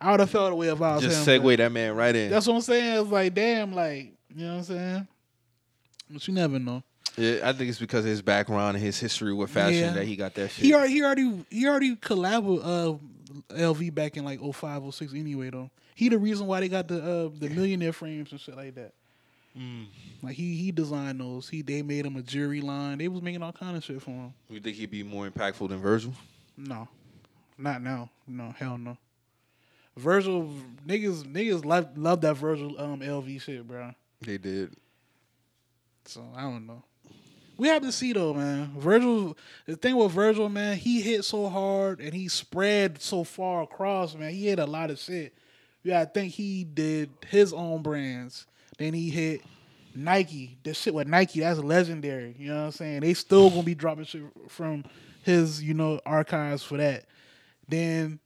I 0.00 0.10
would 0.10 0.20
have 0.20 0.30
felt 0.30 0.50
the 0.50 0.56
way 0.56 0.72
was 0.72 1.02
just 1.02 1.26
him. 1.26 1.42
segue 1.42 1.56
that 1.56 1.72
man 1.72 1.94
right 1.94 2.14
in. 2.14 2.30
That's 2.30 2.46
what 2.46 2.54
I'm 2.54 2.60
saying. 2.60 3.02
It's 3.02 3.10
like, 3.10 3.34
damn, 3.34 3.72
like 3.72 4.12
you 4.34 4.44
know 4.44 4.52
what 4.52 4.58
I'm 4.58 4.64
saying. 4.64 5.08
But 6.10 6.28
you 6.28 6.34
never 6.34 6.58
know. 6.58 6.82
Yeah, 7.16 7.40
I 7.42 7.52
think 7.52 7.68
it's 7.68 7.80
because 7.80 8.04
of 8.04 8.10
his 8.10 8.22
background 8.22 8.76
and 8.76 8.84
his 8.84 8.98
history 8.98 9.34
with 9.34 9.50
fashion 9.50 9.80
Yeah. 9.80 9.92
that 9.94 10.06
he 10.06 10.14
got 10.14 10.34
that 10.34 10.50
shit. 10.52 10.64
He 10.64 10.72
already, 10.72 10.92
he 10.92 11.02
already, 11.02 11.44
he 11.50 11.66
already 11.66 11.96
collabed 11.96 12.44
with 12.44 12.64
uh, 12.64 12.94
LV 13.54 13.92
back 13.92 14.16
in 14.16 14.24
like 14.24 14.40
05, 14.40 14.94
06 14.94 15.14
Anyway, 15.14 15.50
though, 15.50 15.68
he 15.96 16.08
the 16.08 16.18
reason 16.18 16.46
why 16.46 16.60
they 16.60 16.68
got 16.68 16.86
the 16.86 17.02
uh, 17.02 17.30
the 17.36 17.48
millionaire 17.48 17.92
frames 17.92 18.30
and 18.30 18.40
shit 18.40 18.56
like 18.56 18.74
that. 18.76 18.92
Mm. 19.58 19.86
Like 20.22 20.36
he 20.36 20.56
he 20.56 20.72
designed 20.72 21.20
those. 21.20 21.48
He 21.48 21.62
they 21.62 21.82
made 21.82 22.06
him 22.06 22.16
a 22.16 22.22
jury 22.22 22.60
line. 22.60 22.98
They 22.98 23.08
was 23.08 23.22
making 23.22 23.42
all 23.42 23.52
kind 23.52 23.76
of 23.76 23.84
shit 23.84 24.00
for 24.00 24.10
him. 24.10 24.34
you 24.48 24.60
think 24.60 24.76
he'd 24.76 24.90
be 24.90 25.02
more 25.02 25.28
impactful 25.28 25.68
than 25.68 25.78
Virgil? 25.78 26.12
No, 26.56 26.88
not 27.56 27.82
now. 27.82 28.10
No, 28.26 28.54
hell 28.56 28.78
no. 28.78 28.96
Virgil 29.96 30.48
niggas 30.86 31.24
niggas 31.24 31.64
love 31.64 31.96
love 31.96 32.20
that 32.20 32.34
Virgil 32.34 32.80
um 32.80 33.00
LV 33.00 33.40
shit, 33.40 33.66
bro. 33.66 33.92
They 34.20 34.38
did. 34.38 34.74
So 36.04 36.24
I 36.36 36.42
don't 36.42 36.66
know. 36.66 36.82
We 37.56 37.66
have 37.68 37.82
to 37.82 37.90
see 37.90 38.12
though, 38.12 38.32
man. 38.34 38.72
Virgil, 38.76 39.36
the 39.66 39.74
thing 39.74 39.96
with 39.96 40.12
Virgil, 40.12 40.48
man, 40.48 40.76
he 40.76 41.00
hit 41.00 41.24
so 41.24 41.48
hard 41.48 42.00
and 42.00 42.14
he 42.14 42.28
spread 42.28 43.02
so 43.02 43.24
far 43.24 43.62
across, 43.62 44.14
man. 44.14 44.30
He 44.30 44.46
hit 44.46 44.60
a 44.60 44.66
lot 44.66 44.90
of 44.90 44.98
shit. 45.00 45.34
Yeah, 45.82 46.00
I 46.00 46.04
think 46.04 46.32
he 46.32 46.62
did 46.62 47.10
his 47.28 47.52
own 47.52 47.82
brands. 47.82 48.46
Then 48.78 48.94
he 48.94 49.10
hit 49.10 49.42
Nike. 49.94 50.58
That 50.62 50.74
shit 50.74 50.94
with 50.94 51.08
Nike, 51.08 51.40
that's 51.40 51.58
legendary. 51.58 52.34
You 52.38 52.48
know 52.48 52.56
what 52.56 52.64
I'm 52.66 52.72
saying? 52.72 53.00
They 53.00 53.14
still 53.14 53.50
gonna 53.50 53.62
be 53.62 53.74
dropping 53.74 54.04
shit 54.04 54.22
from 54.48 54.84
his, 55.22 55.62
you 55.62 55.74
know, 55.74 56.00
archives 56.06 56.62
for 56.62 56.76
that. 56.78 57.04
Then 57.68 58.18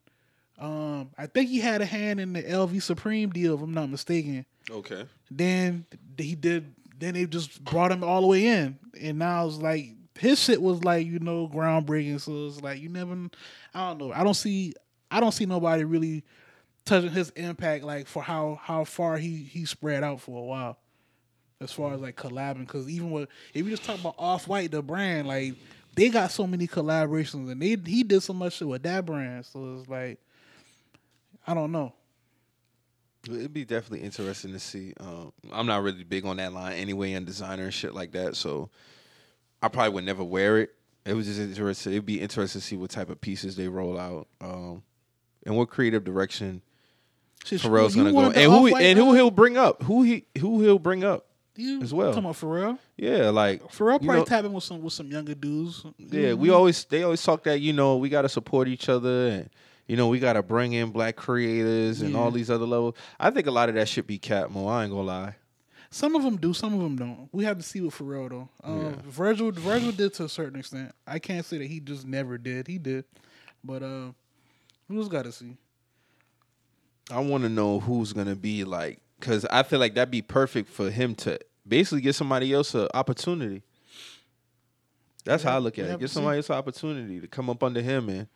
um 0.58 1.10
I 1.18 1.26
think 1.26 1.48
he 1.48 1.58
had 1.60 1.80
a 1.82 1.86
hand 1.86 2.20
in 2.20 2.32
the 2.34 2.42
LV 2.42 2.82
Supreme 2.82 3.30
deal, 3.30 3.54
if 3.54 3.62
I'm 3.62 3.74
not 3.74 3.88
mistaken 3.90 4.44
Okay. 4.70 5.06
then 5.30 5.86
he 6.16 6.34
did 6.36 6.74
then 6.98 7.14
they 7.14 7.26
just 7.26 7.64
brought 7.64 7.90
him 7.90 8.04
all 8.04 8.20
the 8.20 8.26
way 8.28 8.46
in 8.46 8.78
and 9.00 9.18
now 9.18 9.44
it's 9.46 9.56
like 9.56 9.88
his 10.18 10.38
shit 10.38 10.62
was 10.62 10.84
like 10.84 11.04
you 11.04 11.18
know 11.18 11.48
groundbreaking 11.48 12.20
so 12.20 12.46
it's 12.46 12.60
like 12.60 12.80
you 12.80 12.88
never 12.88 13.12
i 13.74 13.88
don't 13.88 13.98
know 13.98 14.12
i 14.12 14.22
don't 14.22 14.34
see 14.34 14.72
i 15.10 15.18
don't 15.18 15.32
see 15.32 15.46
nobody 15.46 15.82
really 15.82 16.22
touching 16.84 17.10
his 17.10 17.30
impact 17.30 17.84
like 17.84 18.06
for 18.06 18.22
how 18.22 18.58
how 18.62 18.84
far 18.84 19.16
he 19.16 19.36
he 19.36 19.64
spread 19.64 20.02
out 20.02 20.20
for 20.20 20.38
a 20.38 20.44
while 20.44 20.78
as 21.60 21.72
far 21.72 21.94
as 21.94 22.00
like 22.00 22.16
collabing 22.16 22.66
because 22.66 22.88
even 22.88 23.10
with 23.10 23.28
if 23.54 23.64
you 23.64 23.70
just 23.70 23.84
talk 23.84 24.00
about 24.00 24.14
off-white 24.18 24.70
the 24.70 24.82
brand 24.82 25.28
like 25.28 25.54
they 25.94 26.08
got 26.08 26.30
so 26.30 26.46
many 26.46 26.66
collaborations 26.66 27.50
and 27.50 27.62
they 27.62 27.76
he 27.90 28.02
did 28.02 28.20
so 28.20 28.32
much 28.32 28.54
shit 28.54 28.66
with 28.66 28.82
that 28.82 29.06
brand 29.06 29.46
so 29.46 29.78
it's 29.78 29.88
like 29.88 30.18
i 31.46 31.54
don't 31.54 31.70
know 31.70 31.92
It'd 33.28 33.52
be 33.52 33.64
definitely 33.64 34.04
interesting 34.04 34.52
to 34.52 34.58
see. 34.58 34.94
Um, 34.98 35.32
I'm 35.52 35.66
not 35.66 35.82
really 35.82 36.02
big 36.02 36.26
on 36.26 36.38
that 36.38 36.52
line 36.52 36.72
anyway, 36.72 37.12
and 37.12 37.24
designer 37.24 37.64
and 37.64 37.74
shit 37.74 37.94
like 37.94 38.12
that. 38.12 38.34
So 38.34 38.68
I 39.62 39.68
probably 39.68 39.92
would 39.94 40.04
never 40.04 40.24
wear 40.24 40.58
it. 40.58 40.74
It 41.04 41.14
was 41.14 41.26
just 41.26 41.38
interesting. 41.38 41.92
It'd 41.92 42.04
be 42.04 42.20
interesting 42.20 42.60
to 42.60 42.66
see 42.66 42.76
what 42.76 42.90
type 42.90 43.10
of 43.10 43.20
pieces 43.20 43.54
they 43.54 43.68
roll 43.68 43.96
out, 43.96 44.26
um, 44.40 44.82
and 45.46 45.56
what 45.56 45.70
creative 45.70 46.02
direction 46.02 46.62
Shit, 47.44 47.60
Pharrell's 47.60 47.96
gonna 47.96 48.12
go, 48.12 48.30
and 48.30 48.52
who 48.52 48.76
and 48.76 48.98
who 48.98 49.14
he'll 49.14 49.30
bring 49.30 49.56
up, 49.56 49.82
who 49.82 50.02
he 50.02 50.26
who 50.38 50.60
he'll 50.62 50.78
bring 50.78 51.04
up. 51.04 51.26
You 51.56 51.82
as 51.82 51.92
well. 51.92 52.12
Talking 52.14 52.24
about 52.24 52.36
Pharrell. 52.36 52.78
Yeah, 52.96 53.28
like 53.30 53.62
Pharrell 53.72 54.00
you 54.00 54.06
probably 54.06 54.16
know- 54.18 54.24
tapping 54.24 54.52
with 54.52 54.64
some 54.64 54.80
with 54.82 54.92
some 54.94 55.10
younger 55.10 55.34
dudes. 55.34 55.84
Yeah, 55.98 56.34
we 56.34 56.50
always 56.50 56.84
they 56.84 57.02
always 57.02 57.22
talk 57.22 57.42
that 57.44 57.60
you 57.60 57.72
know 57.72 57.96
we 57.96 58.08
got 58.08 58.22
to 58.22 58.28
support 58.28 58.68
each 58.68 58.88
other 58.88 59.28
and 59.28 59.50
you 59.86 59.96
know 59.96 60.08
we 60.08 60.18
got 60.18 60.34
to 60.34 60.42
bring 60.42 60.72
in 60.72 60.90
black 60.92 61.16
creators 61.16 62.00
and 62.00 62.16
all 62.16 62.30
these 62.30 62.48
other 62.50 62.64
levels. 62.64 62.94
I 63.20 63.30
think 63.30 63.46
a 63.46 63.50
lot 63.50 63.68
of 63.68 63.74
that 63.74 63.88
should 63.88 64.06
be 64.06 64.18
cap 64.18 64.50
more. 64.50 64.72
I 64.72 64.84
ain't 64.84 64.92
gonna 64.92 65.02
lie. 65.02 65.36
Some 65.90 66.16
of 66.16 66.22
them 66.22 66.36
do, 66.38 66.54
some 66.54 66.72
of 66.72 66.80
them 66.80 66.96
don't. 66.96 67.28
We 67.32 67.44
have 67.44 67.58
to 67.58 67.62
see 67.62 67.82
with 67.82 67.94
Pharrell 67.98 68.30
though. 68.30 68.48
Um, 68.64 68.94
Virgil, 69.04 69.52
Virgil 69.52 69.92
did 69.92 70.14
to 70.14 70.24
a 70.24 70.28
certain 70.28 70.58
extent. 70.58 70.92
I 71.06 71.18
can't 71.18 71.44
say 71.44 71.58
that 71.58 71.66
he 71.66 71.80
just 71.80 72.06
never 72.06 72.38
did. 72.38 72.66
He 72.66 72.78
did, 72.78 73.04
but 73.62 73.82
uh, 73.82 74.12
we 74.88 74.96
just 74.96 75.10
got 75.10 75.24
to 75.24 75.32
see. 75.32 75.58
I 77.10 77.20
want 77.20 77.42
to 77.44 77.48
know 77.48 77.80
who's 77.80 78.12
gonna 78.12 78.36
be 78.36 78.64
like, 78.64 79.00
because 79.18 79.44
I 79.46 79.62
feel 79.62 79.78
like 79.78 79.94
that'd 79.94 80.10
be 80.10 80.22
perfect 80.22 80.68
for 80.68 80.90
him 80.90 81.14
to 81.16 81.38
basically 81.66 82.00
give 82.00 82.16
somebody 82.16 82.52
else 82.52 82.74
an 82.74 82.88
opportunity. 82.94 83.62
That's 85.24 85.42
how 85.42 85.56
I 85.56 85.58
look 85.58 85.78
at 85.78 85.86
it. 85.86 86.00
See. 86.00 86.06
somebody 86.08 86.38
else 86.38 86.50
an 86.50 86.56
opportunity 86.56 87.20
to 87.20 87.28
come 87.28 87.48
up 87.48 87.62
under 87.62 87.80
him 87.80 88.08
and, 88.08 88.26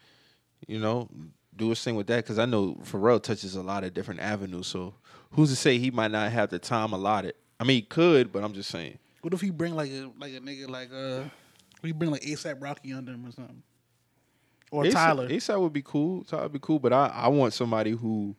you 0.69 0.79
know, 0.79 1.09
do 1.57 1.71
his 1.71 1.83
thing 1.83 1.97
with 1.97 2.07
that. 2.07 2.25
Because 2.25 2.39
I 2.39 2.45
know 2.47 2.75
Pharrell 2.85 3.21
touches 3.21 3.57
a 3.57 3.62
lot 3.62 3.83
of 3.83 3.93
different 3.93 4.21
avenues. 4.21 4.69
So 4.69 4.95
who's 5.33 5.51
to 5.51 5.57
say 5.57 5.79
he 5.79 5.91
might 5.91 6.12
not 6.12 6.31
have 6.31 6.51
the 6.51 6.59
time 6.59 6.93
allotted? 6.93 7.35
I 7.59 7.64
mean, 7.64 7.77
he 7.77 7.83
could, 7.83 8.33
but 8.33 8.45
I'm 8.45 8.53
just 8.53 8.71
saying. 8.71 8.99
What 9.23 9.35
if 9.35 9.41
he 9.41 9.51
bring 9.51 9.75
like 9.75 9.91
a 9.91 10.11
like 10.21 10.35
a 10.35 10.39
nigga 10.39 10.69
like 10.69 10.91
uh, 10.95 11.25
we 11.83 11.91
bring 11.91 12.12
like 12.12 12.23
ASAP 12.23 12.62
Rocky 12.62 12.93
under 12.93 13.11
him 13.12 13.27
or 13.27 13.33
something, 13.33 13.62
or 14.71 14.85
ASAP 14.85 14.93
Tyler? 14.93 15.29
ASAP 15.29 15.61
would 15.61 15.73
be 15.73 15.83
cool. 15.83 16.23
Tyler 16.23 16.45
would 16.45 16.53
be 16.53 16.61
cool, 16.61 16.79
but 16.79 16.93
I, 16.93 17.09
I 17.09 17.29
want 17.29 17.53
somebody 17.53 17.91
who 17.91 18.37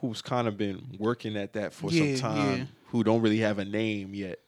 who's 0.00 0.20
kind 0.22 0.46
of 0.48 0.56
been 0.56 0.96
working 0.98 1.36
at 1.36 1.52
that 1.54 1.72
for 1.72 1.90
Yeah, 1.90 2.16
some 2.16 2.20
time, 2.36 2.58
yeah. 2.58 2.64
who 2.88 3.02
don't 3.04 3.20
really 3.22 3.38
have 3.38 3.58
a 3.58 3.64
name 3.64 4.14
yet, 4.14 4.38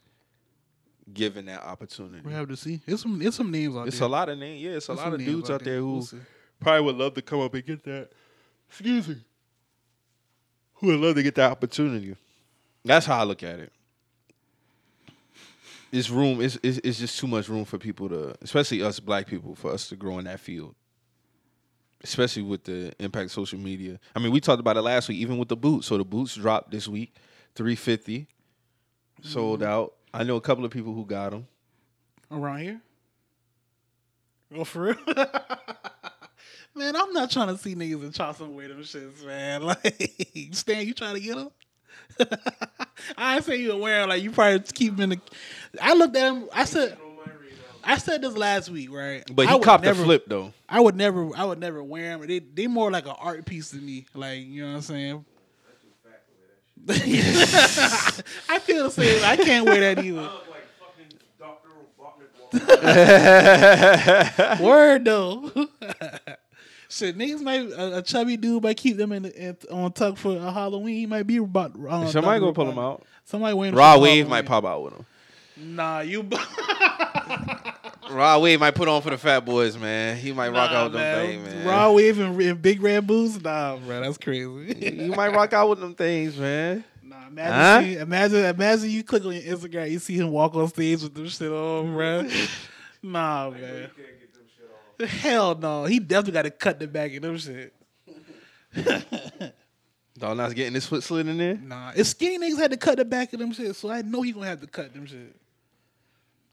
given 1.13 1.47
that 1.47 1.63
opportunity. 1.63 2.21
We 2.25 2.33
have 2.33 2.49
to 2.49 2.57
see. 2.57 2.81
It's 2.87 3.03
some 3.03 3.21
it's 3.23 3.37
some 3.37 3.51
names 3.51 3.77
out 3.77 3.87
It's 3.89 3.99
there. 3.99 4.07
It's 4.07 4.09
a 4.09 4.09
lot 4.09 4.29
of 4.29 4.39
names. 4.39 4.63
Yeah, 4.63 4.71
it's 4.73 4.89
a 4.89 4.93
There's 4.95 5.05
lot 5.05 5.15
of 5.15 5.21
dudes 5.25 5.51
out 5.51 5.65
there 5.65 5.79
who 5.79 5.93
We'll 5.95 6.09
probably 6.61 6.83
would 6.87 6.97
love 6.97 7.15
to 7.15 7.23
come 7.23 7.41
up 7.41 7.55
and 7.55 7.65
get 7.65 7.85
that. 7.85 8.11
Excuse 8.69 9.09
me. 9.09 9.17
Who 10.75 10.89
would 10.89 11.01
love 11.01 11.15
to 11.17 11.23
get 11.23 11.35
that 11.37 11.51
opportunity? 11.51 12.15
That's 12.85 13.07
how 13.07 13.19
I 13.19 13.25
look 13.25 13.43
at 13.43 13.59
it. 13.59 13.73
It's 15.91 16.11
room. 16.11 16.41
It's, 16.43 16.59
it's 16.63 16.79
it's 16.85 16.99
just 16.99 17.19
too 17.19 17.27
much 17.27 17.49
room 17.49 17.65
for 17.65 17.79
people 17.79 18.09
to, 18.11 18.35
especially 18.43 18.83
us 18.83 19.01
black 19.01 19.27
people, 19.27 19.55
for 19.55 19.73
us 19.73 19.89
to 19.89 19.97
grow 19.97 20.19
in 20.19 20.27
that 20.27 20.39
field. 20.41 20.75
Especially 22.05 22.43
with 22.43 22.63
the 22.65 22.93
impact 23.01 23.27
of 23.27 23.33
social 23.33 23.59
media. 23.59 23.99
I 24.15 24.21
mean, 24.21 24.31
we 24.33 24.41
talked 24.41 24.61
about 24.61 24.77
it 24.77 24.83
last 24.83 25.09
week, 25.09 25.19
even 25.19 25.37
with 25.39 25.49
the 25.49 25.57
boots. 25.57 25.89
So 25.89 25.99
the 25.99 26.05
boots 26.05 26.35
dropped 26.37 26.71
this 26.71 26.87
week, 26.87 27.15
three 27.57 27.75
fifty, 27.75 28.27
sold 29.23 29.61
Mm-hmm. 29.61 29.69
out. 29.69 29.95
I 30.15 30.23
know 30.25 30.37
a 30.37 30.41
couple 30.41 30.65
of 30.65 30.71
people 30.71 30.95
who 30.95 31.05
got 31.05 31.31
them. 31.33 31.47
around 32.31 32.59
here. 32.61 32.81
Oh, 34.55 34.65
for 34.65 34.83
real? 34.83 34.97
man, 36.75 36.97
I'm 36.97 37.13
not 37.13 37.31
trying 37.31 37.49
to 37.49 37.59
see 37.59 37.75
niggas 37.75 38.03
in 38.03 38.13
Charleston 38.13 38.55
wear 38.55 38.69
them 38.69 38.81
shits, 38.83 39.25
man. 39.27 39.63
Like, 39.67 40.13
Stan, 40.53 40.87
you 40.87 40.95
trying 40.95 41.15
to 41.15 41.21
get 41.21 41.37
them? 41.37 41.51
I 43.19 43.37
ain't 43.37 43.45
say 43.45 43.57
you 43.57 43.75
were 43.75 43.81
wearing 43.83 44.09
like 44.09 44.23
you 44.23 44.31
probably 44.31 44.61
keep 44.73 44.97
them 44.97 45.13
in 45.13 45.19
the. 45.19 45.21
I 45.83 45.95
looked 45.95 46.17
at 46.17 46.33
him. 46.33 46.49
I 46.55 46.65
said, 46.65 46.97
I 47.89 47.97
said 47.97 48.21
this 48.21 48.37
last 48.37 48.69
week, 48.69 48.93
right? 48.93 49.25
But 49.35 49.49
I 49.49 49.55
he 49.55 49.61
copped 49.61 49.83
never, 49.83 49.99
the 49.99 50.05
flip 50.05 50.25
though. 50.27 50.53
I 50.69 50.79
would 50.79 50.95
never, 50.95 51.35
I 51.35 51.47
would 51.47 51.59
never 51.59 51.83
wear 51.83 52.19
them. 52.19 52.29
They, 52.29 52.39
they 52.41 52.67
more 52.67 52.91
like 52.91 53.07
an 53.07 53.15
art 53.19 53.47
piece 53.47 53.71
to 53.71 53.77
me. 53.77 54.05
Like 54.13 54.43
you 54.43 54.61
know 54.63 54.73
what 54.73 54.77
I'm 54.77 54.83
saying. 54.83 55.25
I 56.91 58.59
feel 58.61 58.85
the 58.85 58.91
same. 58.91 59.25
I 59.25 59.37
can't 59.37 59.65
wear 59.65 59.81
that 59.81 60.05
either. 60.05 60.21
look 60.21 60.45
like 60.51 60.67
fucking 60.79 61.19
Dr. 61.39 61.69
Robotnik 61.99 62.29
walking. 64.59 64.65
Word 64.67 65.05
though. 65.07 65.51
Shit, 66.91 67.17
niggas 67.17 67.41
might 67.41 67.71
a, 67.71 67.99
a 67.99 68.03
chubby 68.03 68.37
dude 68.37 68.63
might 68.63 68.77
keep 68.77 68.99
them 68.99 69.13
in, 69.13 69.23
the, 69.23 69.35
in 69.35 69.57
on 69.71 69.93
tuck 69.93 70.19
for 70.19 70.37
a 70.37 70.53
Halloween. 70.53 70.95
He 70.95 71.07
might 71.07 71.27
be 71.27 71.39
about. 71.39 71.73
Uh, 71.75 72.07
Somebody 72.07 72.41
Dr. 72.41 72.41
go 72.41 72.53
pull 72.53 72.65
Robotnik. 72.67 72.69
them 72.69 72.79
out. 72.79 73.07
Somebody 73.25 73.55
wearing. 73.55 73.75
Rod 73.75 74.03
Wave 74.03 74.29
might 74.29 74.45
pop 74.45 74.67
out 74.67 74.83
with 74.85 74.93
him. 74.93 75.07
Nah, 75.61 76.01
you. 76.01 76.29
Rod 78.11 78.43
Wave 78.43 78.61
might 78.61 78.75
put 78.75 78.89
on 78.89 79.03
for 79.03 79.11
the 79.11 79.19
fat 79.19 79.45
boys, 79.45 79.77
man. 79.77 80.17
He 80.17 80.33
might 80.33 80.49
rock 80.49 80.71
nah, 80.71 80.79
out 80.79 80.85
with 80.85 81.01
them 81.01 81.27
things, 81.27 81.45
man. 81.45 81.67
Rod 81.67 81.95
Wave 81.95 82.19
and, 82.19 82.41
and 82.41 82.63
big 82.63 82.81
red 82.83 83.07
boots. 83.07 83.41
Nah, 83.41 83.77
bro, 83.77 84.01
that's 84.01 84.17
crazy. 84.17 84.97
you 85.05 85.13
might 85.13 85.33
rock 85.35 85.53
out 85.53 85.69
with 85.69 85.81
them 85.81 85.95
things, 85.95 86.37
man. 86.39 86.85
nah, 87.03 87.27
imagine, 87.27 87.53
Huh? 87.53 87.81
see- 87.81 87.97
imagine, 87.97 88.45
imagine 88.45 88.91
you 88.91 89.05
click 89.05 89.25
on 89.25 89.33
your 89.33 89.43
Instagram, 89.43 89.91
you 89.91 89.99
see 89.99 90.17
him 90.17 90.31
walk 90.31 90.55
on 90.55 90.69
stage 90.69 91.03
with 91.03 91.15
them 91.15 91.29
shit 91.29 91.53
on, 91.53 91.93
bro. 91.93 92.29
Nah, 93.01 93.51
man. 93.51 93.61
You 93.61 93.69
can't 93.69 93.95
get 93.97 94.35
them 94.35 94.43
shit 94.57 95.05
off. 95.05 95.09
Hell 95.09 95.55
no, 95.55 95.85
he 95.85 96.01
definitely 96.01 96.33
got 96.33 96.43
to 96.43 96.51
cut 96.51 96.81
the 96.81 96.89
back 96.89 97.15
of 97.15 97.23
them 97.23 97.39
shit. 97.39 97.73
Dog 100.19 100.37
not 100.37 100.53
getting 100.55 100.75
his 100.75 100.85
foot 100.87 101.05
slid 101.05 101.29
in 101.29 101.39
there. 101.39 101.55
Nah, 101.55 101.93
if 101.95 102.09
skinny 102.09 102.39
niggas 102.39 102.59
had 102.59 102.73
to 102.73 102.77
cut 102.77 102.97
the 102.99 103.05
back 103.05 103.33
of 103.33 103.39
them 103.39 103.53
shit, 103.53 103.77
so 103.77 103.89
I 103.89 104.03
know 104.03 104.23
he 104.23 104.33
gonna 104.33 104.47
have 104.47 104.61
to 104.63 104.67
cut 104.67 104.93
them 104.93 105.07
shit. 105.07 105.37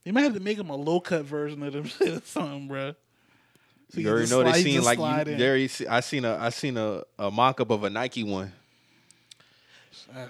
They 0.06 0.12
might 0.12 0.22
have 0.22 0.36
to 0.36 0.40
make 0.40 0.58
him 0.58 0.70
a 0.70 0.76
low 0.76 1.00
cut 1.00 1.26
version 1.26 1.62
of 1.64 1.74
them 1.74 1.86
shit 1.86 2.14
or 2.14 2.22
something, 2.26 2.68
bro. 2.68 2.94
So 3.90 4.00
You 4.00 4.10
already 4.10 4.30
know 4.30 4.44
they 4.44 4.64
seen 4.64 4.84
like 4.84 5.00
you, 5.00 5.36
they 5.36 5.48
already 5.48 5.68
see, 5.68 5.88
I 5.88 6.00
seen 6.00 6.26
a 6.26 6.38
I 6.38 6.50
seen 6.50 6.78
a, 6.78 7.04
a 7.20 7.30
mock 7.30 7.60
up 7.60 7.72
of 7.72 7.84
a 7.84 7.90
Nike 7.90 8.24
one. 8.24 8.52
I'm 10.16 10.30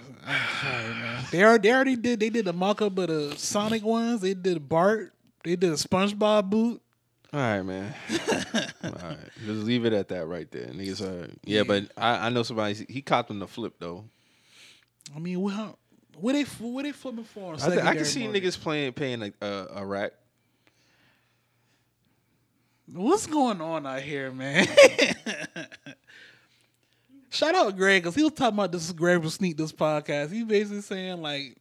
sorry, 0.62 0.94
man. 0.94 1.24
They 1.30 1.44
already, 1.44 1.68
they 1.68 1.74
already 1.74 1.96
did. 1.96 2.20
They 2.20 2.30
did 2.30 2.46
the 2.46 2.52
mock 2.52 2.82
up 2.82 2.98
of 2.98 3.08
the 3.08 3.34
Sonic 3.36 3.84
ones. 3.84 4.20
They 4.20 4.34
did 4.34 4.68
Bart. 4.68 5.12
They 5.44 5.56
did 5.56 5.70
a 5.70 5.74
SpongeBob 5.74 6.50
boot. 6.50 6.82
All 7.32 7.40
right, 7.40 7.62
man. 7.62 7.94
All 8.84 8.90
right, 8.90 9.18
just 9.44 9.64
leave 9.64 9.84
it 9.84 9.92
at 9.92 10.08
that 10.08 10.26
right 10.26 10.50
there. 10.50 10.66
Niggas, 10.66 11.02
uh, 11.02 11.28
yeah, 11.44 11.62
but 11.64 11.84
I, 11.96 12.26
I 12.26 12.28
know 12.30 12.42
somebody 12.42 12.86
he 12.88 13.02
copped 13.02 13.30
him 13.30 13.38
the 13.38 13.46
flip 13.46 13.74
though. 13.78 14.04
I 15.14 15.18
mean, 15.18 15.40
what? 15.40 15.76
What 16.18 16.32
they 16.32 16.44
what 16.44 16.82
they 16.84 16.92
flipping 16.92 17.24
for? 17.24 17.56
I, 17.60 17.88
I 17.88 17.94
can 17.94 18.04
see 18.04 18.24
market? 18.26 18.44
niggas 18.44 18.60
playing 18.60 18.92
paying 18.94 19.22
a, 19.22 19.32
a, 19.40 19.66
a 19.76 19.86
rack. 19.86 20.12
What's 22.92 23.26
going 23.26 23.60
on 23.60 23.86
out 23.86 24.00
here, 24.00 24.30
man? 24.30 24.66
Shout 27.30 27.54
out 27.54 27.76
Greg 27.76 28.02
because 28.02 28.14
he 28.14 28.22
was 28.22 28.32
talking 28.32 28.54
about 28.54 28.72
this 28.72 28.90
Greg 28.92 29.18
will 29.18 29.28
sneak 29.30 29.58
this 29.58 29.72
podcast. 29.72 30.32
He 30.32 30.42
basically 30.44 30.80
saying 30.80 31.20
like 31.20 31.56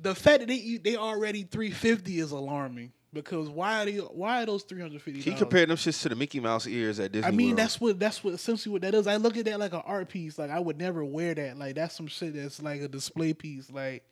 the 0.00 0.14
fact 0.14 0.40
that 0.40 0.48
they 0.48 0.78
they 0.82 0.96
already 0.96 1.42
three 1.42 1.70
fifty 1.70 2.20
is 2.20 2.30
alarming 2.30 2.92
because 3.12 3.48
why 3.48 3.82
are 3.82 3.84
they 3.86 3.96
why 3.96 4.42
are 4.42 4.46
those 4.46 4.62
three 4.62 4.80
hundred 4.80 5.02
fifty? 5.02 5.20
He 5.20 5.34
compared 5.34 5.68
them 5.68 5.76
shits 5.76 6.00
to 6.02 6.08
the 6.08 6.14
Mickey 6.16 6.40
Mouse 6.40 6.66
ears 6.66 6.98
at 7.00 7.12
Disney. 7.12 7.28
I 7.28 7.30
mean 7.30 7.48
World. 7.48 7.58
that's 7.58 7.80
what 7.80 7.98
that's 8.00 8.24
what 8.24 8.34
essentially 8.34 8.72
what 8.72 8.82
that 8.82 8.94
is. 8.94 9.06
I 9.06 9.16
look 9.16 9.36
at 9.36 9.44
that 9.44 9.58
like 9.60 9.72
an 9.72 9.82
art 9.84 10.08
piece. 10.08 10.38
Like 10.38 10.50
I 10.50 10.58
would 10.58 10.78
never 10.78 11.04
wear 11.04 11.34
that. 11.34 11.58
Like 11.58 11.74
that's 11.74 11.94
some 11.96 12.06
shit 12.06 12.34
that's 12.34 12.62
like 12.62 12.80
a 12.80 12.88
display 12.88 13.32
piece. 13.34 13.70
Like 13.70 14.04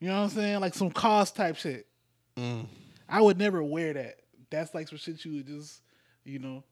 you 0.00 0.08
know 0.08 0.16
what 0.18 0.24
I'm 0.24 0.30
saying? 0.30 0.60
Like 0.60 0.74
some 0.74 0.90
KAWS 0.90 1.32
type 1.32 1.56
shit. 1.56 1.86
Mm. 2.36 2.66
I 3.08 3.20
would 3.20 3.38
never 3.38 3.62
wear 3.64 3.92
that. 3.94 4.16
That's 4.50 4.74
like 4.74 4.88
some 4.88 4.98
shit 4.98 5.24
you 5.24 5.32
would 5.36 5.46
just, 5.46 5.80
you 6.24 6.38
know, 6.38 6.62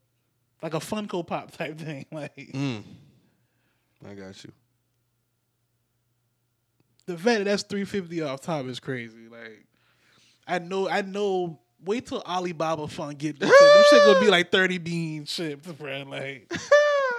like 0.61 0.73
a 0.73 0.79
Funko 0.79 1.25
Pop 1.25 1.51
type 1.57 1.77
thing. 1.77 2.05
Like 2.11 2.35
Mm. 2.53 2.83
I 4.07 4.13
got 4.13 4.43
you. 4.43 4.51
the 7.07 7.17
fact 7.17 7.39
that 7.39 7.43
that's 7.45 7.63
three 7.63 7.85
fifty 7.85 8.21
off 8.21 8.41
top 8.41 8.65
is 8.67 8.79
crazy. 8.79 9.27
Like 9.29 9.65
I 10.47 10.59
know, 10.59 10.87
I 10.89 11.01
know. 11.01 11.59
Wait 11.83 12.05
till 12.07 12.21
Alibaba 12.21 12.87
Fun 12.87 13.13
get 13.15 13.39
this 13.39 13.49
shit. 13.49 13.59
Them 13.59 13.83
shit 13.89 14.05
gonna 14.05 14.19
be 14.19 14.31
like 14.31 14.51
thirty 14.51 14.77
beans 14.77 15.29
shit, 15.29 15.61
bro. 15.77 16.03
Like, 16.07 16.51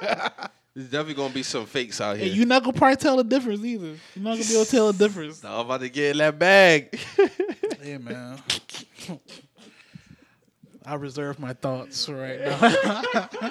There's 0.75 0.91
definitely 0.91 1.15
gonna 1.15 1.35
be 1.35 1.43
some 1.43 1.67
fakes 1.67 2.01
out 2.01 2.17
here. 2.17 2.27
and 2.27 2.37
you're 2.37 2.47
not 2.47 2.63
gonna 2.65 2.77
probably 2.77 2.97
tell 2.97 3.17
the 3.17 3.25
difference 3.25 3.65
either. 3.65 3.87
You're 3.87 4.25
not 4.25 4.37
gonna 4.37 4.45
be 4.45 4.55
able 4.55 4.65
to 4.65 4.71
tell 4.71 4.93
the 4.93 4.99
difference. 5.07 5.45
I'm 5.45 5.61
about 5.67 5.81
to 5.81 5.89
get 5.89 6.13
in 6.13 6.19
that 6.19 6.39
bag. 6.39 6.99
Yeah, 7.83 7.99
man. 7.99 8.39
I 10.85 10.95
reserve 10.95 11.39
my 11.39 11.53
thoughts 11.53 12.09
right 12.09 12.41
now. 12.41 13.51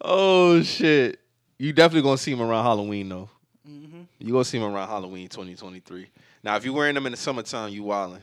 oh 0.00 0.62
shit! 0.62 1.20
You 1.58 1.72
definitely 1.72 2.02
gonna 2.02 2.18
see 2.18 2.32
him 2.32 2.40
around 2.42 2.64
Halloween 2.64 3.08
though. 3.08 3.28
Mm-hmm. 3.68 4.02
You 4.18 4.32
gonna 4.32 4.44
see 4.44 4.58
him 4.58 4.64
around 4.64 4.88
Halloween 4.88 5.28
2023. 5.28 6.08
Now, 6.42 6.56
if 6.56 6.64
you're 6.64 6.74
wearing 6.74 6.94
them 6.94 7.06
in 7.06 7.12
the 7.12 7.18
summertime, 7.18 7.70
you 7.72 7.82
wildin'. 7.84 8.20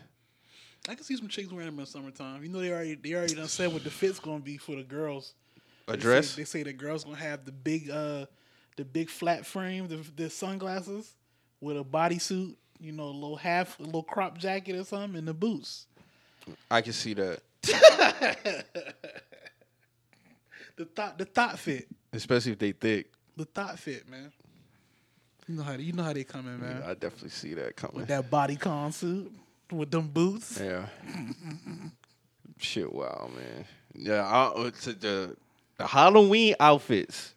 I 0.90 0.96
can 0.96 1.04
see 1.04 1.18
some 1.18 1.28
chicks 1.28 1.52
wearing 1.52 1.68
them 1.68 1.76
in 1.76 1.82
the 1.86 1.92
summertime. 1.92 2.42
You 2.44 2.50
know 2.50 2.60
they 2.60 2.72
already 2.72 2.96
they 2.96 3.14
already 3.14 3.36
done 3.36 3.48
said 3.48 3.72
what 3.74 3.84
the 3.84 3.90
fit's 3.92 4.20
gonna 4.20 4.40
be 4.40 4.58
for 4.58 4.76
the 4.76 4.84
girls. 4.84 5.34
A 5.88 5.92
They 5.92 5.98
dress? 5.98 6.30
Say, 6.32 6.42
they 6.42 6.46
say 6.46 6.64
the 6.64 6.74
girls 6.74 7.04
gonna 7.04 7.18
have 7.18 7.46
the 7.46 7.52
big 7.52 7.90
uh 7.90 8.26
the 8.78 8.86
big 8.86 9.10
flat 9.10 9.46
frame, 9.46 9.88
the 9.88 9.98
the 10.16 10.30
sunglasses 10.30 11.14
with 11.60 11.78
a 11.78 11.84
bodysuit, 11.84 12.56
you 12.80 12.92
know, 12.94 13.06
a 13.06 13.12
little 13.12 13.36
half 13.36 13.78
a 13.80 13.84
little 13.84 14.04
crop 14.04 14.38
jacket 14.38 14.76
or 14.78 14.84
something, 14.86 15.18
and 15.18 15.28
the 15.28 15.34
boots. 15.34 15.88
I 16.72 16.82
can 16.82 16.94
see 16.94 17.14
that, 17.16 17.42
The 20.78 20.86
thought 20.86 21.18
the 21.18 21.26
thought 21.26 21.58
fit. 21.60 21.88
especially 22.14 22.54
if 22.54 22.60
they 22.60 22.72
thick. 22.72 23.12
The 23.36 23.46
thought 23.46 23.78
fit, 23.80 24.08
man. 24.10 24.32
You 25.48 25.56
know 25.56 25.64
how 25.64 25.74
you 25.74 25.94
know 25.94 26.04
how 26.04 26.14
they 26.14 26.24
come 26.24 26.48
in, 26.48 26.60
man. 26.60 26.84
I 26.86 26.94
definitely 26.94 27.30
see 27.30 27.54
that 27.54 27.76
coming. 27.76 27.98
With 27.98 28.08
that 28.08 28.30
bodycon 28.30 28.94
suit, 28.94 29.32
with 29.72 29.90
them 29.92 30.08
boots. 30.08 30.60
Yeah. 30.62 30.88
Shit, 32.58 32.92
wow, 32.92 33.30
man. 33.36 33.66
Yeah, 33.94 34.26
I, 34.28 34.46
uh, 34.48 34.72
to 34.82 34.94
the 34.94 35.38
the 35.78 35.88
Halloween 35.88 36.56
outfits 36.60 37.34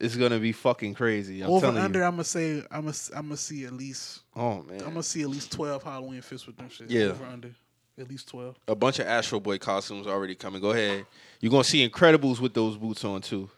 It's 0.00 0.16
gonna 0.16 0.38
be 0.38 0.52
fucking 0.52 0.94
crazy. 0.94 1.40
I'm 1.42 1.50
Over 1.50 1.68
under, 1.68 2.00
you. 2.00 2.04
I'm 2.04 2.12
gonna 2.12 2.24
say 2.24 2.58
I'm 2.70 2.82
gonna 2.84 2.94
I'm 3.14 3.26
gonna 3.26 3.36
see 3.36 3.64
at 3.64 3.72
least 3.72 4.20
Oh 4.36 4.62
man, 4.62 4.80
I'm 4.80 4.88
gonna 4.88 5.02
see 5.02 5.22
at 5.22 5.28
least 5.30 5.52
twelve 5.52 5.82
Halloween 5.82 6.20
fits 6.20 6.46
with 6.46 6.56
them 6.56 6.68
shit. 6.68 6.90
Yeah. 6.90 7.06
Over 7.06 7.24
under, 7.24 7.50
at 7.98 8.08
least 8.08 8.28
twelve. 8.28 8.56
a 8.68 8.74
bunch 8.74 8.98
of 8.98 9.06
Astro 9.06 9.40
Boy 9.40 9.58
costumes 9.58 10.06
already 10.06 10.34
coming. 10.34 10.60
Go 10.60 10.70
ahead. 10.72 11.06
You're 11.40 11.50
gonna 11.50 11.64
see 11.64 11.88
Incredibles 11.88 12.40
with 12.40 12.54
those 12.54 12.76
boots 12.76 13.04
on 13.04 13.20
too. 13.22 13.48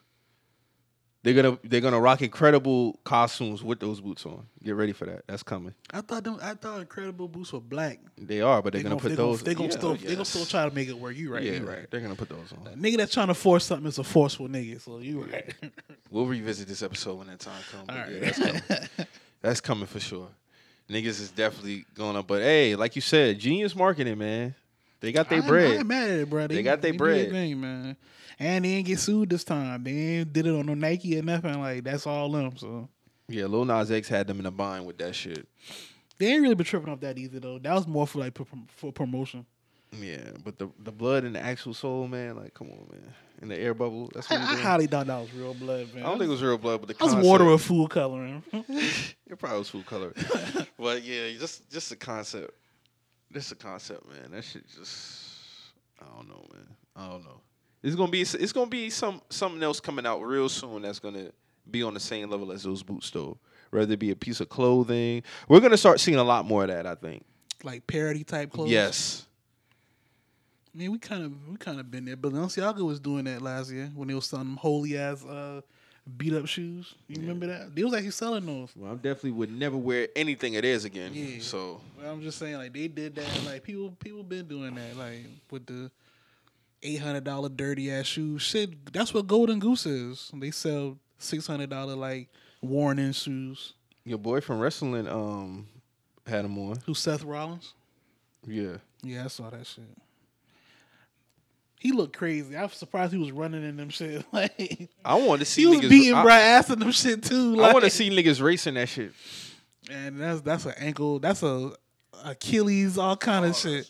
They're 1.27 1.43
gonna 1.43 1.59
they're 1.61 1.81
gonna 1.81 1.99
rock 1.99 2.21
incredible 2.21 2.99
costumes 3.03 3.61
with 3.61 3.81
those 3.81 3.99
boots 3.99 4.25
on. 4.25 4.45
Get 4.63 4.75
ready 4.75 4.93
for 4.93 5.03
that. 5.07 5.23
That's 5.27 5.43
coming. 5.43 5.73
I 5.91 5.99
thought 5.99 6.23
them, 6.23 6.37
I 6.41 6.53
thought 6.53 6.79
Incredible 6.79 7.27
Boots 7.27 7.51
were 7.51 7.59
black. 7.59 7.99
They 8.17 8.39
are, 8.39 8.61
but 8.61 8.71
they're 8.71 8.81
They 8.81 8.87
gonna, 8.87 9.01
put 9.01 9.17
those. 9.17 9.43
They 9.43 9.53
gonna 9.53 9.67
Yeah, 9.67 9.75
still 9.77 9.95
they 9.95 10.13
gonna 10.13 10.23
still 10.23 10.45
try 10.45 10.69
to 10.69 10.73
make 10.73 10.87
it 10.87 10.97
work. 10.97 11.17
You 11.17 11.33
right? 11.33 11.43
Yeah, 11.43 11.55
you 11.55 11.67
right. 11.67 11.91
They're 11.91 11.99
gonna 11.99 12.15
put 12.15 12.29
those 12.29 12.53
on. 12.53 12.73
Nigga 12.77 12.95
that's 12.95 13.13
trying 13.13 13.27
to 13.27 13.33
force 13.33 13.65
something 13.65 13.87
is 13.87 13.97
a 13.97 14.05
forceful 14.05 14.47
nigga. 14.47 14.79
So 14.79 14.99
you 14.99 15.23
right. 15.23 15.53
We'll 16.11 16.27
revisit 16.27 16.69
this 16.69 16.81
episode 16.81 17.15
when 17.17 17.27
that 17.27 17.39
time 17.41 17.61
comes. 17.73 17.89
All 17.89 17.95
yeah, 18.09 18.19
that's 18.21 18.37
coming. 18.39 18.61
that's 19.41 19.59
coming 19.59 19.85
for 19.87 19.99
sure. 19.99 20.29
Niggas 20.89 21.19
is 21.19 21.31
definitely 21.31 21.83
going 21.93 22.15
up, 22.15 22.25
but 22.27 22.41
hey, 22.41 22.77
like 22.77 22.95
you 22.95 23.01
said, 23.01 23.37
genius 23.37 23.75
marketing, 23.75 24.17
man. 24.17 24.55
They 25.01 25.11
got 25.11 25.27
their 25.29 25.39
I 25.39 25.41
ain't- 25.41 25.45
I 25.45 25.49
bread. 25.49 25.71
ain't 25.79 25.87
mad 25.87 26.09
at 26.09 26.19
it, 26.21 26.29
bro. 26.29 26.47
They 26.47 26.63
got 26.63 26.81
their 26.81 26.93
bread. 26.93 27.31
thing, 27.31 27.59
man. 27.59 27.97
And 28.39 28.63
they 28.65 28.69
ain't 28.69 28.87
get 28.87 28.99
sued 28.99 29.29
this 29.29 29.43
time. 29.43 29.83
They 29.83 29.91
ain't 29.91 30.33
did 30.33 30.45
it 30.45 30.53
on 30.53 30.65
no 30.67 30.73
Nike 30.75 31.17
or 31.19 31.23
nothing. 31.23 31.59
Like 31.59 31.83
that's 31.83 32.05
all 32.05 32.29
them. 32.31 32.55
So 32.57 32.87
Yeah, 33.27 33.45
Lil 33.45 33.65
Nas 33.65 33.91
X 33.91 34.07
had 34.07 34.27
them 34.27 34.39
in 34.39 34.45
a 34.45 34.51
bind 34.51 34.85
with 34.85 34.97
that 34.99 35.15
shit. 35.15 35.47
they 36.17 36.27
ain't 36.33 36.41
really 36.41 36.55
been 36.55 36.65
tripping 36.65 36.89
off 36.91 36.99
that 37.01 37.17
either 37.17 37.39
though. 37.39 37.59
That 37.59 37.73
was 37.73 37.87
more 37.87 38.05
for 38.07 38.19
like 38.19 38.37
for 38.69 38.91
promotion. 38.91 39.45
Yeah, 39.99 40.31
but 40.43 40.59
the 40.59 40.69
the 40.83 40.91
blood 40.91 41.23
and 41.23 41.33
the 41.35 41.39
actual 41.39 41.73
soul, 41.73 42.07
man, 42.07 42.35
like 42.35 42.53
come 42.53 42.69
on, 42.69 42.87
man. 42.91 43.13
In 43.41 43.47
the 43.49 43.57
air 43.57 43.73
bubble, 43.73 44.09
that's 44.13 44.29
I, 44.31 44.35
what 44.35 44.43
I 44.43 44.51
doing. 44.53 44.63
highly 44.63 44.87
doubt 44.87 45.07
that 45.07 45.19
was 45.19 45.33
real 45.33 45.53
blood, 45.53 45.93
man. 45.93 46.03
I 46.03 46.07
don't 46.07 46.17
think 46.17 46.27
it 46.27 46.31
was 46.31 46.41
real 46.43 46.57
blood, 46.57 46.81
but 46.81 46.87
the 46.87 46.95
was 47.03 47.13
concept, 47.13 47.25
water 47.25 47.45
with 47.45 47.61
food 47.61 47.89
coloring. 47.89 48.43
It 49.29 49.37
probably 49.39 49.59
was 49.59 49.69
food 49.69 49.85
color. 49.85 50.13
but 50.79 51.03
yeah, 51.03 51.29
just 51.39 51.69
just 51.69 51.89
the 51.89 51.95
concept. 51.95 52.51
Just 53.31 53.49
the 53.49 53.55
concept, 53.55 54.07
man. 54.09 54.31
That 54.31 54.43
shit 54.43 54.63
just 54.67 55.21
I 56.01 56.05
don't 56.15 56.27
know, 56.27 56.45
man. 56.53 56.67
I 56.95 57.09
don't 57.09 57.23
know. 57.23 57.39
It's 57.83 57.95
gonna 57.95 58.11
be 58.11 58.21
it's 58.21 58.51
gonna 58.53 58.69
be 58.69 58.89
some 58.89 59.21
something 59.29 59.61
else 59.63 59.79
coming 59.79 60.05
out 60.05 60.21
real 60.21 60.49
soon 60.49 60.81
that's 60.81 60.99
gonna 60.99 61.31
be 61.69 61.83
on 61.83 61.93
the 61.93 61.99
same 61.99 62.29
level 62.29 62.51
as 62.51 62.63
those 62.63 62.83
boots 62.83 63.09
though. 63.11 63.37
Whether 63.69 63.93
it 63.93 63.99
be 63.99 64.11
a 64.11 64.15
piece 64.15 64.39
of 64.39 64.49
clothing. 64.49 65.23
We're 65.47 65.59
gonna 65.59 65.77
start 65.77 65.99
seeing 65.99 66.17
a 66.17 66.23
lot 66.23 66.45
more 66.45 66.63
of 66.63 66.69
that, 66.69 66.85
I 66.87 66.95
think. 66.95 67.23
like 67.63 67.85
parody 67.87 68.23
type 68.23 68.51
clothes. 68.51 68.69
Yes. 68.71 69.25
I 70.73 70.77
mean, 70.79 70.91
we 70.91 70.99
kind 70.99 71.23
of 71.23 71.47
we 71.49 71.57
kind 71.57 71.79
of 71.79 71.89
been 71.89 72.05
there. 72.05 72.15
Balenciaga 72.17 72.81
was 72.85 72.99
doing 72.99 73.25
that 73.25 73.41
last 73.41 73.71
year 73.71 73.91
when 73.95 74.07
they 74.07 74.13
was 74.13 74.25
selling 74.27 74.47
them 74.47 74.57
holy 74.57 74.97
ass 74.97 75.23
uh, 75.25 75.61
beat 76.17 76.33
up 76.33 76.45
shoes. 76.45 76.93
You 77.07 77.21
remember 77.21 77.47
that? 77.47 77.75
They 77.75 77.83
was 77.83 77.93
actually 77.93 78.11
selling 78.11 78.45
those. 78.45 78.69
Well, 78.75 78.91
I 78.91 78.95
definitely 78.95 79.31
would 79.31 79.51
never 79.51 79.75
wear 79.75 80.07
anything 80.15 80.53
it 80.53 80.63
is 80.65 80.85
again. 80.85 81.11
Yeah. 81.13 81.41
So 81.41 81.81
Well, 81.99 82.11
I'm 82.11 82.21
just 82.21 82.37
saying, 82.37 82.55
like 82.57 82.73
they 82.73 82.87
did 82.87 83.15
that. 83.15 83.43
Like 83.45 83.63
people, 83.63 83.91
people 83.99 84.23
been 84.23 84.47
doing 84.47 84.75
that. 84.75 84.95
Like 84.97 85.25
with 85.49 85.65
the 85.65 85.89
eight 86.83 87.01
hundred 87.01 87.23
dollar 87.23 87.49
dirty 87.49 87.91
ass 87.91 88.05
shoes. 88.05 88.41
Shit, 88.41 88.91
that's 88.93 89.13
what 89.13 89.27
Golden 89.27 89.59
Goose 89.59 89.85
is. 89.85 90.31
They 90.33 90.51
sell 90.51 90.97
six 91.17 91.47
hundred 91.47 91.69
dollar 91.69 91.95
like 91.95 92.29
worn 92.61 92.99
in 92.99 93.13
shoes. 93.13 93.73
your 94.03 94.17
boy 94.17 94.41
from 94.41 94.59
wrestling 94.59 95.07
um 95.07 95.67
had 96.25 96.45
them 96.45 96.57
on. 96.57 96.77
Who 96.85 96.93
Seth 96.93 97.23
Rollins? 97.23 97.73
Yeah. 98.45 98.77
Yeah, 99.03 99.25
I 99.25 99.27
saw 99.27 99.49
that 99.49 99.65
shit. 99.65 99.83
He 101.79 101.91
looked 101.91 102.17
crazy. 102.17 102.55
I 102.55 102.63
was 102.63 102.73
surprised 102.73 103.13
he 103.13 103.19
was 103.19 103.31
running 103.31 103.63
in 103.63 103.77
them 103.77 103.89
shit. 103.89 104.25
Like 104.33 104.89
I 105.05 105.15
want 105.15 105.39
to 105.39 105.45
see 105.45 105.61
he 105.61 105.67
was 105.67 105.79
niggas. 105.79 105.89
beating 105.89 106.15
I, 106.15 106.39
ass 106.39 106.69
in 106.69 106.79
them 106.79 106.91
shit 106.91 107.23
too. 107.23 107.61
I 107.63 107.71
want 107.71 107.85
to 107.85 107.91
see 107.91 108.09
niggas 108.09 108.41
racing 108.41 108.73
that 108.75 108.89
shit. 108.89 109.11
And 109.89 110.19
that's 110.19 110.41
that's 110.41 110.65
an 110.65 110.73
ankle. 110.77 111.19
That's 111.19 111.43
a 111.43 111.71
Achilles. 112.25 112.97
All 112.97 113.15
kind 113.15 113.45
of 113.45 113.55
shit. 113.55 113.89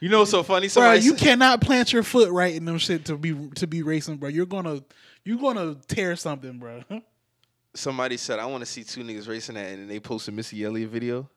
You 0.00 0.08
know, 0.08 0.20
what's 0.20 0.30
so 0.30 0.42
funny. 0.42 0.68
Bro, 0.68 0.92
you 0.94 1.16
said- 1.16 1.18
cannot 1.18 1.60
plant 1.60 1.92
your 1.92 2.02
foot 2.02 2.30
right 2.30 2.54
in 2.54 2.64
them 2.64 2.78
shit 2.78 3.04
to 3.06 3.16
be 3.16 3.34
to 3.56 3.66
be 3.66 3.82
racing, 3.82 4.16
bro. 4.16 4.28
You're 4.28 4.46
gonna 4.46 4.82
you're 5.24 5.38
gonna 5.38 5.76
tear 5.86 6.16
something, 6.16 6.58
bro. 6.58 6.82
somebody 7.74 8.16
said 8.16 8.38
I 8.38 8.46
want 8.46 8.62
to 8.62 8.66
see 8.66 8.84
two 8.84 9.02
niggas 9.02 9.28
racing 9.28 9.54
that, 9.54 9.66
and 9.66 9.90
they 9.90 10.00
posted 10.00 10.34
Missy 10.34 10.64
Elliott 10.64 10.90
video 10.90 11.28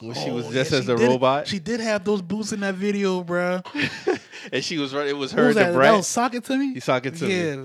when 0.00 0.14
she 0.14 0.30
oh, 0.30 0.34
was 0.34 0.46
Oh, 0.48 0.52
just 0.52 0.72
yeah, 0.72 0.78
as 0.78 0.88
a 0.88 0.96
did- 0.96 1.08
robot, 1.08 1.46
She 1.46 1.58
did 1.58 1.80
have 1.80 2.04
those 2.04 2.20
boots 2.22 2.52
in 2.52 2.60
that 2.60 2.74
video, 2.74 3.22
bro. 3.22 3.60
and 4.52 4.64
she 4.64 4.78
was 4.78 4.92
right. 4.92 5.06
It 5.06 5.16
was 5.16 5.32
her, 5.32 5.46
was 5.46 5.54
the 5.56 5.64
that? 5.64 5.74
brat. 5.74 5.92
That 5.92 5.96
was 5.98 6.06
Sock 6.06 6.34
It 6.34 6.44
2 6.44 6.58
Me. 6.58 6.74
He 6.74 6.80
Sock 6.80 7.06
It 7.06 7.16
2 7.16 7.26
Me. 7.26 7.44
yeah. 7.44 7.64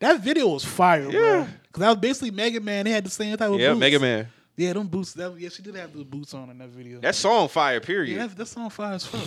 That 0.00 0.20
video 0.20 0.48
was 0.48 0.64
fire, 0.64 1.10
bro. 1.10 1.20
Yeah. 1.20 1.46
Cause 1.72 1.80
that 1.80 1.88
was 1.88 1.96
basically 1.98 2.30
Mega 2.30 2.60
Man. 2.60 2.84
They 2.84 2.90
had 2.90 3.04
the 3.04 3.10
same 3.10 3.36
type 3.36 3.50
of 3.50 3.60
yeah, 3.60 3.70
boots. 3.70 3.80
Mega 3.80 3.98
Man. 4.00 4.28
Yeah, 4.60 4.74
them 4.74 4.88
boots. 4.88 5.14
That, 5.14 5.34
yeah, 5.38 5.48
she 5.48 5.62
did 5.62 5.74
have 5.74 5.90
those 5.94 6.04
boots 6.04 6.34
on 6.34 6.50
in 6.50 6.58
that 6.58 6.68
video. 6.68 7.00
That 7.00 7.14
song 7.14 7.48
fire. 7.48 7.80
Period. 7.80 8.14
yeah, 8.14 8.26
that, 8.26 8.36
that 8.36 8.46
song 8.46 8.68
fire 8.68 8.92
as 8.92 9.06
fuck. 9.06 9.26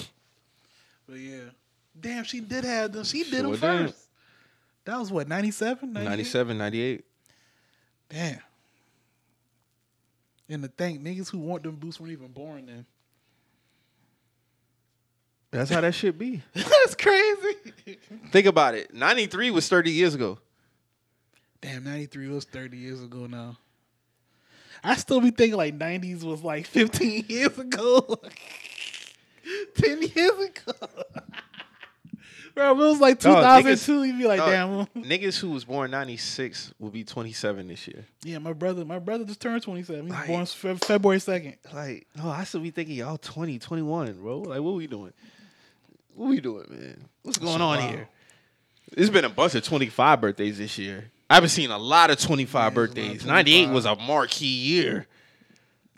But 1.10 1.18
yeah, 1.18 1.46
damn, 2.00 2.24
she 2.24 2.40
did 2.40 2.64
have 2.64 2.92
them. 2.92 3.04
She 3.04 3.24
did 3.24 3.32
Sure 3.32 3.42
them 3.42 3.52
did. 3.54 3.60
first. 3.60 4.10
That 4.86 5.00
was 5.00 5.12
what 5.12 5.28
97? 5.28 5.92
98? 5.92 6.10
97, 6.10 6.58
98. 6.60 7.06
Damn. 8.10 8.40
And 10.50 10.62
to 10.62 10.70
think 10.70 11.02
niggas 11.02 11.32
who 11.32 11.40
want 11.40 11.64
them 11.64 11.78
boots 11.78 12.00
weren't 12.00 12.12
even 12.12 12.28
born 12.28 12.68
then. 12.68 12.86
That's 15.50 15.72
how 15.72 15.82
that 15.82 15.96
shit 15.96 16.16
be. 16.16 16.44
That's 16.54 16.94
crazy. 16.94 17.56
Think 18.32 18.46
about 18.46 18.76
it. 18.76 18.94
93 18.94 19.50
was 19.50 19.68
30 19.68 19.90
years 19.90 20.14
ago. 20.14 20.38
Damn, 21.60 21.86
93 21.86 22.28
was 22.28 22.46
30 22.46 22.78
years 22.78 23.02
ago 23.02 23.26
now. 23.26 23.58
I 24.84 24.96
still 24.96 25.22
be 25.22 25.32
thinking 25.32 25.58
like 25.58 25.78
90s 25.78 26.24
was 26.24 26.44
like 26.44 26.66
15 26.68 27.26
years 27.30 27.58
ago. 27.58 28.20
10 29.76 30.02
years 30.02 30.32
ago. 30.40 30.74
Bro, 32.56 32.72
if 32.74 32.78
it 32.78 32.82
was 32.82 33.00
like 33.00 33.24
No, 33.24 33.34
2002, 33.36 34.04
you'd 34.04 34.18
be 34.20 34.28
like, 34.28 34.38
No, 34.40 34.88
damn. 34.94 35.04
niggas 35.04 35.40
who 35.40 35.50
was 35.50 35.66
born 35.66 35.90
96 35.90 36.74
will 36.78 36.92
be 36.92 37.04
27 37.04 37.68
this 37.68 37.88
year. 37.88 38.06
Yeah, 38.24 38.38
my 38.38 38.54
brother, 38.54 38.86
my 38.86 39.00
brother 39.00 39.26
just 39.26 39.42
turned 39.42 39.64
27. 39.64 40.04
He's 40.06 40.12
Like- 40.14 40.28
born 40.28 40.46
Fe- 40.46 40.76
February 40.76 41.18
2nd. 41.20 41.56
Like, 41.74 42.06
no, 42.16 42.30
I 42.30 42.44
still 42.44 42.60
be 42.62 42.70
thinking 42.70 42.96
y'all 42.96 43.18
20, 43.18 43.58
21, 43.58 44.14
bro. 44.22 44.40
Like, 44.42 44.62
what 44.62 44.76
we 44.76 44.86
doing? 44.86 45.14
What 46.14 46.30
we 46.30 46.42
doing, 46.42 46.66
man? 46.70 47.06
What's 47.24 47.40
going 47.40 47.60
on 47.60 47.80
wild. 47.80 47.90
here? 47.90 48.08
There's 48.96 49.10
been 49.10 49.26
a 49.26 49.30
bunch 49.30 49.56
of 49.56 49.64
25 49.64 50.22
birthdays 50.22 50.60
this 50.60 50.78
year. 50.78 51.10
I 51.34 51.38
haven't 51.38 51.50
seen 51.50 51.72
a 51.72 51.80
lot 51.80 52.12
of 52.12 52.20
25 52.20 52.54
Yeah, 52.54 52.70
birthdays. 52.76 53.26
98 53.26 53.70
was 53.70 53.86
a 53.86 53.96
marquee 53.96 54.46
year. 54.46 55.08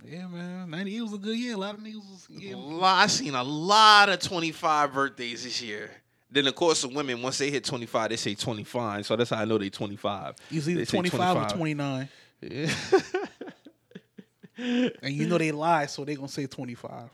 Yeah, 0.05 0.27
man. 0.27 0.69
98 0.69 1.01
was 1.01 1.13
a 1.13 1.17
good 1.17 1.38
year. 1.38 1.55
A 1.55 1.57
lot 1.57 1.73
of 1.73 1.81
niggas 1.81 2.09
was 2.09 2.27
yeah. 2.29 2.55
lot, 2.55 3.03
I 3.03 3.07
seen 3.07 3.36
a 3.36 3.43
lot 3.43 4.07
of 4.07 4.21
25 4.21 4.93
birthdays 4.93 5.43
this 5.43 5.61
year. 5.61 5.91
Then, 6.31 6.47
of 6.47 6.55
course, 6.55 6.83
the 6.83 6.88
women, 6.88 7.21
once 7.21 7.38
they 7.38 7.51
hit 7.51 7.65
25, 7.65 8.11
they 8.11 8.15
say 8.15 8.33
25. 8.33 9.05
So 9.05 9.17
that's 9.17 9.31
how 9.31 9.41
I 9.41 9.43
know 9.43 9.57
they 9.57 9.69
25. 9.69 10.36
It's 10.51 10.69
either 10.69 10.79
They 10.79 10.86
say 10.86 10.97
25, 10.99 11.38
or 11.38 11.49
29. 11.53 12.10
Yeah. 12.41 12.69
And 14.57 15.14
you 15.14 15.27
know 15.27 15.38
they 15.38 15.51
lie, 15.51 15.85
so 15.88 16.05
they 16.05 16.15
gonna 16.15 16.30
say 16.30 16.47
25. 16.47 17.10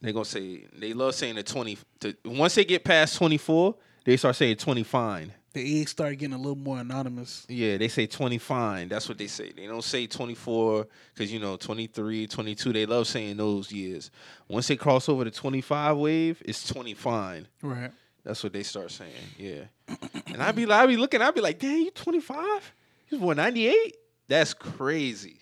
they 0.00 0.12
going 0.12 0.24
to 0.24 0.28
say, 0.28 0.64
they 0.76 0.92
love 0.92 1.14
saying 1.14 1.36
the 1.36 1.44
20. 1.44 1.78
To, 2.00 2.16
once 2.24 2.56
they 2.56 2.64
get 2.64 2.82
past 2.82 3.14
24, 3.14 3.76
they 4.04 4.16
start 4.16 4.34
saying 4.34 4.56
20 4.56 4.82
fine. 4.82 5.32
The 5.54 5.80
age 5.80 5.88
start 5.88 6.18
getting 6.18 6.34
a 6.34 6.36
little 6.36 6.56
more 6.56 6.80
anonymous. 6.80 7.46
Yeah, 7.48 7.76
they 7.76 7.86
say 7.86 8.06
20 8.06 8.38
fine. 8.38 8.88
That's 8.88 9.08
what 9.08 9.18
they 9.18 9.28
say. 9.28 9.52
They 9.52 9.66
don't 9.66 9.84
say 9.84 10.08
24 10.08 10.88
because, 11.14 11.32
you 11.32 11.38
know, 11.38 11.56
23, 11.56 12.26
22, 12.26 12.72
they 12.72 12.86
love 12.86 13.06
saying 13.06 13.36
those 13.36 13.70
years. 13.70 14.10
Once 14.48 14.66
they 14.66 14.74
cross 14.74 15.08
over 15.08 15.22
the 15.22 15.30
25 15.30 15.96
wave, 15.96 16.42
it's 16.44 16.66
20 16.66 16.94
fine. 16.94 17.46
Right. 17.62 17.92
That's 18.24 18.42
what 18.42 18.52
they 18.52 18.64
start 18.64 18.90
saying. 18.90 19.12
Yeah. 19.38 19.64
and 20.26 20.42
I'd 20.42 20.56
be 20.56 20.66
I'd 20.68 20.86
be 20.86 20.96
looking, 20.96 21.22
I'd 21.22 21.34
be 21.34 21.40
like, 21.40 21.60
damn, 21.60 21.78
you 21.78 21.90
25? 21.92 22.72
You 23.10 23.18
born 23.20 23.36
98? 23.36 23.96
That's 24.26 24.54
crazy. 24.54 25.38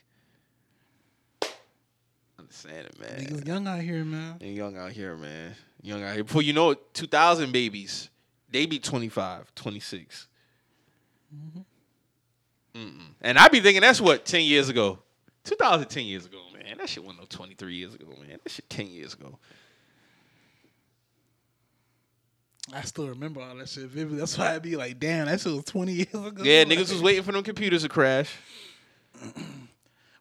Understand 2.38 2.86
it, 2.86 3.00
man. 3.00 3.18
Niggas 3.18 3.46
young 3.46 3.66
out 3.66 3.80
here, 3.80 4.04
man. 4.04 4.36
And 4.42 4.54
young 4.54 4.76
out 4.76 4.92
here, 4.92 5.16
man. 5.16 5.54
Young 5.80 6.02
out 6.02 6.14
here. 6.14 6.24
Before 6.24 6.42
you 6.42 6.52
know 6.52 6.72
it, 6.72 6.92
2000 6.92 7.50
babies, 7.50 8.10
they 8.52 8.66
be 8.66 8.78
25, 8.78 9.54
26. 9.54 10.28
Mm-hmm. 11.34 11.60
Mm-mm. 12.78 13.14
And 13.20 13.38
I 13.38 13.48
be 13.48 13.60
thinking 13.60 13.82
that's 13.82 14.00
what, 14.00 14.24
10 14.24 14.42
years 14.42 14.68
ago? 14.68 14.98
2010 15.44 16.04
years 16.04 16.26
ago, 16.26 16.38
man. 16.54 16.78
That 16.78 16.88
shit 16.88 17.02
wasn't 17.02 17.20
no 17.20 17.26
23 17.28 17.74
years 17.74 17.94
ago, 17.94 18.06
man. 18.20 18.38
That 18.42 18.50
shit 18.50 18.68
10 18.70 18.86
years 18.88 19.14
ago. 19.14 19.38
I 22.72 22.82
still 22.82 23.08
remember 23.08 23.40
all 23.40 23.56
that 23.56 23.68
shit 23.68 23.84
vividly. 23.84 24.18
That's 24.18 24.38
why 24.38 24.54
I'd 24.54 24.62
be 24.62 24.76
like, 24.76 24.98
damn, 24.98 25.26
that 25.26 25.40
shit 25.40 25.52
was 25.52 25.64
20 25.64 25.92
years 25.92 26.14
ago. 26.14 26.42
Yeah, 26.44 26.64
niggas 26.64 26.92
was 26.92 27.02
waiting 27.02 27.22
for 27.22 27.32
them 27.32 27.42
computers 27.42 27.82
to 27.82 27.88
crash. 27.88 28.32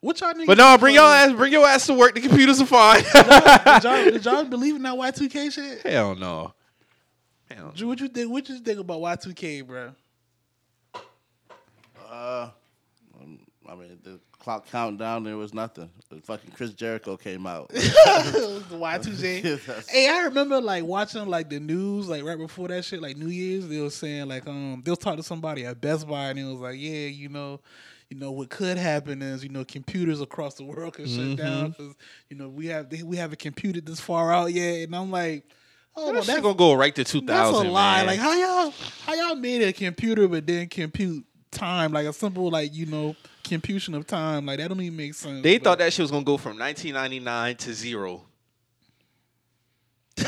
What 0.02 0.20
y'all 0.20 0.32
niggas? 0.32 0.46
But 0.46 0.58
no, 0.58 0.76
bring 0.78 0.96
your 0.96 1.04
ass, 1.04 1.32
bring 1.32 1.52
your 1.52 1.64
ass 1.64 1.86
to 1.86 1.94
work. 1.94 2.16
The 2.16 2.20
computers 2.22 2.60
are 2.60 2.66
fine. 2.66 3.04
Did 3.14 3.84
y'all, 3.84 4.04
did 4.10 4.24
y'all 4.24 4.44
believe 4.44 4.74
in 4.74 4.82
that 4.82 4.94
Y2K 4.94 5.52
shit? 5.52 5.82
Hell 5.82 6.16
no. 6.16 6.54
Hell. 7.54 7.72
Drew, 7.74 7.88
what 7.88 8.00
you 8.00 8.08
think? 8.08 8.30
What 8.30 8.48
you 8.48 8.58
think 8.58 8.78
about 8.78 9.00
Y2K, 9.00 9.66
bro? 9.66 9.92
Uh, 12.10 12.50
I 13.68 13.74
mean, 13.74 13.98
the 14.02 14.18
clock 14.38 14.68
countdown, 14.70 15.24
there 15.24 15.36
was 15.36 15.54
nothing. 15.54 15.88
The 16.10 16.20
fucking 16.20 16.50
Chris 16.50 16.74
Jericho 16.74 17.16
came 17.16 17.46
out. 17.46 17.68
Y2J. 17.70 19.86
Hey, 19.88 20.08
I 20.08 20.24
remember 20.24 20.60
like 20.60 20.84
watching 20.84 21.26
like 21.26 21.48
the 21.48 21.60
news, 21.60 22.08
like 22.08 22.24
right 22.24 22.38
before 22.38 22.68
that 22.68 22.84
shit, 22.84 23.00
like 23.00 23.16
New 23.16 23.28
Year's, 23.28 23.68
they 23.68 23.80
were 23.80 23.90
saying 23.90 24.28
like 24.28 24.46
um 24.46 24.82
they'll 24.84 24.96
talk 24.96 25.16
to 25.16 25.22
somebody 25.22 25.64
at 25.64 25.80
Best 25.80 26.08
Buy 26.08 26.30
and 26.30 26.38
it 26.38 26.44
was 26.44 26.60
like, 26.60 26.76
yeah, 26.78 27.06
you 27.06 27.28
know, 27.28 27.60
you 28.10 28.18
know 28.18 28.32
what 28.32 28.50
could 28.50 28.76
happen 28.76 29.22
is 29.22 29.42
you 29.42 29.48
know 29.48 29.64
computers 29.64 30.20
across 30.20 30.54
the 30.54 30.64
world 30.64 30.94
could 30.94 31.08
shut 31.08 31.36
down 31.36 31.70
because 31.70 31.94
you 32.28 32.36
know 32.36 32.48
we 32.48 32.66
have 32.66 32.92
we 33.04 33.16
haven't 33.16 33.38
computed 33.38 33.86
this 33.86 34.00
far 34.00 34.32
out 34.32 34.52
yet, 34.52 34.84
and 34.84 34.94
I'm 34.94 35.10
like, 35.10 35.44
oh, 35.96 36.06
That 36.06 36.12
well, 36.14 36.22
that's, 36.24 36.40
gonna 36.40 36.54
go 36.54 36.74
right 36.74 36.94
to 36.94 37.04
2000. 37.04 37.26
that's 37.26 37.50
a 37.66 37.70
lie. 37.70 37.98
man. 37.98 38.06
Like 38.06 38.18
how 38.18 38.32
y'all 38.34 38.74
how 39.06 39.14
y'all 39.14 39.36
made 39.36 39.62
a 39.62 39.72
computer 39.72 40.28
but 40.28 40.46
then 40.46 40.68
compute 40.68 41.24
time 41.50 41.92
like 41.92 42.06
a 42.06 42.12
simple 42.12 42.50
like 42.50 42.74
you 42.74 42.86
know 42.86 43.14
computation 43.44 43.94
of 43.94 44.06
time 44.06 44.46
like 44.46 44.58
that 44.58 44.68
don't 44.68 44.80
even 44.80 44.96
make 44.96 45.14
sense. 45.14 45.42
They 45.42 45.58
but- 45.58 45.64
thought 45.64 45.78
that 45.78 45.92
shit 45.92 46.04
was 46.04 46.10
gonna 46.10 46.24
go 46.24 46.36
from 46.36 46.58
1999 46.58 47.56
to 47.56 47.74
zero. 47.74 48.22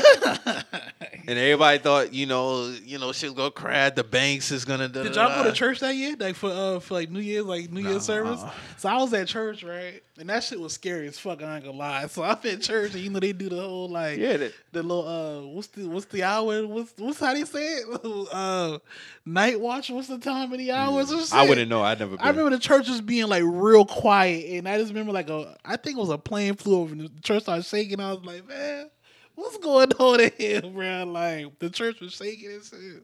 and 1.27 1.39
everybody 1.39 1.77
thought, 1.79 2.13
you 2.13 2.25
know, 2.25 2.73
you 2.83 2.99
know, 2.99 3.11
shit's 3.11 3.33
gonna 3.33 3.51
crash. 3.51 3.93
The 3.95 4.03
banks 4.03 4.51
is 4.51 4.65
gonna. 4.65 4.87
Da, 4.87 5.03
Did 5.03 5.15
y'all 5.15 5.43
go 5.43 5.49
to 5.49 5.55
church 5.55 5.79
that 5.79 5.95
year, 5.95 6.15
like 6.19 6.35
for 6.35 6.49
uh 6.49 6.79
for 6.79 6.93
like 6.95 7.09
New 7.09 7.19
Year's, 7.19 7.45
like 7.45 7.71
New 7.71 7.81
Year's 7.81 8.03
service? 8.03 8.41
So 8.77 8.89
I 8.89 8.95
was 8.97 9.13
at 9.13 9.27
church, 9.27 9.63
right, 9.63 10.01
and 10.19 10.29
that 10.29 10.43
shit 10.43 10.59
was 10.59 10.73
scary 10.73 11.07
as 11.07 11.17
fuck. 11.19 11.41
I 11.41 11.55
ain't 11.55 11.65
gonna 11.65 11.77
lie. 11.77 12.07
So 12.07 12.23
I'm 12.23 12.37
at 12.43 12.61
church, 12.61 12.93
and 12.93 13.01
you 13.03 13.09
know 13.09 13.19
they 13.19 13.33
do 13.33 13.49
the 13.49 13.61
whole 13.61 13.89
like 13.89 14.17
Yeah, 14.17 14.37
that- 14.37 14.53
the 14.71 14.83
little 14.83 15.07
uh 15.07 15.41
what's 15.53 15.67
the 15.67 15.87
what's 15.87 16.05
the 16.07 16.23
hour? 16.23 16.65
What's 16.67 16.93
what's 16.97 17.19
how 17.19 17.33
they 17.33 17.45
say 17.45 17.65
it? 17.77 17.87
uh, 18.33 18.79
night 19.25 19.59
watch. 19.59 19.89
What's 19.89 20.07
the 20.07 20.17
time 20.19 20.51
of 20.51 20.57
the 20.59 20.71
hours? 20.71 21.11
Or 21.11 21.19
shit? 21.19 21.33
I 21.33 21.47
wouldn't 21.47 21.69
know. 21.69 21.81
I'd 21.81 21.99
never. 21.99 22.17
Been. 22.17 22.25
I 22.25 22.29
remember 22.29 22.51
the 22.51 22.59
church 22.59 22.87
was 22.89 23.01
being 23.01 23.27
like 23.27 23.43
real 23.45 23.85
quiet, 23.85 24.45
and 24.57 24.67
I 24.67 24.77
just 24.77 24.89
remember 24.89 25.11
like 25.11 25.29
a, 25.29 25.57
I 25.63 25.77
think 25.77 25.97
it 25.97 26.01
was 26.01 26.09
a 26.09 26.17
plane 26.17 26.55
flew 26.55 26.79
over, 26.79 26.91
and 26.93 27.01
the 27.01 27.21
church 27.21 27.43
started 27.43 27.63
shaking. 27.65 27.99
I 27.99 28.11
was 28.13 28.23
like, 28.23 28.47
man, 28.47 28.89
what's 29.35 29.57
going 29.57 29.91
on 29.93 30.19
in 30.21 30.31
here, 30.37 30.61
bro? 30.61 31.03
Like 31.05 31.59
the 31.59 31.69
church 31.69 31.99
was 31.99 32.13
shaking 32.13 32.51
and 32.51 32.63
shit. 32.63 33.03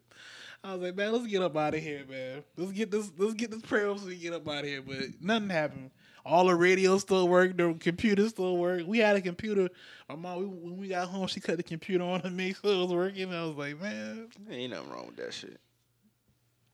I 0.63 0.73
was 0.73 0.81
like, 0.83 0.95
man, 0.95 1.11
let's 1.11 1.25
get 1.27 1.41
up 1.41 1.57
out 1.57 1.73
of 1.73 1.81
here, 1.81 2.03
man. 2.07 2.43
Let's 2.55 2.71
get 2.71 2.91
this, 2.91 3.11
let's 3.17 3.33
get 3.33 3.49
this 3.51 3.61
prayer 3.63 3.95
so 3.97 4.05
we 4.05 4.15
get 4.15 4.33
up 4.33 4.47
out 4.47 4.59
of 4.59 4.65
here. 4.65 4.81
But 4.81 4.97
nothing 5.19 5.49
happened. 5.49 5.89
All 6.23 6.45
the 6.45 6.53
radios 6.55 7.01
still 7.01 7.27
work, 7.27 7.57
the 7.57 7.73
computers 7.79 8.29
still 8.29 8.57
work. 8.57 8.83
We 8.85 8.99
had 8.99 9.15
a 9.15 9.21
computer. 9.21 9.69
My 10.07 10.15
mom, 10.15 10.37
we, 10.39 10.45
when 10.45 10.77
we 10.77 10.87
got 10.89 11.07
home, 11.07 11.25
she 11.25 11.39
cut 11.39 11.57
the 11.57 11.63
computer 11.63 12.03
on 12.03 12.21
to 12.21 12.29
make 12.29 12.57
sure 12.57 12.71
it 12.75 12.77
was 12.77 12.91
working. 12.91 13.33
I 13.33 13.43
was 13.43 13.55
like, 13.55 13.81
man, 13.81 14.27
Ain't 14.51 14.71
nothing 14.71 14.91
wrong 14.91 15.07
with 15.07 15.15
that 15.17 15.33
shit. 15.33 15.59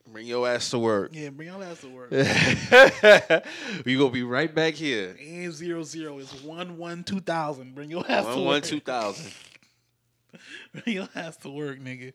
Bring 0.06 0.26
your 0.26 0.46
ass 0.48 0.70
to 0.70 0.78
work. 0.78 1.10
yeah, 1.14 1.28
bring 1.30 1.48
your 1.48 1.62
ass 1.62 1.80
to 1.82 1.88
work. 1.88 2.10
we 3.84 3.96
gonna 3.96 4.10
be 4.10 4.22
right 4.22 4.54
back 4.54 4.74
here. 4.74 5.16
And 5.20 5.52
zero 5.52 5.82
zero 5.82 6.18
is 6.18 6.32
one 6.42 6.78
one 6.78 7.04
two 7.04 7.20
thousand. 7.20 7.74
Bring 7.74 7.90
your 7.90 8.04
ass 8.10 8.24
to 8.24 8.30
One 8.30 8.38
work. 8.38 8.46
one 8.46 8.62
two 8.62 8.80
thousand. 8.80 9.30
Your 10.86 11.08
ass 11.14 11.36
to 11.38 11.50
work, 11.50 11.78
nigga. 11.80 12.12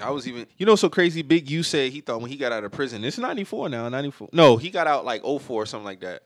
I 0.00 0.10
was 0.10 0.28
even, 0.28 0.46
you 0.58 0.64
know, 0.64 0.76
so 0.76 0.88
crazy. 0.88 1.22
Big 1.22 1.50
U 1.50 1.62
said 1.62 1.90
he 1.92 2.00
thought 2.00 2.20
when 2.20 2.30
he 2.30 2.36
got 2.36 2.52
out 2.52 2.62
of 2.64 2.72
prison, 2.72 3.04
it's 3.04 3.18
ninety 3.18 3.44
four 3.44 3.68
now, 3.68 3.88
ninety 3.88 4.10
four. 4.10 4.28
No, 4.32 4.56
he 4.56 4.70
got 4.70 4.86
out 4.86 5.04
like 5.04 5.22
04 5.22 5.40
or 5.50 5.66
something 5.66 5.84
like 5.84 6.00
that. 6.00 6.22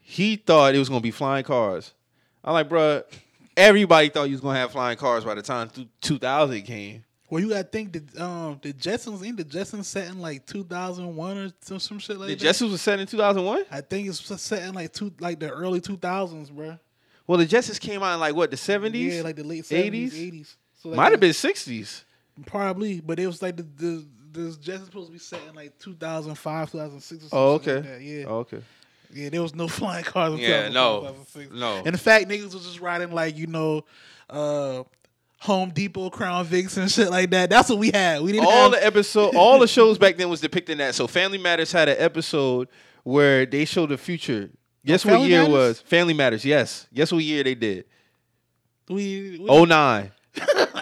He 0.00 0.36
thought 0.36 0.74
it 0.74 0.78
was 0.78 0.88
gonna 0.88 1.00
be 1.00 1.10
flying 1.12 1.44
cars. 1.44 1.94
I'm 2.42 2.52
like, 2.52 2.68
bruh, 2.68 3.04
everybody 3.56 4.08
thought 4.10 4.24
you 4.24 4.32
was 4.32 4.40
gonna 4.40 4.58
have 4.58 4.72
flying 4.72 4.98
cars 4.98 5.24
by 5.24 5.34
the 5.34 5.42
time 5.42 5.70
two 6.00 6.18
thousand 6.18 6.62
came. 6.62 7.04
Well, 7.30 7.40
you 7.42 7.50
gotta 7.50 7.64
think 7.64 7.92
that 7.92 8.20
um 8.20 8.58
the 8.60 8.72
Jetsons 8.72 9.24
ain't 9.26 9.36
the 9.38 9.44
Jetsons 9.44 9.84
set 9.86 10.08
in 10.08 10.20
like 10.20 10.44
two 10.44 10.62
thousand 10.64 11.14
one 11.16 11.38
or 11.38 11.52
some, 11.60 11.78
some 11.80 11.98
shit 11.98 12.18
like 12.18 12.28
The 12.28 12.34
that. 12.34 12.44
Jetsons 12.48 12.70
was 12.72 12.82
set 12.82 13.00
in 13.00 13.06
two 13.06 13.16
thousand 13.16 13.44
one. 13.44 13.64
I 13.70 13.80
think 13.80 14.08
it's 14.08 14.42
set 14.42 14.62
in 14.64 14.74
like 14.74 14.92
two 14.92 15.12
like 15.20 15.40
the 15.40 15.48
early 15.50 15.80
two 15.80 15.96
thousands, 15.96 16.50
bro. 16.50 16.78
Well, 17.26 17.38
the 17.38 17.46
Jetsons 17.46 17.80
came 17.80 18.02
out 18.02 18.14
in 18.14 18.20
like 18.20 18.34
what 18.34 18.50
the 18.50 18.56
seventies? 18.56 19.16
Yeah, 19.16 19.22
like 19.22 19.36
the 19.36 19.44
late 19.44 19.64
seventies, 19.64 20.14
80s? 20.14 20.20
eighties. 20.20 20.56
So 20.82 20.88
like 20.90 20.96
Might 20.96 21.12
have 21.12 21.20
been 21.20 21.32
sixties. 21.32 22.04
probably, 22.46 23.00
but 23.00 23.18
it 23.18 23.26
was 23.26 23.40
like 23.42 23.56
the 23.56 23.62
the 23.62 24.06
the 24.32 24.40
Jetsons 24.50 24.86
supposed 24.86 25.06
to 25.06 25.12
be 25.12 25.18
set 25.18 25.40
in 25.48 25.54
like 25.54 25.78
2005, 25.78 26.72
2006 26.72 27.24
or 27.24 27.28
something 27.28 27.38
Oh, 27.38 27.52
like 27.52 27.68
okay. 27.68 27.88
that. 27.88 28.00
Yeah. 28.02 28.24
Oh, 28.26 28.38
okay. 28.38 28.58
Yeah, 29.12 29.28
there 29.28 29.42
was 29.42 29.54
no 29.54 29.68
flying 29.68 30.02
cars 30.04 30.32
in 30.34 30.40
Yeah, 30.40 30.68
2005, 30.68 30.74
no. 30.74 31.00
2006. 31.00 31.52
No. 31.54 31.82
In 31.88 31.96
fact, 31.96 32.28
niggas 32.28 32.52
was 32.52 32.64
just 32.66 32.80
riding 32.80 33.12
like, 33.12 33.36
you 33.38 33.46
know, 33.46 33.84
uh 34.28 34.82
Home 35.42 35.70
Depot, 35.70 36.08
Crown 36.10 36.46
Vics 36.46 36.78
and 36.78 36.90
shit 36.90 37.10
like 37.10 37.30
that. 37.30 37.48
That's 37.50 37.68
what 37.68 37.78
we 37.78 37.90
had. 37.92 38.22
We 38.22 38.32
didn't 38.32 38.46
all 38.46 38.70
have 38.70 38.72
the 38.72 38.84
episode, 38.84 39.36
all 39.36 39.58
the 39.58 39.68
shows 39.68 39.98
back 39.98 40.16
then 40.16 40.28
was 40.30 40.40
depicting 40.40 40.78
that. 40.78 40.94
So 40.94 41.06
Family 41.06 41.38
Matters 41.38 41.70
had 41.70 41.88
an 41.88 41.96
episode 41.98 42.68
where 43.04 43.44
they 43.46 43.64
showed 43.66 43.90
the 43.90 43.98
future. 43.98 44.50
Guess 44.84 45.04
what 45.04 45.20
year 45.22 45.42
it 45.42 45.50
was? 45.50 45.80
Family 45.80 46.14
Matters. 46.14 46.44
Yes. 46.44 46.86
Guess 46.92 47.12
what 47.12 47.22
year 47.24 47.42
they 47.42 47.54
did? 47.54 47.84
we, 48.88 49.38
we 49.40 49.46
Oh 49.48 49.64
nine. 49.64 50.12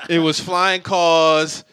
it 0.09 0.19
was 0.19 0.41
flying 0.41 0.81
cars, 0.81 1.65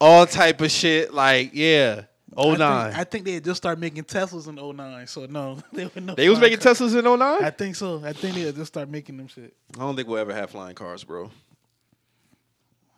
all 0.00 0.26
type 0.26 0.60
of 0.60 0.70
shit. 0.70 1.12
Like 1.12 1.50
yeah, 1.52 2.02
oh 2.36 2.52
I 2.52 2.56
think. 2.56 2.60
Oh 2.60 3.00
I 3.00 3.04
think 3.04 3.24
they 3.24 3.32
had 3.34 3.44
just 3.44 3.58
started 3.58 3.80
making 3.80 4.04
Teslas 4.04 4.48
in 4.48 4.54
09, 4.76 5.06
so 5.06 5.26
no. 5.26 5.58
They, 5.72 5.84
were 5.84 6.00
no 6.00 6.14
They 6.14 6.28
was 6.28 6.40
making 6.40 6.58
cars. 6.58 6.80
Teslas 6.80 6.98
in 6.98 7.04
09? 7.04 7.20
I 7.22 7.46
I 7.46 7.50
think 7.50 7.76
so. 7.76 8.02
I 8.04 8.12
think 8.12 8.34
they 8.34 8.40
had 8.42 8.54
just 8.56 8.72
started 8.72 8.90
making 8.90 9.16
them 9.16 9.28
shit. 9.28 9.54
I 9.76 9.80
don't 9.80 9.94
think 9.94 10.08
we'll 10.08 10.18
ever 10.18 10.34
have 10.34 10.50
flying 10.50 10.74
cars, 10.74 11.04
bro. 11.04 11.30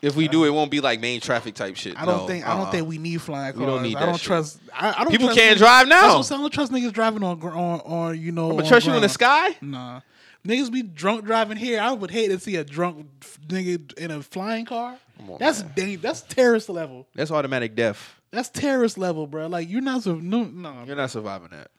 If 0.01 0.15
we 0.15 0.29
do, 0.29 0.45
it 0.45 0.51
won't 0.51 0.71
be 0.71 0.81
like 0.81 1.01
main 1.01 1.21
traffic 1.21 1.55
type 1.57 1.77
shit. 1.77 2.01
I 2.01 2.05
don't 2.05 2.19
No, 2.19 2.27
think 2.29 2.47
I 2.47 2.51
don't 2.51 2.61
uh-uh. 2.67 2.71
think 2.71 2.87
we 2.89 2.99
need 2.99 3.21
flying 3.21 3.53
cars. 3.53 3.59
We 3.61 3.67
don't 3.67 3.83
need 3.83 3.97
I 3.97 4.01
that 4.01 4.07
don't 4.07 4.15
shit. 4.17 4.27
trust. 4.27 4.61
I, 4.73 4.79
I 4.79 4.83
don't. 4.83 4.95
Trust. 4.95 5.11
People 5.11 5.27
trust 5.27 5.39
can't 5.41 5.57
niggas- 5.57 5.59
drive 5.59 5.89
That's 5.89 6.03
now. 6.03 6.09
what 6.09 6.17
I'm 6.19 6.23
saying. 6.23 6.39
I 6.39 6.43
don't 6.43 6.53
trust 6.53 6.73
niggas 6.73 6.93
driving 6.93 7.23
on 7.25 7.39
gr- 7.39 7.49
on 7.51 7.81
on 7.81 8.21
you 8.21 8.31
know. 8.33 8.51
But 8.55 8.65
on 8.65 8.69
trust 8.69 8.87
you 8.87 8.93
in 8.93 9.03
the 9.03 9.09
ground. 9.19 9.55
sky? 9.55 9.57
Nah, 9.61 10.01
niggas 10.47 10.71
be 10.73 10.83
drunk 10.83 11.25
driving 11.25 11.57
here. 11.57 11.81
I 11.81 11.91
would 11.93 12.13
hate 12.13 12.29
to 12.29 12.39
see 12.39 12.55
a 12.57 12.63
drunk 12.65 13.07
f- 13.23 13.39
nigga 13.49 13.93
in 13.99 14.11
a 14.13 14.23
flying 14.23 14.67
car. 14.67 14.97
On, 15.29 15.37
that's 15.41 15.63
man. 15.65 15.73
dang, 15.75 15.97
That's 15.99 16.21
terrorist 16.21 16.69
level. 16.69 17.09
That's 17.17 17.33
automatic 17.33 17.75
death. 17.75 18.15
That's 18.31 18.49
terrorist 18.51 18.99
level, 18.99 19.27
bro. 19.27 19.49
Like 19.49 19.69
you're 19.69 19.81
not 19.81 20.03
so 20.05 20.15
no 20.15 20.45
no. 20.45 20.85
You're 20.87 20.95
not 20.95 21.11
surviving 21.11 21.49
that. 21.51 21.73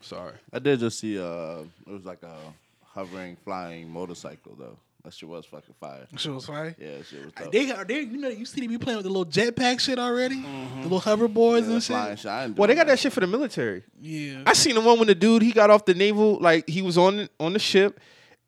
Sorry. 0.00 0.34
I 0.52 0.58
did 0.60 0.78
just 0.80 1.00
see 1.00 1.18
uh, 1.18 1.62
it 1.86 1.90
was 1.90 2.04
like 2.04 2.22
a 2.22 2.36
hovering 2.84 3.36
flying 3.44 3.90
motorcycle 3.90 4.54
though. 4.56 4.76
That 5.04 5.12
shit 5.12 5.28
was 5.28 5.44
fucking 5.46 5.74
fire. 5.80 6.06
That 6.12 6.20
Shit 6.20 6.32
was 6.32 6.46
fire. 6.46 6.76
Yeah, 6.78 6.98
that 6.98 7.06
shit 7.06 7.24
was 7.24 7.32
dope. 7.34 7.50
They 7.50 7.70
are 7.72 7.84
they 7.84 8.00
you 8.02 8.18
know 8.18 8.28
you 8.28 8.44
see 8.44 8.60
they 8.60 8.68
be 8.68 8.78
playing 8.78 8.98
with 8.98 9.04
the 9.04 9.10
little 9.10 9.26
jetpack 9.26 9.80
shit 9.80 9.98
already, 9.98 10.40
the 10.42 10.82
little 10.88 11.00
hoverboards 11.00 11.62
Mm-hmm. 11.62 11.92
yeah, 11.92 12.06
and 12.06 12.18
shit. 12.18 12.30
shit. 12.50 12.56
Well, 12.56 12.68
they 12.68 12.74
got 12.76 12.86
that 12.86 12.98
shit 13.00 13.12
for 13.12 13.18
the 13.20 13.26
military. 13.26 13.82
Yeah, 14.00 14.44
I 14.46 14.52
seen 14.52 14.74
the 14.76 14.80
one 14.80 14.98
when 14.98 15.08
the 15.08 15.14
dude 15.16 15.42
he 15.42 15.50
got 15.52 15.70
off 15.70 15.84
the 15.86 15.94
naval, 15.94 16.38
like 16.40 16.68
he 16.68 16.82
was 16.82 16.96
on 16.96 17.28
on 17.40 17.52
the 17.52 17.58
ship, 17.58 17.98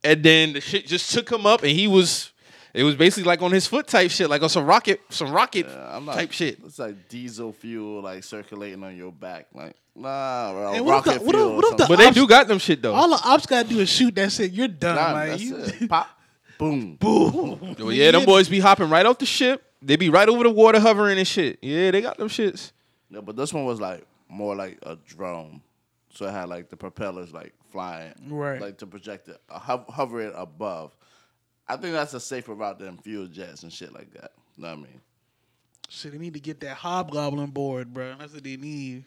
and 0.05 0.23
then 0.23 0.53
the 0.53 0.61
shit 0.61 0.87
just 0.87 1.13
took 1.13 1.29
him 1.31 1.45
up, 1.45 1.63
and 1.65 1.73
he 1.73 1.89
was, 1.89 2.33
it 2.73 2.85
was 2.85 2.95
basically 2.95 3.25
like 3.25 3.43
on 3.43 3.51
his 3.51 3.67
foot 3.67 3.89
type 3.89 4.13
shit, 4.13 4.31
like 4.31 4.43
on 4.43 4.49
some 4.49 4.65
rocket, 4.65 5.01
some 5.09 5.33
rocket 5.33 5.67
Yeah, 5.69 5.97
I'm 5.97 6.05
not, 6.05 6.15
type 6.15 6.31
shit. 6.31 6.61
It's 6.65 6.79
like 6.79 7.09
diesel 7.09 7.53
fuel, 7.53 8.01
like 8.01 8.23
circulating 8.23 8.85
on 8.85 8.97
your 8.97 9.11
back. 9.11 9.49
Like, 9.53 9.75
nah, 9.97 10.53
bro, 10.53 10.73
And 10.75 10.85
what 10.87 11.05
rocket 11.05 11.19
the- 11.19 11.25
what 11.27 11.35
fuel. 11.35 11.57
what 11.57 11.65
or 11.65 11.71
if 11.73 11.77
the- 11.79 11.87
something. 11.87 11.97
But 11.97 11.99
they 12.05 12.11
do 12.13 12.29
got 12.29 12.47
them 12.47 12.59
shit 12.61 12.81
though. 12.81 12.95
all 12.95 13.09
the 13.09 13.21
ops 13.25 13.47
gotta 13.47 13.69
do 13.69 13.81
is 13.81 13.89
shoot 13.89 14.15
that 14.15 14.31
shit. 14.31 14.53
You're 14.53 14.69
done. 14.69 14.95
Nah, 14.95 15.13
like 15.13 15.31
that's 15.31 15.43
you, 15.43 15.57
it. 15.57 15.89
Pop, 15.89 16.09
boom, 16.59 16.97
boom. 16.97 17.77
Well, 17.79 17.93
yeah, 17.93 18.11
them 18.11 18.25
boys 18.25 18.49
be 18.49 18.61
hopping 18.61 18.91
right 18.91 19.05
off 19.07 19.19
the 19.19 19.27
ship. 19.27 19.63
They 19.83 19.97
be 19.97 20.09
right 20.09 20.29
over 20.29 20.43
the 20.45 20.51
water 20.51 20.81
hovering 20.81 21.19
and 21.19 21.27
shit. 21.27 21.59
Yeah, 21.63 21.91
they 21.91 22.01
got 22.01 22.17
them 22.17 22.29
shits. 22.29 22.73
Yeah, 23.11 23.21
but 23.21 23.37
this 23.37 23.53
one 23.53 23.65
was 23.65 23.81
like 23.81 24.07
more 24.29 24.57
like 24.57 24.79
a 24.83 24.97
drone. 24.97 25.61
So 26.15 26.27
it 26.27 26.31
had 26.33 26.49
like 26.49 26.71
the 26.71 26.77
propellers 26.77 27.33
like 27.33 27.53
flying, 27.71 28.15
Right. 28.29 28.61
Like 28.61 28.79
to 28.79 28.87
project 28.87 29.29
it, 29.29 29.41
uh, 29.51 29.59
hov- 29.59 29.89
hover 29.89 30.21
it 30.21 30.33
above. 30.37 30.97
I 31.69 31.77
think 31.77 31.93
that's 31.93 32.15
a 32.15 32.21
safer 32.21 32.55
route 32.55 32.79
than 32.79 32.99
fuel 32.99 33.27
jets 33.27 33.63
and 33.63 33.73
shit 33.73 33.93
like 33.93 34.13
that. 34.15 34.31
You 34.57 34.63
know 34.63 34.69
what 34.71 34.79
I 34.79 34.83
mean? 34.83 35.01
Shit, 35.89 36.13
they 36.13 36.19
need 36.19 36.35
to 36.35 36.41
get 36.41 36.61
that 36.61 36.77
hobgoblin 36.77 37.51
board, 37.51 37.93
bro. 37.93 38.15
That's 38.19 38.33
what 38.33 38.45
they 38.45 38.57
need. 38.57 39.05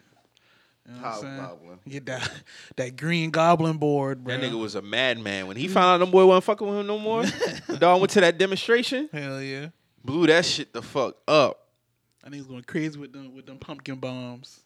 You 0.88 0.94
know 0.94 1.00
what 1.00 1.24
I'm? 1.24 1.38
Hobgoblin. 1.38 1.78
Get 1.88 2.06
that 2.06 2.30
that 2.76 2.96
green 2.96 3.30
goblin 3.30 3.76
board, 3.76 4.24
bro. 4.24 4.36
That 4.36 4.42
nigga 4.44 4.58
was 4.58 4.74
a 4.74 4.82
madman. 4.82 5.46
When 5.46 5.56
he 5.56 5.68
found 5.68 5.86
out 5.86 5.98
them 5.98 6.10
boy 6.10 6.24
wasn't 6.24 6.44
fucking 6.44 6.66
with 6.66 6.78
him 6.78 6.86
no 6.86 6.98
more, 6.98 7.24
the 7.66 7.76
dog 7.78 8.00
went 8.00 8.10
to 8.12 8.20
that 8.22 8.38
demonstration, 8.38 9.08
Hell 9.12 9.42
yeah. 9.42 9.68
blew 10.02 10.26
that 10.26 10.44
shit 10.44 10.72
the 10.72 10.82
fuck 10.82 11.16
up. 11.28 11.66
I 12.24 12.30
think 12.30 12.36
he's 12.36 12.46
going 12.46 12.62
crazy 12.64 12.98
with 12.98 13.12
them 13.12 13.34
with 13.34 13.46
them 13.46 13.58
pumpkin 13.58 13.96
bombs. 13.96 14.60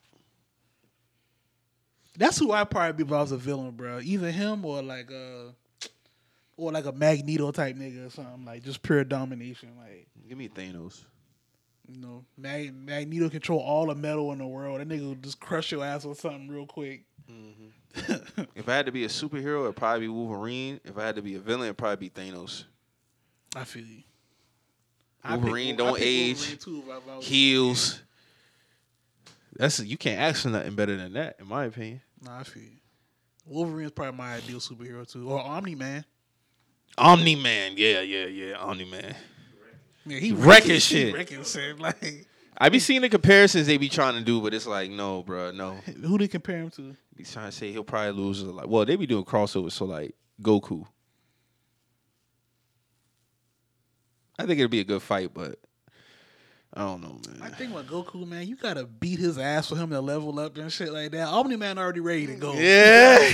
That's 2.17 2.39
who 2.39 2.53
I'd 2.53 2.71
probably 2.71 3.05
be 3.05 3.09
if 3.09 3.13
I 3.13 3.21
was 3.23 3.33
a 3.33 3.37
villain, 3.37 3.73
bro. 3.73 4.01
Either 4.01 4.31
him 4.31 4.65
or 4.65 4.83
like 4.83 5.11
a 5.11 5.55
or 6.57 6.71
like 6.71 6.85
a 6.85 6.93
Magneto 6.93 7.51
type 7.51 7.75
nigga 7.77 8.07
or 8.07 8.11
something. 8.11 8.45
Like 8.45 8.63
just 8.63 8.83
pure 8.83 9.03
domination. 9.03 9.71
Like 9.79 10.07
Give 10.29 10.39
me 10.39 10.49
Thanos. 10.49 11.05
You 11.93 12.01
know, 12.01 12.25
Mag- 12.37 12.75
Magneto 12.75 13.29
control 13.29 13.61
all 13.61 13.87
the 13.87 13.95
metal 13.95 14.33
in 14.33 14.39
the 14.39 14.47
world. 14.47 14.81
That 14.81 14.89
nigga 14.89 15.07
will 15.07 15.15
just 15.17 15.41
crush 15.41 15.73
your 15.73 15.85
ass 15.85 16.05
with 16.05 16.21
something 16.21 16.49
real 16.49 16.67
quick. 16.67 17.05
Mm-hmm. 17.31 18.43
If 18.55 18.69
I 18.69 18.75
had 18.75 18.87
to 18.87 18.93
be 18.93 19.05
a 19.05 19.09
superhero, 19.09 19.65
it'd 19.65 19.77
probably 19.77 20.01
be 20.07 20.09
Wolverine. 20.09 20.81
If 20.85 20.97
I 20.97 21.05
had 21.07 21.17
to 21.17 21.23
be 21.23 21.35
a 21.35 21.41
villain, 21.41 21.65
it'd 21.65 21.77
probably 21.79 22.09
be 22.09 22.11
Thanos. 22.11 22.65
I 23.55 23.65
feel 23.65 23.85
you. 23.85 24.03
I 25.23 25.35
pick 25.35 25.43
Wolverine 25.45 25.77
don't 25.77 26.01
age. 26.01 26.39
Wolverine 26.39 26.59
too 26.59 26.83
if 26.87 26.91
I- 26.91 26.97
if 26.97 27.09
I 27.09 27.17
was- 27.17 27.27
Heels. 27.27 28.03
That's 29.55 29.81
you 29.81 29.99
can't 29.99 30.19
ask 30.21 30.43
for 30.43 30.49
nothing 30.49 30.75
better 30.75 30.97
than 30.97 31.13
that, 31.13 31.37
in 31.39 31.47
my 31.47 31.67
opinion. 31.67 32.01
Nah, 32.23 32.41
I 32.41 32.43
feel 32.45 32.63
you. 32.63 32.79
Wolverine 33.45 33.87
is 33.87 33.93
probably 33.93 34.17
my 34.17 34.35
ideal 34.37 34.59
superhero 34.61 35.07
too, 35.11 35.29
or 35.29 35.41
Omni 35.41 35.75
Man. 35.75 36.05
Omni 36.97 37.37
Man, 37.37 37.75
yeah, 37.77 38.01
yeah, 38.01 38.27
yeah, 38.27 38.55
Omni 38.57 38.85
Man. 38.87 39.15
Yeah, 40.07 40.19
he 40.19 40.33
Wrecking 40.33 40.73
he 40.73 40.79
shit. 40.79 41.15
Wrecking 41.15 41.45
shit. 41.45 41.79
Like 41.79 42.27
I 42.59 42.69
be 42.69 42.79
seeing 42.79 43.03
the 43.03 43.09
comparisons 43.09 43.67
they 43.67 43.77
be 43.77 43.89
trying 43.89 44.15
to 44.15 44.21
do, 44.21 44.41
but 44.41 44.55
it's 44.55 44.67
like, 44.67 44.91
no, 44.91 45.23
bro, 45.23 45.51
no. 45.51 45.73
who 46.03 46.19
they 46.19 46.29
compare 46.29 46.59
him 46.59 46.71
to? 46.71 46.95
He's 47.17 47.33
trying 47.33 47.51
to 47.51 47.57
say 47.57 47.73
he'll 47.73 47.85
probably 47.85 48.13
lose. 48.13 48.43
Like, 48.43 48.69
well, 48.69 48.85
they 48.85 48.97
be 48.97 49.07
doing 49.07 49.25
crossovers, 49.25 49.73
so 49.73 49.85
like 49.85 50.15
Goku. 50.41 50.87
I 54.39 54.47
think 54.47 54.59
it'll 54.59 54.71
be 54.71 54.81
a 54.81 54.85
good 54.85 55.03
fight, 55.03 55.33
but 55.33 55.59
I 56.75 56.81
don't 56.83 57.03
know, 57.03 57.21
man. 57.29 57.43
I 57.43 57.51
think 57.51 57.75
with 57.75 57.87
Goku, 57.89 58.27
man, 58.27 58.47
you 58.47 58.57
gotta 58.57 58.87
beat 58.87 59.19
his 59.19 59.39
ass 59.39 59.69
for 59.69 59.77
him 59.77 59.91
to 59.91 60.01
level 60.01 60.39
up 60.41 60.57
and 60.57 60.73
shit 60.73 60.93
like 60.93 61.13
that. 61.13 61.29
Omni 61.29 61.57
Man 61.57 61.79
already 61.79 62.01
ready 62.01 62.27
to 62.29 62.35
go. 62.35 62.55
Yeah, 62.55 63.19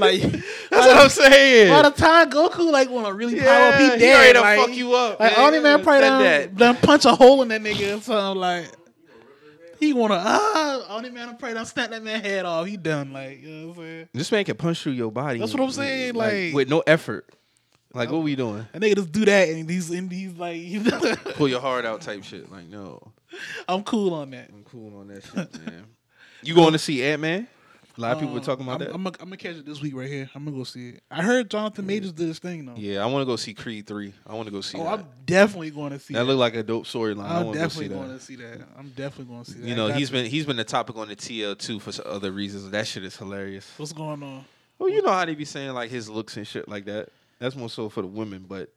like 0.22 0.22
that's 0.22 0.86
what 0.86 0.96
I'm 0.96 1.08
saying. 1.08 1.68
by 1.70 1.82
the 1.82 1.90
time 1.90 2.30
Goku 2.30 2.70
like 2.70 2.90
want 2.90 3.06
to 3.06 3.12
really 3.14 3.38
power 3.38 3.46
Yeah, 3.48 3.68
up, 3.68 3.80
he 3.80 3.98
dead. 3.98 4.18
ready 4.18 4.32
to 4.34 4.40
like, 4.40 4.58
fuck 4.58 4.76
you 4.76 4.94
up, 4.94 5.20
Like 5.20 5.36
man. 5.36 5.46
Omni 5.46 5.60
Man 5.60 5.82
probably 5.82 6.00
done, 6.00 6.22
that. 6.22 6.56
done 6.56 6.76
punch 6.76 7.04
a 7.04 7.14
hole 7.14 7.42
in 7.42 7.48
that 7.48 7.60
nigga 7.62 7.98
or 7.98 8.00
something. 8.00 8.40
Like 8.40 8.66
he 9.78 9.92
wanna 9.92 10.20
ah 10.22 10.96
Omni 10.96 11.10
Man 11.10 11.28
probably 11.38 11.54
done 11.54 11.66
snap 11.66 11.90
that 11.90 12.02
man 12.02 12.20
head 12.22 12.44
off. 12.44 12.66
He 12.66 12.76
done 12.76 13.12
like 13.12 13.40
you 13.42 13.48
know 13.48 13.68
what 13.68 13.76
I'm 13.78 13.82
saying. 13.84 14.08
This 14.12 14.32
man 14.32 14.44
can 14.44 14.56
punch 14.56 14.82
through 14.82 14.92
your 14.92 15.10
body. 15.10 15.38
That's 15.38 15.54
what 15.54 15.62
I'm 15.62 15.70
saying, 15.70 16.14
like- 16.14 16.52
with 16.54 16.68
no 16.68 16.80
effort. 16.86 17.28
Like, 17.92 18.12
what 18.12 18.22
we 18.22 18.36
doing? 18.36 18.68
That 18.72 18.80
nigga 18.82 18.94
just 18.94 19.10
do 19.10 19.24
that 19.24 19.48
and 19.48 19.68
he's 19.68 19.90
and 19.90 20.12
he's 20.12 20.32
like 20.34 20.62
Pull 21.34 21.48
your 21.48 21.60
heart 21.60 21.84
out, 21.84 22.00
type 22.02 22.22
shit. 22.22 22.48
Like, 22.48 22.68
no, 22.68 23.12
I'm 23.66 23.82
cool 23.82 24.14
on 24.14 24.30
that. 24.30 24.48
I'm 24.48 24.62
cool 24.62 25.00
on 25.00 25.08
that 25.08 25.24
shit, 25.24 25.66
man. 25.66 25.86
You 26.42 26.54
going 26.54 26.70
to 26.72 26.78
see 26.78 27.02
Ant 27.02 27.20
Man? 27.20 27.48
A 28.00 28.02
lot 28.02 28.12
of 28.12 28.18
people 28.20 28.32
were 28.34 28.40
Um, 28.40 28.44
talking 28.44 28.64
about 28.66 28.80
I'm, 28.80 28.86
that. 28.88 28.94
I'm, 28.94 29.02
gonna- 29.04 29.16
I'm 29.20 29.26
gonna 29.26 29.36
catch 29.36 29.56
it 29.56 29.66
this 29.66 29.80
week 29.82 29.94
right 29.94 30.08
here. 30.08 30.30
I'm 30.34 30.44
gonna 30.44 30.56
go 30.56 30.64
see 30.64 30.88
it. 30.90 31.02
I 31.10 31.22
heard 31.22 31.50
Jonathan 31.50 31.86
Majors 31.86 32.12
did 32.12 32.28
his 32.28 32.38
thing 32.38 32.64
though. 32.66 32.74
yeah, 32.76 33.02
I 33.02 33.06
want 33.06 33.22
to 33.22 33.26
go 33.26 33.36
see 33.36 33.52
Creed 33.54 33.86
three. 33.86 34.14
I 34.26 34.34
want 34.34 34.46
to 34.46 34.52
go 34.52 34.60
see 34.62 34.78
Oh, 34.78 34.84
that. 34.84 34.92
I'm 35.00 35.06
definitely 35.26 35.70
going 35.70 35.90
to 35.92 35.98
see 35.98 36.14
that 36.14 36.20
that. 36.20 36.24
looked 36.24 36.38
like 36.40 36.54
a 36.54 36.62
dope 36.62 36.84
storyline. 36.84 37.24
I 37.26 37.38
I'm 37.40 37.44
go 37.46 37.52
see 37.52 37.58
definitely 37.58 37.88
that. 37.88 37.94
going 37.94 38.18
to 38.18 38.20
see 38.24 38.36
that. 38.36 38.60
I'm 38.78 38.88
definitely 38.90 39.24
going 39.34 39.44
to 39.44 39.50
see 39.50 39.58
that. 39.60 39.68
You 39.68 39.74
know, 39.76 39.88
he's 39.92 40.08
to. 40.08 40.12
been 40.14 40.26
he's 40.26 40.46
been 40.46 40.56
the 40.56 40.64
topic 40.64 40.96
on 40.96 41.08
the 41.08 41.16
TL 41.16 41.58
too 41.58 41.78
for 41.78 41.92
some 41.92 42.06
other 42.08 42.32
reasons. 42.32 42.70
That 42.70 42.86
shit 42.86 43.04
is 43.04 43.16
hilarious. 43.16 43.70
What's 43.76 43.92
going 43.92 44.22
on? 44.22 44.44
Well, 44.78 44.88
you 44.88 45.02
know 45.02 45.10
how 45.12 45.24
they 45.26 45.34
be 45.34 45.44
saying 45.44 45.72
like 45.74 45.90
his 45.90 46.08
looks 46.08 46.36
and 46.38 46.46
shit 46.46 46.68
like 46.68 46.86
that. 46.86 47.08
That's 47.38 47.54
more 47.56 47.68
so 47.70 47.88
for 47.88 48.00
the 48.02 48.06
women, 48.06 48.44
but 48.48 48.70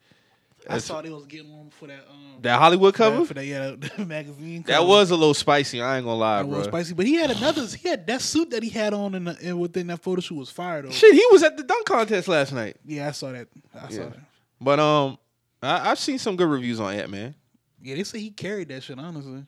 I 0.69 0.77
saw 0.77 1.01
they 1.01 1.09
was 1.09 1.25
getting 1.25 1.51
on 1.51 1.69
for 1.71 1.87
that 1.87 2.05
um 2.09 2.41
that 2.41 2.57
Hollywood 2.59 2.95
for 2.95 3.03
that- 3.03 3.11
cover 3.11 3.25
for 3.25 3.33
that 3.35 3.45
yeah 3.45 3.75
that 3.77 4.07
magazine. 4.07 4.63
that 4.67 4.85
was 4.85 5.11
a 5.11 5.15
little 5.15 5.33
spicy. 5.33 5.81
I 5.81 5.97
ain't 5.97 6.05
gonna 6.05 6.17
lie, 6.17 6.41
that 6.43 6.47
bro. 6.49 6.57
was 6.59 6.67
spicy, 6.67 6.93
but 6.93 7.05
he 7.05 7.15
had 7.15 7.31
another. 7.31 7.65
He 7.65 7.87
had 7.89 8.07
that 8.07 8.21
suit 8.21 8.49
that 8.51 8.63
he 8.63 8.69
had 8.69 8.93
on 8.93 9.15
in, 9.15 9.23
the, 9.25 9.37
in 9.41 9.59
within 9.59 9.87
that 9.87 10.01
photo 10.01 10.21
shoot 10.21 10.35
was 10.35 10.49
fire 10.49 10.81
though. 10.81 10.91
Shit, 10.91 11.13
he 11.13 11.25
was 11.31 11.43
at 11.43 11.57
the 11.57 11.63
dunk 11.63 11.85
contest 11.85 12.27
last 12.27 12.53
night. 12.53 12.77
Yeah, 12.85 13.07
I 13.07 13.11
saw 13.11 13.31
that. 13.31 13.47
I 13.73 13.89
saw 13.89 14.01
Yeah. 14.01 14.09
that. 14.09 14.19
But 14.61 14.79
um, 14.79 15.17
I, 15.61 15.91
I've 15.91 15.99
seen 15.99 16.17
some 16.17 16.35
good 16.35 16.47
reviews 16.49 16.79
on 16.79 16.93
Ant 16.93 17.09
Man. 17.09 17.35
Yeah, 17.81 17.95
they 17.95 18.03
say 18.03 18.19
he 18.19 18.29
carried 18.31 18.69
that 18.69 18.83
shit. 18.83 18.97
Honestly, 18.97 19.43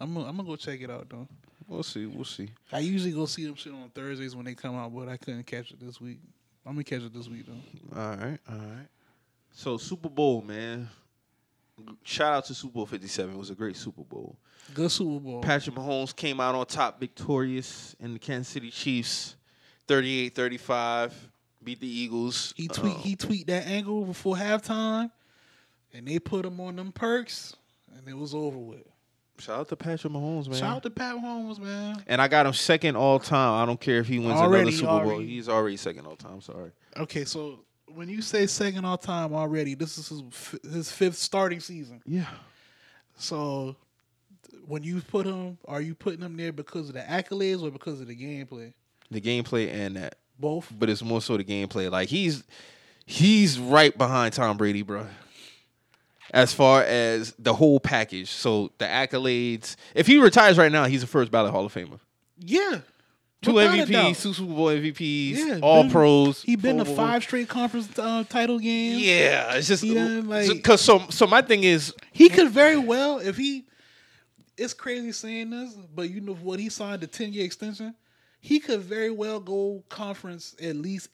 I'm 0.00 0.14
gonna, 0.14 0.28
I'm 0.28 0.36
gonna 0.36 0.48
go 0.48 0.56
check 0.56 0.80
it 0.80 0.90
out 0.90 1.08
though. 1.08 1.26
We'll 1.66 1.82
see. 1.84 2.06
We'll 2.06 2.24
see. 2.24 2.48
I 2.72 2.80
usually 2.80 3.12
go 3.12 3.26
see 3.26 3.44
them 3.46 3.54
shit 3.54 3.72
on 3.72 3.90
Thursdays 3.94 4.34
when 4.34 4.44
they 4.44 4.54
come 4.54 4.76
out, 4.76 4.94
but 4.94 5.08
I 5.08 5.16
couldn't 5.16 5.44
catch 5.46 5.70
it 5.70 5.80
this 5.80 6.00
week. 6.00 6.18
I'm 6.66 6.72
gonna 6.74 6.84
catch 6.84 7.02
it 7.02 7.12
this 7.14 7.28
week 7.28 7.44
though. 7.46 8.00
All 8.00 8.08
right. 8.16 8.38
All 8.48 8.56
right. 8.56 8.86
So 9.52 9.76
Super 9.76 10.08
Bowl, 10.08 10.42
man. 10.42 10.88
Shout 12.04 12.32
out 12.34 12.44
to 12.46 12.54
Super 12.54 12.74
Bowl 12.74 12.86
57. 12.86 13.34
It 13.34 13.38
was 13.38 13.50
a 13.50 13.54
great 13.54 13.76
Super 13.76 14.02
Bowl. 14.02 14.36
Good 14.74 14.90
Super 14.90 15.18
Bowl. 15.20 15.40
Patrick 15.40 15.74
Mahomes 15.74 16.14
came 16.14 16.40
out 16.40 16.54
on 16.54 16.66
top 16.66 17.00
victorious 17.00 17.96
in 18.00 18.12
the 18.12 18.18
Kansas 18.18 18.52
City 18.52 18.70
Chiefs 18.70 19.36
38-35 19.88 21.12
beat 21.62 21.80
the 21.80 21.86
Eagles. 21.88 22.54
He 22.56 22.68
tweet 22.68 22.94
Uh, 22.94 22.98
he 22.98 23.16
tweet 23.16 23.46
that 23.48 23.66
angle 23.66 24.04
before 24.04 24.36
halftime, 24.36 25.10
and 25.92 26.06
they 26.06 26.18
put 26.18 26.44
him 26.44 26.60
on 26.60 26.76
them 26.76 26.92
perks, 26.92 27.54
and 27.96 28.06
it 28.08 28.16
was 28.16 28.34
over 28.34 28.56
with. 28.58 28.82
shout 29.38 29.60
out 29.60 29.68
to 29.68 29.76
Patrick 29.76 30.12
Mahomes, 30.12 30.48
man. 30.48 30.58
Shout 30.58 30.76
out 30.76 30.82
to 30.84 30.90
Pat 30.90 31.16
Mahomes, 31.16 31.58
man. 31.58 32.02
and 32.06 32.20
I 32.22 32.28
got 32.28 32.46
him 32.46 32.52
second 32.52 32.96
all 32.96 33.18
time. 33.18 33.62
I 33.62 33.66
don't 33.66 33.80
care 33.80 33.98
if 33.98 34.06
he 34.06 34.18
wins 34.18 34.32
Already, 34.32 34.62
another 34.70 34.76
Super 34.76 35.04
Bowl. 35.04 35.18
He's 35.18 35.48
already 35.48 35.76
second 35.76 36.06
all 36.06 36.16
time. 36.16 36.40
Sorry. 36.40 36.70
Okay, 36.96 37.24
so 37.24 37.60
when 37.94 38.08
you 38.08 38.22
say 38.22 38.46
second 38.46 38.84
all 38.84 38.98
time 38.98 39.34
already, 39.34 39.74
this 39.74 39.98
is 39.98 40.08
his, 40.08 40.22
f- 40.30 40.54
his 40.62 40.90
fifth 40.90 41.16
starting 41.16 41.60
season. 41.60 42.02
Yeah. 42.06 42.26
So 43.16 43.76
when 44.66 44.82
you 44.82 45.00
put 45.00 45.26
him, 45.26 45.58
are 45.66 45.80
you 45.80 45.94
putting 45.94 46.20
him 46.20 46.36
there 46.36 46.52
because 46.52 46.88
of 46.88 46.94
the 46.94 47.00
accolades 47.00 47.62
or 47.62 47.70
because 47.70 48.00
of 48.00 48.06
the 48.06 48.16
gameplay? 48.16 48.72
The 49.10 49.20
gameplay 49.20 49.72
and 49.72 49.96
that. 49.96 50.16
Both. 50.38 50.72
But 50.76 50.88
it's 50.88 51.02
more 51.02 51.20
so 51.20 51.36
the 51.36 51.44
gameplay. 51.44 51.90
Like 51.90 52.08
he's 52.08 52.44
he's 53.04 53.58
right 53.58 53.96
behind 53.96 54.32
Tom 54.32 54.56
Brady, 54.56 54.82
bro. 54.82 55.06
As 56.32 56.54
far 56.54 56.82
as 56.82 57.34
the 57.38 57.52
whole 57.52 57.80
package. 57.80 58.30
So 58.30 58.70
the 58.78 58.86
accolades. 58.86 59.76
If 59.94 60.06
he 60.06 60.18
retires 60.18 60.56
right 60.56 60.72
now, 60.72 60.84
he's 60.84 61.02
a 61.02 61.06
first 61.06 61.30
ballot 61.30 61.50
Hall 61.50 61.66
of 61.66 61.74
Famer. 61.74 61.98
Yeah. 62.38 62.80
Two 63.42 63.52
MVPs, 63.52 64.22
two 64.22 64.34
Super 64.34 64.52
Bowl 64.52 64.66
MVPs, 64.66 65.30
Yeah, 65.36 65.58
all 65.62 65.82
been- 65.84 65.92
pros. 65.92 66.42
He 66.42 66.56
been 66.56 66.76
to 66.76 66.84
five 66.84 67.22
straight 67.22 67.48
conference 67.48 67.88
uh, 67.98 68.22
title 68.28 68.58
games. 68.58 69.00
Yeah, 69.00 69.54
it's 69.54 69.68
just 69.68 69.82
done, 69.82 70.28
like- 70.28 70.48
because 70.48 70.82
so 70.82 71.06
so 71.08 71.26
my 71.26 71.40
thing 71.40 71.64
is 71.64 71.94
He 72.12 72.28
could 72.28 72.50
very 72.50 72.76
well 72.76 73.18
if 73.18 73.36
he. 73.36 73.64
It's 74.58 74.74
crazy 74.74 75.10
saying 75.12 75.48
this, 75.48 75.72
but 75.94 76.10
you 76.10 76.20
know 76.20 76.34
what? 76.34 76.60
He 76.60 76.68
signed 76.68 77.02
a 77.02 77.06
ten 77.06 77.32
year 77.32 77.46
extension. 77.46 77.94
He 78.40 78.60
could 78.60 78.80
very 78.80 79.10
well 79.10 79.40
go 79.40 79.82
conference 79.88 80.54
at 80.62 80.76
least 80.76 81.08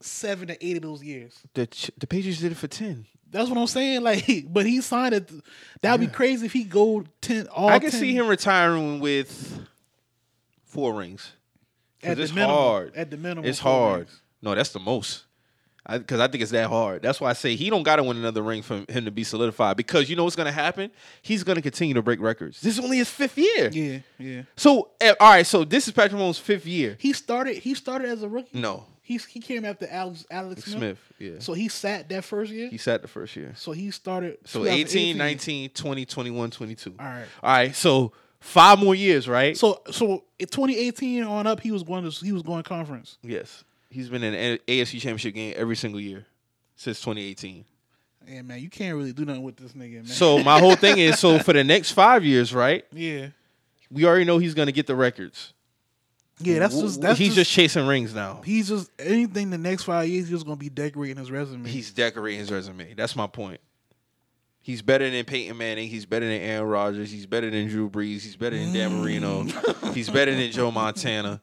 seven 0.00 0.48
to 0.48 0.66
eight 0.66 0.76
of 0.76 0.82
those 0.82 1.02
years. 1.02 1.38
the 1.54 1.66
the 1.96 2.06
Patriots 2.06 2.40
did 2.40 2.52
it 2.52 2.56
for 2.56 2.68
ten. 2.68 3.06
That's 3.30 3.48
what 3.48 3.56
I'm 3.58 3.66
saying. 3.66 4.02
Like, 4.02 4.52
but 4.52 4.66
he 4.66 4.82
signed 4.82 5.14
it. 5.14 5.30
That'd 5.80 6.00
be 6.06 6.12
crazy 6.12 6.44
if 6.44 6.52
he 6.52 6.64
go 6.64 7.04
ten. 7.22 7.46
All 7.48 7.70
I 7.70 7.78
can 7.78 7.90
10 7.90 8.00
see 8.00 8.14
him 8.14 8.26
retiring 8.26 9.00
with 9.00 9.60
four 10.66 10.92
rings. 10.94 11.32
At 12.02 12.16
the 12.16 12.22
it's 12.24 12.32
minimum, 12.32 12.56
hard. 12.56 12.96
At 12.96 13.10
the 13.10 13.16
minimum, 13.16 13.44
It's 13.44 13.58
hard. 13.58 13.98
rings. 14.00 14.20
No, 14.42 14.54
that's 14.54 14.70
the 14.70 14.78
most. 14.80 15.24
Because 15.90 16.20
I, 16.20 16.28
think 16.28 16.42
it's 16.42 16.52
that 16.52 16.68
hard. 16.68 17.02
That's 17.02 17.20
why 17.20 17.30
I 17.30 17.32
say 17.32 17.56
he 17.56 17.68
don't 17.70 17.82
got 17.82 17.96
to 17.96 18.04
win 18.04 18.16
another 18.16 18.42
ring 18.42 18.62
for 18.62 18.84
him 18.88 19.06
to 19.06 19.10
be 19.10 19.24
solidified. 19.24 19.76
Because 19.76 20.08
you 20.08 20.14
know 20.14 20.24
what's 20.24 20.36
going 20.36 20.46
to 20.46 20.52
happen? 20.52 20.90
He's 21.22 21.42
going 21.42 21.56
to 21.56 21.62
continue 21.62 21.94
to 21.94 22.02
break 22.02 22.20
records. 22.20 22.60
This 22.60 22.78
is 22.78 22.84
only 22.84 22.98
his 22.98 23.08
fifth 23.10 23.36
year. 23.38 23.70
Yeah, 23.72 23.98
yeah. 24.18 24.42
So, 24.56 24.90
eh, 25.00 25.14
all 25.18 25.30
right. 25.30 25.46
So 25.46 25.64
this 25.64 25.88
is 25.88 25.94
Patrick 25.94 26.20
Mahomes' 26.20 26.38
fifth 26.38 26.66
year. 26.66 26.96
He 27.00 27.12
started. 27.12 27.56
He 27.56 27.74
started 27.74 28.08
as 28.10 28.22
a 28.22 28.28
rookie. 28.28 28.60
No, 28.60 28.84
He's 29.02 29.24
he 29.24 29.40
came 29.40 29.64
after 29.64 29.88
Alex 29.90 30.24
Alex 30.30 30.64
Smith. 30.64 30.78
Smith. 30.78 30.98
Yeah, 31.18 31.40
So 31.40 31.54
he 31.54 31.68
sat 31.68 32.08
that 32.10 32.22
first 32.24 32.52
year. 32.52 32.68
he 32.68 32.76
sat 32.78 33.02
the 33.02 33.08
first 33.08 33.34
year. 33.34 33.52
so 33.56 33.72
he 33.72 33.90
started. 33.90 34.38
So 34.44 34.60
2018. 34.60 35.00
18, 35.16 35.18
19, 35.18 35.70
20, 35.70 36.04
21, 36.06 36.50
22. 36.52 36.94
All 37.00 37.04
right. 37.06 37.24
All 37.42 37.50
right. 37.50 37.74
So 37.74 38.12
five 38.40 38.78
more 38.78 38.94
years, 38.94 39.28
right? 39.28 39.56
So 39.56 39.82
so 39.90 40.24
in 40.38 40.46
2018 40.46 41.22
on 41.24 41.46
up, 41.46 41.60
he 41.60 41.70
was 41.70 41.82
going 41.82 42.08
to 42.10 42.24
he 42.24 42.32
was 42.32 42.42
going 42.42 42.62
conference. 42.62 43.18
yes, 43.22 43.64
he's 43.90 44.08
been 44.08 44.22
in 44.22 44.34
an 44.34 44.58
AFC 44.66 44.92
Championship 45.00 45.34
game 45.34 45.54
every 45.56 45.76
single 45.76 46.00
year 46.00 46.26
since 46.76 47.00
2018. 47.00 47.64
Yeah, 48.28 48.42
man, 48.42 48.60
you 48.60 48.68
can't 48.70 48.96
really 48.96 49.12
do 49.12 49.24
nothing 49.24 49.42
with 49.42 49.56
this 49.56 49.72
nigga, 49.72 49.94
man. 49.94 50.06
So 50.06 50.42
my 50.42 50.58
whole 50.60 50.76
thing 50.76 50.98
is, 50.98 51.18
so 51.18 51.38
for 51.38 51.52
the 51.52 51.64
next 51.64 51.92
five 51.92 52.24
years, 52.24 52.54
right? 52.54 52.84
yeah, 52.92 53.28
We 53.90 54.04
already 54.04 54.24
know 54.24 54.38
he's 54.38 54.54
gonna 54.54 54.72
get 54.72 54.86
the 54.86 54.94
records. 54.94 55.52
yeah, 56.38 56.58
that's 56.60 56.78
just 56.78 57.00
that's 57.00 57.18
he's 57.18 57.34
just, 57.34 57.36
just 57.36 57.50
chasing 57.50 57.86
rings 57.86 58.14
now. 58.14 58.40
he's 58.44 58.68
just 58.68 58.90
anything 58.98 59.50
the 59.50 59.58
next 59.58 59.84
five 59.84 60.06
years 60.08 60.24
he's 60.28 60.30
just 60.38 60.46
gonna 60.46 60.56
be 60.56 60.68
decorating 60.70 61.16
his 61.16 61.30
resume. 61.30 61.68
He's 61.68 61.90
decorating 61.92 62.40
his 62.40 62.50
resume. 62.52 62.94
That's 62.94 63.16
my 63.16 63.26
point. 63.26 63.60
He's 64.62 64.82
better 64.82 65.08
than 65.08 65.24
Peyton 65.24 65.56
Manning. 65.56 65.88
He's 65.88 66.04
better 66.04 66.26
than 66.26 66.40
Aaron 66.40 66.68
Rodgers. 66.68 67.10
He's 67.10 67.24
better 67.24 67.48
than 67.50 67.68
Drew 67.68 67.88
Brees. 67.88 68.22
He's 68.22 68.36
better 68.36 68.56
than 68.56 68.74
Dan 68.74 68.90
mm. 68.90 69.00
Marino. 69.00 69.44
He's 69.94 70.10
better 70.10 70.34
than 70.34 70.52
Joe 70.52 70.70
Montana. 70.70 71.40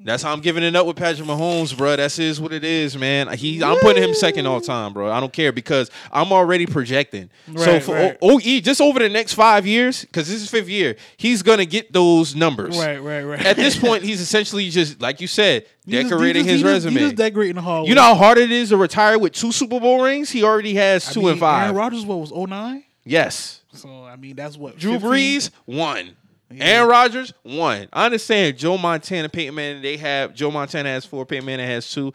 That's 0.00 0.24
how 0.24 0.32
I'm 0.32 0.40
giving 0.40 0.64
it 0.64 0.74
up 0.74 0.86
with 0.86 0.96
Patrick 0.96 1.26
Mahomes, 1.26 1.76
bro. 1.76 1.94
That's 1.94 2.18
is 2.18 2.40
what 2.40 2.52
it 2.52 2.64
is, 2.64 2.96
man. 2.96 3.32
He, 3.38 3.62
I'm 3.62 3.78
putting 3.78 4.02
him 4.02 4.12
second 4.12 4.46
all 4.46 4.60
time, 4.60 4.92
bro. 4.92 5.10
I 5.10 5.20
don't 5.20 5.32
care 5.32 5.52
because 5.52 5.88
I'm 6.12 6.32
already 6.32 6.66
projecting. 6.66 7.30
so 7.56 7.78
for 7.78 7.94
right. 7.94 8.18
O- 8.20 8.34
OE, 8.34 8.60
just 8.60 8.80
over 8.80 8.98
the 8.98 9.08
next 9.08 9.34
five 9.34 9.64
years, 9.64 10.02
because 10.04 10.28
this 10.28 10.42
is 10.42 10.50
fifth 10.50 10.68
year, 10.68 10.96
he's 11.16 11.42
gonna 11.42 11.64
get 11.64 11.92
those 11.92 12.34
numbers. 12.34 12.76
right, 12.76 12.98
right, 12.98 13.22
right. 13.22 13.46
At 13.46 13.54
this 13.56 13.78
point, 13.80 14.02
he's 14.02 14.20
essentially 14.20 14.68
just 14.68 15.00
like 15.00 15.20
you 15.20 15.28
said, 15.28 15.62
He 15.62 15.62
just- 15.62 15.66
he 15.68 15.75
decorating 15.86 16.44
just- 16.44 16.52
his 16.52 16.60
just- 16.62 16.72
resume. 16.72 16.92
He 16.94 16.98
just 17.06 17.16
decorating 17.16 17.56
the 17.56 17.62
hallway. 17.62 17.88
You 17.88 17.94
know 17.94 18.02
how 18.02 18.14
hard 18.14 18.38
it 18.38 18.50
is 18.50 18.68
to 18.70 18.76
retire 18.76 19.18
with 19.18 19.32
two 19.32 19.52
Super 19.52 19.80
Bowl 19.80 20.02
rings? 20.02 20.30
He 20.30 20.42
already 20.42 20.74
has 20.74 21.08
I 21.08 21.12
two 21.12 21.20
mean, 21.20 21.28
and 21.30 21.40
five. 21.40 21.64
Aaron 21.64 21.76
Rodgers 21.76 22.04
what 22.04 22.18
was 22.20 22.32
09? 22.32 22.84
yes. 23.04 23.60
So 23.72 24.04
I 24.04 24.16
mean 24.16 24.36
that's 24.36 24.56
what 24.56 24.78
Drew 24.78 24.92
15? 24.98 25.10
Brees, 25.10 25.50
one. 25.66 26.16
Yeah. 26.50 26.64
Aaron 26.64 26.88
Rodgers, 26.88 27.32
one. 27.42 27.88
I 27.92 28.06
understand 28.06 28.56
Joe 28.56 28.78
Montana, 28.78 29.28
Peyton 29.28 29.54
Manning, 29.54 29.82
they 29.82 29.96
have 29.96 30.32
Joe 30.34 30.50
Montana 30.50 30.88
has 30.90 31.04
four, 31.04 31.26
Peyton 31.26 31.44
Manning 31.44 31.66
has 31.66 31.90
two, 31.90 32.12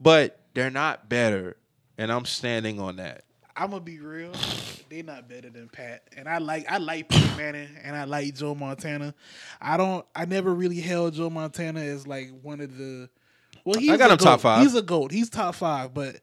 but 0.00 0.38
they're 0.54 0.70
not 0.70 1.08
better. 1.08 1.56
And 1.96 2.12
I'm 2.12 2.24
standing 2.24 2.78
on 2.80 2.96
that. 2.96 3.22
I'm 3.58 3.70
gonna 3.70 3.80
be 3.80 3.98
real. 3.98 4.32
They 4.88 5.02
not 5.02 5.28
better 5.28 5.50
than 5.50 5.68
Pat, 5.68 6.04
and 6.16 6.28
I 6.28 6.38
like 6.38 6.70
I 6.70 6.78
like 6.78 7.08
Peyton 7.08 7.36
Manning 7.36 7.68
and 7.82 7.96
I 7.96 8.04
like 8.04 8.34
Joe 8.36 8.54
Montana. 8.54 9.14
I 9.60 9.76
don't. 9.76 10.06
I 10.14 10.26
never 10.26 10.54
really 10.54 10.80
held 10.80 11.14
Joe 11.14 11.28
Montana 11.28 11.80
as 11.80 12.06
like 12.06 12.30
one 12.42 12.60
of 12.60 12.78
the. 12.78 13.10
Well, 13.64 13.80
he's 13.80 13.90
I 13.90 13.96
got 13.96 14.10
a 14.10 14.12
him 14.12 14.18
top 14.18 14.40
five. 14.40 14.62
He's 14.62 14.76
a 14.76 14.82
goat. 14.82 15.10
He's 15.10 15.28
top 15.28 15.56
five, 15.56 15.92
but 15.92 16.20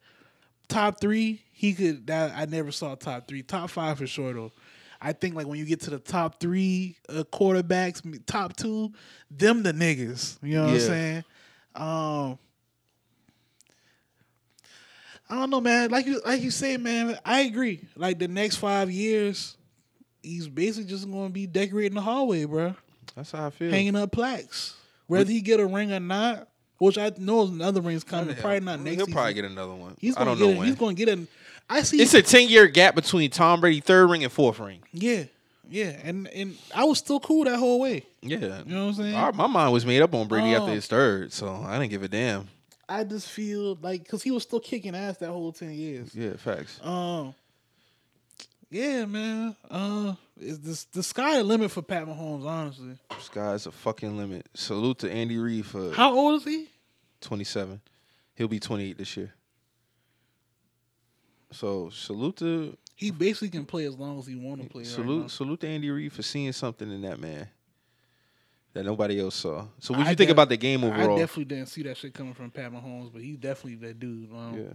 top 0.70 1.02
three, 1.02 1.44
he 1.52 1.74
could. 1.74 2.08
That 2.08 2.32
I 2.36 2.46
never 2.46 2.72
saw 2.72 2.96
top 2.96 3.28
three. 3.28 3.44
Top 3.44 3.70
five 3.70 3.98
for 3.98 4.08
sure 4.08 4.34
though. 4.34 4.52
I 5.02 5.12
think 5.12 5.36
like 5.36 5.46
when 5.46 5.60
you 5.60 5.66
get 5.66 5.82
to 5.82 5.90
the 5.90 6.00
top 6.00 6.40
three 6.40 6.98
uh, 7.10 7.24
quarterbacks, 7.32 8.02
top 8.26 8.56
two, 8.56 8.94
them 9.30 9.62
the 9.62 9.74
niggas. 9.74 10.38
You 10.42 10.56
know 10.56 10.64
what 10.64 10.74
I'm 10.74 10.80
saying? 10.80 11.24
Um, 11.76 12.40
I 15.30 15.36
don't 15.36 15.50
know, 15.50 15.62
man. 15.62 15.90
Like 15.90 16.06
you, 16.06 16.22
like 16.26 16.42
you 16.42 16.52
say, 16.52 16.78
man. 16.78 17.18
I 17.26 17.42
agree. 17.42 17.82
Like 17.96 18.20
the 18.20 18.28
next 18.28 18.58
five 18.58 18.92
years, 18.92 19.58
he's 20.22 20.48
basically 20.48 20.90
just 20.90 21.10
going 21.10 21.28
to 21.28 21.34
be 21.34 21.48
decorating 21.48 21.96
the 21.96 22.02
hallway, 22.02 22.46
bro 22.46 22.76
That's 23.16 23.32
how 23.32 23.48
I 23.48 23.50
feel. 23.50 23.72
hanging 23.72 23.96
up 23.96 24.12
plaques. 24.12 24.76
Whether 25.08 25.32
he 25.32 25.42
get 25.42 25.60
a 25.60 25.66
ring 25.66 25.92
or 25.94 26.00
not, 26.00 26.48
which 26.78 26.98
I 26.98 27.12
know 27.18 27.44
another 27.48 27.82
ring's 27.82 28.04
coming, 28.04 28.36
probably 28.36 28.60
not 28.60 28.80
next. 28.80 28.86
Year. 28.86 28.96
He'll 28.96 29.06
season. 29.06 29.14
probably 29.14 29.34
get 29.34 29.46
another 29.46 29.74
one. 29.76 29.96
He's 30.00 30.16
gonna 30.16 30.32
don't 30.32 30.38
get. 30.40 30.46
know 30.46 30.52
a, 30.54 30.58
when. 30.58 30.68
He's 30.68 30.76
gonna 30.76 30.94
get 30.94 31.10
an. 31.10 31.28
I 31.70 31.82
see. 31.84 32.02
It's 32.02 32.14
a 32.14 32.22
ten 32.22 32.48
year 32.50 32.68
gap 32.68 32.94
between 32.96 33.30
Tom 33.32 33.62
Brady 33.62 33.80
third 33.80 34.10
ring 34.10 34.24
and 34.24 34.32
fourth 34.34 34.60
ring. 34.60 34.80
yeah, 34.94 35.24
yeah, 35.70 35.96
and 36.04 36.28
and 36.28 36.56
I 36.74 36.84
was 36.84 36.98
still 37.00 37.20
cool 37.20 37.46
that 37.46 37.58
whole 37.58 37.80
way. 37.80 38.04
Yeah, 38.22 38.38
You 38.66 38.74
know 38.76 38.86
what 38.86 38.90
I'm 38.90 38.94
saying? 38.96 39.16
Our- 39.16 39.32
my 39.34 39.48
mind 39.48 39.74
was 39.74 39.86
made 39.86 40.02
up 40.02 40.14
on 40.16 40.28
Brady 40.28 40.54
after 40.56 40.72
Oh. 40.72 40.74
his 40.74 40.86
third, 40.88 41.32
so 41.34 41.64
I 41.66 41.78
didn't 41.80 41.92
give 41.92 42.04
a 42.04 42.08
damn. 42.08 42.48
I 42.88 43.04
just 43.04 43.30
feel 43.30 43.76
like 43.82 44.04
because 44.04 44.22
he 44.24 44.32
was 44.32 44.44
still 44.44 44.60
kicking 44.60 44.96
ass 44.96 45.18
that 45.18 45.30
whole 45.30 45.52
ten 45.52 45.72
years. 45.72 46.14
Yeah, 46.14 46.36
facts. 46.38 46.80
Um, 46.84 47.34
yeah, 48.70 49.06
man. 49.06 49.56
Uh, 49.70 50.16
is 50.40 50.60
this 50.60 50.84
the 50.86 51.02
sky 51.04 51.38
the 51.38 51.44
limit 51.44 51.72
for 51.72 51.82
Pat 51.82 52.06
Mahomes? 52.06 52.46
Honestly, 52.46 52.98
Sky's 53.20 53.66
a 53.66 53.72
fucking 53.72 54.18
limit. 54.18 54.48
Salute 54.54 55.00
to 55.00 55.12
Andy 55.12 55.38
Reid 55.38 55.66
for 55.66 55.92
how 55.94 56.14
old 56.14 56.42
is 56.42 56.46
he? 56.46 56.70
twenty 57.22 57.44
seven. 57.44 57.82
He'll 58.36 58.48
be 58.48 58.60
twenty 58.60 58.90
eight 58.90 58.98
this 58.98 59.16
year. 59.18 59.34
So 61.52 61.90
salute 61.90 62.38
to 62.38 62.78
He 62.96 63.12
basically 63.12 63.50
can 63.50 63.66
play 63.66 63.86
as 63.86 63.96
long 63.96 64.20
as 64.20 64.28
he 64.28 64.36
want 64.36 64.62
to 64.62 64.68
play. 64.70 64.84
salute 64.84 65.22
now. 65.24 65.28
salute 65.28 65.62
to 65.62 65.68
Andy 65.68 65.90
Reid 65.90 66.12
for 66.12 66.22
seeing 66.22 66.52
something 66.52 66.92
in 66.92 67.02
that 67.04 67.20
man 67.20 67.48
that 68.76 68.84
nobody 68.84 69.22
else 69.22 69.36
saw. 69.36 69.66
So 69.80 69.94
what 69.94 70.06
I 70.06 70.10
you 70.12 70.16
think 70.18 70.28
def- 70.28 70.32
about 70.32 70.50
the 70.50 70.58
game 70.58 70.84
overall? 70.84 71.16
I 71.16 71.20
definitely 71.20 71.46
didn't 71.46 71.70
see 71.70 71.82
that 71.84 71.96
shit 71.96 72.14
coming 72.14 72.34
from 72.34 72.52
Pat 72.52 72.72
Mahomes, 72.74 73.12
but 73.12 73.22
he's 73.22 73.38
definitely 73.38 73.88
that 73.88 74.00
dude. 74.00 74.30
Um, 74.32 74.54
yeah. 74.58 74.74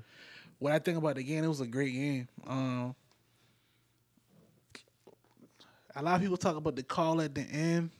What 0.58 0.72
I 0.72 0.78
think 0.78 0.96
about 0.96 1.16
the 1.16 1.22
game, 1.22 1.44
it 1.44 1.48
was 1.48 1.60
a 1.60 1.66
great 1.66 1.92
game. 1.92 2.28
Um, 2.46 2.94
a 5.94 6.02
lot 6.02 6.14
of 6.14 6.22
people 6.22 6.38
talk 6.38 6.56
about 6.56 6.76
the 6.76 6.82
call 6.82 7.20
at 7.20 7.34
the 7.34 7.42
end. 7.42 7.90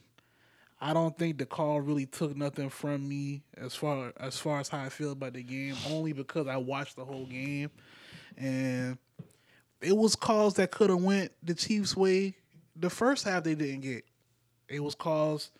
I 0.81 0.93
don't 0.93 1.15
think 1.15 1.37
the 1.37 1.45
call 1.45 1.79
really 1.81 2.07
took 2.07 2.35
nothing 2.35 2.71
from 2.71 3.07
me 3.07 3.43
as 3.55 3.75
far 3.75 4.11
as 4.19 4.39
far 4.39 4.59
as 4.59 4.69
how 4.69 4.79
I 4.79 4.89
feel 4.89 5.11
about 5.11 5.33
the 5.33 5.43
game, 5.43 5.75
only 5.87 6.13
because 6.13 6.47
I 6.47 6.57
watched 6.57 6.95
the 6.95 7.05
whole 7.05 7.27
game, 7.27 7.69
and 8.37 8.97
it 9.81 9.95
was 9.95 10.15
calls 10.15 10.55
that 10.55 10.71
could 10.71 10.89
have 10.89 11.03
went 11.03 11.31
the 11.43 11.53
Chiefs' 11.53 11.95
way. 11.95 12.33
The 12.75 12.89
first 12.89 13.25
half 13.25 13.43
they 13.43 13.53
didn't 13.53 13.81
get. 13.81 14.03
It 14.67 14.79
was 14.79 14.95
calls 14.95 15.51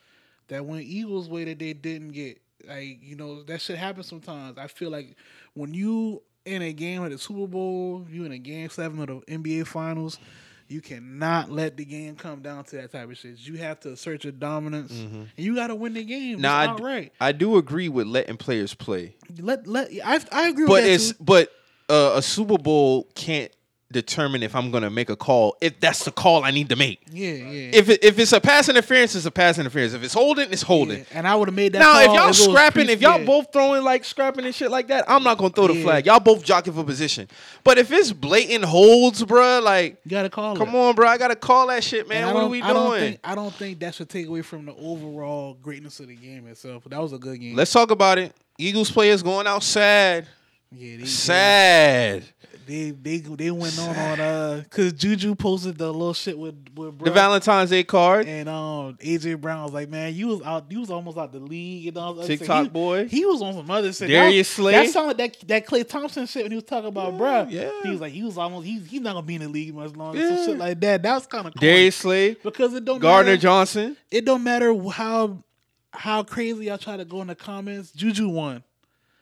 that 0.52 0.66
went 0.66 0.84
Eagles' 0.84 1.28
way 1.28 1.46
that 1.46 1.58
they 1.58 1.74
didn't 1.74 2.10
get. 2.12 2.40
Like 2.68 3.00
you 3.02 3.16
know 3.16 3.42
that 3.44 3.60
shit 3.60 3.78
happens 3.80 4.06
sometimes. 4.06 4.60
I 4.60 4.68
feel 4.68 4.92
like 4.92 5.16
when 5.56 5.74
you 5.74 6.22
in 6.46 6.62
a 6.62 6.74
game 6.74 7.04
at 7.04 7.10
the 7.12 7.18
Super 7.18 7.48
Bowl, 7.48 8.06
you 8.10 8.24
in 8.26 8.32
a 8.32 8.38
game 8.38 8.70
seven 8.70 9.00
of 9.00 9.08
the 9.08 9.16
NBA 9.38 9.66
Finals, 9.66 10.20
you 10.68 10.80
cannot 10.82 11.52
let 11.52 11.76
the 11.78 11.86
game 11.86 12.16
come 12.16 12.42
down 12.42 12.64
to 12.66 12.76
that 12.78 12.92
type 12.92 13.10
of 13.10 13.18
shit. 13.18 13.40
You 13.40 13.58
have 13.58 13.80
to 13.82 13.94
assert 13.94 14.24
your 14.26 14.34
dominance, 14.34 14.92
and 14.92 15.28
you 15.38 15.56
got 15.56 15.68
to 15.68 15.76
win 15.76 15.94
the 15.96 16.04
game. 16.04 16.40
Now 16.40 16.56
I, 16.56 16.66
d- 16.68 16.72
outright. 16.74 17.14
I 17.20 17.32
do 17.32 17.58
agree 17.58 17.90
with 17.90 18.06
letting 18.06 18.38
players 18.38 18.76
play, 18.76 19.16
Let 19.40 19.66
let 19.66 19.90
I 20.06 20.20
I 20.32 20.48
agree 20.50 20.68
but 20.68 20.84
with 20.84 20.84
that 20.84 20.90
but 20.90 20.92
it's 20.94 21.10
too. 21.14 21.24
but 21.24 21.52
uh, 21.90 22.14
a 22.18 22.22
Super 22.22 22.58
Bowl 22.60 23.08
can't 23.16 23.52
determine 23.92 24.44
if 24.44 24.56
I'm 24.56 24.72
gonna 24.72 24.90
make 24.90 25.10
a 25.10 25.16
call 25.16 25.56
if 25.62 25.80
that's 25.80 26.06
the 26.06 26.12
call 26.12 26.44
I 26.44 26.52
need 26.52 26.70
to 26.70 26.76
make. 26.76 27.02
Yeah, 27.12 27.32
yeah. 27.32 27.70
If 27.74 27.90
it, 27.90 28.04
if 28.04 28.18
it's 28.20 28.34
a 28.34 28.40
pass 28.42 28.70
interference, 28.70 29.16
it's 29.16 29.26
a 29.26 29.32
pass 29.32 29.58
interference. 29.58 29.94
If 29.94 30.04
it's 30.04 30.14
holding, 30.14 30.52
it's 30.52 30.62
holding. 30.62 31.00
yeah. 31.00 31.06
And 31.14 31.28
I 31.28 31.36
would 31.36 31.48
have 31.48 31.56
made 31.56 31.74
that. 31.74 31.80
Now, 31.80 32.00
if 32.02 32.08
y'all 32.08 32.28
was 32.28 32.44
scrapping, 32.44 32.86
pre- 32.86 32.94
if 32.94 33.02
y'all 33.02 33.20
yeah. 33.20 33.26
both 33.26 33.52
throwing 33.54 33.84
like 33.84 34.04
scrapping 34.06 34.46
and 34.46 34.54
shit 34.56 34.72
like 34.72 34.88
that, 34.88 35.06
I'm 35.08 35.24
not 35.24 35.38
gonna 35.38 35.52
throw 35.54 35.68
the 35.68 35.76
Yeah. 35.76 35.84
flag. 35.84 36.06
Y'all 36.06 36.20
both 36.20 36.44
jockeying 36.44 36.76
for 36.76 36.84
position. 36.84 37.28
But 37.64 37.78
if 37.78 37.92
it's 37.92 38.12
blatant 38.12 38.66
holds, 38.66 39.24
bruh, 39.24 39.62
like, 39.62 39.98
you 40.04 40.12
got 40.12 40.24
to 40.24 40.30
call 40.30 40.56
come 40.56 40.70
it. 40.70 40.76
on, 40.76 40.96
bro, 40.96 41.08
I 41.08 41.18
gotta 41.18 41.36
call 41.36 41.68
that 41.68 41.84
shit, 41.84 42.08
man. 42.08 42.26
What 42.28 42.36
are 42.36 42.42
don't- 42.42 42.52
we 42.52 42.62
I 42.62 42.74
don't 42.74 42.90
doing? 42.90 43.02
think 43.02 43.20
I 43.24 43.36
don't 43.36 43.54
think 43.54 43.80
that 43.80 43.96
should 43.96 44.10
take 44.10 44.28
away 44.28 44.42
from 44.42 44.66
the 44.66 44.74
overall 44.76 45.54
greatness 45.62 46.00
of 46.00 46.08
the 46.08 46.16
game 46.16 46.48
itself. 46.48 46.84
That 46.90 47.02
was 47.02 47.14
a 47.14 47.18
good 47.18 47.40
game. 47.40 47.56
Let's 47.56 47.72
talk 47.72 47.92
about 47.92 48.18
it. 48.18 48.34
Eagles 48.58 48.92
players 48.92 49.24
going 49.24 49.48
out 49.48 49.64
sad, 49.64 50.28
yeah, 50.72 50.98
they, 50.98 51.06
sad. 51.06 52.24
They 52.51 52.51
they 52.72 52.92
they 52.92 53.18
they 53.18 53.52
went 53.52 53.78
on 53.80 53.96
on 53.96 54.20
uh 54.20 54.62
because 54.64 54.94
Juju 54.94 55.36
posted 55.36 55.78
the 55.78 55.92
little 55.92 56.14
shit 56.14 56.38
with 56.38 56.56
with 56.76 57.00
The 57.00 57.12
Valentine's 57.12 57.70
Day 57.70 57.84
card. 57.84 58.28
and 58.28 58.48
um 58.48 58.98
AJ 59.02 59.42
Brown 59.42 59.64
was 59.64 59.74
like, 59.74 59.90
man, 59.90 60.14
you 60.16 60.28
was 60.28 60.42
out, 60.44 60.72
you 60.72 60.80
was 60.80 60.90
almost 60.90 61.18
out 61.18 61.34
the 61.34 61.40
league. 61.40 61.88
And 61.88 61.98
all. 61.98 62.24
TikTok 62.24 62.64
he, 62.64 62.70
boy. 62.70 63.08
he 63.08 63.26
was 63.26 63.42
on 63.42 63.54
some 63.54 63.70
other 63.70 63.92
shit. 63.92 64.08
Darius 64.10 64.48
that, 64.48 64.54
Slay. 64.56 64.72
That 64.72 64.90
sounded 64.90 65.20
like 65.20 65.40
that 65.40 65.48
that 65.48 65.68
Klay 65.68 65.88
Thompson 65.88 66.26
shit 66.26 66.44
when 66.44 66.52
he 66.52 66.56
was 66.56 66.64
talking 66.64 66.88
about, 66.88 67.14
Yeah, 67.14 67.20
bruh. 67.20 67.52
yeah. 67.52 67.72
He 67.84 67.90
was 67.90 68.00
like, 68.00 68.14
he 68.14 68.24
was 68.24 68.38
almost 68.38 68.66
he's 68.66 68.90
he's 68.90 69.02
not 69.02 69.14
gonna 69.16 69.26
be 69.26 69.36
in 69.36 69.42
the 69.42 69.50
league 69.50 69.76
much 69.76 69.94
longer. 69.96 70.20
Yeah. 70.20 70.36
Some 70.38 70.46
shit 70.46 70.58
like 70.58 70.80
that. 70.80 71.04
That 71.04 71.14
was 71.16 71.28
kind 71.28 71.48
of 71.48 71.54
Darius 71.56 71.98
Slay, 71.98 72.36
because 72.36 72.74
it 72.74 72.86
don't 72.86 73.00
Gardner 73.00 73.32
matter, 73.34 73.42
Johnson. 73.42 73.98
it 74.10 74.24
don't 74.26 74.44
matter 74.44 74.74
how 74.90 75.44
how 75.92 76.24
crazy 76.24 76.66
y'all 76.66 76.78
try 76.78 76.96
to 76.96 77.04
go 77.06 77.22
in 77.22 77.28
the 77.28 77.36
comments. 77.36 77.92
Juju 77.92 78.30
won. 78.30 78.64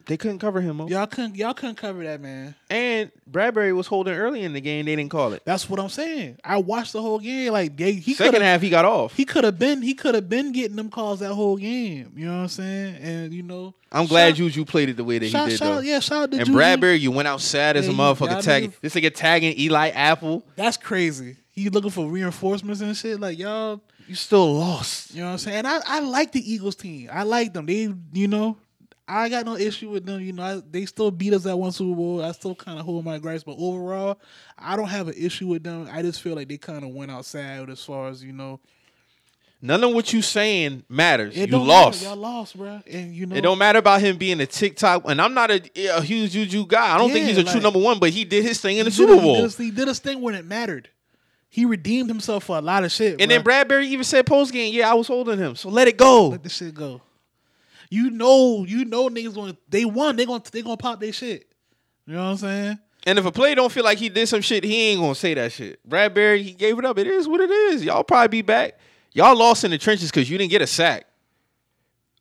They 0.05 0.17
couldn't 0.17 0.39
cover 0.39 0.59
him. 0.59 0.77
Mo. 0.77 0.88
Y'all 0.88 1.05
couldn't 1.05 1.35
y'all 1.35 1.53
couldn't 1.53 1.76
cover 1.76 2.03
that 2.03 2.19
man. 2.19 2.55
And 2.71 3.11
Bradberry 3.30 3.76
was 3.76 3.85
holding 3.85 4.15
early 4.15 4.41
in 4.41 4.53
the 4.53 4.61
game. 4.61 4.85
They 4.85 4.95
didn't 4.95 5.11
call 5.11 5.34
it. 5.34 5.43
That's 5.45 5.69
what 5.69 5.80
I'm 5.80 5.89
saying. 5.89 6.38
I 6.43 6.57
watched 6.57 6.93
the 6.93 7.01
whole 7.01 7.19
game. 7.19 7.53
Like 7.53 7.77
they, 7.77 7.93
he 7.93 8.13
could 8.13 8.26
Second 8.26 8.41
have 8.41 8.53
half, 8.53 8.61
he 8.61 8.71
got 8.71 8.85
off. 8.85 9.13
he 9.15 9.23
could 9.23 9.43
have 9.43 9.59
been 9.59 9.84
he 9.84 9.93
could 9.93 10.15
have 10.15 10.27
been 10.27 10.51
getting 10.51 10.77
them 10.77 10.89
calls 10.89 11.19
that 11.19 11.34
whole 11.34 11.57
game. 11.57 12.13
You 12.15 12.26
know 12.26 12.38
what 12.38 12.41
I'm 12.41 12.47
saying? 12.47 12.95
And 12.95 13.34
you 13.34 13.43
know, 13.43 13.76
I'm 13.91 14.07
glad 14.07 14.30
shout- 14.30 14.38
Juju 14.38 14.65
played 14.65 14.89
it 14.89 14.97
the 14.97 15.03
way 15.03 15.19
that 15.19 15.30
shout, 15.30 15.45
he 15.47 15.51
did, 15.53 15.57
shout, 15.59 15.76
though. 15.76 15.81
yeah, 15.81 15.99
shout 15.99 16.23
out 16.23 16.31
to 16.31 16.38
And 16.38 16.45
Juju. 16.47 16.57
Bradberry, 16.57 16.99
you 16.99 17.11
went 17.11 17.27
out 17.27 17.41
sad 17.41 17.77
as 17.77 17.85
Yeah, 17.88 17.93
a 17.93 17.95
motherfucker 17.95 18.41
tagging. 18.41 18.73
This 18.81 18.95
nigga 18.95 19.13
tagging 19.13 19.59
Eli 19.59 19.89
Apple. 19.89 20.43
That's 20.55 20.77
crazy. 20.77 21.35
He 21.51 21.69
looking 21.69 21.91
for 21.91 22.07
reinforcements 22.09 22.81
and 22.81 22.97
shit. 22.97 23.19
Like 23.19 23.38
y'all, 23.38 23.81
You 24.07 24.15
still 24.15 24.55
lost. 24.55 25.13
you 25.13 25.19
know 25.19 25.27
what 25.27 25.31
I'm 25.34 25.38
saying? 25.38 25.57
And 25.57 25.67
I 25.67 25.80
I 25.85 25.99
like 25.99 26.31
the 26.31 26.51
Eagles 26.51 26.76
team. 26.76 27.09
I 27.13 27.21
like 27.23 27.53
them. 27.53 27.67
They 27.67 27.93
you 28.13 28.27
know. 28.27 28.57
I 29.10 29.27
got 29.27 29.45
no 29.45 29.56
issue 29.56 29.90
with 29.90 30.06
them. 30.06 30.22
You 30.22 30.34
know, 30.34 30.44
I, 30.44 30.61
they 30.69 30.86
still 30.86 31.10
beat 31.10 31.34
us 31.34 31.45
at 31.48 31.57
one 31.57 31.72
Super 31.72 31.95
Bowl. 31.95 32.23
I 32.23 32.31
still 32.31 32.53
kind 32.53 32.80
of 32.80 32.86
hold 32.86 33.03
my 33.03 33.18
gripes, 33.18 33.44
but 33.44 33.56
overall, 33.57 34.19
I 34.57 34.76
don't 34.76 34.88
have 34.88 35.07
an 35.07 35.15
issue 35.18 35.48
with 35.48 35.64
them. 35.64 35.90
I 35.91 36.03
just 36.03 36.22
feel 36.22 36.36
like 36.36 36.48
they 36.48 36.57
kind 36.57 36.84
of 36.84 36.91
went 36.91 37.10
outside 37.10 37.69
as 37.69 37.84
far 37.84 38.10
as 38.10 38.23
you 38.23 38.31
know. 38.34 38.60
None 39.61 39.84
of 39.84 39.94
what 39.94 40.14
you 40.14 40.22
saying 40.22 40.84
matters. 40.88 41.36
It 41.36 41.49
you 41.49 41.57
lost. 41.57 42.02
Matter. 42.03 42.15
Y'all 42.15 42.22
lost, 42.22 42.56
bro. 42.56 42.81
And 42.90 43.14
you 43.14 43.26
know, 43.26 43.36
It 43.36 43.41
don't 43.41 43.57
matter 43.57 43.80
about 43.80 43.99
him 43.99 44.15
being 44.18 44.40
a 44.40 44.45
TikTok. 44.45 45.03
And 45.06 45.22
I'm 45.22 45.34
not 45.34 45.52
a, 45.52 45.61
a 45.98 46.02
huge 46.02 46.31
Juju 46.31 46.65
guy. 46.65 46.95
I 46.95 46.98
don't 46.98 47.11
think 47.11 47.26
he's 47.27 47.38
a 47.38 47.44
true 47.44 47.60
number 47.60 47.80
one, 47.80 47.99
but 47.99 48.11
he 48.11 48.23
did 48.23 48.45
his 48.45 48.61
thing 48.61 48.77
in 48.77 48.86
the 48.86 48.91
Super 48.91 49.18
Bowl. 49.18 49.36
He 49.36 49.41
did, 49.41 49.44
his, 49.44 49.57
he 49.57 49.72
did 49.72 49.88
his 49.90 49.99
thing 49.99 50.22
when 50.22 50.36
it 50.36 50.45
mattered. 50.45 50.88
He 51.49 51.65
redeemed 51.65 52.10
himself 52.10 52.45
for 52.45 52.57
a 52.57 52.61
lot 52.61 52.84
of 52.86 52.91
shit. 52.91 53.19
and 53.19 53.30
then. 53.31 53.44
Bradberry 53.44 53.86
even 53.88 54.03
said 54.06 54.26
post 54.26 54.53
game, 54.53 54.73
yeah, 54.73 54.90
I 54.90 54.94
was 54.94 55.07
holding 55.07 55.40
him. 55.40 55.56
So 55.56 55.69
let 55.69 55.88
it 55.88 55.98
go. 55.98 56.30
let 56.30 56.44
the 56.44 56.49
shit 56.49 56.73
go. 56.73 57.02
You 57.90 58.11
know, 58.11 58.66
you 58.68 58.86
know, 58.86 59.10
niggas 59.10 59.34
going. 59.34 59.57
They 59.68 59.86
won. 59.86 60.16
They 60.16 60.26
going. 60.26 60.41
They 60.52 60.61
gonna 60.61 60.78
pop 60.78 60.99
their 60.99 61.14
shit. 61.14 61.48
You 62.06 62.14
know 62.14 62.24
what 62.24 62.30
I'm 62.32 62.38
saying? 62.38 62.80
And 63.06 63.18
if 63.18 63.26
a 63.26 63.32
player 63.32 63.56
don't 63.56 63.72
feel 63.72 63.84
like 63.84 63.98
he 63.98 64.10
did 64.10 64.28
some 64.28 64.41
shit, 64.41 64.64
he 64.64 64.90
ain't 64.90 65.02
gonna 65.02 65.16
say 65.16 65.34
that 65.34 65.52
shit. 65.52 65.88
Bradberry, 65.88 66.41
he 66.41 66.52
gave 66.52 66.78
it 66.78 66.86
up. 66.86 66.98
It 66.98 67.07
is 67.07 67.28
what 67.28 67.41
it 67.41 67.49
is. 67.49 67.84
Y'all 67.84 68.03
probably 68.03 68.28
be 68.28 68.41
back. 68.41 68.78
Y'all 69.14 69.36
lost 69.36 69.64
in 69.64 69.72
the 69.72 69.78
trenches 69.78 70.11
because 70.11 70.30
you 70.30 70.38
didn't 70.38 70.52
get 70.52 70.61
a 70.61 70.68
sack. 70.68 71.06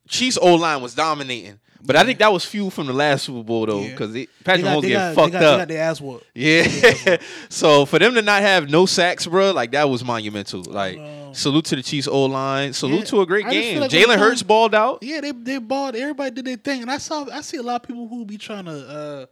Chiefs 0.08 0.38
O 0.40 0.54
line 0.54 0.80
was 0.80 0.94
dominating. 0.94 1.58
But 1.84 1.94
I 1.96 2.04
think 2.04 2.18
that 2.18 2.32
was 2.32 2.44
fuel 2.44 2.70
from 2.70 2.86
the 2.88 2.92
last 2.92 3.24
Super 3.26 3.42
Bowl 3.44 3.64
though, 3.66 3.84
because 3.84 4.12
They 4.12 4.26
Patrick 4.44 4.66
Mahomes 4.66 4.82
they, 4.82 4.88
getting 4.88 4.94
got, 4.96 5.14
fucked 5.14 5.32
they, 5.32 5.38
got, 5.38 5.40
they 5.40 5.46
up. 5.46 5.58
got 5.60 5.68
their 5.68 5.82
ass 5.82 6.00
whooped. 6.00 6.26
Yeah. 6.34 7.16
so 7.48 7.86
for 7.86 7.98
them 7.98 8.14
to 8.14 8.22
not 8.22 8.42
have 8.42 8.68
no 8.68 8.84
sacks, 8.86 9.26
bro, 9.26 9.52
like 9.52 9.70
that 9.72 9.88
was 9.88 10.04
monumental. 10.04 10.62
Like 10.64 10.98
salute 11.32 11.66
to 11.66 11.76
the 11.76 11.82
Chiefs 11.82 12.08
O 12.08 12.24
line. 12.24 12.72
Salute 12.72 12.98
Yeah. 13.00 13.04
to 13.04 13.20
a 13.20 13.26
great 13.26 13.46
I 13.46 13.50
game. 13.50 13.80
like 13.80 13.90
Jalen 13.90 14.18
Hurts 14.18 14.42
balled 14.42 14.74
out. 14.74 14.98
Yeah, 15.02 15.20
they 15.20 15.32
they 15.32 15.58
balled. 15.58 15.94
Everybody 15.94 16.30
did 16.32 16.44
their 16.46 16.56
thing, 16.56 16.82
and 16.82 16.90
I 16.90 16.98
saw. 16.98 17.26
I 17.32 17.42
see 17.42 17.58
a 17.58 17.62
lot 17.62 17.82
of 17.82 17.86
people 17.88 18.08
who 18.08 18.24
be 18.24 18.38
trying 18.38 18.64
to. 18.64 18.72
uh 18.72 19.26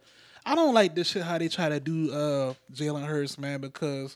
I 0.45 0.55
don't 0.55 0.73
like 0.73 0.95
this 0.95 1.09
shit 1.09 1.23
how 1.23 1.37
they 1.37 1.49
try 1.49 1.67
to 1.67 1.79
do 1.81 2.11
uh 2.13 2.53
Jalen 2.73 3.05
Hurts, 3.05 3.37
man, 3.37 3.59
because 3.59 4.15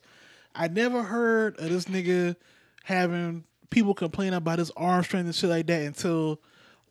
I 0.55 0.69
never 0.69 1.03
heard 1.03 1.57
of 1.59 1.69
this 1.69 1.85
nigga 1.85 2.37
having 2.85 3.43
people 3.69 3.93
complain 3.93 4.33
about 4.33 4.59
his 4.59 4.71
arm 4.77 5.03
strength 5.03 5.25
and 5.25 5.35
shit 5.35 5.49
like 5.49 5.67
that 5.67 5.81
until 5.81 6.39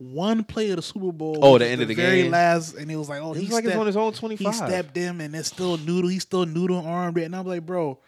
one 0.02 0.44
play 0.44 0.70
of 0.70 0.76
the 0.76 0.82
Super 0.82 1.12
Bowl. 1.12 1.38
Oh, 1.42 1.58
the 1.58 1.66
end 1.66 1.82
of 1.82 1.88
the 1.88 1.94
very 1.94 2.22
game. 2.22 2.30
last, 2.32 2.74
and 2.74 2.90
it 2.90 2.96
was 2.96 3.08
like, 3.08 3.20
oh, 3.22 3.34
He's 3.34 3.48
he 3.48 3.52
like 3.54 3.64
stepped- 3.64 3.78
on 3.78 3.86
his 3.86 3.96
own 3.96 4.12
twenty 4.14 4.36
five. 4.36 4.54
he 4.54 4.58
stepped 4.58 4.96
him, 4.96 5.20
and 5.20 5.34
it's 5.36 5.48
still 5.48 5.76
noodle. 5.78 6.08
He's 6.10 6.22
still 6.22 6.46
noodle 6.46 6.84
armed 6.86 7.18
and 7.18 7.36
I'm 7.36 7.46
like, 7.46 7.66
bro, 7.66 7.98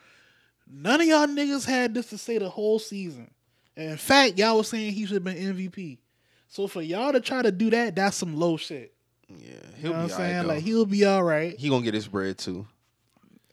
none 0.70 1.00
of 1.00 1.06
y'all 1.06 1.26
niggas 1.26 1.66
had 1.66 1.94
this 1.94 2.06
to 2.06 2.18
say 2.18 2.38
the 2.38 2.48
whole 2.48 2.78
season. 2.78 3.30
And 3.76 3.90
in 3.92 3.96
fact, 3.98 4.38
y'all 4.38 4.56
was 4.58 4.68
saying 4.68 4.92
he 4.92 5.04
should 5.06 5.14
have 5.14 5.24
been 5.24 5.36
MVP. 5.36 5.98
So 6.48 6.66
for 6.66 6.82
y'all 6.82 7.12
to 7.12 7.20
try 7.20 7.42
to 7.42 7.50
do 7.52 7.70
that, 7.70 7.94
that's 7.96 8.16
some 8.16 8.36
low 8.38 8.56
shit. 8.56 8.92
Yeah, 9.28 9.36
You 9.38 9.58
he'll 9.80 9.90
know 9.92 9.96
what 9.96 10.00
I'm 10.02 10.06
be 10.08 10.12
saying? 10.12 10.46
like 10.46 10.62
he'll 10.62 10.84
be 10.86 11.04
all 11.06 11.22
right, 11.22 11.58
he 11.58 11.68
gonna 11.70 11.84
get 11.84 11.94
his 11.94 12.06
bread 12.08 12.36
too. 12.38 12.66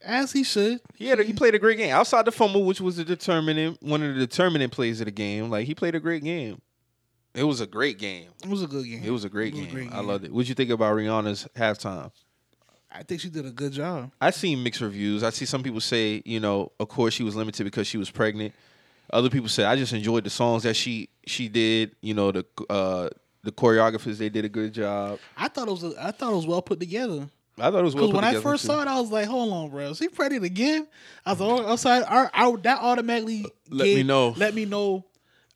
as 0.01 0.31
he 0.33 0.43
should. 0.43 0.79
He 0.95 1.07
had 1.07 1.19
a, 1.19 1.23
he 1.23 1.33
played 1.33 1.55
a 1.55 1.59
great 1.59 1.77
game 1.77 1.91
outside 1.93 2.25
the 2.25 2.31
fumble, 2.31 2.63
which 2.65 2.81
was 2.81 2.97
the 2.97 3.05
determinant 3.05 3.81
one 3.81 4.01
of 4.03 4.13
the 4.15 4.19
determinant 4.19 4.71
plays 4.73 4.99
of 5.01 5.05
the 5.05 5.11
game. 5.11 5.49
Like 5.49 5.67
he 5.67 5.75
played 5.75 5.95
a 5.95 5.99
great 5.99 6.23
game. 6.23 6.61
It 7.33 7.43
was 7.43 7.61
a 7.61 7.67
great 7.67 7.99
game. 7.99 8.29
It 8.43 8.49
was 8.49 8.63
a 8.63 8.67
good 8.67 8.85
game. 8.85 9.03
It 9.03 9.11
was 9.11 9.23
a 9.23 9.29
great 9.29 9.53
was 9.53 9.63
a 9.63 9.65
game. 9.67 9.89
I 9.93 10.01
loved 10.01 10.25
it. 10.25 10.31
What'd 10.33 10.49
you 10.49 10.55
think 10.55 10.71
about 10.71 10.95
Rihanna's 10.95 11.47
halftime? 11.55 12.11
I 12.91 13.03
think 13.03 13.21
she 13.21 13.29
did 13.29 13.45
a 13.45 13.51
good 13.51 13.71
job. 13.71 14.11
I 14.19 14.31
seen 14.31 14.63
mixed 14.63 14.81
reviews. 14.81 15.23
I 15.23 15.29
see 15.29 15.45
some 15.45 15.61
people 15.61 15.79
say, 15.79 16.23
you 16.25 16.39
know, 16.39 16.71
of 16.79 16.89
course 16.89 17.13
she 17.13 17.23
was 17.23 17.35
limited 17.35 17.63
because 17.63 17.85
she 17.85 17.97
was 17.97 18.09
pregnant. 18.09 18.53
Other 19.11 19.29
people 19.29 19.49
say 19.49 19.63
I 19.63 19.75
just 19.75 19.93
enjoyed 19.93 20.23
the 20.23 20.29
songs 20.29 20.63
that 20.63 20.75
she 20.75 21.09
she 21.25 21.49
did. 21.49 21.95
You 22.01 22.15
know, 22.15 22.31
the 22.31 22.45
uh 22.69 23.09
the 23.43 23.51
choreographers 23.51 24.17
they 24.17 24.29
did 24.29 24.45
a 24.45 24.49
good 24.49 24.73
job. 24.73 25.19
I 25.37 25.47
thought 25.47 25.67
it 25.67 25.71
was. 25.71 25.83
A, 25.83 25.93
I 25.99 26.11
thought 26.11 26.31
it 26.31 26.35
was 26.35 26.47
well 26.47 26.61
put 26.61 26.79
together. 26.79 27.27
I 27.57 27.71
thought 27.71 27.79
it 27.79 27.83
was 27.83 27.95
well 27.95 28.11
when 28.11 28.23
I 28.23 28.39
first 28.39 28.63
too. 28.63 28.67
saw 28.67 28.81
it, 28.81 28.87
I 28.87 28.99
was 28.99 29.11
like, 29.11 29.27
"Hold 29.27 29.51
on, 29.51 29.69
bro, 29.69 29.89
is 29.89 29.99
he 29.99 30.07
pregnant 30.07 30.45
again?" 30.45 30.87
I 31.25 31.31
was 31.31 31.41
like, 31.41 31.49
oh, 31.49 31.71
outside. 31.71 32.03
I, 32.07 32.29
I, 32.33 32.55
that 32.63 32.79
automatically 32.81 33.45
Let 33.69 33.85
me 33.85 34.03
know. 34.03 34.33
Let 34.37 34.53
me 34.53 34.65
know. 34.65 35.05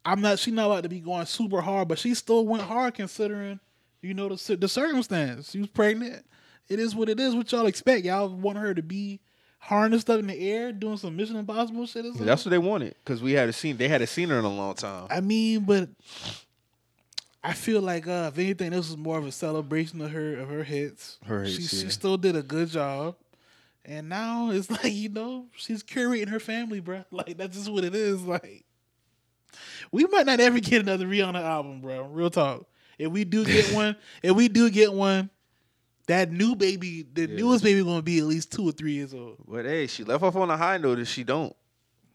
I'm 0.05 0.21
not. 0.21 0.39
She's 0.39 0.53
not 0.53 0.65
about 0.65 0.83
to 0.83 0.89
be 0.89 0.99
going 0.99 1.25
super 1.25 1.61
hard, 1.61 1.87
but 1.87 1.99
she 1.99 2.13
still 2.13 2.45
went 2.45 2.63
hard 2.63 2.93
considering, 2.93 3.59
you 4.01 4.13
know, 4.13 4.29
the 4.29 4.55
the 4.55 4.67
circumstance. 4.67 5.51
She 5.51 5.59
was 5.59 5.69
pregnant. 5.69 6.25
It 6.69 6.79
is 6.79 6.95
what 6.95 7.09
it 7.09 7.19
is. 7.19 7.35
What 7.35 7.51
y'all 7.51 7.67
expect? 7.67 8.05
Y'all 8.05 8.29
want 8.29 8.57
her 8.57 8.73
to 8.73 8.81
be 8.81 9.19
harnessed 9.59 10.09
up 10.09 10.19
in 10.19 10.27
the 10.27 10.37
air 10.37 10.73
doing 10.73 10.97
some 10.97 11.15
Mission 11.15 11.37
Impossible 11.37 11.85
shit? 11.85 12.05
Something? 12.05 12.25
That's 12.25 12.43
what 12.43 12.49
they 12.49 12.57
wanted 12.57 12.95
because 13.03 13.21
we 13.21 13.33
had 13.33 13.49
a 13.49 13.53
scene. 13.53 13.77
They 13.77 13.87
hadn't 13.87 14.07
seen 14.07 14.29
her 14.29 14.39
in 14.39 14.45
a 14.45 14.53
long 14.53 14.75
time. 14.75 15.07
I 15.09 15.21
mean, 15.21 15.61
but 15.61 15.89
I 17.43 17.53
feel 17.53 17.81
like 17.81 18.07
uh, 18.07 18.31
if 18.31 18.39
anything, 18.39 18.71
this 18.71 18.89
was 18.89 18.97
more 18.97 19.17
of 19.17 19.25
a 19.25 19.31
celebration 19.31 20.01
of 20.01 20.11
her 20.11 20.35
of 20.37 20.49
her 20.49 20.63
hits. 20.63 21.17
Her 21.25 21.45
she, 21.45 21.61
hits, 21.61 21.69
she 21.69 21.83
yeah. 21.83 21.89
still 21.89 22.17
did 22.17 22.35
a 22.35 22.43
good 22.43 22.69
job, 22.69 23.15
and 23.85 24.09
now 24.09 24.51
it's 24.51 24.69
like 24.83 24.93
you 24.93 25.09
know 25.09 25.47
she's 25.55 25.83
curating 25.83 26.29
her 26.29 26.39
family, 26.39 26.79
bro. 26.79 27.03
Like 27.11 27.37
that's 27.37 27.55
just 27.55 27.71
what 27.71 27.83
it 27.83 27.95
is. 27.95 28.21
Like 28.21 28.65
we 29.91 30.05
might 30.05 30.25
not 30.25 30.39
ever 30.39 30.59
get 30.59 30.81
another 30.81 31.05
Rihanna 31.05 31.41
album, 31.41 31.81
bro. 31.81 32.03
Real 32.07 32.29
talk. 32.29 32.65
If 32.97 33.11
we 33.11 33.23
do 33.25 33.43
get 33.45 33.65
one, 33.73 33.95
if 34.21 34.35
we 34.35 34.47
do 34.47 34.69
get 34.69 34.93
one, 34.93 35.29
that 36.07 36.31
new 36.31 36.55
baby, 36.55 37.05
the 37.13 37.21
Yeah. 37.29 37.35
newest 37.37 37.63
baby, 37.63 37.83
gonna 37.83 38.01
be 38.01 38.19
at 38.19 38.25
least 38.25 38.51
two 38.51 38.67
or 38.67 38.71
three 38.71 38.93
years 38.93 39.13
old. 39.13 39.37
But 39.47 39.65
hey, 39.65 39.87
she 39.87 40.03
left 40.03 40.23
off 40.23 40.35
on 40.35 40.49
a 40.49 40.57
high 40.57 40.77
note, 40.77 40.99
If 40.99 41.07
she 41.07 41.23
don't. 41.23 41.55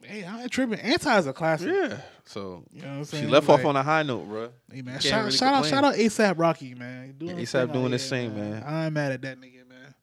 Hey, 0.01 0.23
I 0.25 0.43
ain't 0.43 0.51
tripping. 0.53 0.79
Anti 0.79 1.19
is 1.19 1.27
a 1.27 1.33
classic. 1.33 1.73
Yeah. 1.75 1.99
So 2.25 2.65
You 2.73 2.83
know 2.83 2.89
what 2.89 2.95
I'm 2.99 3.05
saying? 3.05 3.25
she 3.25 3.31
left 3.31 3.49
Like- 3.49 3.59
off 3.61 3.67
on 3.67 3.75
a 3.77 3.83
high 3.83 4.03
note, 4.05 4.29
bro. 4.29 4.51
Hey 4.73 4.83
man, 4.83 5.01
shout, 5.01 5.25
really 5.25 5.37
shout 5.37 5.55
out, 5.55 5.67
shout 5.67 5.83
out 5.85 5.95
ASAP 5.95 6.39
Rocky, 6.39 6.75
man. 6.75 7.15
Doing 7.19 7.45
thing 7.45 7.67
doing 7.73 7.93
his 7.93 8.03
here, 8.09 8.11
thing, 8.29 8.37
man. 8.37 8.63
I 8.63 8.85
ain't 8.85 8.95
mad 8.95 9.13
at 9.13 9.23
that 9.23 9.41
nigga, 9.41 9.69
man. 9.69 9.95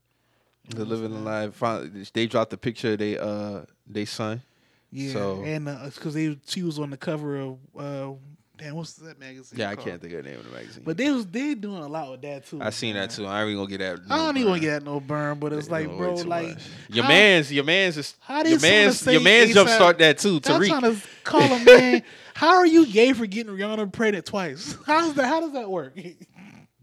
The 0.67 0.83
living 0.83 1.11
the 1.13 1.19
life. 1.19 2.11
They 2.13 2.25
dropped 2.27 2.49
the 2.51 2.57
picture 2.57 2.93
of 2.93 2.99
they 2.99 3.17
uh 3.17 3.61
they 3.87 4.03
son. 4.05 4.41
Yeah, 4.91 5.13
So- 5.13 5.43
and 5.43 5.65
because 5.93 6.13
they 6.13 6.37
she 6.47 6.63
was 6.63 6.79
on 6.79 6.89
the 6.89 6.97
cover 6.97 7.37
of 7.37 7.57
uh, 7.77 8.11
damn, 8.57 8.75
what's 8.75 8.93
that 8.93 9.19
magazine? 9.19 9.59
Yeah, 9.59 9.69
I 9.69 9.75
can't 9.75 10.01
think 10.01 10.13
of 10.13 10.23
the 10.23 10.29
name 10.29 10.39
of 10.39 10.45
the 10.45 10.51
magazine. 10.51 10.83
But 10.85 10.97
they 10.97 11.11
was 11.11 11.25
they 11.25 11.55
doing 11.55 11.81
a 11.83 11.87
lot 11.87 12.11
with 12.11 12.21
that 12.21 12.45
too. 12.45 12.61
I 12.61 12.69
seen 12.69 12.95
that 12.95 13.09
too. 13.11 13.25
I 13.25 13.41
ain't 13.41 13.49
even 13.51 13.65
gonna 13.65 13.77
get 13.77 13.79
that. 13.79 13.99
I 14.09 14.17
don't 14.17 14.37
even 14.37 14.49
want 14.51 14.61
burn. 14.61 14.61
to 14.61 14.67
get 14.67 14.79
that 14.79 14.85
no 14.85 14.99
burn, 14.99 15.39
but 15.39 15.53
it's 15.53 15.69
like, 15.69 15.87
bro, 15.87 16.13
like 16.15 16.49
much. 16.49 16.63
your 16.89 17.03
how- 17.03 17.09
man's, 17.09 17.51
your 17.51 17.63
man's 17.63 17.97
is 17.97 18.15
How 18.19 18.43
your 18.43 18.59
man's, 18.59 19.05
your 19.05 19.21
man's 19.21 19.55
A$AP 19.55 19.67
jumpstart 19.67 19.97
that 19.99 20.17
too. 20.19 20.35
I'm 20.45 20.61
Tariq, 20.61 20.67
trying 20.67 20.81
to 20.81 21.01
call 21.23 21.41
him 21.41 21.65
man. 21.65 22.03
How 22.35 22.55
are 22.57 22.67
you 22.67 22.85
gay 22.85 23.13
for 23.13 23.25
getting 23.25 23.53
Rihanna 23.53 23.91
pregnant 23.93 24.25
twice? 24.25 24.77
How's 24.85 25.13
that? 25.13 25.25
How 25.25 25.39
does 25.39 25.53
that 25.53 25.69
work? 25.69 25.97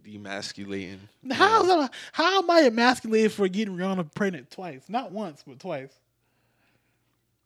demasculating. 0.04 0.98
How's 1.30 1.66
that? 1.68 1.90
How 2.12 2.38
am 2.38 2.50
I 2.50 2.60
emasculated 2.62 3.32
for 3.32 3.48
getting 3.48 3.76
Rihanna 3.76 4.14
pregnant 4.14 4.50
twice? 4.50 4.82
Not 4.88 5.12
once, 5.12 5.42
but 5.46 5.58
twice. 5.58 5.90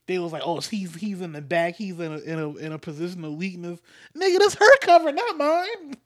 They 0.07 0.19
was 0.21 0.33
like, 0.33 0.43
oh, 0.45 0.61
he's 0.61 0.95
he's 0.95 1.21
in 1.21 1.33
the 1.33 1.41
back. 1.41 1.75
He's 1.77 1.99
in 1.99 2.13
a 2.13 2.19
in 2.19 2.39
a 2.39 2.57
in 2.57 2.73
a 2.73 2.79
position 2.79 3.25
of 3.25 3.33
weakness. 3.35 3.81
Nigga, 4.17 4.39
that's 4.39 4.55
her 4.55 4.77
cover, 4.83 5.11
not 5.13 5.37
mine. 5.37 5.97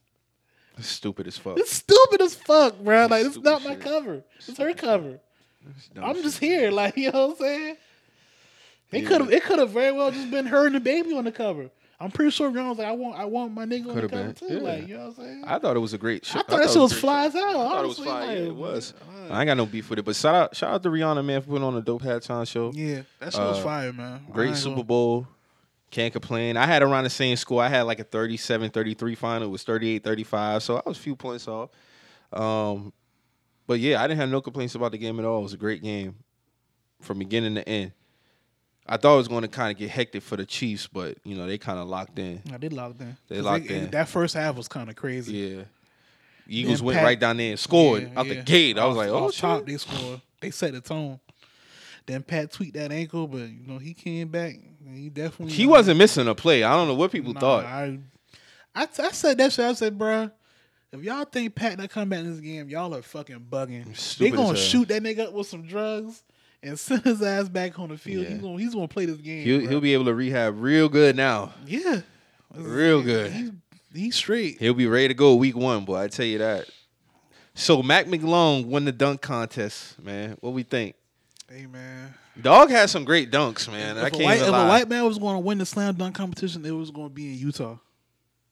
It's 0.78 0.88
stupid 0.88 1.26
as 1.26 1.36
fuck. 1.36 1.58
It's 1.58 1.72
stupid 1.72 2.22
as 2.22 2.34
fuck, 2.34 2.78
bro. 2.78 3.06
Like 3.06 3.26
it's 3.26 3.34
Stupid 3.34 3.44
not 3.50 3.62
my 3.64 3.70
shit. 3.72 3.80
cover. 3.80 4.22
It's 4.48 4.56
her 4.58 4.72
cover. 4.72 5.20
I'm 6.00 6.14
shit. 6.14 6.24
just 6.24 6.38
here, 6.38 6.70
like 6.70 6.96
you 6.96 7.12
know 7.12 7.26
what 7.28 7.30
I'm 7.32 7.36
saying. 7.36 7.76
It 8.92 9.02
Yeah. 9.02 9.08
could 9.08 9.20
have 9.20 9.32
it 9.32 9.42
could 9.44 9.58
have 9.58 9.70
very 9.70 9.92
well 9.92 10.10
just 10.10 10.30
been 10.30 10.46
her 10.46 10.66
and 10.66 10.74
the 10.74 10.80
baby 10.80 11.14
on 11.16 11.24
the 11.24 11.32
cover. 11.32 11.68
I'm 12.02 12.10
pretty 12.10 12.30
sure 12.30 12.50
Rihanna 12.50 12.70
was 12.70 12.78
like, 12.78 12.86
I 12.86 12.92
want 12.92 13.18
I 13.18 13.26
want 13.26 13.52
my 13.52 13.66
nigga 13.66 13.90
on 13.90 13.94
the 13.96 14.08
cover 14.08 14.08
been, 14.08 14.34
too. 14.34 14.46
yeah. 14.48 14.58
Like 14.60 14.88
you 14.88 14.94
know 14.96 15.00
what 15.00 15.18
I'm 15.18 15.24
saying. 15.26 15.44
I 15.46 15.58
thought 15.58 15.76
it 15.76 15.80
was 15.80 15.92
a 15.92 15.98
great 15.98 16.24
show. 16.24 16.38
I 16.38 16.42
thought 16.44 16.60
that 16.62 16.70
shit 16.70 16.80
was 16.80 16.92
a 16.92 16.94
great 16.94 17.00
fly 17.02 17.22
show. 17.24 17.26
as 17.28 17.32
hell. 17.34 17.60
I 17.60 17.68
thought 17.68 17.84
it 17.84 17.88
was 17.88 17.98
fly. 17.98 18.20
like, 18.26 18.38
Yeah, 18.38 18.44
it 18.44 18.56
was. 18.56 18.94
I 19.30 19.40
ain't 19.40 19.46
got 19.46 19.56
no 19.56 19.66
beef 19.66 19.88
with 19.90 19.98
it, 19.98 20.04
but 20.04 20.16
shout 20.16 20.34
out, 20.34 20.56
shout 20.56 20.74
out 20.74 20.82
to 20.82 20.88
Rihanna 20.90 21.24
man 21.24 21.40
for 21.40 21.48
putting 21.48 21.62
on 21.64 21.76
a 21.76 21.80
dope 21.80 22.02
halftime 22.02 22.46
show. 22.48 22.72
Yeah, 22.74 23.02
that 23.20 23.32
shit 23.32 23.40
was 23.40 23.58
Uh, 23.58 23.62
fire, 23.62 23.92
man. 23.92 24.24
I 24.28 24.32
Great 24.32 24.48
ain't 24.48 24.56
Super 24.56 24.70
gonna- 24.76 24.84
Bowl. 24.84 25.26
Can't 25.90 26.12
complain. 26.12 26.56
I 26.56 26.66
had 26.66 26.82
around 26.82 27.04
the 27.04 27.10
same 27.10 27.36
score. 27.36 27.62
I 27.62 27.68
had 27.68 27.82
like 27.82 27.98
a 27.98 28.04
37-33 28.04 29.16
final. 29.16 29.48
It 29.48 29.50
was 29.50 29.64
38-35, 29.64 30.62
so 30.62 30.76
I 30.76 30.82
was 30.88 30.96
a 30.96 31.00
few 31.00 31.16
points 31.16 31.48
off. 31.48 31.70
Um, 32.32 32.92
but 33.66 33.80
yeah, 33.80 34.00
I 34.00 34.06
didn't 34.06 34.20
have 34.20 34.28
no 34.30 34.40
complaints 34.40 34.74
about 34.76 34.92
the 34.92 34.98
game 34.98 35.18
at 35.18 35.24
all. 35.24 35.40
It 35.40 35.42
was 35.44 35.52
a 35.52 35.56
great 35.56 35.82
game 35.82 36.14
from 37.00 37.18
beginning 37.18 37.56
to 37.56 37.68
end. 37.68 37.92
I 38.86 38.96
thought 38.96 39.14
it 39.14 39.18
was 39.18 39.28
going 39.28 39.42
to 39.42 39.48
kind 39.48 39.70
of 39.72 39.78
get 39.78 39.90
hectic 39.90 40.22
for 40.22 40.36
the 40.36 40.46
Chiefs, 40.46 40.86
but 40.86 41.18
you 41.24 41.36
know 41.36 41.46
they 41.46 41.58
kind 41.58 41.78
of 41.78 41.86
locked 41.88 42.18
in. 42.18 42.40
I 42.52 42.56
did 42.56 42.72
locked 42.72 43.00
in. 43.00 43.16
They 43.28 43.36
'Cause 43.36 43.44
locked 43.44 43.66
in. 43.66 43.90
That 43.90 44.08
first 44.08 44.34
half 44.34 44.56
was 44.56 44.66
kind 44.68 44.88
of 44.90 44.96
crazy. 44.96 45.32
Yeah, 45.36 45.62
Eagles 46.50 46.78
Then 46.80 46.86
went 46.86 47.02
right 47.02 47.18
down 47.18 47.36
there 47.38 47.50
and 47.50 47.58
scored 47.58 48.02
Yeah, 48.02 48.20
out 48.20 48.26
yeah. 48.26 48.34
the 48.34 48.42
gate. 48.42 48.78
I 48.78 48.84
was 48.86 48.96
like, 48.96 49.08
oh 49.08 49.30
top, 49.30 49.66
they 49.66 49.76
scored. 49.76 50.20
They 50.40 50.50
set 50.50 50.72
the 50.72 50.80
tone. 50.80 51.20
Then 52.06 52.22
Pat 52.22 52.50
tweaked 52.50 52.74
that 52.74 52.90
ankle, 52.92 53.26
but 53.28 53.48
you 53.48 53.66
know 53.66 53.78
he 53.78 53.94
came 53.94 54.28
back. 54.28 54.56
He 54.92 55.08
definitely 55.10 55.54
He 55.54 55.66
uh, 55.66 55.70
wasn't 55.70 55.98
missing 55.98 56.26
a 56.28 56.34
play. 56.34 56.64
I 56.64 56.72
don't 56.72 56.88
know 56.88 56.94
what 56.94 57.12
people 57.12 57.32
Nah, 57.34 57.40
thought. 57.40 57.64
I, 57.66 57.98
I, 58.74 58.82
I 58.98 59.10
said 59.12 59.38
that 59.38 59.52
shit. 59.52 59.64
I 59.64 59.72
said, 59.74 59.96
bruh, 59.98 60.32
if 60.92 61.02
y'all 61.02 61.24
think 61.24 61.54
Pat 61.54 61.78
not 61.78 61.90
come 61.90 62.08
back 62.08 62.20
in 62.20 62.30
this 62.32 62.40
game, 62.40 62.68
y'all 62.68 62.94
are 62.94 63.02
fucking 63.02 63.46
bugging. 63.50 64.16
They 64.18 64.30
gonna 64.30 64.56
shoot 64.56 64.88
that 64.88 65.02
nigga 65.02 65.26
up 65.28 65.32
with 65.34 65.46
some 65.46 65.62
drugs 65.62 66.24
and 66.62 66.76
send 66.78 67.02
his 67.02 67.22
ass 67.22 67.48
back 67.48 67.78
on 67.78 67.90
the 67.90 67.98
field. 67.98 68.24
Yeah. 68.24 68.30
He's 68.30 68.40
gonna 68.40 68.58
he's 68.58 68.74
gonna 68.74 68.88
play 68.88 69.04
this 69.06 69.18
game. 69.18 69.44
He'll, 69.44 69.60
he'll 69.68 69.80
be 69.80 69.92
able 69.94 70.06
to 70.06 70.14
rehab 70.14 70.60
real 70.60 70.88
good 70.88 71.14
now. 71.16 71.52
yeah, 71.66 72.00
Real 72.54 73.02
good. 73.02 73.30
He's, 73.32 73.50
he's 73.94 74.16
straight. 74.16 74.58
He'll 74.58 74.74
be 74.74 74.86
ready 74.86 75.08
to 75.08 75.14
go 75.14 75.34
week 75.34 75.56
one, 75.56 75.84
boy. 75.84 75.98
I 75.98 76.08
tell 76.08 76.26
you 76.26 76.38
that. 76.38 76.68
So 77.54 77.82
Mac 77.82 78.06
McClung 78.06 78.66
won 78.66 78.84
the 78.84 78.92
dunk 78.92 79.20
contest, 79.20 80.02
man. 80.02 80.36
What 80.40 80.52
we 80.52 80.62
think? 80.62 80.94
Hey 81.48 81.66
man, 81.66 82.14
Dog 82.40 82.70
had 82.70 82.88
some 82.90 83.04
great 83.04 83.32
dunks, 83.32 83.70
man. 83.70 83.98
I 83.98 84.02
if, 84.02 84.06
a 84.06 84.10
can't 84.10 84.24
white, 84.24 84.36
even 84.36 84.48
if 84.48 84.52
lie. 84.52 84.64
a 84.64 84.68
white 84.68 84.88
man 84.88 85.04
was 85.04 85.18
going 85.18 85.34
to 85.34 85.40
win 85.40 85.58
the 85.58 85.66
slam 85.66 85.94
dunk 85.94 86.14
competition, 86.14 86.64
it 86.64 86.70
was 86.70 86.92
going 86.92 87.08
to 87.08 87.14
be 87.14 87.32
in 87.32 87.38
Utah. 87.38 87.76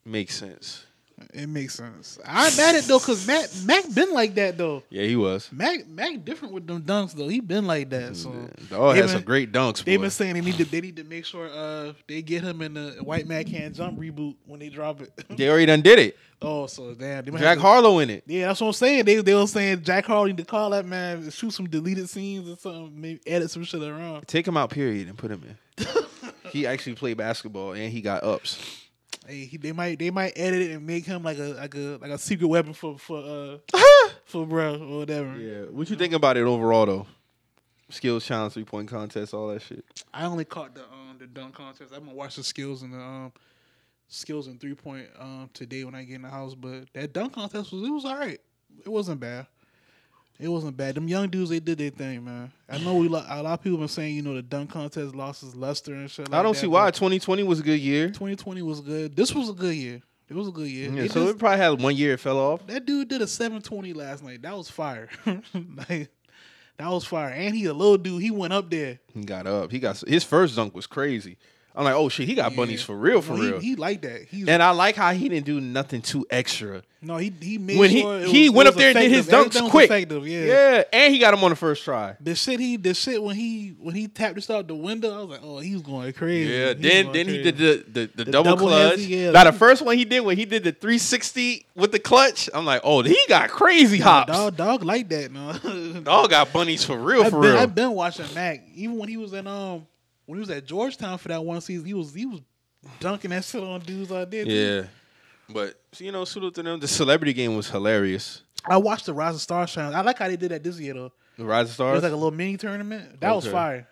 Makes 0.05 0.37
sense. 0.37 0.85
It 1.35 1.49
makes 1.49 1.75
sense. 1.75 2.19
I'm 2.25 2.57
mad 2.57 2.75
at 2.77 2.85
though, 2.85 2.99
cause 2.99 3.27
Mac 3.27 3.49
Mac 3.65 3.93
been 3.95 4.13
like 4.13 4.35
that 4.37 4.57
though. 4.57 4.83
Yeah, 4.91 5.05
he 5.05 5.17
was. 5.17 5.49
Mac 5.53 5.87
Mac 5.87 6.25
different 6.25 6.55
with 6.55 6.67
them 6.67 6.83
dunks 6.83 7.13
though. 7.13 7.29
He 7.29 7.41
been 7.41 7.67
like 7.67 7.91
that. 7.91 8.17
So 8.17 8.31
had 8.71 8.95
been- 8.95 9.09
some 9.09 9.23
great 9.23 9.53
dunks, 9.53 9.85
They've 9.85 10.01
been 10.01 10.11
saying 10.11 10.35
they 10.35 10.41
need 10.41 10.57
to 10.57 10.65
they 10.65 10.81
need 10.81 10.97
to 10.97 11.05
make 11.05 11.25
sure 11.25 11.49
uh 11.49 11.93
they 12.07 12.23
get 12.23 12.43
him 12.43 12.63
in 12.63 12.75
the 12.75 12.97
white 13.03 13.27
man 13.27 13.45
can't 13.45 13.75
jump 13.75 13.99
reboot 13.99 14.37
when 14.47 14.61
they 14.61 14.69
drop 14.69 15.01
it. 15.01 15.13
They 15.37 15.49
already 15.49 15.67
done 15.67 15.83
did 15.83 15.99
it. 15.99 16.17
oh, 16.43 16.67
so 16.67 16.95
damn. 16.95 17.25
They 17.25 17.31
Jack 17.39 17.59
to- 17.59 17.63
Harlow 17.63 17.99
in 17.99 18.11
it. 18.11 18.25
Yeah, 18.27 18.49
that's 18.49 18.61
what 18.61 18.69
I'm 18.69 18.73
saying. 18.73 19.05
They 19.05 19.17
they 19.17 19.35
were 19.35 19.47
saying 19.47 19.83
Jack 19.83 20.07
Harlow 20.07 20.27
need 20.27 20.37
to 20.39 20.45
call 20.45 20.71
that 20.71 20.87
man, 20.87 21.31
shoot 21.31 21.53
some 21.53 21.69
deleted 21.69 22.09
scenes 22.09 22.49
or 22.49 22.57
something, 22.57 23.01
maybe 23.01 23.21
edit 23.27 23.51
some 23.51 23.65
shit 23.65 23.83
around. 23.83 24.27
Take 24.27 24.47
him 24.49 24.57
out, 24.57 24.71
period, 24.71 25.09
and 25.09 25.19
put 25.19 25.31
him 25.31 25.43
in. 25.79 25.87
he 26.51 26.67
actually 26.67 26.95
played 26.95 27.17
basketball 27.17 27.73
and 27.73 27.93
he 27.93 28.01
got 28.01 28.23
ups. 28.25 28.88
Hey, 29.29 29.45
he, 29.45 29.59
they 29.59 29.73
might 29.73 29.99
they 29.99 30.11
might 30.11 30.33
edit 30.37 30.63
it 30.63 30.71
and 30.71 30.87
make 30.87 31.05
him 31.05 31.23
like 31.23 31.37
a 31.39 31.49
like 31.53 31.75
a 31.75 31.99
like 32.01 32.11
a 32.11 32.17
secret 32.17 32.47
weapon 32.47 32.73
for 32.73 32.99
for 32.99 33.19
uh 33.19 33.59
for 34.25 34.47
bro 34.47 34.81
or 34.81 34.99
whatever. 35.01 35.37
Yeah. 35.37 35.65
What 35.65 35.91
you 35.91 35.97
think 35.97 36.15
about 36.15 36.39
it 36.39 36.45
overall 36.45 36.87
though? 36.87 37.07
Skills 37.91 38.25
challenge, 38.25 38.55
three 38.55 38.65
point 38.65 38.89
contest, 38.89 39.35
all 39.35 39.49
that 39.49 39.61
shit. 39.61 39.85
I 40.15 40.25
only 40.25 40.47
caught 40.47 40.75
the 40.75 40.81
um 40.85 41.17
the 41.19 41.27
dunk 41.27 41.55
contest. 41.57 41.93
I'm 41.95 42.05
gonna 42.05 42.15
watch 42.15 42.37
the 42.37 42.43
skills 42.43 42.83
and 42.83 42.95
the 42.95 42.99
um 42.99 43.33
skills 44.09 44.47
and 44.47 44.59
three 44.59 44.75
point 44.75 45.09
um 45.19 45.51
today 45.53 45.85
when 45.85 45.95
I 45.95 46.05
get 46.05 46.15
in 46.17 46.23
the 46.23 46.31
house. 46.31 46.55
But 46.55 46.91
that 46.95 47.13
dunk 47.13 47.35
contest 47.35 47.71
was 47.71 47.83
it 47.83 47.91
was 47.91 48.07
all 48.07 48.17
right. 48.17 48.41
It 48.83 48.89
wasn't 48.89 49.21
bad. 49.21 49.47
It 50.41 50.47
wasn't 50.49 50.77
bad. 50.77 50.95
Them 50.95 51.09
young 51.09 51.29
dudes 51.29 51.51
they 51.51 51.59
did 51.59 51.79
their 51.79 51.91
thing, 51.91 52.25
man. 52.25 52.53
I 52.69 52.79
know 52.79 52.95
we 52.95 53.09
lo- 53.09 53.25
a 53.29 53.43
lot 53.43 53.55
of 53.59 53.63
people 53.63 53.79
been 53.79 53.89
saying 53.89 54.15
you 54.15 54.23
know 54.23 54.35
the 54.35 54.43
dunk 54.43 54.71
contest 54.71 55.15
losses 55.15 55.55
luster 55.57 55.95
and 55.95 56.09
shit. 56.11 56.31
Like 56.31 56.39
I 56.39 56.43
don't 56.43 56.53
that, 56.55 56.61
see 56.61 56.67
why. 56.69 56.91
2020 56.93 57.43
was 57.43 57.59
a 57.61 57.63
good 57.65 57.81
year. 57.81 58.07
2020 58.09 58.63
was 58.63 58.81
good. 58.81 59.17
This 59.17 59.35
was 59.35 59.49
a 59.49 59.53
good 59.53 59.75
year. 59.75 60.01
It 60.29 60.37
was 60.37 60.47
a 60.49 60.53
good 60.53 60.69
year. 60.69 60.91
Yeah, 60.93 61.03
It 61.05 61.11
so 61.13 61.23
just- 61.25 61.37
it 61.37 61.39
probably 61.39 61.59
had 61.59 61.81
one 61.83 61.97
year 61.97 62.13
it 62.15 62.21
fell 62.21 62.39
off. 62.39 62.67
that 62.69 62.87
dude 62.87 63.09
did 63.09 63.21
a 63.23 63.27
720 63.27 63.93
last 63.95 64.23
night. 64.23 64.43
That 64.43 64.57
was 64.57 64.71
fire. 64.71 65.09
like, 65.27 66.11
that 66.77 66.89
was 66.89 67.05
fire. 67.05 67.31
And 67.31 67.55
he 67.57 67.65
a 67.65 67.73
little 67.75 67.97
dude. 67.99 68.23
He 68.23 68.31
went 68.31 68.53
up 68.53 68.71
there. 68.71 69.01
He 69.15 69.25
got 69.25 69.47
up. 69.49 69.73
He 69.73 69.81
got 69.81 69.99
his 70.07 70.23
first 70.23 70.55
dunk 70.55 70.75
was 70.75 70.87
crazy. 70.87 71.37
I'm 71.79 71.85
like, 71.85 71.95
oh 71.95 72.09
shit, 72.09 72.27
he 72.27 72.35
got 72.35 72.57
bunnies 72.57 72.83
for 72.83 72.97
real, 72.97 73.23
for 73.23 73.35
No, 73.35 73.41
real. 73.41 73.61
He, 73.61 73.69
he 73.69 73.77
like 73.77 74.03
that. 74.03 74.23
He's 74.29 74.49
and 74.49 74.61
I 74.61 74.71
like 74.73 74.97
how 74.97 75.13
he 75.13 75.29
didn't 75.29 75.47
do 75.47 75.61
nothing 75.61 76.03
too 76.03 76.27
extra. 76.29 76.83
no, 77.01 77.19
he 77.19 77.33
he 77.41 77.57
made 77.57 77.79
When 77.79 77.89
he 77.89 78.01
sure 78.01 78.19
he 78.19 78.49
was- 78.49 78.57
went 78.57 78.67
it 78.67 78.73
up 78.73 78.75
there 78.79 78.91
and 78.91 78.99
did 78.99 79.13
his 79.13 79.29
dunks 79.29 79.55
Everything 79.55 79.71
quick. 79.71 79.85
Effective, 79.89 80.27
yeah. 80.27 80.45
yeah, 80.45 80.83
and 80.93 81.15
he 81.15 81.21
got 81.21 81.35
him 81.35 81.45
on 81.45 81.51
the 81.51 81.57
first 81.57 81.85
try. 81.85 82.17
The 82.21 82.35
shit 82.35 82.59
he 82.59 82.77
the 82.77 82.95
shit 82.95 83.23
when 83.23 83.37
he 83.37 83.77
when 83.79 83.95
he 83.95 84.09
tapped 84.09 84.35
this 84.35 84.51
out 84.51 84.67
the 84.67 84.75
window, 84.75 85.15
I 85.15 85.19
was 85.21 85.29
like, 85.29 85.41
oh, 85.45 85.59
he 85.61 85.75
was 85.75 85.83
going 85.83 86.13
crazy. 86.15 86.51
Yeah, 86.53 86.69
He 86.71 86.75
then 86.75 87.13
then 87.13 87.29
he 87.29 87.43
did 87.45 87.57
the 87.59 87.85
the, 87.89 88.11
the, 88.13 88.25
The 88.25 88.31
double, 88.33 88.51
double 88.57 88.67
clutch. 88.67 88.91
heavy, 88.99 89.03
yeah. 89.15 89.31
Now 89.31 89.45
the 89.45 89.53
first 89.53 89.81
one 89.83 89.97
he 89.97 90.05
did 90.05 90.19
when 90.21 90.37
he 90.37 90.47
did 90.47 90.65
the 90.65 90.73
360 90.73 91.65
with 91.77 91.93
the 91.93 92.01
clutch, 92.01 92.51
I'm 92.53 92.65
like, 92.67 92.81
oh, 92.83 93.03
he 93.03 93.17
got 93.29 93.51
crazy 93.51 93.99
hops. 93.99 94.33
Dog, 94.33 94.57
dog 94.57 94.83
like 94.83 95.09
that, 95.11 95.31
no. 95.31 96.01
Dog 96.01 96.31
got 96.31 96.53
bunnies 96.53 96.85
for 96.85 96.99
real, 96.99 97.23
I've 97.23 97.31
for 97.31 97.41
been, 97.41 97.53
real. 97.53 97.61
I've 97.63 97.75
been 97.75 97.93
watching 97.93 98.27
Mac. 98.35 98.65
Even 98.75 98.99
when 98.99 99.09
he 99.09 99.17
was 99.17 99.33
in 99.33 99.47
um 99.47 99.87
when 100.29 100.37
he 100.37 100.41
was 100.41 100.51
at 100.51 100.67
Georgetown 100.67 101.17
for 101.17 101.29
that 101.29 101.43
one 101.43 101.61
season, 101.63 101.87
he 101.87 101.95
was 101.95 102.13
he 102.13 102.27
was 102.27 102.41
dunking 103.01 103.31
that 103.31 103.43
shit 103.45 103.63
on 103.63 103.81
dudes 103.81 104.13
out 104.13 104.31
there. 104.31 104.45
too. 104.45 104.51
yeah, 104.51 104.83
but 105.49 105.75
you 105.99 106.13
know, 106.13 106.25
salute 106.27 106.55
to 106.57 106.63
them. 106.63 106.79
The 106.79 106.87
celebrity 106.87 107.33
game 107.33 107.57
was 107.57 107.71
hilarious. 107.71 108.43
I 108.67 108.77
watched 108.77 109.07
the 109.07 109.15
Rise 109.15 109.35
of 109.37 109.41
Stars 109.41 109.73
challenge. 109.73 109.97
I 109.97 110.03
like 110.03 110.19
how 110.19 110.29
they 110.29 110.37
did 110.37 110.51
that 110.51 110.63
this 110.63 110.79
year 110.79 110.93
though. 110.93 111.13
The 111.39 111.45
Rise 111.45 111.67
of 111.67 111.71
It 111.71 111.75
Stars. 111.75 111.95
was 111.95 112.03
like 112.03 112.13
a 112.13 112.17
little 112.17 112.31
mini 112.31 112.57
tournament. 112.59 113.19
That 113.21 113.35
was 113.35 113.47
fire. 113.47 113.89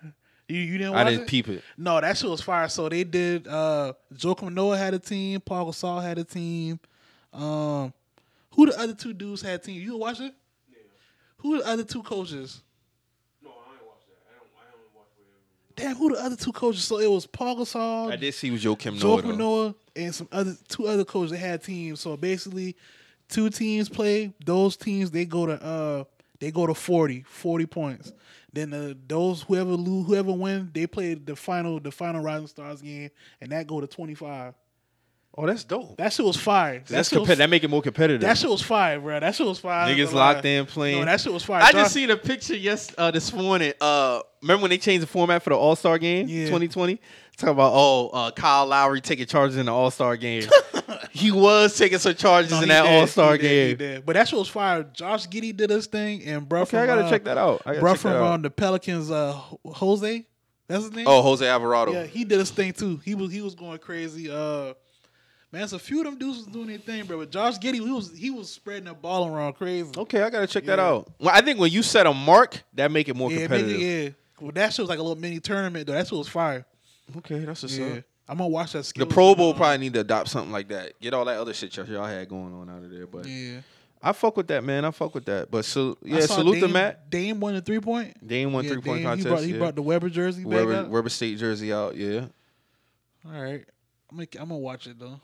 You 0.49 0.59
you 0.61 0.79
didn't 0.79 0.93
watch 0.93 1.07
I 1.07 1.11
didn't 1.11 1.23
it? 1.23 1.29
peep 1.29 1.49
it. 1.49 1.65
No, 1.79 2.01
that 2.01 2.17
shit 2.19 2.29
was 2.29 2.43
fire. 2.43 2.69
So 2.69 2.89
they 2.89 3.03
did. 3.05 3.49
uh 3.49 3.95
Joakim 4.15 4.53
Noah 4.53 4.77
had 4.77 4.93
a 4.95 4.99
team. 4.99 5.41
Pau 5.41 5.65
Gasol 5.65 6.03
had 6.03 6.19
a 6.19 6.25
team. 6.25 6.79
Um, 7.33 7.93
who 8.53 8.67
the 8.67 8.79
other 8.79 8.95
two 8.95 9.13
dudes 9.13 9.43
had 9.43 9.63
team? 9.65 9.81
You 9.81 9.97
watch 9.97 10.21
it? 10.21 10.35
Who 11.39 11.59
the 11.59 11.67
other 11.67 11.85
two 11.85 12.03
coaches? 12.03 12.63
No, 13.43 13.51
I 13.51 13.73
ain't 13.75 13.87
watched 13.87 14.07
that. 14.09 14.23
I 14.29 14.39
don't. 14.39 14.49
I 14.57 14.65
haven't 14.71 14.95
watched 14.95 15.19
it. 15.19 15.27
Damn, 15.77 15.95
who 15.97 16.15
the 16.15 16.23
other 16.23 16.37
two 16.37 16.53
coaches? 16.53 16.85
So 16.85 16.99
it 16.99 17.11
was 17.11 17.27
Pau 17.27 17.55
Gasol, 17.55 18.11
I 18.13 18.17
did 18.17 18.33
see 18.35 18.51
was 18.51 18.65
Joakim 18.65 18.97
Joe 18.99 19.21
Noah. 19.21 19.75
and 19.95 20.15
some 20.15 20.29
other 20.33 20.57
two 20.69 20.87
other 20.87 21.05
coaches. 21.05 21.33
that 21.33 21.39
had 21.39 21.63
teams. 21.63 22.01
So 22.01 22.17
basically, 22.17 22.77
two 23.29 23.51
teams 23.51 23.89
play. 23.89 24.33
Those 24.45 24.77
teams 24.77 25.11
they 25.11 25.27
go 25.27 25.47
to 25.47 25.63
uh 25.63 26.05
they 26.41 26.51
go 26.51 26.67
to 26.67 26.75
40, 26.75 27.25
40 27.29 27.67
points. 27.67 28.13
Then 28.53 28.71
the, 28.71 28.97
those 29.07 29.43
whoever 29.43 29.71
lose, 29.73 30.07
whoever 30.07 30.33
win, 30.33 30.71
they 30.73 30.87
play 30.87 31.13
the 31.15 31.37
final 31.37 31.79
the 31.79 31.91
final 31.91 32.23
Rising 32.23 32.47
Stars 32.47 32.81
game, 32.81 33.11
and 33.43 33.53
that 33.53 33.67
go 33.67 33.81
to 33.83 33.87
twenty 33.87 34.15
five. 34.15 34.55
Oh, 35.39 35.47
that's 35.47 35.65
dope. 35.65 35.99
That 35.99 36.13
shit 36.15 36.25
was 36.25 36.37
fire. 36.39 36.79
That 36.79 36.87
That's 36.89 37.09
shit 37.11 37.19
was, 37.21 37.27
competitive. 37.27 37.39
That 37.39 37.51
make 37.51 37.63
it 37.63 37.69
more 37.69 37.83
competitive. 37.83 38.23
that 38.23 38.39
shit 38.39 38.49
was 38.49 38.63
fire, 38.63 38.99
bro. 38.99 39.21
That 39.21 39.35
shit 39.35 39.47
was 39.47 39.59
fire. 39.59 39.87
I 39.87 39.93
Niggas 39.95 40.13
locked 40.15 40.45
in 40.47 40.65
playing. 40.65 41.01
No, 41.01 41.05
that 41.05 41.21
shit 41.21 41.31
was 41.33 41.43
fire. 41.45 41.61
I 41.63 41.73
Josh- 41.73 41.83
just 41.83 41.93
seen 41.95 42.11
a 42.11 42.17
picture 42.17 42.57
yes 42.57 42.91
uh, 42.97 43.11
this 43.11 43.31
morning. 43.35 43.75
Uh, 43.79 44.21
remember 44.41 44.63
when 44.63 44.71
they 44.71 44.79
changed 44.79 45.03
the 45.03 45.07
format 45.07 45.43
for 45.43 45.51
the 45.51 45.57
All 45.57 45.77
Star 45.77 45.99
game, 45.99 46.27
Yeah. 46.27 46.47
2020? 46.47 46.99
Talking 47.37 47.53
about 47.53 47.73
oh, 47.75 48.09
uh, 48.15 48.31
Kyle 48.31 48.65
Lowry 48.65 49.03
taking 49.03 49.27
charges 49.27 49.59
in 49.59 49.67
the 49.67 49.73
All 49.75 49.91
Star 49.91 50.17
game. 50.17 50.43
he 51.11 51.31
was 51.31 51.77
taking 51.77 51.99
some 51.99 52.15
charges 52.15 52.53
No, 52.53 52.63
in 52.63 52.69
that. 52.69 52.87
All 52.87 53.07
Star 53.07 53.33
He 53.33 53.39
did, 53.39 53.51
he 53.69 53.75
game. 53.75 53.77
did. 53.97 54.07
But 54.07 54.15
that 54.15 54.29
shit 54.29 54.39
was 54.39 54.49
fire. 54.49 54.85
Josh 54.85 55.29
Giddey 55.29 55.55
did 55.55 55.69
his 55.69 55.87
thing, 55.87 56.23
and 56.25 56.49
bro 56.49 56.63
Okay, 56.63 56.71
from 56.71 56.79
I 56.81 56.87
gotta 56.87 57.05
uh, 57.05 57.11
check 57.11 57.25
that 57.25 57.37
out. 57.37 57.61
I 57.67 57.79
bro 57.79 57.93
check 57.93 58.01
from 58.01 58.13
that 58.13 58.23
out. 58.23 58.33
um, 58.37 58.41
the 58.41 58.49
Pelicans, 58.49 59.11
uh, 59.11 59.39
Jose, 59.67 60.25
that's 60.67 60.85
his 60.85 60.93
name. 60.95 61.05
oh, 61.07 61.21
Jose 61.21 61.47
Alvarado. 61.47 61.93
yeah, 61.93 62.05
he 62.05 62.25
did 62.25 62.39
his 62.39 62.51
thing 62.51 62.73
too. 62.73 63.03
He 63.05 63.15
was 63.15 63.31
he 63.31 63.43
was 63.43 63.55
going 63.55 63.79
crazy. 63.81 64.31
Uh, 64.31 64.73
man, 65.53 65.69
so 65.69 65.77
a 65.77 65.79
few 65.79 65.99
of 66.01 66.05
them 66.05 66.19
dudes 66.19 66.39
was 66.39 66.47
doing 66.47 66.67
their 66.69 66.79
thing, 66.79 67.05
bro. 67.05 67.19
But 67.19 67.31
Josh 67.31 67.59
Giddey, 67.59 67.75
he 67.75 67.81
was 67.91 68.17
he 68.17 68.31
was 68.31 68.51
spreading 68.51 68.85
the 68.85 68.95
ball 68.95 69.27
around 69.27 69.55
crazy. 69.55 69.91
Okay, 69.97 70.23
I 70.23 70.31
gotta 70.31 70.47
check 70.47 70.65
that 70.65 70.79
out. 70.79 71.11
Well, 71.19 71.31
I 71.35 71.41
think 71.41 71.59
when 71.59 71.71
you 71.71 71.83
set 71.83 72.07
a 72.07 72.13
mark, 72.15 72.63
that 72.75 72.91
make 72.91 73.09
it 73.09 73.17
more 73.17 73.31
yeah, 73.31 73.41
competitive. 73.41 73.79
maybe, 73.79 73.85
yeah. 74.05 74.11
Well, 74.41 74.53
that 74.53 74.73
shit 74.73 74.83
was 74.83 74.89
like 74.89 74.99
a 74.99 75.03
little 75.03 75.17
mini 75.21 75.41
tournament 75.41 75.87
though. 75.87 75.95
That 75.95 76.07
shit 76.07 76.19
was 76.19 76.29
fire. 76.29 76.67
Okay, 77.19 77.39
that's 77.41 77.63
what's 77.63 77.77
Yeah, 77.79 77.87
up. 77.87 78.05
I'm 78.29 78.39
gonna 78.39 78.49
watch 78.49 78.73
that. 78.73 78.93
The 78.97 79.07
Pro 79.07 79.35
Bowl 79.35 79.55
probably 79.55 79.79
need 79.79 79.95
to 79.95 80.01
adopt 80.01 80.29
something 80.29 80.53
like 80.53 80.69
that. 80.69 80.99
Get 81.01 81.15
all 81.15 81.25
that 81.25 81.39
other 81.39 81.55
shit 81.55 81.77
y'all, 81.77 81.87
y'all 81.87 82.07
had 82.07 82.29
going 82.29 82.53
on 82.53 82.69
out 82.69 82.83
of 82.83 82.91
there. 82.91 83.07
But 83.07 83.27
Yeah, 83.27 83.61
I 84.03 84.13
fuck 84.13 84.37
with 84.37 84.49
that, 84.49 84.65
man. 84.65 84.85
I 84.85 84.91
fuck 84.91 85.15
with 85.15 85.25
that. 85.27 85.51
But 85.51 85.65
so 85.65 85.97
yeah, 86.03 86.21
salute 86.21 86.57
to 86.57 86.61
Dame, 86.63 86.73
Matt. 86.73 87.09
Dame 87.11 87.41
won 87.41 87.55
the 87.55 87.61
three 87.63 87.81
point. 87.81 88.27
Dame 88.27 88.53
won 88.53 88.65
Yeah, 88.65 88.73
three 88.73 88.83
point 88.83 89.05
contest. 89.05 89.27
He 89.27 89.31
brought, 89.31 89.43
he 89.43 89.53
yeah. 89.53 89.59
brought 89.59 89.75
the 89.77 89.83
Weber 89.83 90.09
jersey 90.09 90.43
back 90.43 90.53
Weber. 90.53 90.85
Weber 90.89 91.09
State 91.09 91.39
jersey 91.39 91.73
out. 91.73 91.97
Yeah. 91.97 92.27
All 93.25 93.41
right, 93.41 93.65
I'm 94.11 94.17
gonna 94.17 94.29
I'm 94.39 94.49
gonna 94.49 94.59
watch 94.59 94.87
it 94.87 94.99
though. 94.99 95.21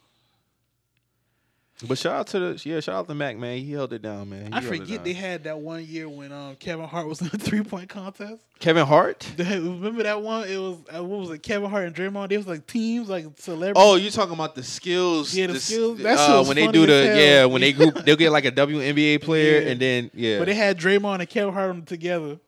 But 1.86 1.98
shout 1.98 2.14
out 2.14 2.26
to 2.28 2.38
the 2.38 2.62
yeah, 2.68 2.78
shout 2.80 2.94
out 2.94 3.08
to 3.08 3.14
Mac, 3.14 3.36
man. 3.36 3.58
He 3.58 3.72
held 3.72 3.92
it 3.92 4.02
down, 4.02 4.30
man. 4.30 4.46
He 4.46 4.52
I 4.52 4.60
forget 4.60 5.02
they 5.02 5.12
had 5.14 5.44
that 5.44 5.58
one 5.58 5.84
year 5.84 6.08
when 6.08 6.30
um, 6.30 6.54
Kevin 6.56 6.86
Hart 6.86 7.08
was 7.08 7.20
in 7.20 7.28
the 7.28 7.38
three 7.38 7.62
point 7.62 7.88
contest. 7.88 8.40
Kevin 8.60 8.86
Hart. 8.86 9.28
Remember 9.38 10.04
that 10.04 10.22
one? 10.22 10.48
It 10.48 10.58
was 10.58 10.76
uh, 10.94 11.02
what 11.02 11.20
was 11.20 11.30
it? 11.30 11.42
Kevin 11.42 11.68
Hart 11.68 11.86
and 11.86 11.94
Draymond. 11.96 12.28
They 12.28 12.36
was 12.36 12.46
like 12.46 12.66
teams, 12.68 13.08
like 13.08 13.26
celebrities. 13.36 13.82
Oh, 13.84 13.96
you 13.96 14.10
talking 14.10 14.34
about 14.34 14.54
the 14.54 14.62
skills? 14.62 15.34
Yeah, 15.34 15.48
the 15.48 15.54
s- 15.54 15.64
skills. 15.64 15.98
That 15.98 16.18
shit 16.18 16.30
uh, 16.30 16.44
when 16.44 16.54
they 16.56 16.68
do 16.68 16.86
the 16.86 17.06
hell. 17.06 17.16
yeah, 17.16 17.44
when 17.46 17.60
they 17.60 17.72
group, 17.72 17.94
they'll 18.04 18.14
get 18.16 18.30
like 18.30 18.44
a 18.44 18.52
WNBA 18.52 19.20
player, 19.22 19.60
Yeah. 19.62 19.68
and 19.70 19.80
then 19.80 20.10
yeah. 20.14 20.38
but 20.38 20.44
they 20.44 20.54
had 20.54 20.78
Draymond 20.78 21.18
and 21.20 21.28
Kevin 21.28 21.52
Hart 21.52 21.86
together. 21.86 22.38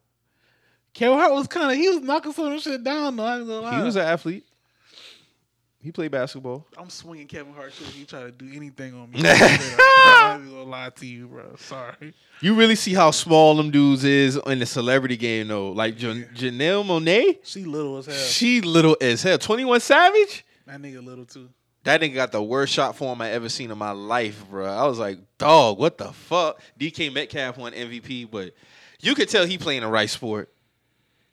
Kevin 0.92 1.18
Hart 1.18 1.32
was 1.32 1.48
kind 1.48 1.72
of 1.72 1.76
he 1.76 1.88
was 1.88 2.00
knocking 2.02 2.32
some 2.32 2.56
shit 2.60 2.84
down 2.84 3.16
though. 3.16 3.24
I 3.24 3.38
ain't 3.38 3.48
gonna 3.48 3.60
lie. 3.62 3.78
he 3.78 3.82
was 3.84 3.96
an 3.96 4.02
athlete. 4.02 4.46
He 5.84 5.92
played 5.92 6.12
basketball. 6.12 6.66
I'm 6.78 6.88
swinging 6.88 7.26
Kevin 7.26 7.52
Hart 7.52 7.74
too. 7.74 7.84
He 7.84 8.06
try 8.06 8.22
to 8.22 8.30
do 8.30 8.48
anything 8.54 8.94
on 8.94 9.10
me. 9.10 9.20
I 9.22 10.38
ain't 10.40 10.50
gonna 10.50 10.62
lie 10.64 10.88
to 10.88 11.06
you, 11.06 11.26
bro. 11.26 11.56
Sorry. 11.58 12.14
You 12.40 12.54
really 12.54 12.74
see 12.74 12.94
how 12.94 13.10
small 13.10 13.54
them 13.54 13.70
dudes 13.70 14.02
is 14.02 14.40
in 14.46 14.60
the 14.60 14.64
celebrity 14.66 15.18
game 15.18 15.48
though. 15.48 15.72
Like 15.72 15.98
Jan- 15.98 16.30
Janelle 16.34 16.86
Monáe, 16.86 17.36
She 17.42 17.64
little 17.64 17.98
as 17.98 18.06
hell. 18.06 18.16
she 18.16 18.60
little 18.62 18.96
as 18.98 19.22
hell. 19.22 19.36
Twenty 19.36 19.66
One 19.66 19.78
Savage. 19.80 20.46
That 20.66 20.80
nigga 20.80 21.04
little 21.04 21.26
too. 21.26 21.50
That 21.82 22.00
nigga 22.00 22.14
got 22.14 22.32
the 22.32 22.42
worst 22.42 22.72
shot 22.72 22.96
form 22.96 23.20
I 23.20 23.32
ever 23.32 23.50
seen 23.50 23.70
in 23.70 23.76
my 23.76 23.90
life, 23.90 24.42
bro. 24.48 24.64
I 24.64 24.86
was 24.86 24.98
like, 24.98 25.18
dog, 25.36 25.78
what 25.78 25.98
the 25.98 26.12
fuck? 26.14 26.62
DK 26.80 27.12
Metcalf 27.12 27.58
won 27.58 27.72
MVP, 27.72 28.30
but 28.30 28.54
you 29.02 29.14
could 29.14 29.28
tell 29.28 29.44
he 29.44 29.58
playing 29.58 29.82
the 29.82 29.88
right 29.88 30.08
sport. 30.08 30.50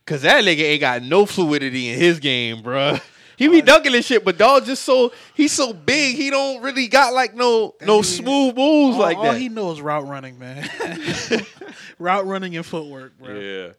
Cause 0.06 0.24
that 0.24 0.44
nigga 0.44 0.60
ain't 0.64 0.82
got 0.82 1.04
no 1.04 1.26
fluidity 1.26 1.88
in 1.88 1.98
his 1.98 2.20
game, 2.20 2.62
bro. 2.62 2.98
He 3.42 3.48
be 3.48 3.64
dunking 3.64 3.96
and 3.96 4.06
shit, 4.06 4.24
but 4.24 4.38
dog 4.38 4.66
just 4.66 4.84
so 4.84 5.12
he's 5.34 5.52
so 5.52 5.74
big, 5.74 6.16
he 6.16 6.30
don't 6.30 6.62
really 6.62 6.88
got 6.88 7.12
like 7.12 7.34
no 7.34 7.74
no 7.82 8.04
smooth 8.04 8.56
moves 8.56 8.98
all, 8.98 9.02
like 9.02 9.18
all 9.18 9.24
that. 9.24 9.38
he 9.40 9.50
knows 9.50 9.82
route 9.82 10.08
running, 10.08 10.38
man. 10.38 10.70
route 11.98 12.28
running 12.28 12.56
and 12.56 12.64
footwork, 12.64 13.18
bro. 13.18 13.34
Yeah. 13.34 13.70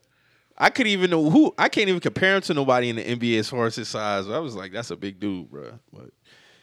I 0.59 0.71
could 0.71 0.89
even 0.89 1.11
know 1.11 1.31
who 1.31 1.55
I 1.57 1.69
can't 1.69 1.89
even 1.89 2.01
compare 2.01 2.35
him 2.35 2.43
to 2.43 2.55
nobody 2.55 2.89
in 2.89 2.97
the 2.97 3.05
NBA 3.05 3.39
as 3.39 3.51
far 3.51 3.67
as 3.67 3.77
his 3.77 3.89
size. 3.89 4.29
I 4.29 4.41
was 4.41 4.57
like, 4.57 4.73
that's 4.73 4.91
a 4.91 4.97
big 4.97 5.21
dude, 5.21 5.49
bro. 5.49 5.79
But 5.93 6.11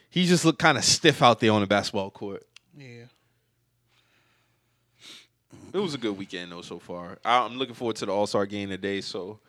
he 0.10 0.26
just 0.26 0.44
looked 0.44 0.60
kind 0.60 0.78
of 0.78 0.84
stiff 0.84 1.24
out 1.24 1.40
there 1.40 1.54
on 1.54 1.62
the 1.62 1.68
basketball 1.68 2.12
court. 2.12 2.46
Yeah. 2.78 3.06
It 5.74 5.80
was 5.80 5.94
a 5.94 5.98
good 5.98 6.18
weekend 6.18 6.52
though 6.52 6.64
so 6.64 6.80
far. 6.80 7.18
I'm 7.24 7.56
looking 7.56 7.76
forward 7.76 7.96
to 7.96 8.08
the 8.08 8.12
All 8.12 8.28
Star 8.28 8.46
game 8.46 8.68
today. 8.68 9.00
So 9.00 9.40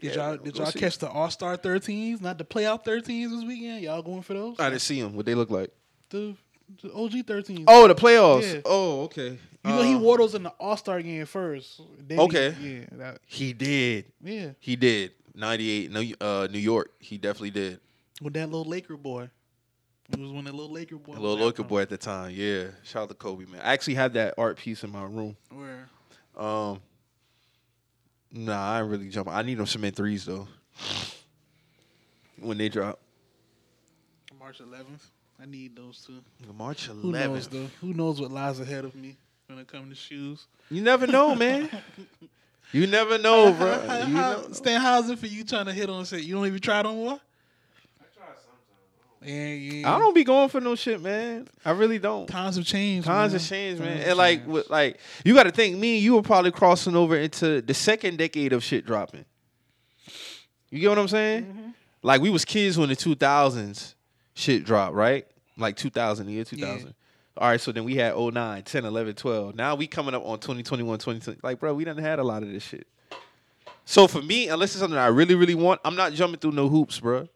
Did 0.00 0.14
yeah, 0.14 0.28
y'all 0.28 0.36
did 0.36 0.56
y'all 0.56 0.70
catch 0.72 0.98
the 0.98 1.08
All 1.08 1.30
Star 1.30 1.56
13s, 1.56 2.20
not 2.20 2.38
the 2.38 2.44
playoff 2.44 2.84
13s 2.84 3.30
this 3.30 3.44
weekend? 3.44 3.82
Y'all 3.82 4.02
going 4.02 4.22
for 4.22 4.34
those? 4.34 4.56
I 4.60 4.70
didn't 4.70 4.82
see 4.82 5.00
them. 5.02 5.14
What 5.14 5.26
they 5.26 5.34
look 5.34 5.50
like? 5.50 5.70
The, 6.10 6.36
the 6.82 6.92
OG 6.94 7.12
13s. 7.26 7.64
Oh, 7.66 7.88
the 7.88 7.94
playoffs. 7.96 8.54
Yeah. 8.54 8.60
Oh, 8.64 9.02
okay. 9.02 9.38
you 9.64 9.70
know 9.70 9.82
he 9.82 9.94
Uh, 9.94 9.98
wore 9.98 10.18
those 10.18 10.34
in 10.36 10.44
the 10.44 10.50
All 10.60 10.76
Star 10.76 11.02
game 11.02 11.26
first. 11.26 11.80
Then 12.06 12.18
he- 12.18 12.24
Okay. 12.24 12.54
yeah. 12.60 12.84
That, 12.98 13.18
He 13.26 13.52
did. 13.52 14.04
yeah. 14.22 14.50
He 14.60 14.76
did. 14.76 15.12
98. 15.34 15.90
No, 15.90 16.02
uh, 16.20 16.46
New 16.50 16.58
York. 16.58 16.92
He 17.00 17.18
definitely 17.18 17.50
did. 17.50 17.80
With 18.22 18.34
that 18.34 18.46
little 18.50 18.64
Laker 18.64 18.96
boy. 18.96 19.30
It 20.10 20.18
was 20.18 20.30
when 20.30 20.44
that 20.44 20.54
little 20.54 20.72
Laker 20.72 20.96
boy. 20.96 21.12
A 21.12 21.14
little 21.14 21.30
was 21.34 21.40
out 21.40 21.44
local 21.44 21.64
from- 21.64 21.68
boy 21.70 21.82
at 21.82 21.88
the 21.90 21.98
time. 21.98 22.30
Yeah. 22.34 22.68
Shout 22.84 23.02
out 23.04 23.08
to 23.10 23.14
Kobe, 23.14 23.44
man. 23.46 23.60
I 23.62 23.72
actually 23.72 23.94
had 23.94 24.14
that 24.14 24.34
art 24.38 24.56
piece 24.58 24.82
in 24.84 24.90
my 24.90 25.02
room. 25.02 25.36
Where? 25.50 25.88
Um, 26.36 26.80
nah, 28.32 28.74
I 28.76 28.80
ain't 28.80 28.90
really 28.90 29.08
jump. 29.08 29.28
I 29.28 29.42
need 29.42 29.58
them 29.58 29.66
cement 29.66 29.96
threes 29.96 30.24
though. 30.24 30.46
When 32.40 32.56
they 32.58 32.68
drop, 32.68 33.00
March 34.38 34.60
11th. 34.60 35.06
I 35.40 35.46
need 35.46 35.76
those 35.76 36.04
two. 36.06 36.14
March 36.56 36.86
Who 36.86 37.12
knows 37.12 37.46
11th. 37.46 37.50
though? 37.50 37.66
Who 37.80 37.94
knows 37.94 38.20
what 38.20 38.30
lies 38.32 38.58
ahead 38.60 38.84
of 38.84 38.94
me 38.94 39.16
when 39.46 39.58
it 39.58 39.68
comes 39.68 39.88
to 39.90 39.94
shoes? 39.94 40.46
You 40.70 40.82
never 40.82 41.06
know, 41.06 41.34
man. 41.34 41.68
you 42.72 42.86
never 42.86 43.18
know, 43.18 43.52
bro. 43.52 43.80
You 43.82 43.86
never 43.88 44.10
know. 44.12 44.46
Stan 44.52 44.80
Hauser 44.80 45.16
for 45.16 45.26
you 45.26 45.44
trying 45.44 45.66
to 45.66 45.72
hit 45.72 45.88
on 45.90 46.04
shit. 46.04 46.22
You 46.22 46.34
don't 46.34 46.46
even 46.46 46.60
try 46.60 46.82
no 46.82 46.94
more. 46.94 47.20
I. 49.22 49.26
Yeah, 49.26 49.52
yeah. 49.52 49.94
I 49.94 49.98
don't 49.98 50.14
be 50.14 50.24
going 50.24 50.48
for 50.48 50.60
no 50.60 50.74
shit, 50.74 51.00
man. 51.00 51.48
I 51.64 51.72
really 51.72 51.98
don't. 51.98 52.26
Times 52.26 52.56
have 52.56 52.64
changed. 52.64 53.06
Times 53.06 53.32
man. 53.32 53.40
have 53.40 53.48
changed, 53.48 53.80
man. 53.80 53.96
Times 53.96 54.08
And 54.08 54.18
like, 54.18 54.38
changed. 54.38 54.52
with, 54.52 54.70
like 54.70 54.98
you 55.24 55.34
got 55.34 55.44
to 55.44 55.50
think, 55.50 55.76
me 55.76 55.96
and 55.96 56.04
you 56.04 56.14
were 56.14 56.22
probably 56.22 56.50
crossing 56.50 56.96
over 56.96 57.16
into 57.16 57.60
the 57.60 57.74
second 57.74 58.18
decade 58.18 58.52
of 58.52 58.62
shit 58.62 58.86
dropping. 58.86 59.24
You 60.70 60.80
get 60.80 60.88
what 60.90 60.98
I'm 60.98 61.08
saying? 61.08 61.44
Mm-hmm. 61.44 61.70
Like 62.02 62.20
we 62.20 62.30
was 62.30 62.44
kids 62.44 62.78
when 62.78 62.88
the 62.88 62.96
2000s 62.96 63.94
shit 64.34 64.64
dropped, 64.64 64.94
right? 64.94 65.26
Like 65.56 65.76
2000, 65.76 66.26
the 66.26 66.32
year 66.32 66.44
2000. 66.44 66.94
All 67.36 67.48
right, 67.48 67.60
so 67.60 67.70
then 67.70 67.84
we 67.84 67.94
had 67.94 68.16
09, 68.16 68.62
10, 68.62 68.84
11, 68.84 69.14
12. 69.14 69.54
Now 69.54 69.76
we 69.76 69.86
coming 69.86 70.12
up 70.12 70.24
on 70.26 70.40
2021, 70.40 70.98
2020. 70.98 71.40
Like, 71.42 71.60
bro, 71.60 71.72
we 71.72 71.84
done 71.84 71.96
had 71.96 72.18
a 72.18 72.24
lot 72.24 72.42
of 72.42 72.50
this 72.50 72.64
shit. 72.64 72.86
So 73.84 74.08
for 74.08 74.20
me, 74.20 74.48
unless 74.48 74.72
it's 74.72 74.80
something 74.80 74.98
I 74.98 75.06
really, 75.06 75.36
really 75.36 75.54
want, 75.54 75.80
I'm 75.84 75.94
not 75.94 76.12
jumping 76.12 76.40
through 76.40 76.52
no 76.52 76.68
hoops, 76.68 76.98
bro. 76.98 77.28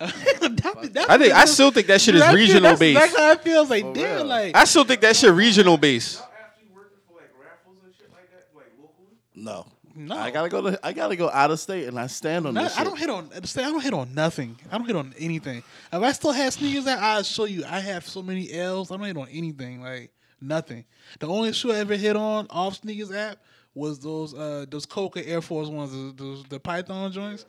that, 0.00 0.88
that 0.94 1.10
I 1.10 1.18
think 1.18 1.34
I 1.34 1.44
still 1.44 1.70
think 1.70 1.86
that 1.88 2.00
shit 2.00 2.14
is 2.14 2.22
that- 2.22 2.34
regional 2.34 2.62
that's 2.62 2.80
based. 2.80 2.96
Exactly 3.04 3.22
how 3.22 3.32
it 3.32 3.40
feels. 3.42 3.68
Like, 3.68 3.84
For 3.84 3.92
damn, 3.92 4.16
real. 4.16 4.24
like 4.26 4.56
I 4.56 4.64
still 4.64 4.84
think 4.84 5.02
that 5.02 5.14
shit 5.14 5.30
regional 5.34 5.76
based. 5.76 6.20
Y'all 6.20 6.28
actually 6.42 6.68
working 6.74 6.96
for 7.06 7.16
like 7.16 7.30
raffles 7.38 7.76
and 7.84 7.92
shit 7.94 8.10
like 8.10 8.30
that, 8.30 8.46
like 8.56 8.72
locally? 8.80 9.16
No, 9.34 9.66
no. 10.06 10.16
I 10.16 10.30
gotta 10.30 10.48
go 10.48 10.62
to 10.62 10.86
I 10.86 10.92
gotta 10.92 11.16
go 11.16 11.30
out 11.30 11.50
of 11.50 11.60
state, 11.60 11.86
and 11.88 11.98
I 11.98 12.06
stand 12.06 12.46
on 12.46 12.54
No, 12.54 12.62
this. 12.64 12.74
I 12.74 12.78
shit. 12.78 12.86
don't 12.86 12.98
hit 12.98 13.10
on. 13.10 13.30
I 13.34 13.40
don't 13.70 13.82
hit 13.82 13.94
on 13.94 14.14
nothing. 14.14 14.58
I 14.70 14.78
don't 14.78 14.86
hit 14.86 14.96
on 14.96 15.14
anything. 15.18 15.62
If 15.92 16.02
I 16.02 16.12
still 16.12 16.32
have 16.32 16.52
sneakers, 16.52 16.86
out, 16.86 16.98
I'll 17.02 17.22
show 17.22 17.44
you. 17.44 17.64
I 17.68 17.80
have 17.80 18.06
so 18.06 18.22
many 18.22 18.52
L's. 18.52 18.90
I 18.90 18.96
don't 18.96 19.06
hit 19.06 19.16
on 19.16 19.28
anything. 19.30 19.80
Like 19.82 20.10
nothing. 20.40 20.84
The 21.18 21.26
only 21.28 21.52
shoe 21.52 21.72
I 21.72 21.76
ever 21.76 21.96
hit 21.96 22.16
on 22.16 22.46
off 22.50 22.76
sneakers 22.76 23.12
app 23.12 23.38
was 23.74 23.98
those 24.00 24.34
uh 24.34 24.66
those 24.68 24.86
Coca 24.86 25.26
Air 25.26 25.40
Force 25.42 25.68
ones, 25.68 25.92
those 26.16 26.44
the 26.44 26.58
Python 26.60 27.12
joints, 27.12 27.44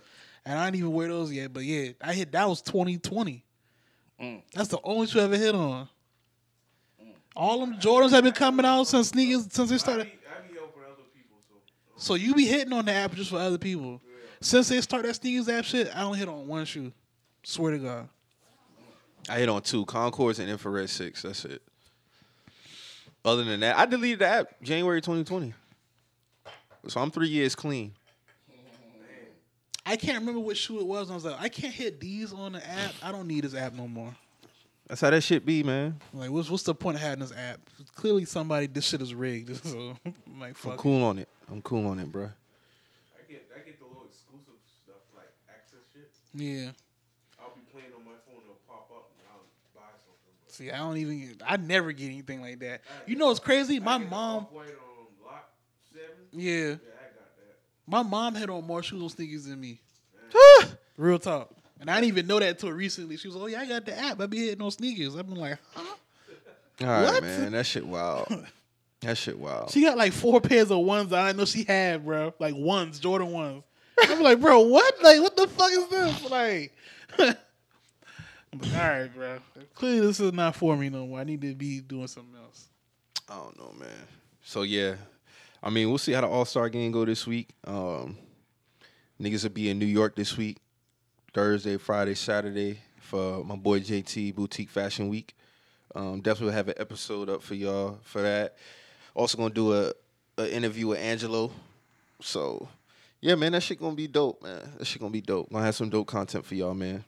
and 0.45 0.57
I 0.60 0.65
didn't 0.65 0.78
even 0.80 0.94
wear 0.94 1.07
those 1.07 1.32
yet. 1.32 1.52
But 1.53 1.64
yeah, 1.64 1.91
I 2.02 2.14
hit 2.14 2.32
that 2.34 2.48
was 2.48 2.61
2020. 2.61 3.44
That's 4.53 4.68
the 4.69 4.78
only 4.84 5.07
shoe 5.07 5.19
I 5.19 5.23
ever 5.23 5.38
hit 5.38 5.56
on. 5.56 5.90
All 7.36 7.60
them 7.61 7.76
Jordans 7.80 8.11
have 8.11 8.23
been 8.23 8.34
coming 8.34 8.65
out 8.65 8.84
since 8.84 9.10
sneakers 9.10 9.48
since 9.52 9.69
they 9.69 9.78
started. 9.78 10.03
be, 10.06 10.11
I 10.28 10.48
be 10.48 10.53
helping 10.56 10.84
other 10.84 11.02
people, 11.15 11.38
so 12.02 12.15
you 12.15 12.34
be 12.34 12.45
hitting 12.45 12.73
on 12.73 12.86
the 12.86 12.91
app 12.91 13.14
just 13.14 13.30
for 13.30 13.38
other 13.38 13.60
people. 13.60 14.02
Since 14.41 14.69
they 14.69 14.82
start 14.82 15.03
that 15.03 15.14
sneakers 15.15 15.48
app 15.48 15.65
shit, 15.65 15.95
I 15.95 16.02
don't 16.02 16.18
hit 16.18 16.28
on 16.28 16.48
one 16.48 16.65
shoe. 16.65 16.91
Swear 17.44 17.73
to 17.73 17.78
God. 17.78 18.10
I 19.30 19.38
hit 19.38 19.49
on 19.49 19.61
two 19.61 19.86
Concords 19.86 20.40
and 20.40 20.49
Infrared 20.49 20.90
Six. 20.90 21.22
That's 21.22 21.45
it. 21.45 21.61
Other 23.23 23.44
than 23.44 23.60
that, 23.60 23.78
I 23.78 23.86
deleted 23.86 24.18
the 24.18 24.28
app 24.28 24.61
January 24.64 24.99
2020. 24.99 25.53
So 26.88 26.99
I'm 26.99 27.11
three 27.11 27.28
years 27.28 27.53
clean. 27.53 27.94
I 29.86 29.95
can't 29.95 30.19
remember 30.19 30.40
which 30.40 30.57
shoe 30.57 30.80
it 30.80 30.88
was. 30.88 31.11
I 31.11 31.14
was 31.14 31.26
like, 31.26 31.40
I 31.40 31.49
can't 31.49 31.73
hit 31.73 31.99
these 31.99 32.34
on 32.34 32.53
the 32.53 32.68
app. 32.68 32.94
I 33.03 33.11
don't 33.11 33.28
need 33.28 33.44
this 33.44 33.53
app 33.53 33.73
no 33.73 33.88
more. 33.88 34.15
That's 34.88 35.02
how 35.02 35.11
that 35.11 35.22
shit 35.22 35.45
be, 35.45 35.61
man. 35.61 35.99
Like, 36.15 36.32
what's 36.32 36.49
what's 36.49 36.64
the 36.64 36.73
point 36.73 36.95
of 36.95 37.03
having 37.03 37.19
this 37.19 37.32
app? 37.32 37.60
Clearly, 37.94 38.26
somebody 38.26 38.65
this 38.65 38.86
shit 38.86 39.03
is 39.03 39.14
rigged. 39.14 39.52
So, 39.72 39.95
I'm 40.03 40.40
like, 40.40 40.49
I'm 40.49 40.53
fuck. 40.56 40.73
it. 40.73 40.80
cool 40.80 41.03
on 41.03 41.19
it. 41.19 41.30
I'm 41.52 41.61
cool 41.61 41.88
on 41.88 41.99
it, 41.99 42.11
bro. 42.11 42.23
I 42.23 43.32
get 43.32 43.48
I 43.56 43.60
get 43.65 43.78
the 43.80 43.86
little 43.86 44.06
exclusive 44.10 44.53
stuff 44.84 45.02
like 45.15 45.28
access 45.49 45.80
shit. 45.94 46.10
Yeah. 46.34 46.72
I'll 47.41 47.53
be 47.53 47.61
playing 47.72 47.91
on 47.95 48.06
my 48.06 48.18
phone, 48.26 48.41
it'll 48.44 48.56
pop 48.68 48.90
up, 48.91 49.11
and 49.18 49.28
I'll 49.32 49.44
buy 49.76 49.91
something. 50.06 50.34
But 50.45 50.53
See, 50.53 50.72
I 50.72 50.78
don't 50.78 50.98
even. 50.98 51.19
Get, 51.19 51.41
I 51.45 51.57
never 51.57 51.91
get 51.91 52.06
anything 52.06 52.41
like 52.41 52.60
that. 52.60 52.82
You 53.06 53.15
know 53.18 53.28
what's 53.28 53.40
crazy? 53.40 53.80
My 53.80 53.95
I 53.95 53.99
get 53.99 54.10
mom. 54.10 54.44
Off-White 54.44 54.65
on 54.68 54.72
um, 54.72 55.26
lock 55.26 55.52
seven. 55.94 56.15
Yeah. 56.32 56.52
Yeah, 56.52 56.65
I 56.65 57.11
got 57.11 57.36
that. 57.36 57.57
My 57.88 58.03
mom 58.03 58.36
had 58.36 58.49
on 58.49 58.65
more 58.65 58.82
shoes 58.82 59.02
on 59.03 59.10
sneakers 59.10 59.45
than 59.45 59.60
me. 59.60 59.82
Real 60.98 61.19
talk. 61.19 61.49
And 61.80 61.90
I 61.90 61.95
didn't 61.95 62.10
even 62.10 62.28
know 62.28 62.40
that 62.40 62.49
until 62.49 62.72
recently. 62.72 63.18
She 63.18 63.28
was, 63.28 63.36
like, 63.36 63.44
oh 63.44 63.48
yeah, 63.48 63.61
I 63.61 63.65
got 63.65 63.86
the 63.86 63.98
app. 63.98 64.22
I 64.22 64.28
be 64.28 64.45
hitting 64.45 64.61
on 64.61 64.69
sneakers. 64.69 65.15
I've 65.15 65.28
been 65.28 65.38
like, 65.40 65.57
huh? 65.73 65.95
All 66.82 66.88
right, 66.88 67.03
What? 67.06 67.23
man. 67.23 67.52
That 67.53 67.65
shit 67.65 67.86
wild. 67.86 68.28
That 69.02 69.18
shit 69.18 69.38
wild. 69.38 69.72
She 69.72 69.82
got 69.82 69.98
like 69.98 70.14
four 70.14 70.40
pairs 70.40 70.69
of 70.69 70.80
ones 70.80 71.10
that 71.10 71.26
I 71.26 71.32
know 71.32 71.45
she 71.45 71.64
had, 71.64 72.06
bro. 72.06 72.34
Like 72.40 72.56
ones, 72.56 72.99
Jordan 72.99 73.32
ones. 73.32 73.64
I'm 74.03 74.22
like, 74.22 74.40
bro, 74.40 74.61
what? 74.61 75.02
Like, 75.02 75.22
what 75.22 75.36
the 75.36 75.48
fuck 75.48 75.72
is 75.72 75.88
this? 75.88 76.30
Like, 76.30 76.76
I'm 77.19 78.60
like, 78.60 78.73
all 78.73 78.90
right, 78.90 79.14
bro. 79.14 79.40
Clearly, 79.76 80.07
this 80.07 80.19
is 80.19 80.34
not 80.34 80.56
for 80.56 80.76
me 80.76 80.90
no 80.90 81.06
more. 81.07 81.19
I 81.19 81.23
need 81.23 81.41
to 81.41 81.56
be 81.56 81.82
doing 81.82 82.07
something 82.07 82.36
else. 82.40 82.68
I 83.28 83.36
don't 83.36 83.57
know, 83.57 83.73
man. 83.80 83.90
So 84.44 84.64
yeah, 84.64 84.95
I 85.64 85.69
mean, 85.69 85.90
we'll 85.90 85.98
see 85.98 86.11
how 86.11 86.22
the 86.22 86.28
All 86.28 86.45
Star 86.45 86.69
game 86.69 86.91
go 86.91 87.06
this 87.06 87.26
week. 87.26 87.49
Um, 87.65 88.18
niggas 89.19 89.44
will 89.44 89.52
be 89.52 89.69
in 89.69 89.80
New 89.80 89.86
York 89.86 90.15
this 90.15 90.38
week, 90.38 90.57
Thursday, 91.34 91.78
Friday, 91.78 92.15
Saturday 92.15 92.80
for 92.99 93.44
my 93.44 93.56
boy 93.56 93.80
JT 93.80 94.36
Boutique 94.36 94.69
Fashion 94.69 95.10
Week. 95.10 95.36
Um, 95.95 96.22
definitely 96.22 96.53
have 96.53 96.69
an 96.69 96.76
episode 96.78 97.30
up 97.30 97.41
for 97.41 97.56
y'all 97.56 97.99
for 98.03 98.22
that. 98.22 98.56
Also 99.13 99.38
gonna 99.38 99.53
do 99.53 99.73
a, 99.73 99.93
a 100.38 100.53
interview 100.53 100.88
with 100.88 100.99
Angelo. 100.99 101.51
So 102.21 102.67
yeah, 103.19 103.35
man, 103.35 103.51
that 103.53 103.63
shit 103.63 103.79
gonna 103.79 103.95
be 103.95 104.07
dope, 104.07 104.41
man. 104.41 104.61
That 104.77 104.85
shit 104.85 104.99
gonna 104.99 105.11
be 105.11 105.21
dope. 105.21 105.51
Gonna 105.51 105.65
have 105.65 105.75
some 105.75 105.89
dope 105.89 106.07
content 106.07 106.45
for 106.45 106.55
y'all, 106.55 106.73
man. 106.73 107.03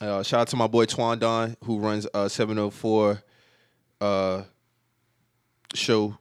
Uh, 0.00 0.22
shout 0.22 0.40
out 0.40 0.48
to 0.48 0.56
my 0.56 0.66
boy 0.66 0.86
Twan 0.86 1.18
Don 1.18 1.56
who 1.64 1.78
runs 1.78 2.06
uh 2.14 2.28
704 2.28 3.22
uh 4.00 4.42
show. 5.74 6.16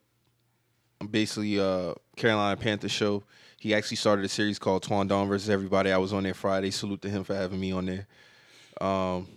Basically, 1.09 1.59
uh, 1.59 1.93
Carolina 2.15 2.55
Panther 2.55 2.87
show. 2.87 3.23
He 3.59 3.73
actually 3.73 3.97
started 3.97 4.25
a 4.25 4.29
series 4.29 4.59
called 4.59 4.83
Twan 4.83 5.07
Don 5.07 5.27
versus 5.27 5.49
Everybody. 5.49 5.91
I 5.91 5.97
was 5.97 6.13
on 6.13 6.23
there 6.23 6.33
Friday. 6.33 6.71
Salute 6.71 7.01
to 7.03 7.09
him 7.09 7.23
for 7.23 7.35
having 7.35 7.59
me 7.59 7.71
on 7.71 7.85
there. 7.85 8.07
Um, 8.79 9.27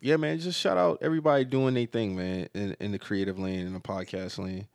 yeah, 0.00 0.16
man. 0.16 0.38
Just 0.38 0.58
shout 0.60 0.76
out 0.76 0.98
everybody 1.00 1.44
doing 1.44 1.74
their 1.74 1.86
thing, 1.86 2.16
man, 2.16 2.48
in, 2.54 2.76
in 2.80 2.92
the 2.92 2.98
creative 2.98 3.38
lane 3.38 3.60
in 3.66 3.72
the 3.72 3.80
podcast 3.80 4.38
lane. 4.38 4.66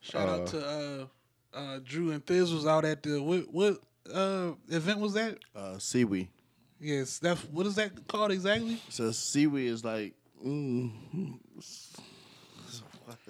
Shout 0.00 0.28
Uh, 0.28 0.32
out 0.42 0.46
to 0.48 1.08
uh, 1.54 1.58
uh, 1.58 1.78
Drew 1.84 2.10
and 2.12 2.24
Thiz 2.24 2.52
was 2.52 2.66
out 2.66 2.84
at 2.84 3.02
the 3.02 3.20
what 3.22 3.52
what 3.52 3.78
uh, 4.12 4.52
event 4.68 5.00
was 5.00 5.14
that? 5.14 5.38
Uh, 5.54 5.78
Seaweed. 5.78 6.28
Yes, 6.80 7.18
that's 7.18 7.40
what 7.44 7.66
is 7.66 7.74
that 7.76 8.06
called 8.06 8.30
exactly? 8.32 8.80
So 8.90 9.10
seaweed 9.12 9.70
is 9.70 9.84
like. 9.84 10.14
Mm, 10.46 10.92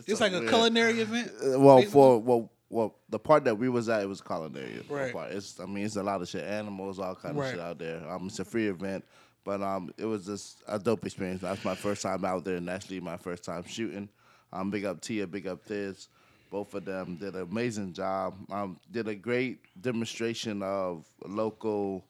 It's 0.07 0.21
like 0.21 0.33
a 0.33 0.39
weird. 0.41 0.49
culinary 0.49 1.01
event. 1.01 1.31
Uh, 1.43 1.59
Well, 1.61 1.77
basically? 1.77 1.93
for 1.93 2.19
well, 2.21 2.51
well, 2.69 2.95
the 3.09 3.19
part 3.19 3.45
that 3.45 3.57
we 3.57 3.69
was 3.69 3.89
at, 3.89 4.03
it 4.03 4.09
was 4.09 4.21
culinary. 4.21 4.85
Right. 4.89 5.13
Part. 5.13 5.31
It's, 5.33 5.61
I 5.61 5.67
mean, 5.67 5.85
it's 5.85 5.97
a 5.97 6.03
lot 6.03 6.21
of 6.21 6.29
shit, 6.29 6.43
animals, 6.45 6.99
all 6.99 7.15
kind 7.15 7.37
Right. 7.39 7.47
of 7.47 7.51
shit 7.53 7.61
out 7.61 7.79
there. 7.79 8.09
Um, 8.11 8.27
it's 8.27 8.39
a 8.41 8.45
free 8.45 8.67
event, 8.69 9.05
but 9.47 9.63
um, 9.63 9.91
it 9.97 10.05
was 10.05 10.27
just 10.27 10.63
a 10.69 10.79
dope 10.79 11.07
experience. 11.07 11.41
That's 11.41 11.65
my 11.65 11.75
first 11.77 12.03
time 12.03 12.25
out 12.25 12.45
there, 12.45 12.57
and 12.57 12.69
actually 12.69 13.01
my 13.01 13.17
first 13.17 13.45
time 13.45 13.65
shooting. 13.67 14.09
Um, 14.53 14.71
big 14.71 14.85
up 14.85 15.01
Tia, 15.01 15.27
big 15.27 15.47
up 15.47 15.63
Thiz. 15.63 16.09
Both 16.51 16.75
of 16.75 16.85
them 16.85 17.17
did 17.17 17.35
an 17.35 17.43
amazing 17.43 17.93
job. 17.95 18.35
Um, 18.51 18.79
did 18.91 19.09
a 19.09 19.15
great 19.15 19.61
demonstration 19.81 20.63
of 20.63 21.05
local 21.25 22.05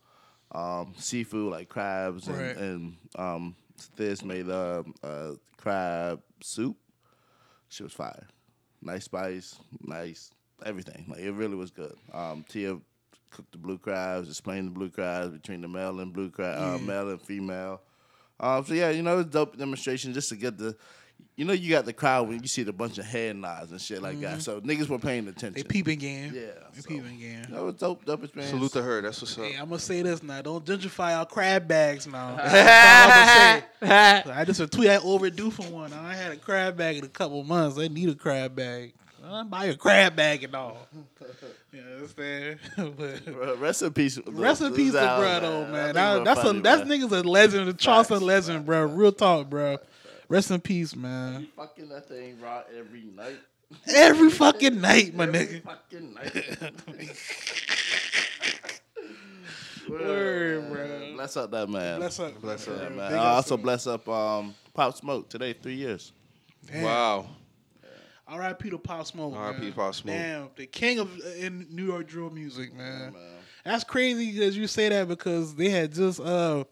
um, 0.53 0.95
seafood 0.97 1.53
like 1.53 1.69
crabs 1.69 2.29
and, 2.29 2.39
Right. 2.39 2.57
and 2.57 2.97
um, 3.17 3.57
Thiz 3.97 4.25
made 4.25 4.49
a, 4.49 4.85
uh, 5.03 5.33
crab 5.57 6.21
soup. 6.43 6.77
She 7.69 7.83
was 7.83 7.93
fire. 7.93 8.27
Nice 8.83 9.05
spice, 9.05 9.57
nice 9.83 10.31
everything. 10.65 11.07
Like 11.09 11.21
it 11.21 11.33
really 11.33 11.57
was 11.57 11.71
good. 11.71 11.97
Um, 12.13 12.45
Tia 12.49 12.77
cooked 13.31 13.53
the 13.53 13.59
blue 13.59 13.79
crabs, 13.79 14.29
explain 14.29 14.67
the 14.67 14.71
blue 14.71 14.91
crabs 14.91 15.31
between 15.33 15.61
the 15.61 15.69
male 15.69 16.01
and 16.01 16.13
blue 16.13 16.31
crab, 16.31 16.59
uh, 16.59 16.79
male 16.79 17.11
and 17.11 17.21
female. 17.21 17.81
Um, 18.39 18.65
so 18.65 18.75
yeah, 18.75 18.91
you 18.91 19.03
know, 19.03 19.19
it's 19.21 19.31
dope 19.31 19.57
demonstration 19.57 20.13
just 20.13 20.29
to 20.29 20.37
get 20.37 20.59
the, 20.59 20.77
you 21.37 21.45
know, 21.45 21.55
you 21.55 21.71
got 21.71 21.87
the 21.87 21.93
crowd 21.93 22.29
when 22.29 22.41
you 22.43 22.49
see 22.49 22.63
the 22.63 22.73
bunch 22.73 22.99
of 22.99 23.07
head 23.07 23.37
nods 23.37 23.71
and 23.71 23.81
shit 23.81 24.03
like 24.03 24.21
that. 24.21 24.43
So 24.43 24.61
niggas 24.61 24.89
were 24.89 24.99
paying 24.99 25.27
attention. 25.29 25.55
They 25.55 25.63
peeping 25.63 25.99
game. 25.99 26.33
Yeah, 26.35 26.43
they 26.75 26.81
so- 26.83 26.89
peeping 26.89 27.19
game. 27.19 27.47
That 27.51 27.63
was 27.63 27.75
dope, 27.75 28.05
dope 28.05 28.25
experience. 28.25 28.53
Salute 28.53 28.73
to 28.73 28.83
her. 28.83 29.01
That's 29.03 29.21
what's 29.23 29.39
up. 29.39 29.45
Hey, 29.45 29.55
I'm 29.55 29.69
gonna 29.69 29.79
say 29.79 30.03
this 30.03 30.23
now. 30.23 30.43
Don't 30.43 30.65
gentrify 30.65 31.17
our 31.17 31.27
crab 31.27 31.67
bags 31.67 32.07
now. 32.07 32.37
I'ma 32.43 33.61
say. 33.81 34.31
I 34.31 34.45
just 34.45 34.61
a 34.61 34.67
tweet 34.67 34.91
I 34.91 34.97
overdue 34.99 35.51
for 35.51 35.65
one. 35.65 35.93
I 35.93 36.15
had 36.15 36.33
a 36.33 36.37
crab 36.37 36.77
bag 36.77 36.99
in 36.99 37.05
a 37.05 37.09
couple 37.09 37.43
months. 37.45 37.79
I 37.79 37.89
need 37.89 38.09
a 38.11 38.15
crab 38.15 38.55
bag. 38.55 38.93
I 39.25 39.43
buy 39.43 39.65
a 39.67 39.75
crab 39.75 40.15
bag 40.15 40.45
and 40.45 40.55
all. 40.55 40.87
You 41.77 41.83
understand? 41.95 42.59
but 43.37 43.61
Rest 43.61 43.83
in 43.83 43.93
peace. 43.93 44.19
rest 44.27 44.63
in 44.63 44.73
peace 44.75 44.93
to 44.93 44.99
bro 44.99 45.41
though, 45.41 45.67
man. 45.67 45.73
That 45.73 45.95
That- 45.95 46.25
that's 46.25 46.41
funny, 46.43 46.59
a 46.59 46.63
that's 46.63 46.89
man. 46.89 47.01
niggas 47.01 47.13
a 47.13 47.29
legend, 47.29 47.69
a 47.69 47.73
Charleston 47.75 48.17
Facts, 48.17 48.27
legend, 48.27 48.65
bro. 48.67 48.85
Real 48.87 49.13
talk, 49.13 49.51
bro. 49.51 49.77
Rest 50.29 50.51
in 50.51 50.61
peace, 50.61 50.97
man. 50.97 51.49
Fucking 51.57 51.89
that 51.91 52.09
thing 52.09 52.41
raw 52.41 52.63
every 52.77 53.05
night. 53.15 53.39
Every 53.95 54.31
fucking 54.31 54.81
night, 54.81 55.15
my 55.15 55.25
Every 55.25 55.39
nigga. 55.39 55.63
fucking 55.65 56.15
night. 56.15 56.47
Word, 59.89 60.73
bro. 60.73 61.13
Bless 61.15 61.37
up 61.37 61.51
that 61.53 61.69
man. 61.69 61.99
Bless 62.01 62.19
up, 62.19 62.41
Bless 62.41 62.67
man. 62.67 62.77
up. 62.77 62.83
Yeah, 62.83 62.97
man. 62.97 63.13
I 63.15 63.17
also 63.35 63.57
bless 63.57 63.87
up 63.87 64.09
um, 64.09 64.55
Pop 64.75 64.97
Smoke 64.97 65.29
today, 65.29 65.53
three 65.53 65.75
years. 65.77 66.13
Damn. 66.67 66.83
Wow. 66.83 67.27
R.I.P. 68.29 68.71
to 68.71 68.79
Pop 68.79 69.07
Smoke. 69.07 69.35
R.I.P. 69.37 69.71
Pop 69.73 69.95
Smoke. 69.95 70.15
Damn, 70.15 70.49
the 70.57 70.67
king 70.67 70.99
of 70.99 71.11
uh, 71.25 71.29
in 71.31 71.67
New 71.71 71.87
York 71.87 72.07
drill 72.07 72.31
music, 72.31 72.75
man. 72.75 73.13
man. 73.13 73.23
That's 73.65 73.85
crazy 73.85 74.33
because 74.33 74.57
you 74.57 74.67
say 74.67 74.89
that 74.89 75.09
because 75.09 75.55
they 75.55 75.69
had 75.71 75.93
just 75.93 76.21
uh 76.21 76.65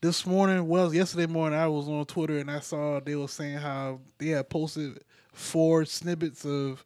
this 0.00 0.26
morning, 0.26 0.66
well, 0.66 0.92
yesterday 0.92 1.26
morning, 1.26 1.58
I 1.58 1.68
was 1.68 1.88
on 1.88 2.04
Twitter 2.06 2.38
and 2.38 2.50
I 2.50 2.60
saw 2.60 3.00
they 3.00 3.14
were 3.14 3.28
saying 3.28 3.58
how 3.58 4.00
they 4.18 4.28
had 4.28 4.50
posted 4.50 4.98
four 5.32 5.84
snippets 5.84 6.44
of 6.44 6.84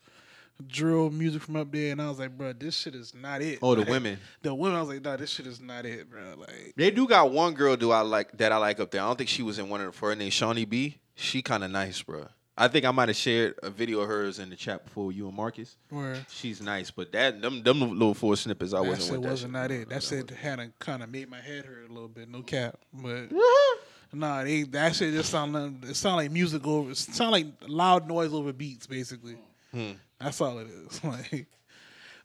drill 0.66 1.10
music 1.10 1.42
from 1.42 1.56
up 1.56 1.72
there, 1.72 1.92
and 1.92 2.00
I 2.00 2.08
was 2.08 2.18
like, 2.18 2.36
bro, 2.36 2.52
this 2.52 2.76
shit 2.76 2.94
is 2.94 3.14
not 3.14 3.42
it. 3.42 3.58
Oh, 3.62 3.74
the 3.74 3.80
Like, 3.82 3.90
women. 3.90 4.18
The 4.42 4.54
women, 4.54 4.76
I 4.76 4.80
was 4.80 4.88
like, 4.90 5.02
nah, 5.02 5.16
this 5.16 5.30
shit 5.30 5.46
is 5.46 5.60
not 5.60 5.86
it, 5.86 6.10
bro. 6.10 6.34
Like, 6.36 6.74
They 6.76 6.90
do 6.90 7.06
got 7.06 7.30
one 7.30 7.54
girl 7.54 7.76
do 7.76 7.90
I 7.90 8.00
like 8.00 8.36
that 8.38 8.52
I 8.52 8.56
like 8.56 8.80
up 8.80 8.90
there. 8.90 9.02
I 9.02 9.06
don't 9.06 9.16
think 9.16 9.30
she 9.30 9.42
was 9.42 9.58
in 9.58 9.68
one 9.68 9.80
of 9.80 9.86
the 9.86 9.92
for 9.92 10.10
her 10.10 10.14
name 10.14 10.30
Shawnee 10.30 10.64
B. 10.64 10.98
She 11.14 11.42
kind 11.42 11.64
of 11.64 11.70
nice, 11.70 12.02
bro. 12.02 12.28
I 12.58 12.68
think 12.68 12.84
I 12.86 12.90
might 12.90 13.08
have 13.08 13.16
shared 13.16 13.54
a 13.62 13.68
video 13.70 14.00
of 14.00 14.08
hers 14.08 14.38
in 14.38 14.48
the 14.48 14.56
chat 14.56 14.84
before 14.84 15.12
you 15.12 15.26
and 15.28 15.36
Marcus. 15.36 15.76
where 15.90 16.16
She's 16.30 16.62
nice, 16.62 16.90
but 16.90 17.12
that 17.12 17.42
them 17.42 17.62
them 17.62 17.80
little 17.80 18.14
four 18.14 18.36
snippets 18.36 18.72
I 18.72 18.80
wasn't 18.80 19.02
shit 19.02 19.12
with 19.12 19.22
that 19.22 19.28
wasn't 19.30 19.48
shit. 19.52 19.60
not 19.60 19.70
it. 19.70 19.88
That 19.90 20.02
shit 20.02 20.30
had 20.30 20.58
a, 20.60 20.68
kind 20.78 21.02
of 21.02 21.10
made 21.10 21.28
my 21.28 21.40
head 21.40 21.66
hurt 21.66 21.90
a 21.90 21.92
little 21.92 22.08
bit. 22.08 22.28
No 22.30 22.40
cap, 22.42 22.78
but 22.94 23.30
nah, 24.12 24.42
they 24.44 24.62
that 24.62 24.96
shit 24.96 25.12
just 25.12 25.30
sound 25.30 25.52
like, 25.52 25.90
it 25.90 25.96
sound 25.96 26.16
like 26.16 26.30
music 26.30 26.66
over. 26.66 26.90
It 26.92 26.96
sound 26.96 27.32
like 27.32 27.46
loud 27.68 28.08
noise 28.08 28.32
over 28.32 28.52
beats, 28.54 28.86
basically. 28.86 29.36
Hmm. 29.72 29.92
That's 30.18 30.40
all 30.40 30.58
it 30.58 30.68
is. 30.68 31.00
Like, 31.04 31.46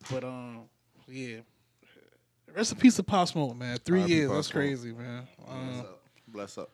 but 0.09 0.23
um, 0.23 0.61
yeah. 1.07 1.39
Rest 2.55 2.71
in 2.71 2.77
peace 2.79 2.95
to 2.95 3.03
Pop 3.03 3.27
Smoke, 3.27 3.55
man. 3.57 3.77
Three 3.83 4.03
years, 4.03 4.31
that's 4.31 4.47
Smoke. 4.47 4.55
crazy, 4.63 4.91
man. 4.93 5.27
Bless 5.37 5.49
Um, 5.49 5.79
up. 5.81 6.01
Bless 6.27 6.57
up. 6.57 6.69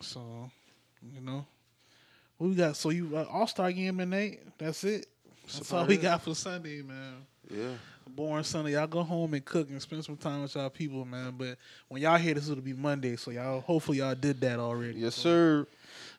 so, 0.00 0.50
you 1.14 1.20
know, 1.20 1.46
we 2.38 2.54
got? 2.54 2.76
So 2.76 2.90
you 2.90 3.16
uh, 3.16 3.24
All 3.30 3.46
Star 3.46 3.70
game 3.72 3.98
tonight. 3.98 4.40
That's 4.58 4.84
it. 4.84 5.06
That's 5.44 5.72
all 5.72 5.86
we 5.86 5.94
it. 5.94 6.02
got 6.02 6.22
for 6.22 6.34
Sunday, 6.34 6.82
man. 6.82 7.14
Yeah. 7.50 7.68
Boring 8.08 8.44
Sunday. 8.44 8.72
Y'all 8.72 8.86
go 8.86 9.02
home 9.02 9.34
and 9.34 9.44
cook 9.44 9.68
and 9.70 9.80
spend 9.82 10.04
some 10.04 10.16
time 10.16 10.42
with 10.42 10.54
y'all 10.54 10.70
people, 10.70 11.04
man. 11.04 11.34
But 11.36 11.56
when 11.88 12.02
y'all 12.02 12.16
hear 12.16 12.34
this, 12.34 12.48
it'll 12.48 12.62
be 12.62 12.72
Monday. 12.72 13.16
So 13.16 13.30
y'all, 13.30 13.60
hopefully, 13.60 13.98
y'all 13.98 14.14
did 14.14 14.40
that 14.40 14.58
already. 14.58 14.98
Yes, 14.98 15.14
So, 15.14 15.22
sir. 15.22 15.66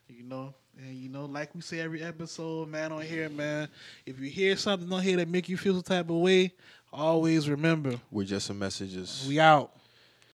You 0.08 0.22
know, 0.24 0.54
and 0.78 0.94
you 0.96 1.08
know, 1.08 1.26
like 1.26 1.54
we 1.54 1.60
say 1.60 1.80
every 1.80 2.02
episode, 2.02 2.68
man, 2.68 2.92
on 2.92 3.02
here, 3.02 3.28
man. 3.28 3.68
If 4.06 4.18
you 4.20 4.28
hear 4.30 4.56
something 4.56 4.90
on 4.92 5.02
here 5.02 5.16
that 5.18 5.28
make 5.28 5.48
you 5.48 5.56
feel 5.56 5.74
some 5.74 5.82
type 5.82 6.08
of 6.10 6.16
way, 6.16 6.52
always 6.92 7.48
remember 7.48 7.98
We're 8.10 8.24
just 8.24 8.46
some 8.46 8.58
messages. 8.58 9.24
we 9.28 9.38
out. 9.40 9.72